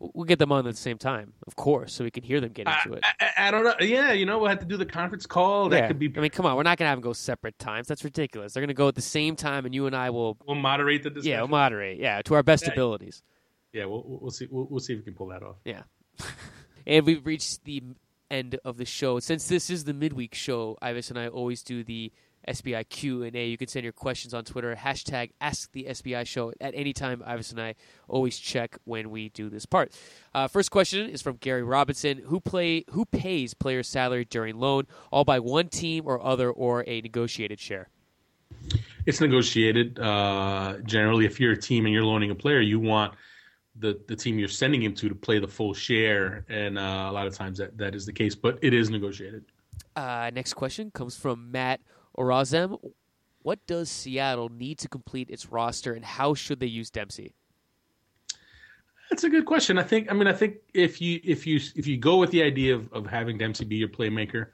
We'll 0.00 0.24
get 0.24 0.40
them 0.40 0.50
on 0.52 0.66
at 0.66 0.74
the 0.74 0.80
same 0.80 0.98
time, 0.98 1.32
of 1.46 1.54
course, 1.54 1.94
so 1.94 2.04
we 2.04 2.10
can 2.10 2.24
hear 2.24 2.40
them 2.40 2.52
get 2.52 2.66
into 2.66 2.94
it. 2.94 3.04
I, 3.04 3.24
I, 3.24 3.48
I, 3.48 3.50
don't 3.52 3.64
know. 3.64 3.74
Yeah, 3.80 4.12
you 4.12 4.26
know, 4.26 4.38
we'll 4.38 4.48
have 4.48 4.58
to 4.58 4.66
do 4.66 4.76
the 4.76 4.84
conference 4.84 5.24
call. 5.24 5.68
That 5.68 5.78
yeah. 5.78 5.86
could 5.86 5.98
be. 6.00 6.12
I 6.14 6.20
mean, 6.20 6.30
come 6.30 6.44
on, 6.46 6.56
we're 6.56 6.64
not 6.64 6.76
gonna 6.76 6.90
have 6.90 6.98
them 6.98 7.04
go 7.04 7.12
separate 7.12 7.58
times. 7.60 7.86
That's 7.86 8.02
ridiculous. 8.02 8.52
They're 8.52 8.60
gonna 8.60 8.74
go 8.74 8.88
at 8.88 8.96
the 8.96 9.00
same 9.00 9.36
time, 9.36 9.64
and 9.64 9.74
you 9.74 9.86
and 9.86 9.94
I 9.94 10.10
will. 10.10 10.36
We'll 10.46 10.56
moderate 10.56 11.04
the 11.04 11.10
discussion. 11.10 11.30
Yeah, 11.30 11.38
we'll 11.38 11.48
moderate. 11.48 11.98
Yeah, 12.00 12.20
to 12.22 12.34
our 12.34 12.42
best 12.42 12.66
yeah. 12.66 12.72
abilities. 12.72 13.22
Yeah, 13.72 13.84
we'll 13.86 14.04
we'll 14.04 14.30
see. 14.32 14.48
We'll, 14.50 14.66
we'll 14.68 14.80
see 14.80 14.94
if 14.94 14.98
we 14.98 15.04
can 15.04 15.14
pull 15.14 15.28
that 15.28 15.42
off. 15.44 15.56
Yeah, 15.64 15.82
and 16.86 17.06
we've 17.06 17.24
reached 17.24 17.64
the 17.64 17.82
end 18.34 18.58
of 18.64 18.76
the 18.76 18.84
show. 18.84 19.20
Since 19.20 19.48
this 19.48 19.70
is 19.70 19.84
the 19.84 19.94
midweek 19.94 20.34
show, 20.34 20.76
Ives 20.82 21.10
and 21.10 21.18
I 21.18 21.28
always 21.28 21.62
do 21.62 21.84
the 21.84 22.12
SBI 22.48 22.88
Q&A. 22.88 23.46
You 23.46 23.56
can 23.56 23.68
send 23.68 23.84
your 23.84 23.92
questions 23.92 24.34
on 24.34 24.44
Twitter, 24.44 24.74
hashtag 24.76 25.30
Ask 25.40 25.72
the 25.72 25.84
SBI 25.84 26.26
Show 26.26 26.52
at 26.60 26.74
any 26.74 26.92
time. 26.92 27.22
Ives 27.24 27.52
and 27.52 27.60
I 27.60 27.74
always 28.08 28.36
check 28.38 28.76
when 28.84 29.10
we 29.10 29.30
do 29.30 29.48
this 29.48 29.64
part. 29.64 29.92
Uh, 30.34 30.48
first 30.48 30.70
question 30.70 31.08
is 31.08 31.22
from 31.22 31.36
Gary 31.36 31.62
Robinson. 31.62 32.18
Who 32.26 32.40
play 32.40 32.84
who 32.90 33.06
pays 33.06 33.54
player 33.54 33.82
salary 33.82 34.24
during 34.24 34.58
loan, 34.58 34.86
all 35.10 35.24
by 35.24 35.38
one 35.38 35.68
team 35.68 36.04
or 36.06 36.22
other, 36.22 36.50
or 36.50 36.84
a 36.86 37.00
negotiated 37.00 37.60
share? 37.60 37.88
It's 39.06 39.20
negotiated. 39.20 39.98
Uh, 39.98 40.78
generally, 40.84 41.24
if 41.26 41.38
you're 41.38 41.52
a 41.52 41.60
team 41.60 41.86
and 41.86 41.94
you're 41.94 42.04
loaning 42.04 42.30
a 42.30 42.34
player, 42.34 42.60
you 42.60 42.80
want 42.80 43.14
the, 43.76 44.00
the 44.06 44.16
team 44.16 44.38
you're 44.38 44.48
sending 44.48 44.82
him 44.82 44.94
to 44.94 45.08
to 45.08 45.14
play 45.14 45.38
the 45.38 45.48
full 45.48 45.74
share, 45.74 46.44
and 46.48 46.78
uh, 46.78 47.06
a 47.08 47.12
lot 47.12 47.26
of 47.26 47.34
times 47.34 47.58
that, 47.58 47.76
that 47.78 47.94
is 47.94 48.06
the 48.06 48.12
case, 48.12 48.34
but 48.34 48.58
it 48.62 48.72
is 48.72 48.90
negotiated. 48.90 49.44
Uh, 49.96 50.30
next 50.32 50.54
question 50.54 50.90
comes 50.90 51.16
from 51.16 51.50
Matt 51.50 51.80
Orazem, 52.16 52.78
what 53.42 53.64
does 53.66 53.90
Seattle 53.90 54.48
need 54.48 54.78
to 54.78 54.88
complete 54.88 55.28
its 55.28 55.46
roster, 55.50 55.92
and 55.92 56.04
how 56.04 56.34
should 56.34 56.60
they 56.60 56.66
use 56.66 56.90
Dempsey? 56.90 57.34
That's 59.10 59.24
a 59.24 59.28
good 59.28 59.44
question. 59.44 59.78
I 59.78 59.82
think. 59.82 60.10
I 60.10 60.14
mean, 60.14 60.26
I 60.26 60.32
think 60.32 60.56
if 60.72 61.00
you 61.00 61.20
if 61.22 61.46
you 61.46 61.60
if 61.76 61.86
you 61.86 61.98
go 61.98 62.16
with 62.16 62.30
the 62.30 62.42
idea 62.42 62.74
of, 62.74 62.90
of 62.92 63.06
having 63.06 63.36
Dempsey 63.36 63.64
be 63.66 63.76
your 63.76 63.88
playmaker, 63.88 64.48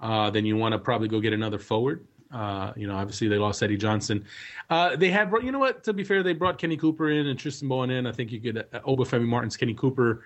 uh, 0.00 0.28
then 0.30 0.44
you 0.44 0.56
want 0.56 0.72
to 0.72 0.78
probably 0.78 1.08
go 1.08 1.20
get 1.20 1.32
another 1.32 1.58
forward. 1.58 2.04
Uh, 2.32 2.72
you 2.76 2.86
know, 2.86 2.96
obviously 2.96 3.28
they 3.28 3.38
lost 3.38 3.62
Eddie 3.62 3.76
Johnson. 3.76 4.24
Uh, 4.68 4.96
they 4.96 5.10
have, 5.10 5.32
you 5.42 5.52
know 5.52 5.58
what? 5.58 5.84
To 5.84 5.92
be 5.92 6.04
fair, 6.04 6.22
they 6.22 6.32
brought 6.32 6.58
Kenny 6.58 6.76
Cooper 6.76 7.10
in 7.10 7.26
and 7.26 7.38
Tristan 7.38 7.68
Bowen 7.68 7.90
in. 7.90 8.06
I 8.06 8.12
think 8.12 8.32
you 8.32 8.38
get 8.38 8.56
uh, 8.56 8.80
Obafemi 8.80 9.26
Martins, 9.26 9.56
Kenny 9.56 9.74
Cooper, 9.74 10.24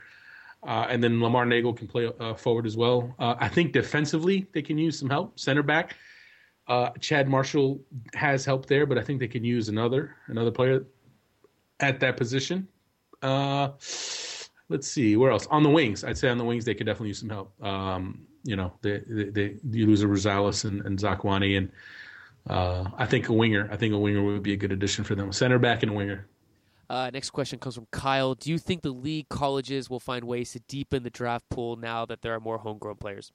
uh, 0.63 0.87
and 0.89 1.03
then 1.03 1.23
Lamar 1.23 1.45
Neagle 1.47 1.73
can 1.73 1.87
play 1.87 2.11
uh, 2.21 2.35
forward 2.35 2.67
as 2.67 2.77
well. 2.77 3.15
Uh, 3.19 3.35
I 3.39 3.49
think 3.49 3.73
defensively 3.73 4.47
they 4.53 4.63
can 4.63 4.79
use 4.79 4.99
some 4.99 5.11
help. 5.11 5.39
Center 5.39 5.63
back, 5.63 5.97
uh, 6.69 6.91
Chad 7.01 7.29
Marshall 7.29 7.81
has 8.15 8.45
help 8.45 8.67
there, 8.67 8.87
but 8.87 8.99
I 8.99 9.03
think 9.03 9.21
they 9.21 9.29
can 9.29 9.45
use 9.45 9.69
another 9.69 10.17
another 10.29 10.51
player 10.51 10.87
at 11.81 12.01
that 12.01 12.17
position. 12.17 12.69
Uh, 13.23 13.71
let's 14.69 14.87
see 14.87 15.17
where 15.17 15.31
else 15.31 15.47
on 15.51 15.63
the 15.63 15.71
wings. 15.71 16.05
I'd 16.05 16.17
say 16.17 16.29
on 16.29 16.39
the 16.39 16.45
wings 16.45 16.65
they 16.65 16.75
could 16.75 16.87
definitely 16.87 17.09
use 17.09 17.21
some 17.21 17.29
help. 17.29 17.53
Um, 17.63 18.27
you 18.43 18.57
know, 18.57 18.72
they, 18.82 18.99
they, 19.07 19.24
they 19.24 19.57
you 19.70 19.86
lose 19.86 20.03
a 20.03 20.07
Rosales 20.07 20.64
and, 20.64 20.84
and 20.86 20.99
Zakuani, 20.99 21.59
and 21.59 21.70
uh, 22.49 22.84
I 22.97 23.07
think 23.07 23.28
a 23.28 23.32
winger. 23.32 23.68
I 23.70 23.76
think 23.76 23.95
a 23.95 23.99
winger 23.99 24.22
would 24.22 24.43
be 24.43 24.53
a 24.53 24.57
good 24.57 24.72
addition 24.72 25.05
for 25.05 25.14
them. 25.14 25.32
Center 25.32 25.59
back 25.59 25.82
and 25.82 25.93
a 25.93 25.95
winger. 25.95 26.26
Uh, 26.88 27.09
next 27.12 27.30
question 27.30 27.59
comes 27.59 27.76
from 27.76 27.86
Kyle. 27.93 28.34
Do 28.34 28.51
you 28.51 28.59
think 28.59 28.82
the 28.82 28.91
league 28.91 29.28
colleges 29.28 29.88
will 29.88 30.01
find 30.01 30.24
ways 30.24 30.53
to 30.53 30.61
deepen 30.66 31.05
the 31.05 31.11
draft 31.11 31.49
pool 31.49 31.76
now 31.76 32.05
that 32.07 32.20
there 32.22 32.34
are 32.34 32.41
more 32.41 32.59
homegrown 32.59 32.97
players? 32.97 33.30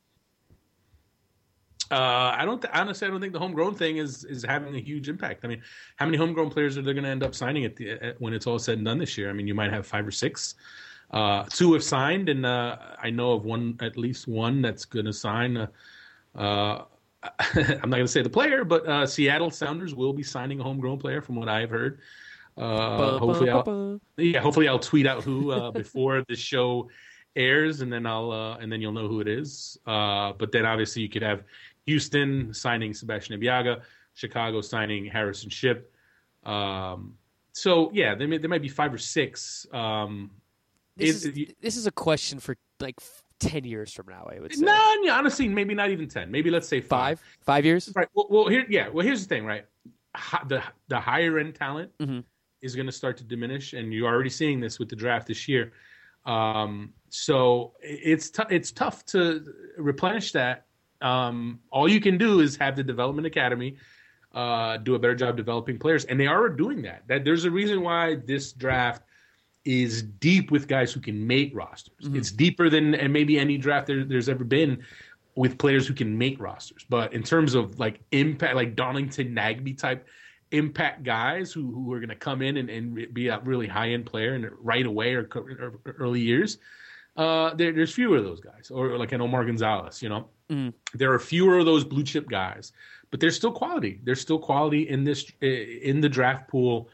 Uh, 1.91 2.33
I 2.35 2.43
don't 2.45 2.61
th- 2.61 2.73
honestly. 2.73 3.07
I 3.07 3.11
don't 3.11 3.21
think 3.21 3.31
the 3.31 3.39
homegrown 3.39 3.75
thing 3.75 3.97
is 3.97 4.25
is 4.25 4.43
having 4.43 4.75
a 4.75 4.79
huge 4.79 5.07
impact. 5.07 5.45
I 5.45 5.47
mean, 5.47 5.61
how 5.97 6.05
many 6.05 6.17
homegrown 6.17 6.49
players 6.49 6.77
are 6.77 6.81
they 6.81 6.93
going 6.93 7.03
to 7.03 7.09
end 7.09 7.23
up 7.23 7.35
signing 7.35 7.63
at 7.63 7.75
the 7.75 7.91
at, 7.91 8.19
when 8.19 8.33
it's 8.33 8.47
all 8.47 8.57
said 8.57 8.79
and 8.79 8.85
done 8.85 8.97
this 8.97 9.17
year? 9.17 9.29
I 9.29 9.33
mean, 9.33 9.47
you 9.47 9.53
might 9.53 9.71
have 9.71 9.85
five 9.85 10.05
or 10.05 10.11
six. 10.11 10.55
Uh, 11.15 11.43
two 11.45 11.71
have 11.71 11.83
signed, 11.83 12.27
and 12.27 12.45
uh, 12.45 12.75
I 13.01 13.09
know 13.09 13.31
of 13.31 13.45
one, 13.45 13.77
at 13.81 13.97
least 13.97 14.27
one, 14.27 14.61
that's 14.61 14.83
going 14.83 15.05
to 15.05 15.13
sign. 15.13 15.55
Uh, 15.55 15.67
uh 16.35 16.83
I'm 17.55 17.89
not 17.89 17.97
going 17.97 18.05
to 18.05 18.07
say 18.07 18.21
the 18.21 18.29
player, 18.29 18.65
but 18.65 18.85
uh, 18.85 19.07
Seattle 19.07 19.49
Sounders 19.49 19.95
will 19.95 20.11
be 20.11 20.23
signing 20.23 20.59
a 20.59 20.63
homegrown 20.63 20.99
player, 20.99 21.21
from 21.21 21.35
what 21.35 21.47
I've 21.47 21.69
heard. 21.69 21.99
Uh, 22.57 23.17
hopefully, 23.17 23.49
I'll, 23.49 23.99
yeah, 24.17 24.41
hopefully 24.41 24.67
I'll 24.67 24.77
tweet 24.77 25.07
out 25.07 25.23
who 25.23 25.71
before 25.73 26.23
the 26.27 26.35
show 26.35 26.89
airs, 27.35 27.79
and 27.79 27.91
then 27.91 28.05
I'll 28.05 28.31
and 28.59 28.71
then 28.71 28.81
you'll 28.81 28.91
know 28.91 29.07
who 29.07 29.21
it 29.21 29.27
is. 29.27 29.77
but 29.85 30.51
then 30.51 30.65
obviously 30.65 31.01
you 31.01 31.09
could 31.09 31.23
have 31.23 31.43
Houston 31.85 32.53
signing 32.53 32.93
Sebastian 32.93 33.39
Ibeagha, 33.39 33.81
Chicago 34.13 34.61
signing 34.61 35.05
Harrison 35.05 35.49
Shipp. 35.49 35.91
Um, 36.43 37.15
so 37.53 37.89
yeah, 37.93 38.15
there, 38.15 38.27
may, 38.27 38.37
there 38.37 38.49
might 38.49 38.61
be 38.61 38.69
five 38.69 38.93
or 38.93 38.97
six. 38.97 39.65
Um, 39.71 40.31
this, 40.97 41.25
is, 41.25 41.53
this 41.61 41.77
is 41.77 41.87
a 41.87 41.91
question 41.91 42.39
for 42.39 42.55
like 42.79 42.95
ten 43.39 43.63
years 43.63 43.93
from 43.93 44.07
now. 44.09 44.27
I 44.31 44.39
would 44.39 44.53
say. 44.53 44.61
No, 44.61 44.95
honestly, 45.11 45.47
maybe 45.47 45.73
not 45.73 45.89
even 45.89 46.07
ten. 46.07 46.31
Maybe 46.31 46.49
let's 46.49 46.67
say 46.67 46.81
five. 46.81 47.19
Five, 47.19 47.45
five 47.45 47.65
years. 47.65 47.91
Right. 47.95 48.07
Well, 48.13 48.27
well, 48.29 48.47
here, 48.47 48.65
yeah. 48.69 48.89
Well, 48.89 49.05
here's 49.05 49.25
the 49.25 49.27
thing, 49.27 49.45
right? 49.45 49.65
The 50.47 50.63
the 50.87 50.99
higher 50.99 51.39
end 51.39 51.55
talent 51.55 51.91
mm-hmm. 51.99 52.19
is 52.61 52.75
going 52.75 52.85
to 52.85 52.91
start 52.91 53.17
to 53.17 53.23
diminish, 53.23 53.73
and 53.73 53.93
you're 53.93 54.07
already 54.07 54.29
seeing 54.29 54.59
this 54.59 54.79
with 54.79 54.89
the 54.89 54.95
draft 54.95 55.27
this 55.27 55.47
year. 55.47 55.73
Um, 56.25 56.93
so 57.09 57.73
it's 57.81 58.29
t- 58.29 58.43
it's 58.49 58.71
tough 58.71 59.05
to 59.07 59.45
replenish 59.77 60.31
that 60.31 60.65
um, 61.01 61.59
all 61.69 61.87
you 61.87 61.99
can 61.99 62.17
do 62.17 62.39
is 62.39 62.55
have 62.57 62.75
the 62.75 62.83
development 62.83 63.27
academy 63.27 63.77
uh, 64.33 64.77
do 64.77 64.95
a 64.95 64.99
better 64.99 65.15
job 65.15 65.37
developing 65.37 65.77
players, 65.77 66.05
and 66.05 66.19
they 66.19 66.27
are 66.27 66.49
doing 66.49 66.81
that. 66.83 67.03
That 67.07 67.23
there's 67.23 67.45
a 67.45 67.51
reason 67.51 67.81
why 67.81 68.15
this 68.15 68.53
draft 68.53 69.03
is 69.65 70.03
deep 70.03 70.51
with 70.51 70.67
guys 70.67 70.93
who 70.93 70.99
can 70.99 71.25
make 71.25 71.51
rosters. 71.55 71.95
Mm-hmm. 72.03 72.15
It's 72.17 72.31
deeper 72.31 72.69
than 72.69 72.95
and 72.95 73.11
maybe 73.11 73.37
any 73.37 73.57
draft 73.57 73.87
there, 73.87 74.05
there's 74.05 74.29
ever 74.29 74.43
been 74.43 74.83
with 75.35 75.57
players 75.57 75.87
who 75.87 75.93
can 75.93 76.17
make 76.17 76.39
rosters. 76.39 76.85
But 76.87 77.13
in 77.13 77.23
terms 77.23 77.55
of 77.55 77.79
like 77.79 77.99
impact, 78.11 78.55
like 78.55 78.75
Darlington 78.75 79.35
Nagbe 79.35 79.77
type 79.77 80.07
impact 80.51 81.03
guys 81.03 81.51
who, 81.51 81.71
who 81.71 81.91
are 81.91 81.99
going 81.99 82.09
to 82.09 82.15
come 82.15 82.41
in 82.41 82.57
and, 82.57 82.69
and 82.69 83.13
be 83.13 83.27
a 83.27 83.39
really 83.39 83.67
high 83.67 83.89
end 83.89 84.05
player 84.05 84.35
and 84.35 84.49
right 84.59 84.85
away 84.85 85.15
or, 85.15 85.27
or 85.35 85.81
early 85.97 86.21
years, 86.21 86.59
uh, 87.17 87.53
there, 87.55 87.73
there's 87.73 87.93
fewer 87.93 88.17
of 88.17 88.23
those 88.23 88.39
guys. 88.39 88.69
Or 88.71 88.97
like 88.97 89.11
an 89.11 89.21
Omar 89.21 89.45
Gonzalez, 89.45 90.01
you 90.01 90.09
know. 90.09 90.29
Mm. 90.49 90.73
There 90.93 91.11
are 91.11 91.19
fewer 91.19 91.57
of 91.57 91.65
those 91.65 91.83
blue 91.83 92.03
chip 92.03 92.29
guys, 92.29 92.71
but 93.09 93.19
there's 93.19 93.35
still 93.35 93.51
quality. 93.51 93.99
There's 94.03 94.21
still 94.21 94.37
quality 94.37 94.89
in 94.89 95.03
this 95.03 95.31
in 95.41 96.01
the 96.01 96.09
draft 96.09 96.47
pool. 96.47 96.89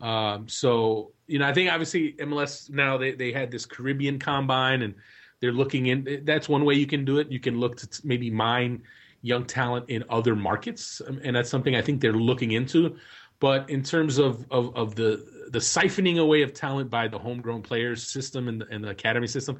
Um, 0.00 0.48
so 0.48 1.12
you 1.30 1.38
know, 1.38 1.46
I 1.46 1.52
think 1.54 1.70
obviously 1.70 2.14
MLS 2.14 2.68
now 2.70 2.98
they 2.98 3.12
they 3.12 3.32
had 3.32 3.50
this 3.50 3.66
Caribbean 3.66 4.18
combine 4.18 4.82
and 4.82 4.94
they're 5.40 5.52
looking 5.62 5.86
in. 5.86 6.22
That's 6.24 6.48
one 6.48 6.64
way 6.64 6.74
you 6.74 6.86
can 6.86 7.04
do 7.04 7.18
it. 7.20 7.30
You 7.30 7.40
can 7.40 7.58
look 7.62 7.76
to 7.78 7.86
maybe 8.04 8.30
mine 8.30 8.82
young 9.22 9.44
talent 9.46 9.84
in 9.88 10.04
other 10.08 10.34
markets, 10.34 11.00
um, 11.06 11.20
and 11.24 11.36
that's 11.36 11.50
something 11.50 11.74
I 11.76 11.82
think 11.82 12.00
they're 12.00 12.12
looking 12.30 12.52
into. 12.52 12.96
But 13.38 13.70
in 13.70 13.82
terms 13.82 14.18
of 14.18 14.44
of, 14.50 14.74
of 14.76 14.94
the 14.94 15.10
the 15.50 15.60
siphoning 15.60 16.18
away 16.18 16.42
of 16.42 16.52
talent 16.52 16.90
by 16.90 17.08
the 17.08 17.18
homegrown 17.18 17.62
players 17.62 18.06
system 18.06 18.48
and 18.48 18.60
the, 18.60 18.66
and 18.70 18.84
the 18.84 18.90
academy 18.90 19.26
system, 19.28 19.58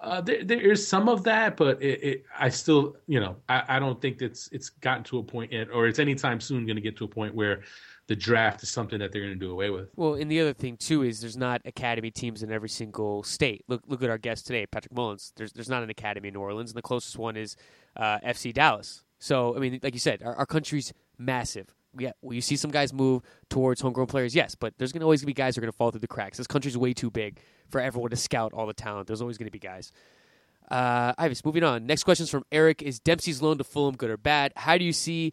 Uh, 0.00 0.20
there, 0.22 0.42
there 0.44 0.72
is 0.72 0.80
some 0.88 1.10
of 1.10 1.24
that, 1.24 1.56
but 1.56 1.82
it, 1.82 2.02
it, 2.02 2.24
I 2.38 2.48
still, 2.48 2.96
you 3.06 3.20
know, 3.20 3.36
I, 3.48 3.76
I 3.76 3.78
don't 3.78 4.00
think 4.00 4.22
it's 4.22 4.48
it's 4.50 4.70
gotten 4.70 5.04
to 5.04 5.18
a 5.18 5.22
point 5.22 5.52
yet, 5.52 5.68
or 5.70 5.86
it's 5.88 5.98
anytime 5.98 6.40
soon 6.40 6.64
going 6.64 6.76
to 6.76 6.82
get 6.82 6.96
to 6.96 7.04
a 7.04 7.08
point 7.08 7.34
where 7.34 7.56
the 8.10 8.16
draft 8.16 8.60
is 8.64 8.68
something 8.68 8.98
that 8.98 9.12
they're 9.12 9.22
going 9.22 9.34
to 9.34 9.38
do 9.38 9.52
away 9.52 9.70
with. 9.70 9.88
Well, 9.94 10.14
and 10.14 10.28
the 10.28 10.40
other 10.40 10.52
thing 10.52 10.76
too 10.76 11.04
is 11.04 11.20
there's 11.20 11.36
not 11.36 11.62
academy 11.64 12.10
teams 12.10 12.42
in 12.42 12.50
every 12.50 12.68
single 12.68 13.22
state. 13.22 13.62
Look, 13.68 13.82
look 13.86 14.02
at 14.02 14.10
our 14.10 14.18
guest 14.18 14.48
today, 14.48 14.66
Patrick 14.66 14.92
Mullins. 14.92 15.32
There's 15.36 15.52
there's 15.52 15.68
not 15.68 15.84
an 15.84 15.90
academy 15.90 16.26
in 16.26 16.34
New 16.34 16.40
Orleans, 16.40 16.72
and 16.72 16.76
the 16.76 16.82
closest 16.82 17.18
one 17.18 17.36
is 17.36 17.54
uh, 17.94 18.18
FC 18.18 18.52
Dallas. 18.52 19.04
So, 19.20 19.54
I 19.54 19.60
mean, 19.60 19.78
like 19.80 19.94
you 19.94 20.00
said, 20.00 20.24
our, 20.24 20.34
our 20.34 20.46
country's 20.46 20.92
massive. 21.18 21.72
Yeah, 21.96 22.10
will 22.20 22.34
you 22.34 22.40
see 22.40 22.56
some 22.56 22.72
guys 22.72 22.92
move 22.92 23.22
towards 23.48 23.80
homegrown 23.80 24.08
players? 24.08 24.34
Yes, 24.34 24.56
but 24.56 24.74
there's 24.76 24.90
going 24.90 25.02
to 25.02 25.06
always 25.06 25.24
be 25.24 25.32
guys 25.32 25.54
who 25.54 25.60
are 25.60 25.62
going 25.62 25.72
to 25.72 25.76
fall 25.76 25.92
through 25.92 26.00
the 26.00 26.08
cracks. 26.08 26.36
This 26.36 26.48
country's 26.48 26.76
way 26.76 26.92
too 26.92 27.12
big 27.12 27.38
for 27.68 27.80
everyone 27.80 28.10
to 28.10 28.16
scout 28.16 28.52
all 28.52 28.66
the 28.66 28.74
talent. 28.74 29.06
There's 29.06 29.20
always 29.20 29.38
going 29.38 29.46
to 29.46 29.52
be 29.52 29.60
guys. 29.60 29.92
Uh, 30.68 31.12
Ives, 31.16 31.44
moving 31.44 31.62
on. 31.62 31.86
Next 31.86 32.02
question 32.02 32.24
is 32.24 32.30
from 32.30 32.44
Eric: 32.50 32.82
Is 32.82 32.98
Dempsey's 32.98 33.40
loan 33.40 33.58
to 33.58 33.64
Fulham 33.64 33.94
good 33.94 34.10
or 34.10 34.16
bad? 34.16 34.52
How 34.56 34.76
do 34.76 34.84
you 34.84 34.92
see? 34.92 35.32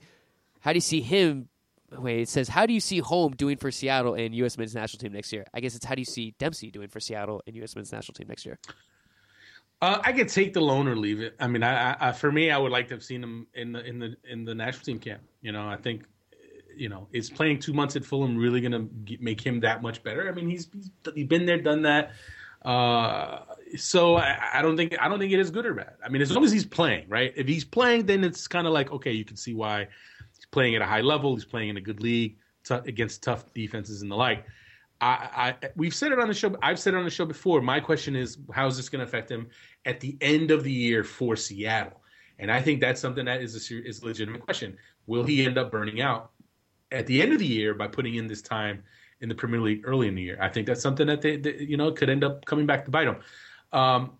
How 0.60 0.74
do 0.74 0.78
you 0.78 0.82
see 0.82 1.02
him? 1.02 1.50
Wait, 1.92 2.22
it 2.22 2.30
says 2.30 2.50
how 2.50 2.66
do 2.66 2.74
you 2.74 2.80
see 2.80 3.00
Home 3.00 3.34
doing 3.34 3.58
for 3.58 3.72
Seattle 3.72 4.14
and 4.14 4.36
U.S. 4.36 4.58
men's 4.58 4.76
national 4.76 5.00
team 5.00 5.14
next 5.14 5.32
year? 5.32 5.46
I 5.54 5.62
guess 5.62 5.76
it's 5.76 5.86
how 5.86 5.96
do 5.96 6.02
you 6.02 6.06
see 6.06 6.36
Dempsey 6.38 6.70
doing 6.70 6.90
for 6.90 7.00
Seattle 7.00 7.42
and 7.48 7.56
U.S. 7.58 7.76
men's 7.76 7.92
national 7.92 8.14
team 8.14 8.28
next 8.28 8.46
year? 8.46 8.60
Uh, 9.82 10.00
I 10.04 10.12
could 10.12 10.28
take 10.28 10.54
the 10.54 10.62
loan 10.62 10.88
or 10.88 10.96
leave 10.96 11.22
it. 11.22 11.36
I 11.40 11.48
mean, 11.48 11.64
I, 11.64 11.96
I, 12.00 12.12
for 12.12 12.32
me, 12.32 12.50
I 12.50 12.58
would 12.58 12.72
like 12.72 12.88
to 12.88 12.96
have 12.96 13.04
seen 13.04 13.24
him 13.24 13.48
in 13.54 13.72
the 13.72 13.86
in 13.86 14.00
the 14.00 14.16
in 14.28 14.44
the 14.44 14.56
national 14.56 14.84
team 14.84 15.00
camp. 15.00 15.22
You 15.42 15.52
know, 15.52 15.68
I 15.68 15.78
think, 15.78 16.04
you 16.76 16.90
know, 16.90 17.08
is 17.12 17.30
playing 17.30 17.60
two 17.60 17.74
months 17.74 17.96
at 17.96 18.04
Fulham 18.04 18.38
really 18.38 18.60
going 18.60 18.72
to 18.72 19.18
make 19.20 19.40
him 19.40 19.60
that 19.60 19.84
much 19.84 20.04
better? 20.04 20.28
I 20.28 20.32
mean, 20.32 20.50
he's 20.50 20.68
he's, 21.14 21.28
been 21.28 21.46
there, 21.46 21.62
done 21.62 21.84
that. 21.84 22.12
Uh, 22.64 23.42
so 23.78 24.16
I, 24.16 24.38
I, 24.56 24.62
don't 24.64 24.76
think 24.76 25.00
I 25.00 25.08
don't 25.08 25.20
think 25.20 25.32
it 25.32 25.40
is 25.40 25.52
good 25.52 25.66
or 25.66 25.76
bad. 25.76 25.94
I 26.04 26.10
mean, 26.10 26.24
as 26.24 26.32
long 26.32 26.44
as 26.44 26.52
he's 26.52 26.66
playing, 26.66 27.06
right? 27.08 27.32
If 27.36 27.48
he's 27.48 27.64
playing, 27.64 28.08
then 28.08 28.24
it's 28.24 28.48
kind 28.48 28.66
of 28.66 28.74
like 28.74 28.92
okay, 28.92 29.12
you 29.12 29.26
can 29.26 29.38
see 29.38 29.54
why 29.54 29.90
playing 30.52 30.76
at 30.76 30.82
a 30.82 30.86
high 30.86 31.02
level. 31.02 31.36
He's 31.36 31.46
playing 31.46 31.70
in 31.70 31.78
a 31.78 31.82
good 31.82 32.02
league 32.02 32.38
t- 32.64 32.76
against 32.86 33.24
tough 33.24 33.54
defenses 33.54 34.02
and 34.02 34.12
the 34.12 34.16
like. 34.16 34.46
I, 35.00 35.56
I, 35.62 35.70
we've 35.76 35.94
said 35.94 36.12
it 36.12 36.20
on 36.20 36.28
the 36.28 36.34
show. 36.34 36.56
I've 36.62 36.80
said 36.80 36.94
it 36.96 36.98
on 36.98 37.04
the 37.04 37.12
show 37.12 37.26
before. 37.26 37.62
My 37.62 37.80
question 37.80 38.16
is, 38.16 38.40
how 38.52 38.66
is 38.68 38.78
this 38.78 38.90
going 38.90 39.00
to 39.00 39.06
affect 39.06 39.30
him 39.30 39.48
at 39.86 40.00
the 40.00 40.18
end 40.22 40.50
of 40.50 40.64
the 40.64 40.72
year 40.72 41.04
for 41.04 41.36
Seattle? 41.36 42.02
And 42.40 42.52
I 42.52 42.62
think 42.62 42.82
that's 42.82 43.00
something 43.00 43.26
that 43.26 43.42
is 43.42 43.56
a 43.56 43.88
is 43.88 44.02
a 44.02 44.06
legitimate 44.06 44.42
question. 44.42 44.78
Will 45.06 45.24
he 45.24 45.46
end 45.46 45.58
up 45.58 45.72
burning 45.72 46.02
out 46.02 46.32
at 46.92 47.06
the 47.08 47.22
end 47.22 47.34
of 47.34 47.40
the 47.40 47.46
year 47.46 47.74
by 47.74 47.88
putting 47.88 48.16
in 48.16 48.28
this 48.28 48.42
time 48.42 48.84
in 49.22 49.30
the 49.30 49.36
Premier 49.36 49.60
League 49.60 49.82
early 49.86 50.08
in 50.08 50.16
the 50.16 50.22
year? 50.22 50.38
I 50.42 50.50
think 50.50 50.68
that's 50.68 50.82
something 50.82 51.08
that 51.08 51.22
they, 51.22 51.38
you 51.60 51.78
know 51.78 51.92
could 51.92 52.10
end 52.10 52.24
up 52.24 52.46
coming 52.46 52.66
back 52.66 52.86
to 52.86 52.92
bite 52.92 53.08
him. 53.08 53.18
Um, 53.74 54.12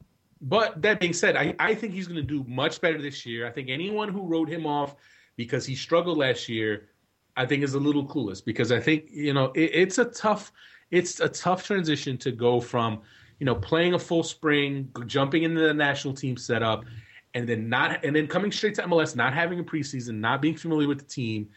but 0.42 0.82
that 0.84 1.00
being 1.00 1.14
said, 1.14 1.36
I, 1.36 1.56
I 1.60 1.74
think 1.74 1.94
he's 1.94 2.08
going 2.08 2.18
to 2.18 2.22
do 2.22 2.44
much 2.48 2.82
better 2.82 3.02
this 3.02 3.26
year. 3.26 3.48
I 3.48 3.52
think 3.52 3.70
anyone 3.70 4.10
who 4.10 4.22
wrote 4.22 4.50
him 4.50 4.68
off 4.68 4.96
because 5.38 5.66
he 5.66 5.76
struggled 5.76 6.18
last 6.18 6.50
year 6.50 6.90
I 7.38 7.46
think 7.46 7.64
is 7.64 7.76
a 7.76 7.80
little 7.80 8.06
clueless 8.06 8.44
because 8.44 8.72
I 8.72 8.80
think 8.80 9.06
you 9.10 9.34
know 9.34 9.52
it, 9.54 9.72
it's 9.74 10.00
a 10.00 10.06
tough 10.06 10.52
it's 10.92 11.20
a 11.20 11.30
tough 11.30 11.64
transition 11.64 12.18
to 12.18 12.32
go 12.32 12.60
from 12.60 13.02
you 13.40 13.46
know 13.46 13.56
playing 13.56 13.94
a 13.94 14.00
full 14.00 14.24
spring, 14.24 14.92
jumping 15.06 15.44
into 15.44 15.62
the 15.62 15.74
national 15.74 16.16
team 16.16 16.36
setup, 16.36 16.84
and 17.36 17.48
then 17.48 17.70
not 17.70 18.04
and 18.04 18.16
then 18.16 18.28
coming 18.28 18.52
straight 18.52 18.76
to 18.76 18.84
MLS, 18.84 19.16
not 19.16 19.34
having 19.34 19.60
a 19.60 19.64
preseason, 19.64 20.16
not 20.16 20.42
being 20.42 20.56
familiar 20.56 20.88
with 20.88 20.98
the 20.98 21.06
team, 21.06 21.48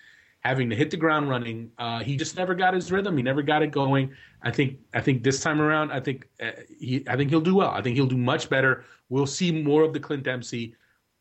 having 0.40 0.68
to 0.68 0.76
hit 0.76 0.90
the 0.90 0.98
ground 0.98 1.30
running. 1.30 1.70
Uh, 1.78 2.00
he 2.00 2.14
just 2.16 2.36
never 2.36 2.54
got 2.54 2.74
his 2.74 2.92
rhythm. 2.92 3.16
He 3.16 3.22
never 3.22 3.42
got 3.42 3.62
it 3.62 3.70
going. 3.70 4.12
I 4.42 4.50
think 4.50 4.78
I 4.92 5.00
think 5.00 5.22
this 5.22 5.40
time 5.40 5.62
around, 5.62 5.92
I 5.92 6.00
think 6.00 6.28
uh, 6.42 6.50
he 6.78 7.04
I 7.08 7.16
think 7.16 7.30
he'll 7.30 7.40
do 7.40 7.54
well. 7.54 7.70
I 7.70 7.80
think 7.80 7.96
he'll 7.96 8.06
do 8.06 8.18
much 8.18 8.50
better. 8.50 8.84
We'll 9.08 9.26
see 9.26 9.50
more 9.50 9.82
of 9.82 9.94
the 9.94 10.00
Clint 10.00 10.24
Dempsey 10.24 10.74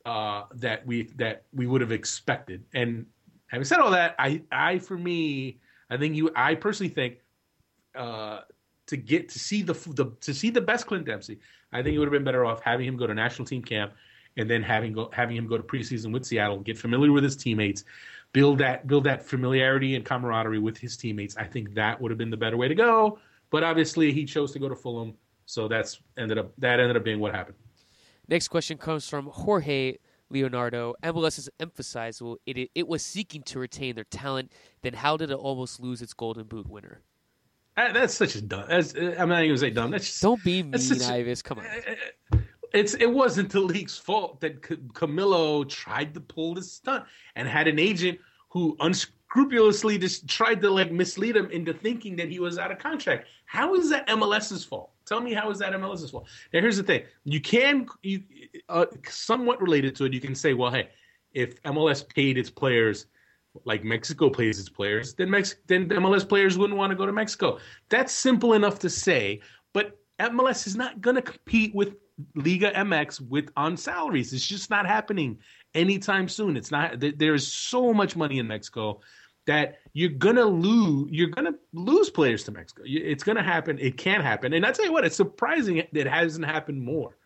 uh, 0.10 0.46
that 0.56 0.88
we 0.88 1.04
that 1.18 1.44
we 1.54 1.68
would 1.68 1.82
have 1.82 1.92
expected. 1.92 2.64
And 2.74 3.06
having 3.46 3.64
said 3.64 3.80
all 3.80 3.92
that, 3.92 4.16
I, 4.18 4.42
I 4.52 4.80
for 4.80 4.98
me, 4.98 5.60
I 5.88 5.98
think 5.98 6.16
you, 6.16 6.32
I 6.36 6.56
personally 6.56 6.92
think, 6.92 7.18
uh, 7.94 8.42
to 8.88 8.98
get 8.98 9.30
to 9.30 9.38
see 9.38 9.62
the, 9.62 9.74
the 9.74 10.12
to 10.22 10.34
see 10.34 10.50
the 10.50 10.62
best 10.62 10.88
Clint 10.88 11.06
Dempsey, 11.06 11.38
I 11.72 11.84
think 11.84 11.96
it 11.96 12.00
would 12.00 12.08
have 12.08 12.18
been 12.20 12.24
better 12.24 12.44
off 12.44 12.60
having 12.64 12.88
him 12.88 12.98
go 12.98 13.06
to 13.06 13.14
national 13.14 13.46
team 13.46 13.62
camp, 13.62 13.94
and 14.36 14.50
then 14.50 14.64
having 14.64 14.94
go 14.94 15.12
having 15.14 15.36
him 15.36 15.46
go 15.46 15.58
to 15.58 15.64
preseason 15.64 16.12
with 16.12 16.26
Seattle, 16.26 16.58
get 16.58 16.76
familiar 16.76 17.12
with 17.12 17.24
his 17.24 17.36
teammates, 17.36 17.84
build 18.34 18.58
that 18.58 18.88
build 18.88 19.04
that 19.04 19.24
familiarity 19.24 19.96
and 19.96 20.04
camaraderie 20.04 20.58
with 20.58 20.80
his 20.80 20.98
teammates. 20.98 21.38
I 21.38 21.44
think 21.44 21.76
that 21.76 22.02
would 22.02 22.10
have 22.10 22.18
been 22.18 22.32
the 22.32 22.38
better 22.46 22.58
way 22.58 22.68
to 22.68 22.76
go. 22.76 23.20
But 23.52 23.64
obviously, 23.64 24.12
he 24.12 24.26
chose 24.26 24.54
to 24.54 24.60
go 24.60 24.70
to 24.70 24.76
Fulham, 24.76 25.14
so 25.46 25.68
that's 25.68 26.02
ended 26.18 26.40
up 26.40 26.52
that 26.58 26.80
ended 26.80 26.98
up 26.98 27.04
being 27.04 27.20
what 27.20 27.36
happened. 27.36 27.58
Next 28.30 28.48
question 28.50 28.78
comes 28.78 29.10
from 29.10 29.26
Jorge 29.26 29.98
Leonardo, 30.30 30.94
MLS 31.04 31.38
has 31.38 31.50
emphasized 31.60 32.22
well, 32.22 32.38
it, 32.46 32.70
it 32.76 32.88
was 32.88 33.04
seeking 33.04 33.42
to 33.44 33.60
retain 33.60 33.96
their 33.96 34.04
talent. 34.04 34.52
Then 34.84 34.94
how 34.94 35.18
did 35.18 35.32
it 35.32 35.36
almost 35.36 35.80
lose 35.80 36.02
its 36.02 36.14
Golden 36.14 36.44
Boot 36.46 36.70
winner? 36.70 37.02
Uh, 37.76 37.92
that's 37.92 38.14
such 38.14 38.36
a 38.36 38.42
dumb. 38.42 38.66
That's, 38.70 38.94
I'm 38.94 39.30
not 39.30 39.44
even 39.44 39.50
gonna 39.50 39.58
say 39.58 39.70
dumb. 39.72 39.92
That's 39.92 40.06
just, 40.06 40.22
don't 40.22 40.44
be 40.44 40.62
mean, 40.64 41.02
Ives. 41.02 41.42
Come 41.42 41.60
on. 41.60 41.66
Uh, 41.66 42.38
it's 42.74 42.94
it 42.96 43.08
wasn't 43.08 43.50
the 43.52 43.62
league's 43.62 43.98
fault 43.98 44.42
that 44.42 44.64
C- 44.66 44.76
Camilo 44.94 45.68
tried 45.68 46.14
to 46.14 46.20
pull 46.20 46.54
this 46.54 46.72
stunt 46.72 47.06
and 47.36 47.48
had 47.48 47.68
an 47.68 47.80
agent 47.80 48.20
who 48.50 48.76
unscrupulously 48.82 49.98
just 49.98 50.28
tried 50.28 50.62
to 50.62 50.70
like 50.70 50.92
mislead 50.92 51.36
him 51.36 51.50
into 51.52 51.74
thinking 51.74 52.16
that 52.18 52.30
he 52.30 52.40
was 52.40 52.60
out 52.60 52.72
of 52.72 52.78
contract. 52.78 53.28
How 53.46 53.74
is 53.76 53.90
that 53.90 54.08
MLS's 54.08 54.64
fault? 54.64 54.92
Tell 55.10 55.20
me 55.20 55.34
how 55.34 55.50
is 55.50 55.58
that 55.58 55.74
MLS's 55.74 56.12
fault? 56.12 56.28
Now 56.54 56.62
here's 56.62 56.78
the 56.78 56.84
thing: 56.84 57.04
you 57.24 57.42
can 57.42 57.88
you 58.04 58.22
uh, 58.70 58.86
somewhat 59.10 59.60
related 59.60 59.96
to 59.96 60.06
it. 60.06 60.14
You 60.14 60.22
can 60.22 60.36
say, 60.36 60.54
well, 60.54 60.72
hey, 60.72 60.90
if 61.34 61.62
MLS 61.64 62.08
paid 62.08 62.38
its 62.38 62.52
players 62.52 63.08
like 63.66 63.84
Mexico 63.84 64.30
pays 64.30 64.60
its 64.60 64.70
players, 64.70 65.16
then 65.16 65.32
Mex- 65.32 65.56
then 65.66 65.90
MLS 65.90 66.30
players 66.30 66.60
wouldn't 66.60 66.78
want 66.78 66.92
to 66.92 66.96
go 66.96 67.08
to 67.08 67.12
Mexico. 67.12 67.58
That's 67.90 68.14
simple 68.14 68.54
enough 68.54 68.78
to 68.80 68.90
say, 68.90 69.42
but 69.74 69.98
MLS 70.20 70.68
is 70.68 70.76
not 70.76 71.02
going 71.02 71.16
to 71.16 71.24
compete 71.24 71.74
with 71.74 71.96
Liga 72.36 72.72
MX 72.72 73.22
with 73.22 73.50
on 73.58 73.78
salaries. 73.78 74.32
It's 74.32 74.46
just 74.46 74.70
not 74.70 74.86
happening 74.86 75.40
anytime 75.74 76.28
soon. 76.28 76.56
It's 76.56 76.70
not. 76.70 77.00
There 77.00 77.34
is 77.34 77.52
so 77.52 77.94
much 77.94 78.16
money 78.16 78.38
in 78.38 78.48
Mexico 78.48 79.02
that 79.50 79.80
you're 79.94 80.12
gonna 80.12 80.46
lose 80.46 81.10
you're 81.12 81.30
gonna 81.30 81.56
lose 81.74 82.12
players 82.12 82.44
to 82.44 82.52
Mexico. 82.52 82.84
It's 82.86 83.24
gonna 83.24 83.42
happen. 83.42 83.80
It 83.80 83.98
can 83.98 84.22
happen, 84.22 84.54
and 84.54 84.64
I 84.64 84.72
tell 84.72 84.86
you 84.86 84.94
what, 84.94 85.06
it's 85.06 85.16
surprising 85.16 85.78
that 85.78 85.96
it 85.96 86.08
hasn't 86.08 86.46
happened 86.46 86.84
more. 86.84 87.18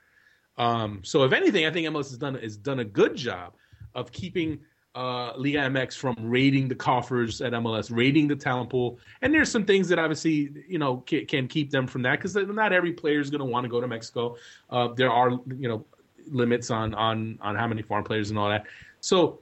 Um, 0.58 1.02
so 1.04 1.26
if 1.26 1.34
anything, 1.34 1.66
I 1.66 1.72
think 1.72 1.86
MLS 1.90 2.10
has 2.10 2.18
done 2.18 2.36
has 2.36 2.56
done 2.56 2.80
a 2.80 2.86
good 2.86 3.18
job 3.18 3.56
of 3.94 4.14
keeping 4.14 4.60
uh, 4.96 5.34
Liga 5.36 5.58
MX 5.58 5.98
from 5.98 6.16
raiding 6.20 6.70
the 6.70 6.76
coffers 6.76 7.42
at 7.42 7.52
MLS, 7.52 7.94
raiding 7.94 8.30
the 8.30 8.38
talent 8.38 8.70
pool. 8.70 9.00
And 9.22 9.34
there's 9.34 9.52
some 9.52 9.66
things 9.66 9.90
that 9.90 10.00
obviously 10.00 10.50
you 10.66 10.80
know 10.80 10.98
can, 10.98 11.26
can 11.26 11.50
keep 11.50 11.72
them 11.72 11.88
from 11.88 12.04
that 12.04 12.20
because 12.20 12.38
not 12.38 12.72
every 12.72 12.94
player 12.94 13.20
is 13.20 13.30
going 13.30 13.40
to 13.40 13.46
want 13.46 13.66
to 13.66 13.70
go 13.70 13.82
to 13.82 13.88
Mexico. 13.88 14.38
Uh, 14.70 14.88
there 14.96 15.12
are 15.12 15.32
you 15.32 15.68
know 15.68 15.86
limits 16.28 16.72
on 16.72 16.94
on 16.94 17.38
on 17.42 17.58
how 17.58 17.68
many 17.68 17.82
foreign 17.82 18.06
players 18.06 18.30
and 18.30 18.40
all 18.40 18.48
that. 18.48 18.66
So 19.02 19.42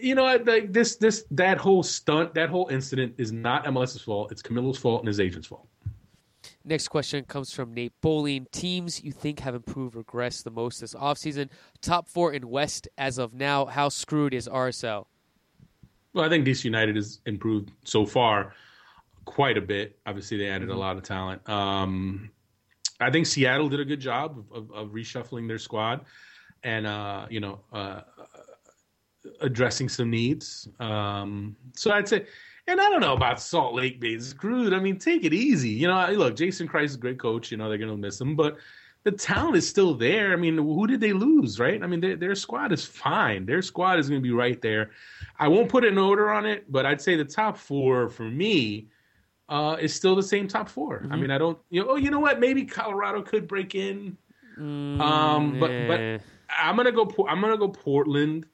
you 0.00 0.14
know, 0.14 0.24
like 0.24 0.72
this, 0.72 0.96
this, 0.96 1.24
that 1.30 1.58
whole 1.58 1.82
stunt, 1.82 2.34
that 2.34 2.48
whole 2.48 2.68
incident 2.68 3.14
is 3.18 3.32
not 3.32 3.64
MLS's 3.64 4.02
fault. 4.02 4.32
It's 4.32 4.42
Camilo's 4.42 4.78
fault 4.78 5.00
and 5.00 5.08
his 5.08 5.20
agent's 5.20 5.48
fault. 5.48 5.66
Next 6.64 6.88
question 6.88 7.24
comes 7.24 7.52
from 7.52 7.72
Nate 7.72 7.92
Bowling. 8.02 8.46
Teams 8.52 9.02
you 9.02 9.12
think 9.12 9.40
have 9.40 9.54
improved, 9.54 9.94
regressed 9.94 10.44
the 10.44 10.50
most 10.50 10.80
this 10.80 10.94
offseason? 10.94 11.48
Top 11.80 12.08
four 12.08 12.32
in 12.32 12.48
West 12.48 12.86
as 12.98 13.18
of 13.18 13.32
now. 13.32 13.64
How 13.66 13.88
screwed 13.88 14.34
is 14.34 14.46
RSL? 14.46 15.06
Well, 16.12 16.24
I 16.24 16.28
think 16.28 16.46
DC 16.46 16.64
United 16.64 16.96
has 16.96 17.20
improved 17.24 17.70
so 17.84 18.04
far 18.04 18.54
quite 19.24 19.56
a 19.56 19.60
bit. 19.60 19.98
Obviously, 20.06 20.36
they 20.36 20.48
added 20.48 20.68
mm-hmm. 20.68 20.76
a 20.76 20.80
lot 20.80 20.96
of 20.96 21.02
talent. 21.02 21.48
Um, 21.48 22.30
I 23.00 23.10
think 23.10 23.26
Seattle 23.26 23.68
did 23.68 23.80
a 23.80 23.84
good 23.84 24.00
job 24.00 24.38
of, 24.38 24.70
of, 24.70 24.72
of 24.72 24.88
reshuffling 24.88 25.48
their 25.48 25.58
squad, 25.58 26.04
and 26.62 26.86
uh, 26.86 27.26
you 27.30 27.40
know, 27.40 27.60
uh, 27.72 28.02
addressing 29.40 29.88
some 29.88 30.10
needs. 30.10 30.68
Um, 30.78 31.56
so 31.74 31.90
I'd 31.90 32.08
say, 32.08 32.26
and 32.66 32.80
I 32.80 32.88
don't 32.90 33.00
know 33.00 33.14
about 33.14 33.40
Salt 33.40 33.74
Lake 33.74 34.00
being 34.00 34.20
screwed. 34.20 34.72
I 34.72 34.80
mean, 34.80 34.98
take 34.98 35.24
it 35.24 35.32
easy. 35.32 35.70
You 35.70 35.88
know, 35.88 36.06
look, 36.12 36.36
Jason 36.36 36.68
Kreis 36.68 36.84
is 36.86 36.94
a 36.94 36.98
great 36.98 37.18
coach. 37.18 37.50
You 37.50 37.56
know, 37.56 37.68
they're 37.68 37.78
going 37.78 37.90
to 37.90 37.96
miss 37.96 38.20
him, 38.20 38.36
but 38.36 38.58
the 39.02 39.12
talent 39.12 39.56
is 39.56 39.68
still 39.68 39.94
there. 39.94 40.32
I 40.32 40.36
mean, 40.36 40.58
who 40.58 40.86
did 40.86 41.00
they 41.00 41.12
lose, 41.12 41.58
right? 41.58 41.82
I 41.82 41.86
mean, 41.86 42.00
their, 42.00 42.16
their 42.16 42.34
squad 42.34 42.70
is 42.72 42.84
fine. 42.84 43.46
Their 43.46 43.62
squad 43.62 43.98
is 43.98 44.08
going 44.08 44.20
to 44.20 44.22
be 44.22 44.32
right 44.32 44.60
there. 44.60 44.90
I 45.38 45.48
won't 45.48 45.68
put 45.68 45.84
an 45.84 45.96
order 45.96 46.30
on 46.30 46.44
it, 46.44 46.70
but 46.70 46.84
I'd 46.84 47.00
say 47.00 47.16
the 47.16 47.24
top 47.24 47.56
four 47.56 48.08
for 48.08 48.24
me 48.24 48.88
uh, 49.50 49.76
is 49.80 49.92
still 49.92 50.14
the 50.14 50.22
same 50.22 50.46
top 50.46 50.68
4 50.68 51.00
mm-hmm. 51.00 51.12
I 51.12 51.16
mean, 51.16 51.30
I 51.30 51.38
don't, 51.38 51.58
you 51.70 51.82
know, 51.82 51.90
oh, 51.90 51.96
you 51.96 52.10
know 52.10 52.20
what? 52.20 52.38
Maybe 52.38 52.64
Colorado 52.64 53.20
could 53.20 53.48
break 53.48 53.74
in. 53.74 54.16
Mm, 54.58 55.00
um, 55.00 55.58
but, 55.58 55.70
but 55.88 56.20
I'm 56.48 56.76
going 56.76 56.86
to 56.86 56.92
go, 56.92 57.26
I'm 57.26 57.40
going 57.40 57.52
to 57.52 57.58
go 57.58 57.68
Portland 57.68 58.46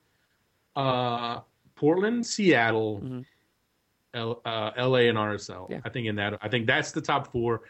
uh, 0.76 1.40
Portland, 1.74 2.24
Seattle, 2.24 3.00
mm-hmm. 3.00 3.20
L, 4.14 4.40
uh, 4.44 4.70
L.A. 4.76 5.08
and 5.08 5.18
RSL. 5.18 5.70
Yeah. 5.70 5.80
I 5.84 5.88
think 5.88 6.06
in 6.06 6.16
that, 6.16 6.38
I 6.42 6.48
think 6.48 6.66
that's 6.66 6.92
the 6.92 7.00
top 7.00 7.32
four. 7.32 7.62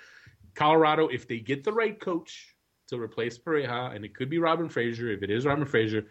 Colorado, 0.54 1.08
if 1.08 1.28
they 1.28 1.38
get 1.38 1.64
the 1.64 1.72
right 1.72 1.98
coach, 1.98 2.56
to 2.88 3.00
replace 3.00 3.38
Pareja, 3.38 3.94
and 3.94 4.04
it 4.04 4.14
could 4.14 4.30
be 4.30 4.38
Robin 4.38 4.68
Fraser. 4.68 5.10
If 5.10 5.22
it 5.22 5.30
is 5.30 5.44
Robin 5.44 5.66
Fraser, 5.66 6.06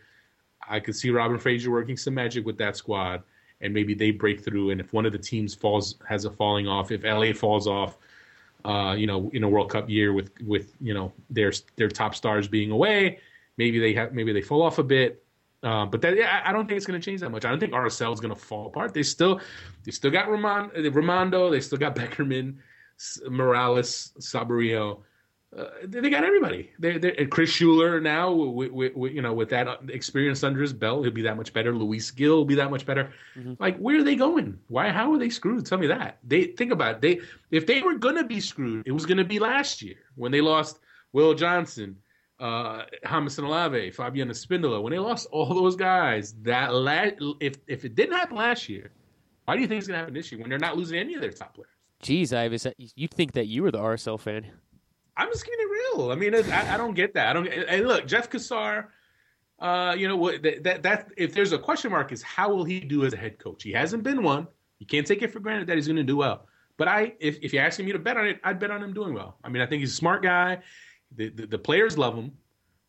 I 0.68 0.80
could 0.80 0.96
see 0.96 1.10
Robin 1.10 1.38
Fraser 1.38 1.72
working 1.72 1.98
some 1.98 2.14
magic 2.14 2.46
with 2.46 2.58
that 2.58 2.76
squad, 2.76 3.24
and 3.62 3.74
maybe 3.74 3.93
they 3.93 4.12
break 4.12 4.43
through. 4.43 4.72
And 4.72 4.82
if 4.82 4.93
one 4.93 5.06
of 5.06 5.12
the 5.12 5.18
teams 5.18 5.54
falls 5.54 5.96
has 6.08 6.26
a 6.26 6.32
falling 6.32 6.68
off, 6.68 6.91
if 6.91 7.04
LA 7.04 7.34
falls 7.34 7.68
off, 7.68 7.98
uh, 8.66 8.96
you 8.98 9.08
know, 9.08 9.30
in 9.34 9.43
a 9.43 9.50
World 9.50 9.70
Cup 9.70 9.89
year 9.89 10.14
with 10.14 10.32
with 10.41 10.76
you 10.82 10.93
know 10.93 11.14
their 11.30 11.54
their 11.76 11.89
top 11.89 12.16
stars 12.16 12.48
being 12.48 12.72
away, 12.72 13.20
maybe 13.58 13.80
they 13.80 13.93
have 13.93 14.14
maybe 14.14 14.34
they 14.34 14.41
fall 14.41 14.62
off 14.62 14.80
a 14.80 14.84
bit. 14.84 15.24
Uh, 15.66 15.84
but 15.84 15.99
that 15.99 16.16
yeah, 16.16 16.43
I 16.45 16.51
don't 16.51 16.68
think 16.68 16.78
it's 16.78 16.86
going 16.86 16.99
to 16.99 17.03
change 17.03 17.22
that 17.22 17.32
much. 17.32 17.43
I 17.43 17.49
don't 17.49 17.59
think 17.59 17.74
RSL 17.74 18.13
is 18.13 18.20
going 18.20 18.34
to 18.34 18.39
fall 18.39 18.68
apart. 18.68 18.93
They 18.93 19.01
still 19.01 19.41
they 19.84 19.91
still 19.91 20.11
got 20.11 20.30
Ramon, 20.30 20.70
Rimando, 20.70 21.49
they 21.49 21.59
still 21.59 21.80
got 21.80 21.95
Beckerman, 21.97 22.57
Morales, 23.28 24.13
Saborio. 24.20 24.99
Uh, 25.57 25.70
they 25.84 26.09
got 26.09 26.24
everybody. 26.24 26.70
They, 26.78 26.97
they 26.99 27.26
Chris 27.28 27.49
Schuler 27.49 27.99
now, 27.99 28.32
with, 28.32 28.72
with, 28.72 28.95
with, 28.95 29.13
you 29.13 29.22
know, 29.22 29.34
with 29.34 29.49
that 29.49 29.80
experience 29.89 30.43
under 30.43 30.61
his 30.61 30.74
belt, 30.74 31.03
he'll 31.03 31.13
be 31.13 31.22
that 31.22 31.38
much 31.38 31.53
better. 31.53 31.74
Luis 31.74 32.11
Gil 32.11 32.36
will 32.36 32.45
be 32.45 32.55
that 32.55 32.70
much 32.70 32.86
better. 32.86 33.11
Mm-hmm. 33.36 33.53
Like, 33.57 33.78
where 33.78 33.97
are 33.97 34.03
they 34.03 34.18
going? 34.18 34.59
Why? 34.68 34.89
How 34.89 35.13
are 35.13 35.18
they 35.18 35.30
screwed? 35.30 35.66
Tell 35.66 35.78
me 35.78 35.88
that. 35.88 36.20
They 36.26 36.43
think 36.43 36.74
about 36.74 36.95
it. 36.95 37.01
They 37.01 37.22
if 37.57 37.66
they 37.66 37.82
were 37.82 37.95
gonna 37.95 38.26
be 38.26 38.39
screwed, 38.39 38.86
it 38.86 38.91
was 38.91 39.05
gonna 39.05 39.24
be 39.24 39.39
last 39.39 39.82
year 39.82 39.95
when 40.16 40.32
they 40.32 40.41
lost 40.41 40.80
Will 41.13 41.34
Johnson, 41.34 41.95
uh, 42.39 42.83
Jamison 43.07 43.45
Olave, 43.45 43.91
Fabian 43.91 44.29
Espindola. 44.29 44.81
When 44.81 44.91
they 44.91 44.99
lost 44.99 45.27
all 45.31 45.53
those 45.53 45.75
guys, 45.75 46.33
that 46.43 46.73
la- 46.73 47.11
if 47.39 47.55
if 47.67 47.86
it 47.86 47.95
didn't 47.95 48.15
happen 48.15 48.38
last 48.38 48.67
year, 48.67 48.91
why 49.45 49.55
do 49.55 49.61
you 49.61 49.67
think 49.67 49.79
it's 49.79 49.88
gonna 49.88 49.99
happen 49.99 50.13
this 50.13 50.31
year 50.31 50.41
when 50.41 50.49
they're 50.49 50.59
not 50.59 50.77
losing 50.77 50.99
any 50.99 51.15
of 51.15 51.21
their 51.21 51.31
top 51.31 51.55
players? 51.55 51.69
Geez, 52.01 52.33
Ives, 52.33 52.67
you'd 52.77 53.13
think 53.13 53.31
that 53.33 53.47
you 53.47 53.63
were 53.63 53.71
the 53.71 53.79
RSL 53.79 54.19
fan. 54.19 54.45
I'm 55.17 55.29
just 55.29 55.45
keeping 55.45 55.59
it 55.59 55.97
real. 55.97 56.11
I 56.11 56.15
mean, 56.15 56.36
I, 56.36 56.73
I 56.73 56.77
don't 56.77 56.93
get 56.93 57.13
that. 57.13 57.29
I 57.29 57.33
don't. 57.33 57.47
And 57.47 57.88
look, 57.88 58.05
Jeff 58.07 58.29
Cassar. 58.29 58.91
Uh, 59.57 59.95
you 59.97 60.05
know 60.09 60.17
what? 60.17 60.43
That, 60.43 60.63
that 60.63 60.83
that 60.83 61.11
if 61.15 61.33
there's 61.33 61.53
a 61.53 61.57
question 61.57 61.89
mark 61.89 62.11
is 62.11 62.21
how 62.21 62.53
will 62.53 62.65
he 62.65 62.81
do 62.81 63.05
as 63.05 63.13
a 63.13 63.17
head 63.17 63.39
coach? 63.39 63.63
He 63.63 63.71
hasn't 63.71 64.03
been 64.03 64.21
one. 64.21 64.47
You 64.79 64.86
can't 64.86 65.07
take 65.07 65.21
it 65.21 65.31
for 65.31 65.39
granted 65.39 65.67
that 65.67 65.77
he's 65.77 65.88
going 65.88 65.95
to 65.95 66.03
do 66.03 66.17
well. 66.17 66.47
But 66.75 66.89
I, 66.89 67.13
if 67.19 67.39
if 67.41 67.53
you're 67.53 67.63
asking 67.63 67.86
me 67.86 67.93
to 67.93 67.99
bet 67.99 68.17
on 68.17 68.27
it, 68.27 68.39
I'd 68.43 68.59
bet 68.59 68.71
on 68.71 68.83
him 68.83 68.93
doing 68.93 69.13
well. 69.13 69.38
I 69.43 69.49
mean, 69.49 69.61
I 69.61 69.65
think 69.65 69.79
he's 69.79 69.93
a 69.93 69.95
smart 69.95 70.21
guy. 70.21 70.59
The 71.16 71.30
the, 71.30 71.47
the 71.47 71.57
players 71.57 71.97
love 71.97 72.16
him. 72.16 72.32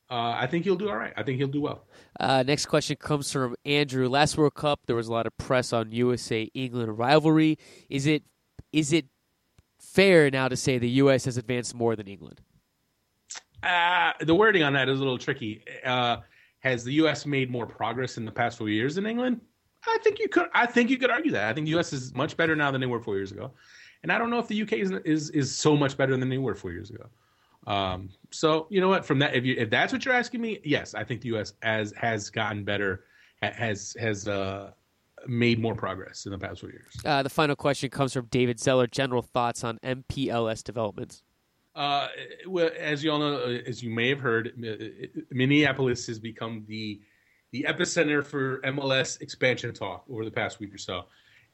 Uh, 0.08 0.34
I 0.36 0.46
think 0.46 0.64
he'll 0.64 0.76
do 0.76 0.88
all 0.88 0.96
right. 0.96 1.12
I 1.16 1.24
think 1.24 1.38
he'll 1.38 1.48
do 1.48 1.60
well. 1.60 1.84
Uh, 2.20 2.44
next 2.46 2.66
question 2.66 2.96
comes 2.96 3.32
from 3.32 3.56
Andrew. 3.64 4.08
Last 4.08 4.38
World 4.38 4.54
Cup, 4.54 4.80
there 4.86 4.94
was 4.94 5.08
a 5.08 5.12
lot 5.12 5.26
of 5.26 5.36
press 5.36 5.72
on 5.72 5.90
USA 5.90 6.42
England 6.54 6.96
rivalry. 6.96 7.58
Is 7.90 8.06
it 8.06 8.22
is 8.72 8.92
it 8.92 9.06
fair 9.80 10.30
now 10.30 10.48
to 10.48 10.56
say 10.56 10.78
the 10.78 10.88
U.S. 10.90 11.24
has 11.24 11.36
advanced 11.36 11.74
more 11.74 11.96
than 11.96 12.06
England? 12.06 12.40
Uh, 13.62 14.12
the 14.20 14.34
wording 14.34 14.62
on 14.62 14.74
that 14.74 14.88
is 14.88 14.98
a 14.98 15.02
little 15.02 15.18
tricky. 15.18 15.64
Uh, 15.84 16.18
has 16.60 16.84
the 16.84 16.92
U.S. 16.94 17.26
made 17.26 17.50
more 17.50 17.66
progress 17.66 18.16
in 18.16 18.24
the 18.24 18.30
past 18.30 18.58
four 18.58 18.68
years 18.68 18.94
than 18.94 19.06
England? 19.06 19.40
I 19.88 19.98
think 20.02 20.18
you 20.18 20.28
could. 20.28 20.48
I 20.54 20.66
think 20.66 20.90
you 20.90 20.98
could 20.98 21.10
argue 21.10 21.32
that. 21.32 21.48
I 21.48 21.52
think 21.52 21.64
the 21.66 21.70
U.S. 21.72 21.92
is 21.92 22.14
much 22.14 22.36
better 22.36 22.54
now 22.54 22.70
than 22.70 22.80
they 22.80 22.86
were 22.86 23.00
four 23.00 23.16
years 23.16 23.32
ago, 23.32 23.52
and 24.02 24.12
I 24.12 24.18
don't 24.18 24.30
know 24.30 24.38
if 24.38 24.46
the 24.46 24.56
U.K. 24.56 24.80
is 24.80 24.90
is, 25.04 25.30
is 25.30 25.56
so 25.56 25.76
much 25.76 25.96
better 25.96 26.16
than 26.16 26.28
they 26.28 26.38
were 26.38 26.54
four 26.54 26.72
years 26.72 26.90
ago. 26.90 27.08
Um, 27.66 28.10
so 28.30 28.66
you 28.70 28.80
know 28.80 28.88
what? 28.88 29.04
From 29.04 29.18
that, 29.18 29.34
if 29.34 29.44
you 29.44 29.56
if 29.58 29.70
that's 29.70 29.92
what 29.92 30.04
you're 30.04 30.14
asking 30.14 30.40
me, 30.40 30.60
yes, 30.64 30.94
I 30.94 31.04
think 31.04 31.20
the 31.20 31.28
U.S. 31.28 31.54
has 31.62 31.92
has 31.92 32.30
gotten 32.30 32.64
better, 32.64 33.04
has 33.42 33.96
has 33.98 34.28
uh, 34.28 34.70
made 35.26 35.58
more 35.58 35.74
progress 35.74 36.26
in 36.26 36.32
the 36.32 36.38
past 36.38 36.60
few 36.60 36.68
years. 36.68 36.96
Uh, 37.04 37.22
the 37.22 37.30
final 37.30 37.56
question 37.56 37.90
comes 37.90 38.12
from 38.12 38.26
David 38.26 38.60
Zeller. 38.60 38.86
General 38.86 39.22
thoughts 39.22 39.64
on 39.64 39.78
MPLS 39.78 40.62
developments? 40.62 41.22
Uh, 41.74 42.08
well, 42.46 42.70
as 42.78 43.04
you 43.04 43.10
all 43.10 43.18
know, 43.18 43.36
uh, 43.36 43.58
as 43.66 43.82
you 43.82 43.90
may 43.90 44.08
have 44.08 44.20
heard, 44.20 44.52
Minneapolis 45.30 46.06
has 46.06 46.18
become 46.18 46.64
the 46.68 47.00
the 47.52 47.66
epicenter 47.68 48.24
for 48.24 48.60
MLS 48.62 49.20
expansion 49.20 49.72
talk 49.72 50.04
over 50.10 50.24
the 50.24 50.30
past 50.30 50.58
week 50.60 50.74
or 50.74 50.78
so, 50.78 51.04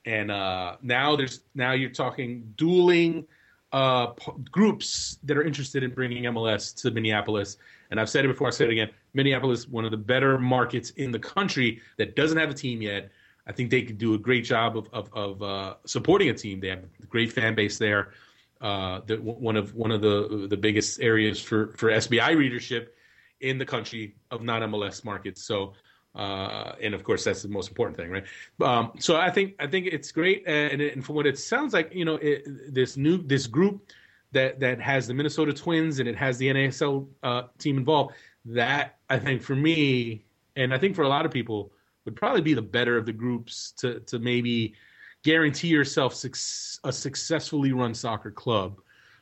and 0.05 0.31
uh, 0.31 0.77
now 0.83 1.17
there's 1.17 1.41
now 1.55 1.73
you're 1.73 1.91
talking 1.91 2.53
dueling 2.57 3.27
uh, 3.73 4.09
p- 4.09 4.33
groups 4.51 5.19
that 5.25 5.37
are 5.37 5.43
interested 5.43 5.83
in 5.83 5.93
bringing 5.93 6.25
MLS 6.25 6.75
to 6.83 6.91
Minneapolis. 6.91 7.57
And 7.91 7.99
I've 8.01 8.11
said 8.11 8.25
it 8.25 8.29
before, 8.29 8.49
I 8.49 8.51
say 8.51 8.65
it 8.67 8.71
again. 8.71 8.91
Minneapolis, 9.15 9.69
one 9.69 9.85
of 9.85 9.91
the 9.91 9.97
better 9.97 10.39
markets 10.39 10.91
in 10.91 11.11
the 11.11 11.19
country 11.19 11.81
that 11.99 12.17
doesn't 12.17 12.39
have 12.39 12.51
a 12.51 12.55
team 12.55 12.83
yet. 12.83 13.11
I 13.47 13.53
think 13.53 13.71
they 13.71 13.83
could 13.83 13.99
do 13.99 14.15
a 14.15 14.19
great 14.19 14.45
job 14.45 14.77
of 14.77 14.89
of, 14.93 15.11
of 15.13 15.43
uh, 15.43 15.75
supporting 15.85 16.29
a 16.29 16.35
team. 16.35 16.61
They 16.61 16.69
have 16.69 16.85
a 17.03 17.07
great 17.07 17.33
fan 17.33 17.55
base 17.55 17.79
there. 17.79 18.13
Uh, 18.61 19.01
the, 19.07 19.17
one 19.17 19.57
of 19.57 19.75
one 19.75 19.91
of 19.91 20.01
the 20.01 20.47
the 20.49 20.57
biggest 20.57 21.01
areas 21.01 21.41
for 21.41 21.75
for 21.77 21.91
SBI 21.91 22.37
readership 22.37 22.95
in 23.41 23.59
the 23.59 23.67
country 23.67 24.15
of 24.31 24.43
non 24.43 24.63
MLS 24.63 25.05
markets. 25.05 25.43
So. 25.43 25.75
Uh, 26.15 26.73
and 26.83 26.95
of 26.95 27.05
course, 27.05 27.25
that's 27.25 27.43
the 27.43 27.49
most 27.49 27.69
important 27.69 27.97
thing, 27.97 28.11
right? 28.11 28.25
Um, 28.61 28.93
so 28.99 29.17
I 29.17 29.31
think 29.31 29.55
I 29.59 29.67
think 29.67 29.87
it's 29.87 30.13
great, 30.13 30.45
and, 30.47 30.81
and 30.81 31.05
from 31.05 31.15
what 31.15 31.27
it 31.27 31.39
sounds 31.39 31.73
like, 31.73 31.95
you 31.95 32.05
know, 32.05 32.17
it, 32.17 32.75
this 32.75 32.97
new 32.97 33.17
this 33.17 33.47
group 33.47 33.93
that 34.33 34.61
that 34.61 34.81
has 34.81 35.07
the 35.07 35.15
Minnesota 35.15 35.53
Twins 35.53 36.01
and 36.01 36.09
it 36.09 36.17
has 36.17 36.37
the 36.39 36.49
NASL 36.49 37.07
uh, 37.23 37.43
team 37.59 37.79
involved. 37.79 38.15
That 38.45 38.99
I 39.09 39.19
think 39.19 39.43
for 39.43 39.55
me, 39.55 40.25
and 40.57 40.75
I 40.75 40.79
think 40.79 40.97
for 40.97 41.03
a 41.03 41.09
lot 41.09 41.25
of 41.25 41.33
people, 41.33 41.73
would 42.05 42.17
probably 42.17 42.43
be 42.43 42.55
the 42.55 42.63
better 42.63 42.97
of 42.97 43.07
the 43.07 43.13
groups 43.13 43.73
to 43.79 44.01
to 44.01 44.19
maybe 44.19 44.75
guarantee 45.23 45.69
yourself 45.69 46.15
suc- 46.15 46.81
a 46.85 46.93
successfully 46.93 47.73
run 47.73 47.95
soccer 47.95 48.31
club. 48.31 48.81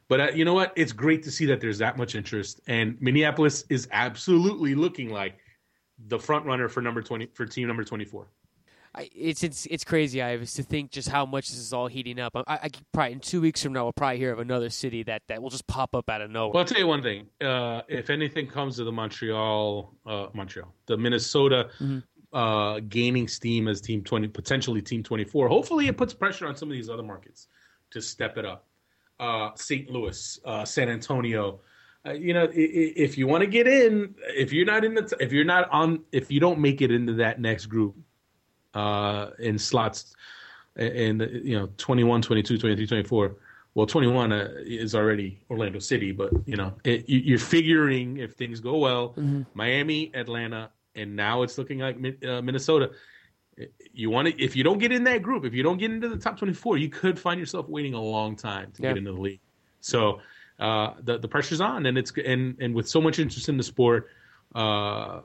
But 0.09 0.21
uh, 0.21 0.29
you 0.35 0.45
know 0.45 0.55
what? 0.55 0.73
It's 0.75 0.93
great 0.93 1.23
to 1.25 1.31
see 1.31 1.47
that 1.47 1.61
there's 1.61 1.79
that 1.79 1.97
much 1.97 2.15
interest, 2.17 2.61
and 2.67 3.01
Minneapolis 3.01 3.65
is 3.69 3.87
absolutely 3.93 4.75
looking 4.75 5.11
like 5.11 5.39
the 6.09 6.19
front 6.19 6.47
runner 6.47 6.69
for 6.69 6.81
number 6.81 7.03
twenty 7.03 7.27
for 7.35 7.47
team 7.47 7.69
number 7.69 7.85
twenty 7.85 8.05
four. 8.05 8.29
It's 8.99 9.45
it's 9.45 9.67
it's 9.67 9.85
crazy, 9.85 10.21
Ives, 10.21 10.55
to 10.55 10.65
think 10.65 10.91
just 10.91 11.09
how 11.09 11.25
much 11.25 11.49
this 11.49 11.59
is 11.59 11.73
all 11.73 11.87
heating 11.87 12.19
up. 12.19 12.33
I, 12.35 12.43
I 12.49 12.71
probably 12.93 13.13
in 13.13 13.21
two 13.21 13.41
weeks 13.41 13.63
from 13.63 13.73
now, 13.73 13.85
we'll 13.85 13.93
probably 13.93 14.19
hear 14.19 14.33
of 14.33 14.41
another 14.41 14.69
city 14.69 15.05
that, 15.05 15.23
that 15.29 15.41
will 15.41 15.51
just 15.51 15.69
pop 15.69 15.95
up 15.95 16.11
out 16.11 16.21
of 16.21 16.31
nowhere. 16.33 16.55
Well, 16.55 16.63
I'll 16.63 16.67
tell 16.67 16.81
you 16.81 16.89
one 16.89 17.01
thing: 17.01 17.29
uh, 17.41 17.83
if 17.87 18.11
anything 18.11 18.49
comes 18.49 18.77
to 18.77 18.85
the 18.85 18.91
Montreal, 18.91 19.95
uh, 20.05 20.27
Montreal, 20.35 20.75
the 20.87 20.97
Minnesota 20.97 21.71
mm-hmm 21.77 22.01
uh, 22.33 22.81
gaining 22.89 23.29
steam 23.29 23.69
as 23.69 23.81
team 23.81 24.05
20 24.05 24.29
potentially 24.29 24.81
team 24.81 25.03
24 25.03 25.49
hopefully 25.49 25.89
it 25.89 25.97
puts 25.97 26.15
pressure 26.15 26.47
on 26.47 26.55
some 26.55 26.69
of 26.69 26.73
these 26.73 26.89
other 26.89 27.03
markets 27.03 27.49
to 27.91 28.01
step 28.01 28.39
it 28.39 28.45
up 28.45 28.67
uh, 29.19 29.51
st 29.57 29.91
louis 29.91 30.39
uh, 30.45 30.65
san 30.65 30.89
antonio 30.89 31.61
uh, 32.07 32.13
you 32.13 32.35
know 32.35 32.49
if 32.53 33.19
you 33.19 33.27
want 33.27 33.43
to 33.43 33.47
get 33.47 33.67
in 33.67 34.15
if 34.29 34.53
you're 34.53 34.67
not 34.67 34.85
in 34.85 34.95
the 34.95 35.17
if 35.21 35.33
you're 35.33 35.45
not 35.45 35.69
on 35.71 36.03
if 36.13 36.31
you 36.31 36.41
don't 36.41 36.59
make 36.59 36.81
it 36.83 36.91
into 36.91 37.15
that 37.15 37.41
next 37.41 37.67
group 37.67 37.97
uh, 38.75 39.31
in 39.39 39.59
slots 39.59 40.15
in 40.77 41.21
you 41.43 41.59
know 41.59 41.69
21 41.77 42.23
22 42.23 42.59
23 42.59 42.87
24 42.87 43.37
well 43.75 43.87
21 43.87 44.33
uh, 44.33 44.49
is 44.59 44.95
already 44.95 45.41
orlando 45.51 45.79
city 45.79 46.13
but 46.13 46.31
you 46.47 46.57
know 46.57 46.73
it, 46.85 47.05
you're 47.07 47.39
figuring 47.39 48.19
if 48.19 48.33
things 48.33 48.61
go 48.61 48.79
well 48.79 49.11
mm-hmm. 49.11 49.43
miami 49.55 50.11
atlanta 50.15 50.71
and 50.95 51.15
now 51.15 51.43
it's 51.43 51.59
looking 51.59 51.79
like 51.79 51.97
uh, 52.27 52.43
Minnesota. 52.43 52.91
You 53.93 54.11
want 54.11 54.29
to 54.29 54.43
if 54.43 54.57
you 54.57 54.65
don't 54.65 54.79
get 54.79 54.93
in 54.93 55.05
that 55.05 55.23
group, 55.23 55.45
if 55.45 55.55
you 55.55 55.63
don't 55.63 55.77
get 55.77 55.91
into 55.91 56.09
the 56.09 56.17
top 56.17 56.39
24, 56.39 56.79
you 56.79 56.89
could 56.89 57.19
find 57.19 57.39
yourself 57.39 57.69
waiting 57.69 57.95
a 57.95 58.01
long 58.01 58.37
time 58.37 58.71
to 58.73 58.83
yeah. 58.83 58.91
get 58.91 58.99
into 58.99 59.13
the 59.13 59.21
league. 59.21 59.41
So 59.81 60.21
uh, 60.61 60.95
the 61.03 61.19
the 61.19 61.29
pressure's 61.29 61.61
on, 61.61 61.87
and 61.87 61.97
it's 61.97 62.13
and 62.25 62.57
and 62.61 62.75
with 62.75 62.89
so 62.89 63.01
much 63.01 63.19
interest 63.19 63.49
in 63.49 63.57
the 63.57 63.63
sport, 63.63 64.09
uh, 64.55 65.21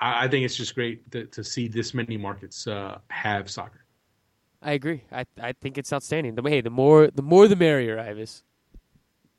I, 0.00 0.24
I, 0.24 0.28
think 0.28 0.44
it's 0.44 0.56
just 0.56 0.74
great 0.74 1.08
to, 1.12 1.26
to 1.26 1.44
see 1.44 1.68
this 1.68 1.94
many 1.94 2.16
markets 2.16 2.66
uh, 2.66 2.98
have 3.08 3.48
soccer. 3.48 3.84
I 4.60 4.72
agree. 4.72 5.04
I 5.12 5.26
I 5.40 5.52
think 5.52 5.78
it's 5.78 5.92
outstanding. 5.92 6.34
The 6.34 6.42
hey, 6.42 6.60
the 6.60 6.70
more 6.70 7.08
the 7.08 7.22
more 7.22 7.46
the 7.46 7.56
merrier, 7.56 7.98
Ives. 7.98 8.42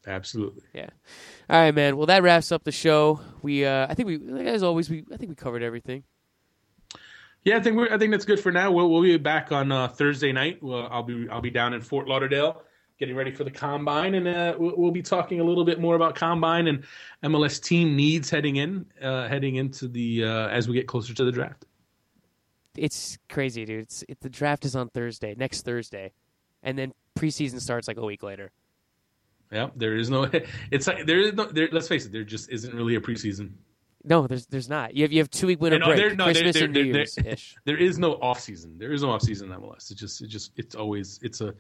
Absolutely. 0.06 0.64
Yeah. 0.74 0.90
All 1.50 1.60
right, 1.60 1.74
man. 1.74 1.98
Well, 1.98 2.08
that 2.08 2.24
wraps 2.24 2.52
up 2.52 2.64
the 2.64 2.72
show. 2.72 3.22
We, 3.42 3.66
uh, 3.66 3.88
I 3.90 3.94
think 3.94 4.08
we, 4.08 4.46
as 4.46 4.62
always, 4.62 4.90
we, 4.90 5.06
I 5.14 5.18
think 5.18 5.30
we 5.30 5.36
covered 5.36 5.64
everything. 5.64 6.04
Yeah, 7.46 7.58
I 7.58 7.62
think 7.62 7.78
we're, 7.78 7.90
I 7.90 7.98
think 7.98 8.12
that's 8.12 8.26
good 8.26 8.40
for 8.40 8.52
now. 8.52 8.72
We'll, 8.72 8.90
we'll 8.90 9.02
be 9.02 9.18
back 9.18 9.54
on 9.54 9.72
uh, 9.72 9.88
Thursday 9.88 10.34
night. 10.34 10.62
We'll, 10.62 10.88
I'll 10.88 11.04
be, 11.04 11.28
I'll 11.30 11.42
be 11.42 11.50
down 11.50 11.74
in 11.74 11.82
Fort 11.82 12.08
Lauderdale, 12.08 12.64
getting 13.04 13.18
ready 13.18 13.32
for 13.32 13.44
the 13.44 13.52
combine, 13.52 14.16
and 14.16 14.26
uh, 14.30 14.56
we'll, 14.58 14.92
be 14.92 15.02
talking 15.02 15.42
a 15.42 15.44
little 15.44 15.66
bit 15.66 15.78
more 15.78 15.98
about 15.98 16.16
combine 16.16 16.68
and 16.68 16.86
MLS 17.22 17.62
team 17.62 17.98
needs 17.98 18.30
heading 18.30 18.56
in, 18.56 18.86
uh, 19.02 19.28
heading 19.28 19.58
into 19.58 19.90
the 19.90 20.24
uh, 20.24 20.48
as 20.48 20.70
we 20.70 20.74
get 20.74 20.88
closer 20.88 21.14
to 21.14 21.26
the 21.26 21.32
draft. 21.34 21.66
It's 22.78 23.18
crazy, 23.28 23.66
dude. 23.66 23.82
It's 23.82 24.06
it, 24.08 24.22
the 24.22 24.30
draft 24.30 24.64
is 24.64 24.74
on 24.74 24.88
Thursday, 24.88 25.36
next 25.38 25.66
Thursday, 25.66 26.14
and 26.64 26.78
then 26.78 26.94
preseason 27.20 27.60
starts 27.60 27.90
like 27.90 27.98
a 27.98 28.06
week 28.06 28.24
later. 28.24 28.52
Yeah, 29.52 29.68
there 29.76 29.98
is 29.98 30.10
no. 30.10 30.30
It's 30.72 30.88
like 30.88 31.06
there 31.06 31.20
is 31.20 31.34
no. 31.34 31.44
There, 31.44 31.68
let's 31.74 31.90
face 31.90 32.06
it, 32.06 32.14
there 32.14 32.24
just 32.24 32.50
isn't 32.52 32.74
really 32.74 32.96
a 32.96 33.02
preseason. 33.02 33.52
No, 34.06 34.28
there's 34.28 34.46
there's 34.46 34.70
not. 34.70 34.96
You 34.96 35.04
have 35.04 35.12
you 35.12 35.20
have 35.20 35.30
two 35.30 35.48
week 35.48 35.60
winter 35.60 35.80
no, 35.80 35.88
break, 35.88 35.98
there, 35.98 36.16
no, 36.16 36.24
Christmas 36.26 36.54
there, 36.54 36.64
and 36.66 36.74
New 36.74 36.84
Year's 36.84 37.18
ish. 37.18 37.58
There 37.66 37.78
is 37.78 38.00
no 38.00 38.14
off 38.14 38.40
season. 38.40 38.78
There 38.78 38.94
is 38.94 39.04
no 39.04 39.12
off 39.12 39.24
season 39.24 39.52
in 39.52 39.60
MLS. 39.60 39.92
It's 39.92 40.00
just 40.00 40.22
it 40.22 40.28
just 40.28 40.52
it's 40.56 40.74
always 40.74 41.20
it's 41.22 41.42
a 41.42 41.54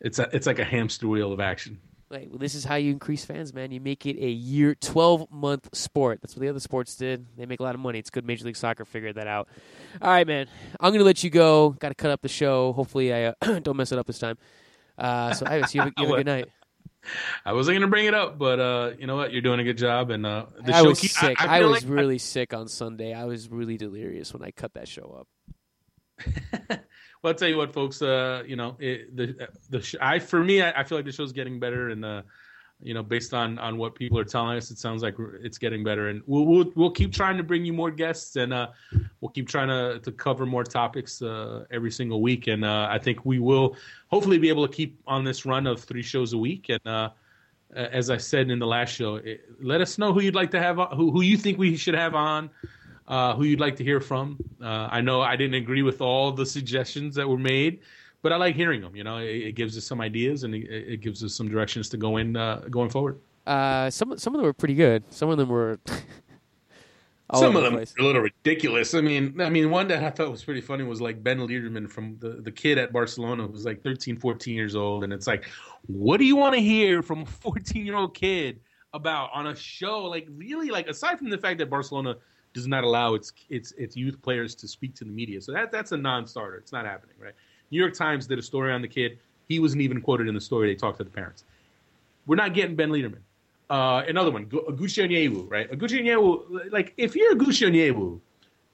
it's 0.00 0.18
a 0.18 0.28
it's 0.32 0.46
like 0.46 0.58
a 0.58 0.64
hamster 0.64 1.08
wheel 1.08 1.32
of 1.32 1.40
action. 1.40 1.80
Right. 2.08 2.28
well, 2.30 2.38
this 2.38 2.54
is 2.54 2.62
how 2.64 2.76
you 2.76 2.92
increase 2.92 3.24
fans, 3.24 3.52
man. 3.52 3.72
You 3.72 3.80
make 3.80 4.06
it 4.06 4.16
a 4.16 4.30
year, 4.30 4.76
twelve 4.76 5.28
month 5.30 5.68
sport. 5.74 6.20
That's 6.22 6.36
what 6.36 6.42
the 6.42 6.48
other 6.48 6.60
sports 6.60 6.94
did. 6.94 7.26
They 7.36 7.46
make 7.46 7.58
a 7.58 7.64
lot 7.64 7.74
of 7.74 7.80
money. 7.80 7.98
It's 7.98 8.10
good. 8.10 8.24
Major 8.24 8.44
League 8.44 8.56
Soccer 8.56 8.84
figured 8.84 9.16
that 9.16 9.26
out. 9.26 9.48
All 10.00 10.08
right, 10.10 10.26
man. 10.26 10.46
I'm 10.78 10.92
gonna 10.92 11.04
let 11.04 11.24
you 11.24 11.30
go. 11.30 11.70
Got 11.70 11.88
to 11.88 11.94
cut 11.96 12.12
up 12.12 12.22
the 12.22 12.28
show. 12.28 12.72
Hopefully, 12.74 13.12
I 13.12 13.34
uh, 13.40 13.58
don't 13.60 13.76
mess 13.76 13.90
it 13.90 13.98
up 13.98 14.06
this 14.06 14.20
time. 14.20 14.38
Uh, 14.96 15.34
so, 15.34 15.46
Ives, 15.46 15.74
you 15.74 15.80
have, 15.80 15.90
a, 15.90 16.00
you 16.00 16.06
have 16.06 16.12
a 16.14 16.16
good 16.18 16.26
night. 16.26 16.46
I 17.44 17.52
wasn't 17.52 17.76
gonna 17.76 17.88
bring 17.88 18.06
it 18.06 18.14
up, 18.14 18.38
but 18.38 18.60
uh, 18.60 18.90
you 18.98 19.06
know 19.08 19.16
what? 19.16 19.32
You're 19.32 19.42
doing 19.42 19.58
a 19.60 19.64
good 19.64 19.78
job, 19.78 20.10
and 20.10 20.24
uh, 20.24 20.46
the 20.64 20.74
I 20.74 20.82
show. 20.82 20.88
was 20.88 21.00
keep- 21.00 21.10
sick. 21.10 21.40
I, 21.42 21.56
I, 21.56 21.58
feel 21.60 21.70
was 21.70 21.84
like- 21.84 21.92
really 21.92 22.18
sick 22.18 22.54
on 22.54 22.68
Sunday. 22.68 23.14
I 23.14 23.24
was 23.24 23.50
really 23.50 23.76
delirious 23.76 24.32
when 24.32 24.42
I 24.44 24.52
cut 24.52 24.74
that 24.74 24.86
show 24.86 25.24
up. 26.20 26.80
well, 27.22 27.32
I'll 27.32 27.38
tell 27.38 27.48
you 27.48 27.56
what, 27.56 27.72
folks. 27.72 28.02
Uh, 28.02 28.42
you 28.46 28.56
know, 28.56 28.76
it, 28.78 29.16
the 29.16 29.48
the 29.70 29.98
I 30.00 30.18
for 30.18 30.42
me, 30.42 30.62
I, 30.62 30.80
I 30.80 30.84
feel 30.84 30.98
like 30.98 31.04
the 31.04 31.12
show's 31.12 31.32
getting 31.32 31.58
better, 31.58 31.90
and 31.90 32.04
uh, 32.04 32.22
you 32.80 32.94
know, 32.94 33.02
based 33.02 33.32
on 33.32 33.58
on 33.58 33.78
what 33.78 33.94
people 33.94 34.18
are 34.18 34.24
telling 34.24 34.56
us, 34.56 34.70
it 34.70 34.78
sounds 34.78 35.02
like 35.02 35.16
it's 35.42 35.58
getting 35.58 35.82
better, 35.82 36.08
and 36.08 36.22
we'll 36.26 36.44
we'll, 36.44 36.72
we'll 36.74 36.90
keep 36.90 37.12
trying 37.12 37.36
to 37.36 37.42
bring 37.42 37.64
you 37.64 37.72
more 37.72 37.90
guests, 37.90 38.36
and 38.36 38.52
uh, 38.52 38.68
we'll 39.20 39.30
keep 39.30 39.48
trying 39.48 39.68
to 39.68 39.98
to 40.00 40.12
cover 40.12 40.44
more 40.44 40.64
topics 40.64 41.22
uh, 41.22 41.64
every 41.70 41.90
single 41.90 42.20
week, 42.20 42.48
and 42.48 42.64
uh, 42.64 42.88
I 42.90 42.98
think 42.98 43.24
we 43.24 43.38
will 43.38 43.76
hopefully 44.08 44.38
be 44.38 44.48
able 44.48 44.66
to 44.66 44.72
keep 44.72 45.00
on 45.06 45.24
this 45.24 45.46
run 45.46 45.66
of 45.66 45.82
three 45.82 46.02
shows 46.02 46.32
a 46.32 46.38
week, 46.38 46.68
and. 46.68 46.86
Uh, 46.86 47.10
as 47.74 48.10
I 48.10 48.16
said 48.16 48.48
in 48.48 48.60
the 48.60 48.66
last 48.66 48.94
show, 48.94 49.16
it, 49.16 49.44
let 49.60 49.80
us 49.80 49.98
know 49.98 50.12
who 50.12 50.22
you'd 50.22 50.36
like 50.36 50.52
to 50.52 50.60
have, 50.60 50.78
on, 50.78 50.96
who 50.96 51.10
who 51.10 51.22
you 51.22 51.36
think 51.36 51.58
we 51.58 51.76
should 51.76 51.96
have 51.96 52.14
on, 52.14 52.48
uh, 53.08 53.34
who 53.34 53.44
you'd 53.44 53.60
like 53.60 53.76
to 53.76 53.84
hear 53.84 54.00
from. 54.00 54.38
Uh, 54.60 54.88
I 54.90 55.00
know 55.00 55.20
I 55.20 55.36
didn't 55.36 55.54
agree 55.54 55.82
with 55.82 56.00
all 56.00 56.32
the 56.32 56.46
suggestions 56.46 57.14
that 57.14 57.28
were 57.28 57.38
made, 57.38 57.80
but 58.22 58.32
I 58.32 58.36
like 58.36 58.56
hearing 58.56 58.80
them. 58.80 58.96
You 58.96 59.04
know, 59.04 59.18
it, 59.18 59.28
it 59.28 59.52
gives 59.54 59.76
us 59.76 59.84
some 59.84 60.00
ideas 60.00 60.44
and 60.44 60.54
it, 60.54 60.64
it 60.70 61.00
gives 61.00 61.22
us 61.22 61.34
some 61.34 61.48
directions 61.48 61.88
to 61.90 61.96
go 61.96 62.16
in 62.16 62.36
uh, 62.36 62.62
going 62.70 62.90
forward. 62.90 63.18
Uh, 63.46 63.88
some 63.90 64.18
some 64.18 64.34
of 64.34 64.38
them 64.38 64.44
were 64.44 64.52
pretty 64.52 64.74
good. 64.74 65.04
Some 65.12 65.30
of 65.30 65.38
them 65.38 65.48
were. 65.48 65.78
all 67.30 67.40
some 67.40 67.56
of 67.56 67.62
them 67.62 67.74
place. 67.74 67.94
are 67.96 68.02
a 68.02 68.04
little 68.04 68.22
ridiculous. 68.22 68.94
I 68.94 69.00
mean, 69.00 69.40
I 69.40 69.50
mean, 69.50 69.70
one 69.70 69.88
that 69.88 70.02
I 70.02 70.10
thought 70.10 70.30
was 70.30 70.44
pretty 70.44 70.60
funny 70.60 70.84
was 70.84 71.00
like 71.00 71.22
Ben 71.22 71.38
Lederman 71.38 71.88
from 71.88 72.16
the 72.18 72.40
the 72.42 72.50
kid 72.50 72.78
at 72.78 72.92
Barcelona 72.92 73.44
who 73.44 73.52
was 73.52 73.64
like 73.64 73.82
13, 73.82 74.16
14 74.16 74.54
years 74.54 74.74
old, 74.74 75.04
and 75.04 75.12
it's 75.12 75.26
like, 75.26 75.44
what 75.86 76.18
do 76.18 76.24
you 76.24 76.36
want 76.36 76.54
to 76.54 76.60
hear 76.60 77.02
from 77.02 77.22
a 77.22 77.26
14 77.42 77.86
year 77.86 77.96
old 77.96 78.14
kid 78.14 78.60
about 78.92 79.30
on 79.32 79.46
a 79.46 79.54
show? 79.54 80.04
Like, 80.04 80.26
really, 80.30 80.70
like 80.70 80.88
aside 80.88 81.18
from 81.18 81.30
the 81.30 81.38
fact 81.38 81.58
that 81.58 81.70
Barcelona 81.70 82.16
does 82.56 82.66
not 82.66 82.82
allow 82.84 83.14
its 83.14 83.32
its 83.50 83.72
its 83.72 83.96
youth 83.96 84.20
players 84.22 84.54
to 84.56 84.66
speak 84.66 84.94
to 84.96 85.04
the 85.04 85.10
media, 85.10 85.40
so 85.40 85.52
that 85.52 85.70
that's 85.70 85.92
a 85.92 85.96
non-starter. 85.96 86.56
It's 86.56 86.72
not 86.72 86.86
happening, 86.86 87.14
right? 87.20 87.34
New 87.70 87.78
York 87.78 87.94
Times 87.94 88.26
did 88.26 88.38
a 88.38 88.42
story 88.42 88.72
on 88.72 88.80
the 88.80 88.88
kid. 88.88 89.18
He 89.46 89.60
wasn't 89.60 89.82
even 89.82 90.00
quoted 90.00 90.26
in 90.26 90.34
the 90.34 90.40
story. 90.40 90.66
They 90.68 90.74
talked 90.74 90.98
to 90.98 91.04
the 91.04 91.10
parents. 91.10 91.44
We're 92.26 92.36
not 92.36 92.54
getting 92.54 92.74
Ben 92.74 92.90
Lederman. 92.90 93.20
Uh, 93.68 94.02
another 94.08 94.30
one, 94.30 94.46
Gu- 94.46 94.64
Gucci 94.70 95.04
Onyewu, 95.06 95.50
right? 95.50 95.70
Gucci 95.70 96.00
Onyewu, 96.00 96.72
like 96.72 96.94
if 96.96 97.14
you're 97.14 97.34
Gucci 97.34 97.68
Onyewu, 97.68 98.20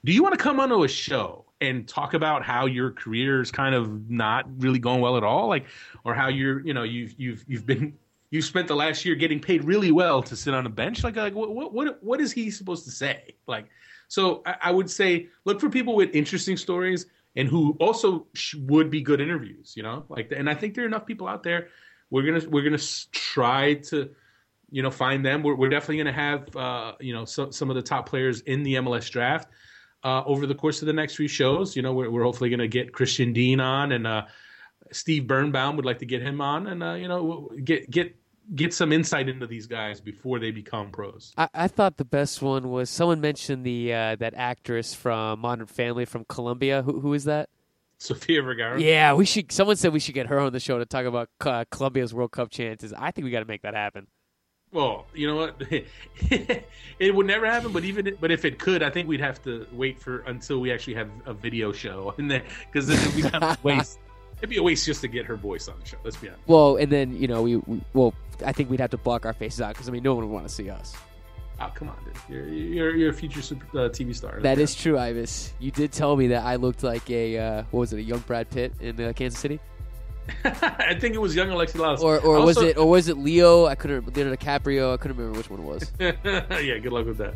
do 0.04 0.12
you 0.12 0.22
want 0.22 0.38
to 0.38 0.42
come 0.42 0.60
onto 0.60 0.84
a 0.84 0.88
show 0.88 1.44
and 1.60 1.88
talk 1.88 2.14
about 2.14 2.44
how 2.44 2.66
your 2.66 2.90
career 2.92 3.40
is 3.40 3.50
kind 3.50 3.74
of 3.74 4.10
not 4.10 4.46
really 4.58 4.78
going 4.78 5.00
well 5.00 5.16
at 5.16 5.24
all, 5.24 5.48
like, 5.48 5.66
or 6.04 6.14
how 6.14 6.28
you're, 6.28 6.60
you 6.60 6.74
know, 6.74 6.82
you've 6.82 7.14
you've 7.18 7.44
you've 7.48 7.66
been 7.66 7.94
you 8.32 8.42
spent 8.42 8.66
the 8.66 8.74
last 8.74 9.04
year 9.04 9.14
getting 9.14 9.38
paid 9.38 9.62
really 9.62 9.92
well 9.92 10.22
to 10.22 10.34
sit 10.34 10.54
on 10.54 10.66
a 10.66 10.70
bench, 10.70 11.04
like, 11.04 11.16
like 11.16 11.34
what 11.34 11.72
what 11.72 12.02
what, 12.02 12.20
is 12.20 12.32
he 12.32 12.50
supposed 12.50 12.84
to 12.86 12.90
say, 12.90 13.36
like? 13.46 13.66
So 14.08 14.42
I, 14.46 14.56
I 14.62 14.70
would 14.72 14.90
say 14.90 15.28
look 15.44 15.60
for 15.60 15.68
people 15.68 15.94
with 15.94 16.14
interesting 16.14 16.56
stories 16.56 17.06
and 17.36 17.46
who 17.46 17.76
also 17.78 18.26
sh- 18.34 18.54
would 18.54 18.90
be 18.90 19.02
good 19.02 19.20
interviews, 19.20 19.74
you 19.76 19.82
know, 19.82 20.04
like, 20.08 20.32
and 20.34 20.50
I 20.50 20.54
think 20.54 20.74
there 20.74 20.84
are 20.84 20.86
enough 20.86 21.06
people 21.06 21.28
out 21.28 21.42
there. 21.42 21.68
We're 22.10 22.22
gonna 22.22 22.48
we're 22.48 22.64
gonna 22.64 22.82
try 23.12 23.74
to 23.74 24.10
you 24.72 24.82
know, 24.82 24.90
find 24.90 25.24
them. 25.24 25.42
We're, 25.42 25.54
we're 25.54 25.68
definitely 25.68 26.02
to 26.04 26.12
have, 26.12 26.56
uh, 26.56 26.92
you 26.98 27.12
know, 27.12 27.26
some, 27.26 27.52
some 27.52 27.68
of 27.68 27.76
the 27.76 27.82
top 27.82 28.08
players 28.08 28.40
in 28.40 28.62
the 28.62 28.76
MLS 28.76 29.10
draft 29.10 29.48
uh, 30.02 30.22
over 30.24 30.46
the 30.46 30.54
course 30.54 30.80
of 30.80 30.86
the 30.86 30.94
next 30.94 31.14
few 31.14 31.28
shows. 31.28 31.76
You 31.76 31.82
know, 31.82 31.92
we're, 31.92 32.10
we're 32.10 32.22
hopefully 32.22 32.48
going 32.48 32.60
to 32.60 32.68
get 32.68 32.90
Christian 32.90 33.34
Dean 33.34 33.60
on 33.60 33.92
and 33.92 34.06
uh, 34.06 34.22
Steve 34.90 35.26
Birnbaum 35.26 35.76
would 35.76 35.84
like 35.84 35.98
to 35.98 36.06
get 36.06 36.22
him 36.22 36.40
on 36.40 36.66
and, 36.66 36.82
uh, 36.82 36.94
you 36.94 37.06
know, 37.06 37.50
get, 37.62 37.90
get, 37.90 38.16
get 38.54 38.74
some 38.74 38.92
insight 38.92 39.28
into 39.28 39.46
these 39.46 39.66
guys 39.66 40.00
before 40.00 40.38
they 40.38 40.50
become 40.50 40.90
pros. 40.90 41.32
I, 41.36 41.48
I 41.54 41.68
thought 41.68 41.96
the 41.96 42.04
best 42.04 42.42
one 42.42 42.70
was 42.70 42.90
someone 42.90 43.20
mentioned 43.20 43.64
the 43.64 43.92
uh, 43.92 44.16
that 44.16 44.34
actress 44.34 44.94
from 44.94 45.40
Modern 45.40 45.66
Family 45.66 46.04
from 46.04 46.24
Colombia. 46.24 46.82
Who 46.82 47.00
who 47.00 47.14
is 47.14 47.24
that? 47.24 47.48
Sofia 47.98 48.42
Vergara. 48.42 48.80
Yeah, 48.80 49.14
we 49.14 49.24
should. 49.24 49.52
Someone 49.52 49.76
said 49.76 49.92
we 49.92 50.00
should 50.00 50.14
get 50.14 50.26
her 50.26 50.40
on 50.40 50.52
the 50.52 50.60
show 50.60 50.78
to 50.78 50.84
talk 50.84 51.06
about 51.06 51.28
uh, 51.40 51.64
Colombia's 51.70 52.12
World 52.12 52.32
Cup 52.32 52.50
chances. 52.50 52.92
I 52.92 53.12
think 53.12 53.24
we 53.24 53.30
got 53.30 53.40
to 53.40 53.46
make 53.46 53.62
that 53.62 53.74
happen. 53.74 54.08
Well, 54.72 55.06
you 55.14 55.26
know 55.26 55.36
what? 55.36 55.62
it 56.98 57.14
would 57.14 57.26
never 57.26 57.46
happen, 57.46 57.72
but 57.72 57.84
even 57.84 58.16
but 58.20 58.30
if 58.30 58.44
it 58.44 58.58
could, 58.58 58.82
I 58.82 58.90
think 58.90 59.06
we'd 59.06 59.20
have 59.20 59.42
to 59.42 59.66
wait 59.70 60.00
for 60.00 60.20
until 60.20 60.60
we 60.60 60.72
actually 60.72 60.94
have 60.94 61.10
a 61.26 61.34
video 61.34 61.72
show, 61.72 62.14
and 62.18 62.30
then 62.30 62.42
because 62.66 62.86
then 62.86 62.98
it'd 62.98 63.14
be 63.14 63.22
kind 63.22 63.44
of 63.44 63.58
a 63.58 63.58
waste. 63.62 63.98
It'd 64.38 64.50
be 64.50 64.56
a 64.56 64.62
waste 64.62 64.84
just 64.86 65.00
to 65.02 65.06
get 65.06 65.24
her 65.26 65.36
voice 65.36 65.68
on 65.68 65.78
the 65.78 65.86
show. 65.86 65.98
Let's 66.02 66.16
be 66.16 66.26
honest. 66.26 66.42
Well, 66.48 66.74
and 66.74 66.90
then 66.90 67.16
you 67.16 67.28
know 67.28 67.42
we, 67.42 67.58
we 67.58 67.80
well, 67.92 68.12
I 68.44 68.52
think 68.52 68.70
we'd 68.70 68.80
have 68.80 68.90
to 68.90 68.98
block 68.98 69.26
our 69.26 69.32
faces 69.32 69.60
out 69.60 69.74
because 69.74 69.88
I 69.88 69.92
mean 69.92 70.02
no 70.02 70.14
one 70.14 70.26
would 70.26 70.32
want 70.32 70.48
to 70.48 70.52
see 70.52 70.70
us. 70.70 70.94
Oh, 71.60 71.70
come 71.74 71.88
on, 71.88 71.96
dude. 72.04 72.16
You're 72.28 72.48
you're, 72.48 72.96
you're 72.96 73.10
a 73.10 73.14
future 73.14 73.42
super, 73.42 73.66
uh, 73.78 73.88
TV 73.88 74.14
star. 74.14 74.40
That 74.40 74.58
is 74.58 74.74
true, 74.74 74.98
Ives. 74.98 75.52
You 75.60 75.70
did 75.70 75.92
tell 75.92 76.16
me 76.16 76.28
that 76.28 76.44
I 76.44 76.56
looked 76.56 76.82
like 76.82 77.08
a 77.10 77.38
uh, 77.38 77.62
what 77.70 77.80
was 77.80 77.92
it, 77.92 77.98
a 77.98 78.02
young 78.02 78.20
Brad 78.20 78.50
Pitt 78.50 78.72
in 78.80 79.00
uh, 79.00 79.12
Kansas 79.14 79.38
City, 79.38 79.60
I 80.44 80.94
think 80.98 81.14
it 81.14 81.20
was 81.20 81.34
young 81.34 81.48
Alexi 81.48 81.76
Lalas. 81.76 82.00
or 82.00 82.18
or 82.20 82.44
was 82.44 82.56
it 82.58 82.76
or 82.76 82.88
was 82.88 83.08
it 83.08 83.18
Leo? 83.18 83.66
I 83.66 83.74
couldn't. 83.74 84.14
Leonardo 84.14 84.36
DiCaprio. 84.36 84.94
I 84.94 84.96
couldn't 84.96 85.16
remember 85.16 85.38
which 85.38 85.50
one 85.50 85.60
it 85.60 85.64
was. 85.64 85.90
yeah, 86.00 86.78
good 86.78 86.92
luck 86.92 87.06
with 87.06 87.18
that. 87.18 87.34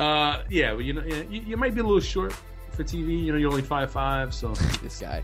Uh, 0.00 0.42
yeah, 0.48 0.74
but 0.74 0.84
you 0.84 0.92
know, 0.92 1.02
yeah, 1.04 1.22
you, 1.28 1.40
you 1.40 1.56
might 1.56 1.74
be 1.74 1.80
a 1.80 1.84
little 1.84 2.00
short 2.00 2.32
for 2.70 2.84
TV. 2.84 3.24
You 3.24 3.32
know, 3.32 3.38
you're 3.38 3.50
only 3.50 3.62
five 3.62 3.90
five, 3.90 4.32
so 4.32 4.52
this 4.82 5.00
guy. 5.00 5.22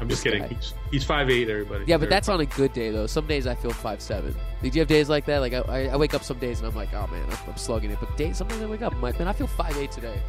I'm 0.00 0.08
just 0.08 0.22
kidding. 0.22 0.42
guy. 0.42 0.48
He's, 0.48 0.74
he's 0.90 1.04
five 1.04 1.28
eight, 1.28 1.48
everybody. 1.48 1.84
Yeah, 1.86 1.96
but 1.96 2.08
that's 2.08 2.28
on 2.28 2.40
a 2.40 2.46
good 2.46 2.72
day 2.72 2.90
though. 2.90 3.06
Some 3.06 3.26
days 3.26 3.46
I 3.46 3.54
feel 3.54 3.72
five 3.72 4.00
seven. 4.00 4.34
Did 4.62 4.74
you 4.74 4.80
have 4.80 4.88
days 4.88 5.08
like 5.08 5.24
that? 5.26 5.40
Like 5.40 5.52
I, 5.52 5.88
I, 5.88 5.96
wake 5.96 6.14
up 6.14 6.22
some 6.22 6.38
days 6.38 6.60
and 6.60 6.68
I'm 6.68 6.74
like, 6.74 6.92
oh 6.94 7.06
man, 7.08 7.24
I'm, 7.28 7.50
I'm 7.50 7.56
slugging 7.56 7.90
it. 7.90 7.98
But 7.98 8.16
days, 8.16 8.36
sometimes 8.36 8.62
I 8.62 8.66
wake 8.66 8.82
up, 8.82 8.94
I'm 8.94 9.02
like, 9.02 9.18
man, 9.18 9.28
I 9.28 9.32
feel 9.32 9.48
five 9.48 9.76
eight 9.76 9.90
today. 9.90 10.20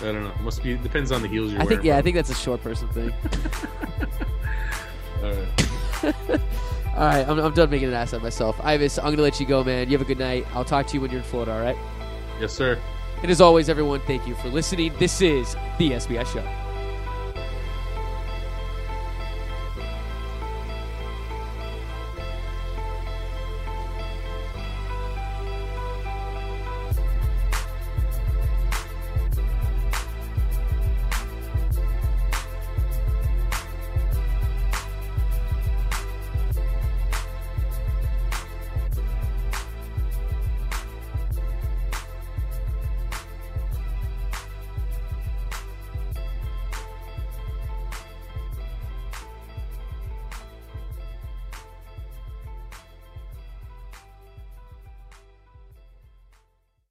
I 0.00 0.04
don't 0.04 0.24
know. 0.24 0.30
It 0.30 0.40
must 0.40 0.62
be 0.62 0.76
depends 0.76 1.12
on 1.12 1.22
the 1.22 1.28
heels 1.28 1.52
you're 1.52 1.62
I 1.62 1.66
think 1.66 1.82
yeah, 1.82 1.96
I 1.96 2.02
think 2.02 2.16
that's 2.16 2.30
a 2.30 2.34
short 2.34 2.62
person 2.62 2.88
thing. 2.88 3.12
All 5.22 5.32
right. 5.32 5.70
all 6.96 7.06
right, 7.06 7.28
I'm, 7.28 7.38
I'm 7.38 7.52
done 7.52 7.68
making 7.68 7.88
an 7.88 7.94
ass 7.94 8.14
of 8.14 8.22
myself. 8.22 8.58
Ives, 8.62 8.98
I'm 8.98 9.10
gonna 9.10 9.22
let 9.22 9.38
you 9.38 9.46
go, 9.46 9.62
man. 9.62 9.88
You 9.88 9.92
have 9.92 10.00
a 10.00 10.08
good 10.08 10.18
night. 10.18 10.46
I'll 10.54 10.64
talk 10.64 10.86
to 10.88 10.94
you 10.94 11.00
when 11.00 11.10
you're 11.10 11.20
in 11.20 11.26
Florida. 11.26 11.52
All 11.52 11.60
right. 11.60 11.76
Yes, 12.40 12.54
sir. 12.54 12.78
And 13.22 13.30
as 13.30 13.42
always, 13.42 13.68
everyone, 13.68 14.00
thank 14.00 14.26
you 14.26 14.34
for 14.36 14.48
listening. 14.48 14.94
This 14.98 15.20
is 15.20 15.54
the 15.76 15.90
SBI 15.90 16.26
Show. 16.26 16.69